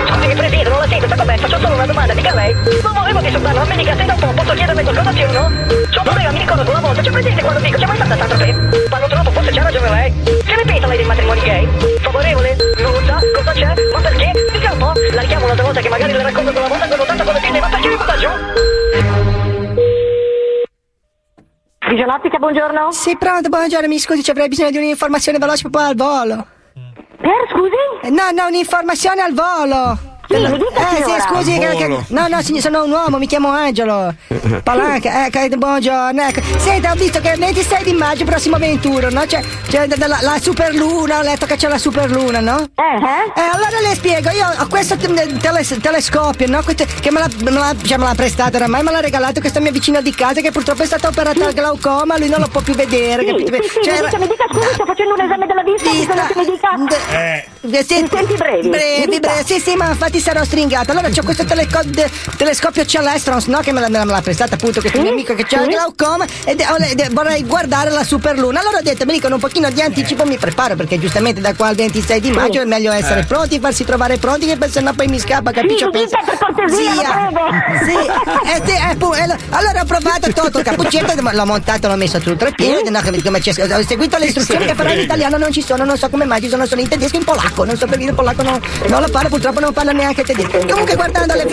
Scusi, 0.06 0.34
Presidente, 0.34 0.68
non 0.68 0.78
la 0.78 0.88
sento, 0.88 1.06
sta 1.06 1.16
com'è? 1.16 1.36
Faccio 1.36 1.58
solo 1.60 1.74
una 1.74 1.86
domanda, 1.86 2.14
dica 2.14 2.34
lei. 2.34 2.54
Non 2.82 2.92
volevo 2.94 3.20
disturbarlo, 3.20 3.64
ma 3.66 3.74
mica 3.74 3.96
se 3.96 4.04
dopo 4.04 4.26
posso 4.26 4.52
chiederle 4.54 4.82
qualcosa 4.82 5.12
sì 5.12 5.22
o 5.22 5.32
no? 5.32 5.52
C'ho 5.90 5.98
un 5.98 6.04
problema, 6.04 6.30
mi 6.30 6.38
ricordo 6.38 6.70
una 6.70 6.80
volta, 6.80 7.02
c'è 7.02 7.10
presente 7.10 7.42
quando 7.42 7.60
dico, 7.60 7.76
c'è 7.78 7.86
mai 7.86 7.96
stata 7.96 8.16
tanto 8.16 8.36
che 8.36 8.86
parlo 8.88 9.06
troppo, 9.08 9.30
forse 9.30 9.50
c'ha 9.50 9.62
ragione 9.62 9.90
lei. 9.90 10.12
Che 10.22 10.56
ne 10.56 10.62
pensa 10.64 10.86
lei 10.86 10.96
dei 10.96 11.06
matrimoni 11.06 11.40
gay? 11.40 11.68
Favorevole? 12.12 12.56
Non 12.76 12.92
lo 12.92 13.00
sa? 13.06 13.18
Cosa 13.34 13.52
c'è? 13.52 13.74
Ma 13.90 14.00
perché? 14.02 14.32
Dica 14.52 14.72
un 14.72 14.78
po', 14.78 14.92
la 15.14 15.20
richiamo 15.22 15.44
un'altra 15.46 15.64
volta 15.64 15.80
che 15.80 15.88
magari 15.88 16.12
le 16.12 16.22
racconto 16.22 16.52
quella 16.52 16.68
volta 16.68 16.86
quando 16.86 17.04
tanto 17.06 17.24
come 17.24 17.40
tiene, 17.40 17.58
ma 17.60 17.68
perché 17.70 17.88
mi 17.88 17.96
butta 17.96 18.16
giù? 18.18 18.28
Visiolattica, 21.88 22.36
buongiorno. 22.36 22.92
Sì, 22.92 23.16
pronto, 23.16 23.48
buongiorno, 23.48 23.88
mi 23.88 23.98
scusi, 23.98 24.22
ci 24.22 24.30
avrei 24.30 24.48
bisogno 24.48 24.70
di 24.70 24.76
un'informazione 24.76 25.38
veloce 25.38 25.70
proprio 25.70 25.88
al 25.88 25.96
volo. 25.96 26.46
Per, 27.16 27.48
scusi? 27.50 28.10
No, 28.12 28.30
no, 28.30 28.46
un'informazione 28.46 29.22
al 29.22 29.32
volo. 29.32 30.11
Sì, 30.32 30.46
mi 30.50 30.58
dica, 30.58 30.90
eh, 30.96 31.02
sì, 31.04 31.20
scusi, 31.28 31.58
che, 31.58 31.68
che- 31.76 31.86
no, 32.08 32.26
no, 32.28 32.42
signor, 32.42 32.62
sono 32.62 32.84
un 32.84 32.90
uomo, 32.90 33.18
mi 33.18 33.26
chiamo 33.26 33.48
Angelo. 33.50 34.14
Palanca, 34.62 35.26
ecco, 35.26 35.38
eh, 35.38 35.48
buongiorno, 35.56 36.22
ecco. 36.22 36.40
Senta, 36.58 36.92
ho 36.92 36.94
visto 36.94 37.20
che 37.20 37.30
il 37.30 37.38
26 37.38 37.84
di 37.84 37.92
maggio, 37.92 38.24
prossimo 38.24 38.56
21, 38.58 39.08
no? 39.10 39.22
C'è, 39.26 39.42
c'è 39.68 39.86
da- 39.86 40.06
la, 40.06 40.18
la 40.22 40.38
superluna, 40.40 41.18
ho 41.18 41.22
letto 41.22 41.46
che 41.46 41.56
c'è 41.56 41.68
la 41.68 41.78
superluna, 41.78 42.40
no? 42.40 42.58
Eh, 42.74 43.40
allora 43.52 43.80
le 43.88 43.94
spiego, 43.94 44.30
io 44.30 44.46
ho 44.58 44.66
questo 44.68 44.96
te- 44.96 45.12
tele- 45.38 45.80
telescopio, 45.80 46.46
no? 46.48 46.62
Questo- 46.62 46.84
che 47.00 47.10
me 47.10 47.20
l'ha, 47.20 47.28
me 47.42 47.50
l'ha, 47.50 47.74
cioè, 47.82 47.98
me 47.98 48.04
l'ha 48.04 48.14
prestato 48.14 48.56
oramai, 48.56 48.82
me 48.82 48.90
l'ha 48.90 49.00
regalato 49.00 49.40
questo 49.40 49.60
mio 49.60 49.70
vicino 49.72 50.00
di 50.00 50.14
casa 50.14 50.40
che 50.40 50.50
purtroppo 50.50 50.82
è 50.82 50.86
stato 50.86 51.08
operato 51.08 51.44
al 51.44 51.52
glaucoma, 51.52 52.16
lui 52.18 52.28
non 52.28 52.40
lo 52.40 52.48
può 52.48 52.60
più 52.60 52.74
vedere, 52.74 53.22
Sì, 53.24 53.28
capito? 53.30 53.62
sì, 53.62 53.68
sì, 53.68 53.80
Cioè, 53.82 53.92
mi 54.00 54.00
dica, 54.06 54.18
mi 54.18 54.26
dica, 54.28 54.44
scusi, 54.52 54.68
sto 54.74 54.84
facendo 54.86 55.14
un 55.14 55.20
esame 55.20 55.46
della 55.46 55.62
vista, 55.62 56.26
che 56.26 56.38
mi 56.38 56.44
dica... 56.44 56.70
Eh, 57.12 57.84
sì, 57.84 57.98
In 58.00 58.08
tempi 58.08 58.34
brevi. 58.34 58.68
brevi, 58.68 59.18
brevi. 59.20 59.44
Sì, 59.44 59.60
sì, 59.60 59.74
ma 59.76 59.88
infatti 59.90 60.18
sarò 60.22 60.44
stringata. 60.44 60.92
Allora 60.92 61.08
c'ho 61.10 61.22
questo 61.22 61.44
teleco- 61.44 61.80
de- 61.84 62.10
telescopio 62.36 62.84
Celestrons, 62.84 63.46
no? 63.46 63.58
Che 63.58 63.72
me, 63.72 63.80
la- 63.80 63.88
me 63.88 64.04
l'ha 64.04 64.20
prestata 64.22 64.54
appunto 64.54 64.80
questo 64.80 65.00
mio 65.00 65.10
amico 65.10 65.34
che 65.34 65.44
c'ha 65.44 65.60
il 65.62 65.68
glaucoma 65.68 66.24
e 66.44 66.54
de- 66.54 66.64
ed- 66.90 67.12
vorrei 67.12 67.44
guardare 67.44 67.90
la 67.90 68.04
superluna. 68.04 68.60
Allora 68.60 68.78
ho 68.78 68.82
detto, 68.82 69.04
mi 69.04 69.12
dicono 69.12 69.34
un 69.34 69.40
pochino 69.40 69.70
di 69.70 69.80
anticipo, 69.82 70.24
mi 70.24 70.38
preparo 70.38 70.76
perché 70.76 70.98
giustamente 70.98 71.40
da 71.40 71.54
qua 71.54 71.66
al 71.68 71.74
26 71.74 72.20
di 72.20 72.30
maggio 72.30 72.60
è 72.60 72.64
meglio 72.64 72.92
essere 72.92 73.20
Eh. 73.20 73.24
pronti, 73.24 73.58
farsi 73.60 73.84
trovare 73.84 74.16
pronti, 74.18 74.46
che 74.46 74.56
se 74.70 74.80
no 74.80 74.92
poi 74.94 75.08
mi 75.08 75.18
scappa, 75.18 75.50
capisci? 75.50 75.84
Sì, 75.84 75.90
Penso- 75.90 76.18
per 76.24 76.38
cortesia, 76.38 77.30
Sì. 77.84 77.90
Sì, 77.92 77.96
eh, 77.96 78.62
sì, 78.64 78.72
eh, 78.90 78.96
pu- 78.96 79.12
eh, 79.14 79.26
lo- 79.26 79.36
allora 79.50 79.80
ho 79.80 79.84
provato, 79.84 80.28
ho 80.28 80.32
tolto 80.32 80.58
il 80.58 80.64
cappuccetto, 80.64 81.12
l'ho 81.20 81.44
montato, 81.46 81.88
l'ho 81.88 81.96
messo 81.96 82.18
tutto 82.20 82.46
il 82.46 82.54
piede, 82.54 82.90
no, 82.90 83.00
come- 83.02 83.22
come 83.22 83.40
c'è- 83.40 83.50
ho 83.72 83.82
seguito 83.86 84.16
le 84.18 84.26
istruzioni 84.26 84.66
che 84.66 84.74
però 84.74 84.90
in 84.92 85.00
italiano 85.00 85.36
non 85.36 85.50
ci 85.52 85.62
sono, 85.62 85.84
non 85.84 85.96
so 85.96 86.08
come 86.08 86.24
mai 86.24 86.40
ci 86.40 86.48
sono 86.48 86.66
solo 86.66 86.80
in 86.80 86.88
tedesco 86.88 87.16
e 87.16 87.18
in 87.18 87.24
polacco, 87.24 87.64
non 87.64 87.76
so 87.76 87.86
perché 87.86 88.04
in 88.04 88.14
polacco 88.14 88.42
non, 88.42 88.60
non 88.88 89.00
lo 89.00 89.08
parlo, 89.08 89.28
purtroppo 89.28 89.60
non 89.60 89.72
parlo 89.72 89.92
neanche 89.92 90.11
tedesco. 90.14 90.58
Comunque 90.68 90.94
guardando 90.94 91.34
le 91.34 91.46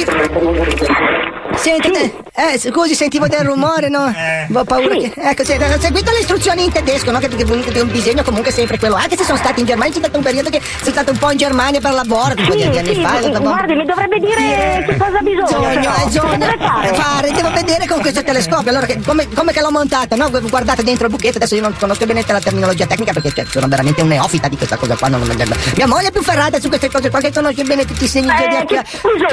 Senti, 1.55 1.91
eh, 1.91 2.57
scusi, 2.57 2.95
sentivo 2.95 3.27
del 3.27 3.41
rumore, 3.41 3.89
no? 3.89 4.13
Ho 4.53 4.63
paura 4.63 4.95
che. 4.95 5.11
Ecco, 5.15 5.43
se, 5.43 5.55
ho 5.57 5.79
seguito 5.79 6.11
le 6.11 6.19
istruzioni 6.19 6.63
in 6.63 6.71
tedesco, 6.71 7.11
no? 7.11 7.19
Che, 7.19 7.27
che, 7.27 7.43
che 7.43 7.79
un 7.81 7.91
disegno 7.91 8.23
comunque 8.23 8.51
sempre 8.51 8.77
quello. 8.79 8.95
Anche 8.95 9.17
se 9.17 9.23
sono 9.23 9.37
stati 9.37 9.59
in 9.59 9.65
Germania, 9.65 9.91
c'è 9.93 9.99
stato 9.99 10.17
un 10.17 10.23
periodo 10.23 10.49
che 10.49 10.61
sono 10.79 10.91
stato 10.91 11.11
un 11.11 11.17
po' 11.17 11.31
in 11.31 11.37
Germania 11.37 11.79
per 11.81 11.91
lavoro, 11.93 12.33
tipo 12.35 12.51
Sì, 12.53 12.69
di 12.69 12.77
anni 12.77 12.93
sì, 12.95 13.01
fa. 13.01 13.19
un 13.21 13.31
po'- 13.33 13.39
guardi, 13.41 13.75
mi 13.75 13.85
dovrebbe 13.85 14.19
dire 14.19 14.83
che 14.85 14.97
cosa 14.97 15.19
bisogna. 15.19 15.67
Bisogna, 15.69 15.95
eh, 15.95 16.05
bisogna 16.05 16.37
deve 16.37 16.57
fare? 16.95 17.31
devo 17.31 17.51
vedere 17.51 17.85
con 17.87 17.99
questo 18.01 18.23
telescopio. 18.23 18.69
Allora, 18.69 18.85
che- 18.85 19.01
come, 19.05 19.27
come 19.33 19.51
che 19.51 19.59
l'ho 19.61 19.71
montato, 19.71 20.15
no? 20.15 20.29
Guardate 20.29 20.83
dentro 20.83 21.05
il 21.07 21.11
buchetto, 21.11 21.37
adesso 21.37 21.55
io 21.55 21.61
non 21.61 21.75
conosco 21.77 22.05
bene 22.05 22.23
la 22.25 22.39
terminologia 22.39 22.85
tecnica 22.85 23.11
perché 23.11 23.33
cioè, 23.33 23.45
sono 23.45 23.67
veramente 23.67 24.01
un 24.01 24.07
neofita 24.07 24.47
di 24.47 24.55
questa 24.55 24.77
cosa 24.77 24.95
qua. 24.95 25.07
Non, 25.09 25.21
non- 25.21 25.35
mia 25.75 25.87
moglie 25.87 26.07
è 26.07 26.11
più 26.11 26.21
ferrata 26.21 26.59
su 26.59 26.69
queste 26.69 26.89
cose 26.89 27.09
qua 27.09 27.19
che 27.19 27.33
conosce 27.33 27.63
bene 27.63 27.85
tutti 27.85 28.05
i 28.05 28.07
segni 28.07 28.29
Eh, 28.29 28.35
zodiacali. 28.37 28.65
che- 28.65 28.97
scusi, 28.97 29.25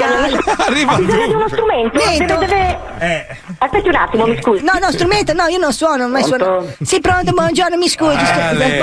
Arriva 0.67 0.91
ha 0.93 0.97
bisogno 0.97 1.27
di 1.27 1.33
uno 1.33 1.47
strumento, 1.47 1.99
deve, 2.25 2.45
deve... 2.45 3.37
Aspetti 3.59 3.87
un 3.87 3.95
attimo, 3.95 4.25
mi 4.27 4.37
scusi. 4.41 4.63
No, 4.63 4.73
no, 4.79 4.91
strumento, 4.91 5.33
no, 5.33 5.45
io 5.47 5.57
non 5.57 5.71
suono, 5.73 5.97
non 6.03 6.11
mai 6.11 6.23
Pronto? 6.23 6.43
suono. 6.45 6.65
Sì, 6.83 6.99
pronto, 6.99 7.31
buongiorno, 7.31 7.77
mi 7.77 7.87
scusi. 7.89 8.15
Ah, 8.17 8.51
lei. 8.53 8.79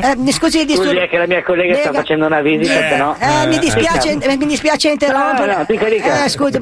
eh, 0.00 0.16
mi 0.16 0.32
scusi, 0.32 0.64
di 0.64 0.74
Scusi, 0.74 0.96
è 0.96 1.08
che 1.08 1.18
la 1.18 1.26
mia 1.26 1.42
collega 1.42 1.74
sta 1.74 1.86
Lega. 1.86 1.98
facendo 2.00 2.26
una 2.26 2.40
visita, 2.40 2.78
Eh, 2.78 2.88
però... 2.88 3.14
eh, 3.18 3.46
mi 3.46 3.58
dispiace, 3.58 4.08
Aspetta. 4.10 4.32
eh, 4.32 4.36
mi 4.36 4.46
dispiace 4.46 4.88
interrompere. 4.90 5.52
No, 5.52 5.58
no, 5.58 5.64
dica, 5.68 5.88
dica. 5.88 6.24
Eh, 6.24 6.28
scusi, 6.28 6.52
sì. 6.52 6.58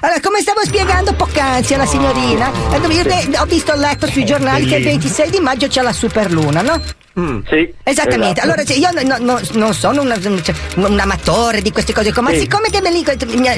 Allora, 0.00 0.20
come 0.22 0.40
stavo 0.40 0.60
spiegando 0.64 1.12
poc'anzi 1.14 1.74
alla 1.74 1.86
signorina, 1.86 2.50
eh, 2.72 2.92
io 2.92 3.02
de- 3.02 3.38
ho 3.38 3.44
visto, 3.44 3.72
ho 3.72 3.76
letto 3.76 4.06
sui 4.06 4.24
giornali 4.24 4.66
che 4.66 4.76
il 4.76 4.84
26 4.84 5.30
di 5.30 5.40
maggio 5.40 5.66
c'è 5.68 5.82
la 5.82 5.92
superluna, 5.92 6.62
no? 6.62 6.80
Sì. 7.14 7.72
Esattamente, 7.84 8.40
esatto. 8.40 8.62
allora 8.62 8.62
io 8.74 9.02
no- 9.06 9.18
no- 9.20 9.40
non 9.52 9.72
sono 9.72 10.02
una- 10.02 10.20
cioè, 10.20 10.54
un 10.76 10.98
amatore 10.98 11.62
di 11.62 11.70
queste 11.70 11.92
cose 11.92 12.12
ma 12.20 12.30
Sì. 12.30 12.40
siccome 12.40 12.68
che 12.70 12.80
mia- 13.36 13.54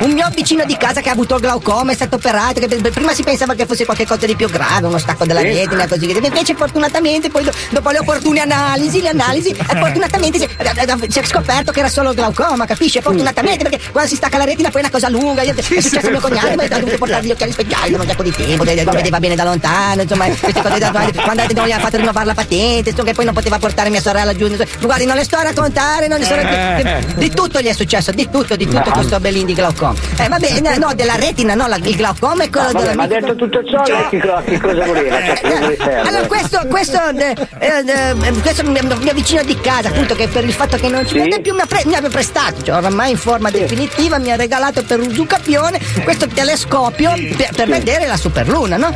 un 0.00 0.10
mio 0.12 0.28
vicino 0.34 0.64
di 0.64 0.76
casa 0.76 1.00
che 1.00 1.08
ha 1.08 1.12
avuto 1.12 1.34
il 1.34 1.40
glaucoma 1.40 1.90
è 1.90 1.94
stato 1.94 2.14
operato, 2.16 2.60
che 2.60 2.68
prima 2.90 3.12
si 3.12 3.24
pensava 3.24 3.54
che 3.54 3.66
fosse 3.66 3.84
qualcosa 3.84 4.24
di 4.26 4.36
più 4.36 4.48
grave, 4.48 4.86
uno 4.86 4.98
stacco 4.98 5.24
della 5.24 5.40
Sì. 5.40 5.46
retina, 5.46 5.88
così 5.88 6.06
via. 6.06 6.16
invece 6.22 6.54
fortunatamente 6.54 7.28
poi 7.28 7.42
do- 7.44 7.52
dopo 7.70 7.90
le 7.90 7.98
opportune 7.98 8.40
analisi, 8.40 9.00
le 9.02 9.08
analisi, 9.08 9.48
eh, 9.50 9.56
fortunatamente 9.78 10.38
si, 10.38 10.44
eh, 10.44 11.08
si 11.08 11.18
è 11.18 11.24
scoperto 11.24 11.72
che 11.72 11.80
era 11.80 11.88
solo 11.88 12.14
glaucoma, 12.14 12.66
capisci? 12.66 13.00
Fortunatamente 13.00 13.68
perché 13.68 13.90
quando 13.90 14.08
si 14.10 14.16
stacca 14.16 14.38
la 14.38 14.44
retina 14.44 14.70
poi 14.70 14.80
è 14.82 14.84
una 14.84 14.92
cosa 14.92 15.08
lunga, 15.08 15.42
è 15.42 15.52
successo 15.60 16.06
a 16.06 16.10
mio 16.10 16.20
cognato, 16.20 16.54
ma 16.54 16.62
ha 16.62 16.68
dovuto 16.68 16.98
portare 16.98 17.24
gli 17.26 17.30
occhiali 17.32 17.50
speciali 17.52 17.90
da 17.92 18.00
un 18.00 18.06
sacco 18.06 18.22
di 18.22 18.30
tempo, 18.30 18.62
non 18.64 18.94
vedeva 18.94 19.18
bene 19.18 19.34
da 19.34 19.42
lontano, 19.44 20.02
insomma, 20.02 20.26
queste 20.26 20.62
cose 20.62 20.78
da 20.78 20.90
quando 20.90 21.66
gli 21.66 21.72
ha 21.72 21.78
fatto 21.80 21.96
rinnovare 21.96 22.26
la 22.26 22.34
patente, 22.34 22.91
senso 22.92 23.02
che 23.02 23.14
poi 23.14 23.24
non 23.24 23.34
poteva 23.34 23.58
portare 23.58 23.88
mia 23.90 24.00
sorella 24.00 24.34
giù. 24.34 24.54
Guardi, 24.80 25.06
non 25.06 25.16
le 25.16 25.24
sto 25.24 25.36
a 25.36 25.42
raccontare, 25.42 26.06
non 26.06 26.18
le 26.18 26.24
sto 26.24 26.34
a 26.34 26.36
raccontare. 26.42 27.04
Di 27.16 27.30
tutto 27.30 27.60
gli 27.60 27.66
è 27.66 27.72
successo, 27.72 28.12
di 28.12 28.28
tutto, 28.30 28.54
di 28.54 28.66
tutto 28.66 28.90
questo 28.90 29.18
belin 29.18 29.46
di 29.46 29.54
glaucoma. 29.54 29.94
Eh 30.18 30.28
vabbè, 30.28 30.60
no, 30.60 30.76
no, 30.86 30.94
della 30.94 31.14
retina, 31.16 31.54
no, 31.54 31.66
la- 31.66 31.76
il 31.76 31.96
glaucoma 31.96 32.44
è 32.44 32.50
quello 32.50 32.70
vabbè, 32.72 32.80
della 32.80 32.94
ma 32.94 33.02
ha 33.04 33.06
detto 33.06 33.34
tutto 33.34 33.64
ciò, 33.64 33.82
che, 33.82 34.18
co- 34.20 34.42
che 34.44 34.60
cosa 34.60 34.84
voleva? 34.84 35.16
Cioè, 35.22 35.40
che 35.40 35.66
le 35.66 35.76
serve? 35.76 36.08
allora, 36.08 36.26
questo, 36.26 36.60
questo, 36.68 36.98
eh, 37.16 37.34
eh, 37.58 37.84
eh, 37.86 38.32
questo 38.40 38.64
mio, 38.64 39.12
vicino 39.14 39.42
di 39.42 39.58
casa, 39.60 39.88
appunto, 39.88 40.14
che 40.14 40.28
per 40.28 40.44
il 40.44 40.52
fatto 40.52 40.76
che 40.76 40.88
non 40.88 41.06
ci 41.06 41.14
vede 41.14 41.40
più, 41.40 41.54
mi, 41.54 41.60
ha 41.60 41.66
pre- 41.66 41.82
mi 41.86 41.94
aveva 41.94 42.08
prestato, 42.12 42.62
cioè 42.62 42.76
oramai 42.76 43.10
in 43.12 43.16
forma 43.16 43.50
definitiva, 43.50 44.18
mi 44.18 44.30
ha 44.30 44.36
regalato 44.36 44.82
per 44.82 45.00
un 45.00 45.08
giucapione 45.08 45.80
questo 46.04 46.26
telescopio 46.26 47.12
per, 47.36 47.48
per 47.54 47.68
vedere 47.68 48.06
la 48.06 48.16
superluna, 48.16 48.76
no? 48.76 48.90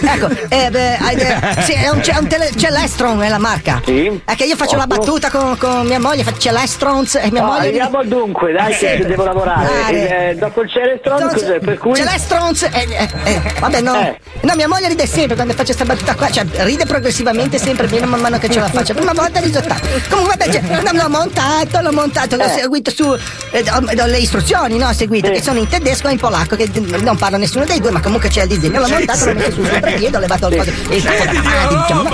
Ecco, 0.00 0.28
eh, 0.48 0.70
beh, 0.70 0.94
eh, 0.94 1.62
sì, 1.62 1.72
è 1.72 1.88
un, 1.88 2.00
c'è 2.00 2.16
un 2.16 2.28
tele, 2.28 2.50
Celestron 2.88 3.22
è 3.22 3.28
la 3.28 3.38
marca. 3.38 3.82
Sì. 3.84 4.20
È 4.24 4.34
che 4.34 4.44
io 4.44 4.56
faccio 4.56 4.76
la 4.76 4.84
Ottimo. 4.84 4.98
battuta 5.00 5.30
con, 5.30 5.56
con 5.58 5.86
mia 5.86 6.00
moglie, 6.00 6.22
faccio 6.22 6.38
Celestrons 6.48 7.16
e 7.16 7.30
mia 7.30 7.42
No, 7.42 7.48
moglie. 7.48 7.66
arriviamo 7.66 7.98
al 7.98 8.06
dunque, 8.08 8.52
dai, 8.52 8.74
che 8.76 8.96
Sì. 9.00 9.04
devo 9.06 9.24
lavorare. 9.24 10.30
Eh, 10.30 10.34
dopo 10.36 10.62
il 10.62 10.70
Celestron, 10.70 11.28
cos'è? 11.28 11.58
Per 11.58 11.76
cui... 11.78 11.94
Celestrons 11.96 12.62
eh, 12.62 12.70
eh, 12.72 13.08
eh, 13.24 13.54
vabbè 13.60 13.80
no 13.82 14.16
no 14.40 14.54
mia 14.54 14.68
moglie 14.68 14.88
ride 14.88 15.06
sempre 15.06 15.34
quando 15.34 15.52
faccio 15.52 15.74
questa 15.74 15.84
battuta 15.84 16.14
qua 16.14 16.30
cioè 16.30 16.44
ride 16.64 16.86
progressivamente 16.86 17.58
sempre 17.58 17.88
meno 17.88 18.06
man 18.06 18.20
mano 18.20 18.38
che 18.38 18.48
ce 18.48 18.60
la 18.60 18.68
faccio 18.68 18.94
prima 18.94 19.12
volta 19.12 19.40
riso 19.40 19.60
tanto 19.60 19.86
comunque 20.08 20.36
vabbè 20.36 20.50
cioè, 20.52 20.60
no, 20.82 20.90
l'ho 20.92 21.08
montato 21.08 21.80
l'ho 21.80 21.92
montato 21.92 22.36
l'ho 22.36 22.44
Eh. 22.44 22.48
seguito 22.50 22.90
su 22.90 23.04
eh, 23.50 23.64
ho- 23.70 24.06
le 24.06 24.18
istruzioni 24.18 24.78
no 24.78 24.88
ho 24.88 24.92
seguito 24.92 25.30
che 25.30 25.42
sono 25.42 25.58
in 25.58 25.66
tedesco 25.68 26.08
e 26.08 26.12
in 26.12 26.18
polacco 26.18 26.54
che 26.56 26.70
non 27.00 27.16
parlo 27.16 27.36
nessuno 27.36 27.64
dei 27.64 27.80
due 27.80 27.90
ma 27.90 28.00
comunque 28.00 28.28
c'è 28.28 28.42
il 28.42 28.48
disegno 28.48 28.80
l'ho 28.80 28.88
montato 28.88 29.24
l'ho 29.26 29.34
messo 29.34 29.50
sul 29.52 29.66
soprappiede 29.66 30.16
ho 30.16 30.20
levato 30.20 30.48
il 30.48 30.56
coso 30.56 30.70
il 30.94 31.02
capo 31.02 31.24
da 31.24 31.32
davanti, 31.40 31.76
diciamo, 31.76 32.08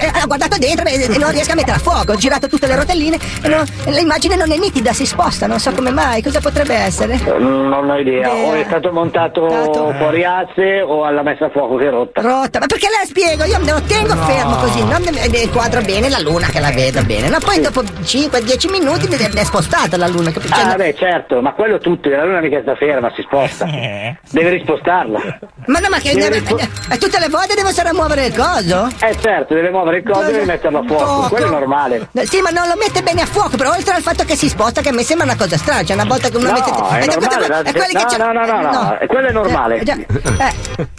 ma- 0.00 0.10
ma- 0.12 0.18
eh, 0.18 0.22
ho 0.22 0.26
guardato 0.26 0.58
dentro 0.58 0.86
e 0.86 1.18
non 1.18 1.30
riesco 1.30 1.52
a 1.52 1.54
mettere 1.54 1.76
a 1.76 1.80
fuoco 1.80 2.12
ho 2.12 2.16
girato 2.16 2.48
tutte 2.48 2.66
le 2.66 2.76
rotelline 2.76 3.18
e 3.42 3.48
no- 3.48 3.64
l'immagine 3.86 4.36
non 4.36 4.50
è 4.52 4.56
nitida 4.58 4.92
si 4.92 5.06
sposta 5.06 5.46
non 5.46 5.58
so 5.58 5.72
come 5.72 5.90
mai 5.90 6.22
cosa 6.22 6.40
potrebbe 6.40 6.74
essere 6.74 7.18
Non 7.38 7.72
ho 7.72 7.96
idea, 7.98 8.30
o 8.32 8.54
è 8.54 8.64
stato 8.66 8.92
montato 8.92 9.48
fuori 9.98 10.24
asse 10.24 10.80
o 10.80 11.04
alla 11.04 11.22
messa 11.22 11.46
a 11.46 11.50
fuoco 11.50 11.76
che 11.76 11.86
è 11.88 11.90
rotta. 11.90 12.20
rotta. 12.20 12.58
Ma 12.60 12.66
perché 12.66 12.86
la 12.88 13.04
spiego? 13.04 13.44
Io 13.44 13.58
me 13.58 13.72
lo 13.72 13.82
tengo 13.82 14.14
No. 14.14 14.22
fermo 14.24 14.56
così, 14.56 14.84
non 14.84 15.02
mi- 15.02 15.18
eh, 15.18 15.42
inquadro 15.42 15.80
bene 15.82 16.08
la 16.08 16.18
luna 16.20 16.46
che 16.46 16.60
la 16.60 16.70
vedo 16.70 17.02
bene. 17.04 17.28
No, 17.28 17.38
poi 17.40 17.60
dopo 17.60 17.82
5-10 17.82 18.68
minuti 18.70 19.08
mi 19.08 19.16
è 19.16 19.44
spostata 19.44 19.96
la 19.96 20.06
luna, 20.06 20.30
capisci? 20.30 20.54
Cioè, 20.54 20.64
Ah, 20.72 20.76
beh, 20.76 20.94
certo, 20.96 21.40
ma 21.40 21.52
quello 21.52 21.78
tutto, 21.78 22.08
la 22.08 22.24
luna 22.24 22.40
mica 22.40 22.60
sta 22.62 22.74
ferma, 22.76 23.10
si 23.14 23.22
sposta. 23.22 23.64
Deve 23.66 24.48
rispostarla. 24.50 25.38
Ma 25.66 25.78
no, 25.78 25.88
ma 25.90 25.98
che 25.98 26.14
Deve 26.14 26.28
deve- 26.28 26.38
rispo- 26.38 26.58
eh, 26.58 26.98
tutte 26.98 27.18
le 27.18 27.28
volte 27.28 27.54
devo 27.54 27.68
stare 27.70 27.88
a 27.90 27.94
muovere 27.94 28.26
il 28.26 28.34
coso? 28.36 28.88
Eh 29.00 29.16
certo, 29.20 29.54
deve 29.54 29.70
muovere 29.70 29.89
il 29.98 30.02
coso 30.04 30.28
e 30.28 30.32
deve 30.32 30.44
metterlo 30.44 30.78
a 30.80 30.82
fuoco, 30.86 31.04
Fuoco. 31.04 31.28
quello 31.28 31.46
è 31.46 31.50
normale. 31.50 32.08
Eh, 32.12 32.26
Sì, 32.26 32.40
ma 32.40 32.50
non 32.50 32.66
lo 32.68 32.74
mette 32.76 33.02
bene 33.02 33.22
a 33.22 33.26
fuoco, 33.26 33.56
però 33.56 33.70
oltre 33.72 33.94
al 33.94 34.02
fatto 34.02 34.24
che 34.24 34.36
si 34.36 34.48
sposta, 34.48 34.80
che 34.80 34.88
a 34.90 34.92
me 34.92 35.02
sembra 35.02 35.26
una 35.26 35.36
cosa 35.36 35.56
strana. 35.56 35.82
Cioè, 35.84 35.94
una 35.96 36.04
volta 36.04 36.28
che 36.28 36.36
uno 36.36 36.46
No, 36.46 36.52
mette. 36.52 36.70
è 36.70 37.02
ed 37.02 37.10
normale, 37.20 37.48
la- 37.48 37.62
è 37.62 37.72
quelli 37.72 37.94
che 38.04 38.16
no, 38.16 38.32
no, 38.32 38.44
no, 38.46 38.60
no, 38.60 38.70
no, 38.70 38.98
quello 39.06 39.28
è 39.28 39.32
normale. 39.32 39.78
Eh, 39.80 39.84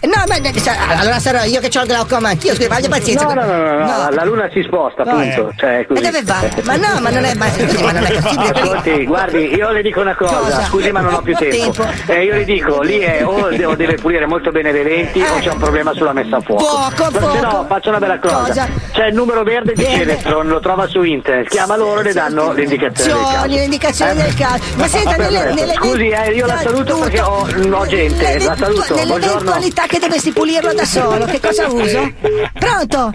eh, 0.02 0.08
no, 0.08 0.24
ma 0.28 0.36
eh, 0.36 0.52
allora 0.98 1.20
sarò 1.20 1.44
io 1.44 1.60
che 1.60 1.70
ho 1.78 1.82
il 1.82 1.88
glaucoma 1.88 2.30
anch'io, 2.30 2.54
scusi, 2.56 2.68
abbia 2.70 2.90
pazienza. 2.90 3.26
No, 3.26 3.34
no, 3.34 3.46
no, 3.46 3.58
no, 3.58 3.78
no, 3.80 3.86
No. 3.86 4.10
la 4.12 4.24
luna 4.24 4.50
si 4.52 4.62
sposta, 4.64 5.04
No, 5.04 5.12
appunto. 5.12 5.52
Cioè, 5.58 5.80
è 5.80 5.86
così. 5.86 6.02
E 6.02 6.06
dove 6.06 6.24
va? 6.24 6.40
Ma 6.64 6.76
no, 6.76 7.00
ma 7.02 7.10
non 7.10 7.24
è, 7.26 7.34
ma, 7.36 7.50
scusi, 7.50 7.84
ma 7.84 7.92
non 7.92 8.06
è 8.06 8.12
possibile. 8.20 8.50
Ascolti, 8.62 9.06
guardi, 9.06 9.54
io 9.56 9.70
le 9.72 9.82
dico 9.82 10.02
una 10.02 10.16
cosa, 10.16 10.36
Cosa? 10.38 10.64
scusi 10.66 10.92
ma 10.92 11.00
non 11.02 11.14
ho 11.14 11.22
più 11.22 11.36
tempo. 11.36 11.72
tempo. 11.84 12.12
Eh, 12.12 12.24
io 12.26 12.34
le 12.34 12.44
dico, 12.44 12.82
lì 12.82 13.00
è 13.00 13.26
o 13.26 13.50
deve 13.76 13.96
pulire 13.96 14.26
molto 14.26 14.52
bene 14.52 14.72
le 14.72 14.84
lenti 14.84 15.22
o 15.22 15.40
c'è 15.40 15.50
un 15.52 15.58
problema 15.60 15.94
sulla 15.94 16.14
messa 16.14 16.38
a 16.38 16.42
fuoco. 16.42 16.64
Fuoco, 16.66 17.12
Se 17.12 17.20
fuoco. 17.20 17.40
no, 17.40 17.66
faccio 17.68 17.90
una 17.90 18.00
bella 18.00 18.20
cosa. 18.20 18.36
Cosa? 18.46 18.68
C'è 18.92 19.08
il 19.08 19.14
numero 19.14 19.44
verde 19.44 19.74
di. 19.74 19.84
Celestron, 19.84 20.48
lo 20.48 20.60
trova 20.60 20.88
su 20.88 21.02
internet, 21.04 21.48
chiama 21.50 21.76
loro 21.78 22.02
e 22.02 22.04
le 22.04 22.14
danno 22.14 22.52
le 22.54 22.64
indicazioni 22.64 23.14
del 23.14 23.32
caso. 23.32 23.48
le 23.48 23.64
indicazioni 23.64 24.12
Eh? 24.12 24.24
del 24.24 24.34
caso. 24.34 24.64
Ma 24.76 24.88
senta, 24.88 25.16
nelle, 25.16 25.38
perfetto. 25.40 25.56
nelle 25.62 25.74
Scusi, 25.76 26.08
eh, 26.10 26.32
io 26.34 26.46
la 26.46 26.58
saluto 26.58 26.98
perché 26.98 27.22
ho, 27.22 27.48
ho 27.72 27.86
gente, 27.88 28.40
la 28.44 28.56
saluto. 28.58 28.96
Nell'eventualità 28.96 29.86
che 29.88 30.00
dovessi 30.00 30.32
pulirlo 30.32 30.74
da 30.74 30.86
solo, 30.86 31.26
che 31.26 31.40
cosa 31.40 31.68
uso? 31.68 32.12
Pronto? 32.60 33.14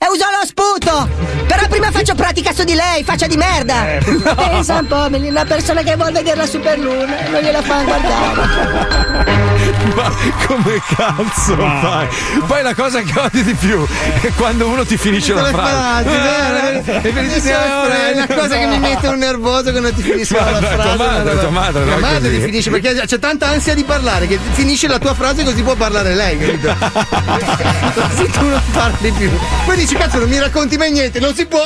E 0.00 0.06
uso 0.08 0.24
lo 0.30 0.46
sputo! 0.46 1.08
Però 1.48 1.66
prima 1.68 1.90
faccio 1.90 2.14
pratica 2.14 2.52
su 2.52 2.62
di 2.62 2.74
lei, 2.74 3.02
faccia 3.02 3.26
di 3.26 3.36
merda! 3.36 3.94
Eh. 3.94 3.98
Pensa 4.36 4.76
un 4.78 4.86
po', 4.86 5.08
Meli, 5.10 5.28
una 5.28 5.44
persona 5.44 5.82
che 5.82 5.96
vuole 5.96 6.12
vedere 6.12 6.36
la 6.36 6.46
superluna 6.46 7.18
e 7.26 7.28
non 7.28 7.40
gliela 7.40 7.62
fa 7.62 7.82
guardare. 7.82 9.46
Ma 9.94 10.10
come 10.46 10.80
cazzo 10.94 11.56
fai? 11.56 12.06
Poi 12.46 12.62
la 12.62 12.74
cosa 12.74 13.00
che 13.00 13.18
odio 13.18 13.42
di 13.42 13.54
più 13.54 13.84
è 14.20 14.32
quando 14.36 14.68
uno 14.68 14.84
ti 14.84 14.96
finisce 14.96 15.34
la 15.34 15.44
frase. 15.46 16.84
Eh, 16.84 17.00
e 17.02 17.12
vedi, 17.12 17.40
Sì, 17.40 17.48
è 17.48 18.12
una 18.14 18.26
cosa 18.28 18.56
che 18.56 18.66
mi 18.66 18.78
mette 18.78 19.08
un 19.08 19.18
nervoso 19.18 19.70
quando 19.72 19.92
ti 19.92 20.02
finisce 20.02 20.34
la 20.34 20.44
frase. 20.60 20.76
tua 20.76 20.94
madre, 20.96 21.38
tua 21.40 21.50
madre, 21.50 21.84
Tua 21.84 21.94
no, 21.94 22.00
madre 22.00 22.30
ti 22.30 22.40
finisce 22.40 22.70
perché 22.70 22.94
c'è 23.04 23.18
tanta 23.18 23.48
ansia 23.48 23.74
di 23.74 23.82
parlare 23.82 24.26
che 24.28 24.38
finisce 24.52 24.86
la 24.86 24.98
tua 24.98 25.14
frase 25.14 25.42
così 25.42 25.62
può 25.62 25.74
parlare 25.74 26.14
lei, 26.14 26.38
capito? 26.38 26.74
così 28.00 28.30
tu 28.30 28.46
non 28.46 28.62
parli 28.72 29.10
più. 29.10 29.30
Poi 29.64 29.76
dici, 29.88 29.94
cazzo, 29.96 30.18
non 30.18 30.28
mi 30.28 30.38
racconti 30.38 30.76
mai 30.76 30.92
niente, 30.92 31.18
non 31.18 31.34
si 31.34 31.46
può. 31.46 31.64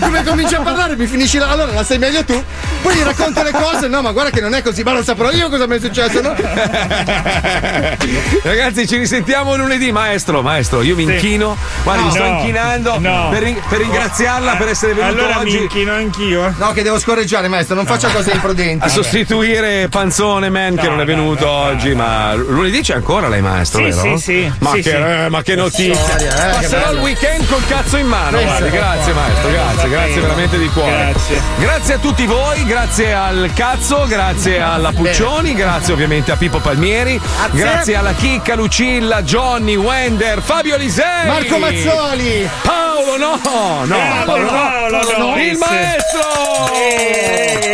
Come 0.00 0.24
cominci 0.24 0.54
a 0.54 0.60
parlare, 0.62 0.96
mi 0.96 1.06
finisci 1.06 1.38
la. 1.38 1.48
Allora 1.48 1.72
la 1.72 1.84
sai 1.84 1.98
meglio 1.98 2.24
tu. 2.24 2.42
Poi 2.82 2.94
gli 2.96 3.02
racconto 3.02 3.42
le 3.42 3.52
cose, 3.52 3.86
no, 3.88 4.02
ma 4.02 4.10
guarda 4.12 4.30
che 4.30 4.40
non 4.40 4.54
è 4.54 4.62
così, 4.62 4.82
ma 4.82 4.92
lo 4.92 5.02
saprò 5.04 5.30
io 5.30 5.48
cosa 5.48 5.66
mi 5.66 5.76
è 5.76 5.80
successo, 5.80 6.20
no? 6.20 6.34
Ragazzi, 8.42 8.86
ci 8.86 8.96
risentiamo 8.96 9.56
lunedì, 9.56 9.92
maestro. 9.92 10.42
Maestro, 10.42 10.82
io 10.82 10.96
mi 10.96 11.06
Sì. 11.06 11.12
inchino. 11.12 11.56
Guarda, 11.82 12.02
mi 12.02 12.08
No. 12.08 12.14
sto 12.14 12.24
No. 12.24 12.28
inchinando 12.38 12.98
No. 12.98 13.28
per, 13.30 13.42
rin- 13.42 13.62
per 13.68 13.78
ringraziarla 13.78 14.56
per 14.56 14.68
essere 14.68 14.94
venuto 14.94 15.18
Allora 15.22 15.38
mi 15.42 15.50
oggi. 15.50 15.62
inchino 15.62 15.92
anch'io. 15.92 16.54
No, 16.58 16.72
che 16.72 16.82
devo 16.82 16.98
scorreggiare, 16.98 17.48
maestro, 17.48 17.74
non 17.76 17.86
faccia 17.86 18.08
cose 18.08 18.32
imprudenti. 18.32 18.84
A 18.84 18.88
sostituire 18.88 19.88
Panzone 19.88 20.50
Man 20.50 20.76
che 20.76 20.88
non 20.88 21.00
è 21.00 21.04
venuto 21.04 21.48
oggi, 21.48 21.94
ma 21.94 22.34
lunedì 22.34 22.80
c'è 22.80 22.94
ancora 22.94 23.28
lei, 23.28 23.40
maestro, 23.40 23.78
Sì, 23.78 23.84
vero? 23.96 24.16
sì, 24.18 24.22
sì. 24.22 24.52
Ma, 24.58 24.70
Sì, 24.72 24.82
che, 24.82 24.90
sì. 24.90 24.96
eh, 24.96 25.28
ma 25.28 25.42
che 25.42 25.54
notizia! 25.54 25.94
Storia, 25.94 26.34
eh, 26.34 26.50
che 26.50 26.54
Passerò 26.68 26.84
bello. 26.86 27.00
Weekend 27.04 27.46
col 27.48 27.64
cazzo 27.66 27.98
in 27.98 28.06
mano. 28.06 28.40
Guardi, 28.40 28.70
grazie, 28.70 29.12
maestro, 29.12 29.50
grazie, 29.50 29.88
grazie 29.90 30.20
veramente 30.22 30.58
di 30.58 30.68
cuore. 30.68 30.90
Grazie. 30.90 31.40
Grazie 31.58 31.94
a 31.94 31.98
tutti 31.98 32.24
voi, 32.24 32.64
grazie 32.64 33.12
al 33.12 33.50
cazzo, 33.54 34.06
grazie 34.08 34.60
alla 34.60 34.90
Puccioni, 34.90 35.54
grazie 35.54 35.92
ovviamente 35.92 36.32
a 36.32 36.36
Pippo 36.36 36.60
Palmieri, 36.60 37.20
grazie 37.50 37.94
alla 37.94 38.14
Chicca, 38.14 38.54
Lucilla, 38.54 39.22
Johnny, 39.22 39.76
Wender, 39.76 40.40
Fabio 40.40 40.76
Lisei, 40.78 41.26
Marco 41.26 41.58
Mazzoli! 41.58 42.48
Paolo, 42.62 43.18
no, 43.18 43.84
no, 43.84 43.96
Paolo, 44.24 44.42
no, 44.42 44.48
Paolo, 44.48 45.18
no. 45.18 45.36
il 45.36 45.58
maestro! 45.58 46.72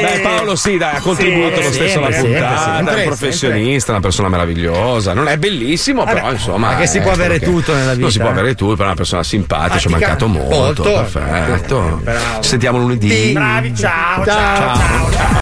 Beh, 0.00 0.20
Paolo 0.20 0.56
sì, 0.56 0.76
dai, 0.76 0.96
ha 0.96 1.00
contribuito 1.00 1.60
lo 1.60 1.70
stesso 1.70 1.98
alla 1.98 2.16
puntata, 2.16 2.78
è 2.78 2.94
un 2.94 3.02
professionista, 3.04 3.92
una 3.92 4.00
persona 4.00 4.28
meravigliosa, 4.28 5.12
non 5.12 5.28
è 5.28 5.36
bellissimo, 5.36 6.04
però 6.04 6.32
insomma... 6.32 6.70
ma 6.70 6.76
che 6.76 6.86
si 6.86 6.98
eh, 6.98 7.00
può 7.02 7.12
avere 7.12 7.38
tutto 7.38 7.74
nella 7.74 7.94
Non 7.94 8.10
si 8.10 8.18
vita, 8.18 8.30
può 8.30 8.38
avere 8.38 8.54
tutto, 8.54 8.72
però 8.72 8.84
è 8.84 8.86
una 8.86 8.94
persona 8.94 9.19
simpatica, 9.22 9.78
ci 9.78 9.88
è 9.88 9.90
mancato 9.90 10.26
molto, 10.26 10.54
Molto. 10.56 10.82
perfetto. 10.82 12.00
Bravo. 12.02 12.42
Ci 12.42 12.48
sentiamo 12.48 12.78
lunedì. 12.78 13.32
Bravi, 13.32 13.74
ciao, 13.74 14.24
ciao, 14.24 14.56
Ciao. 14.56 14.76
ciao. 14.76 15.10
ciao. 15.12 15.28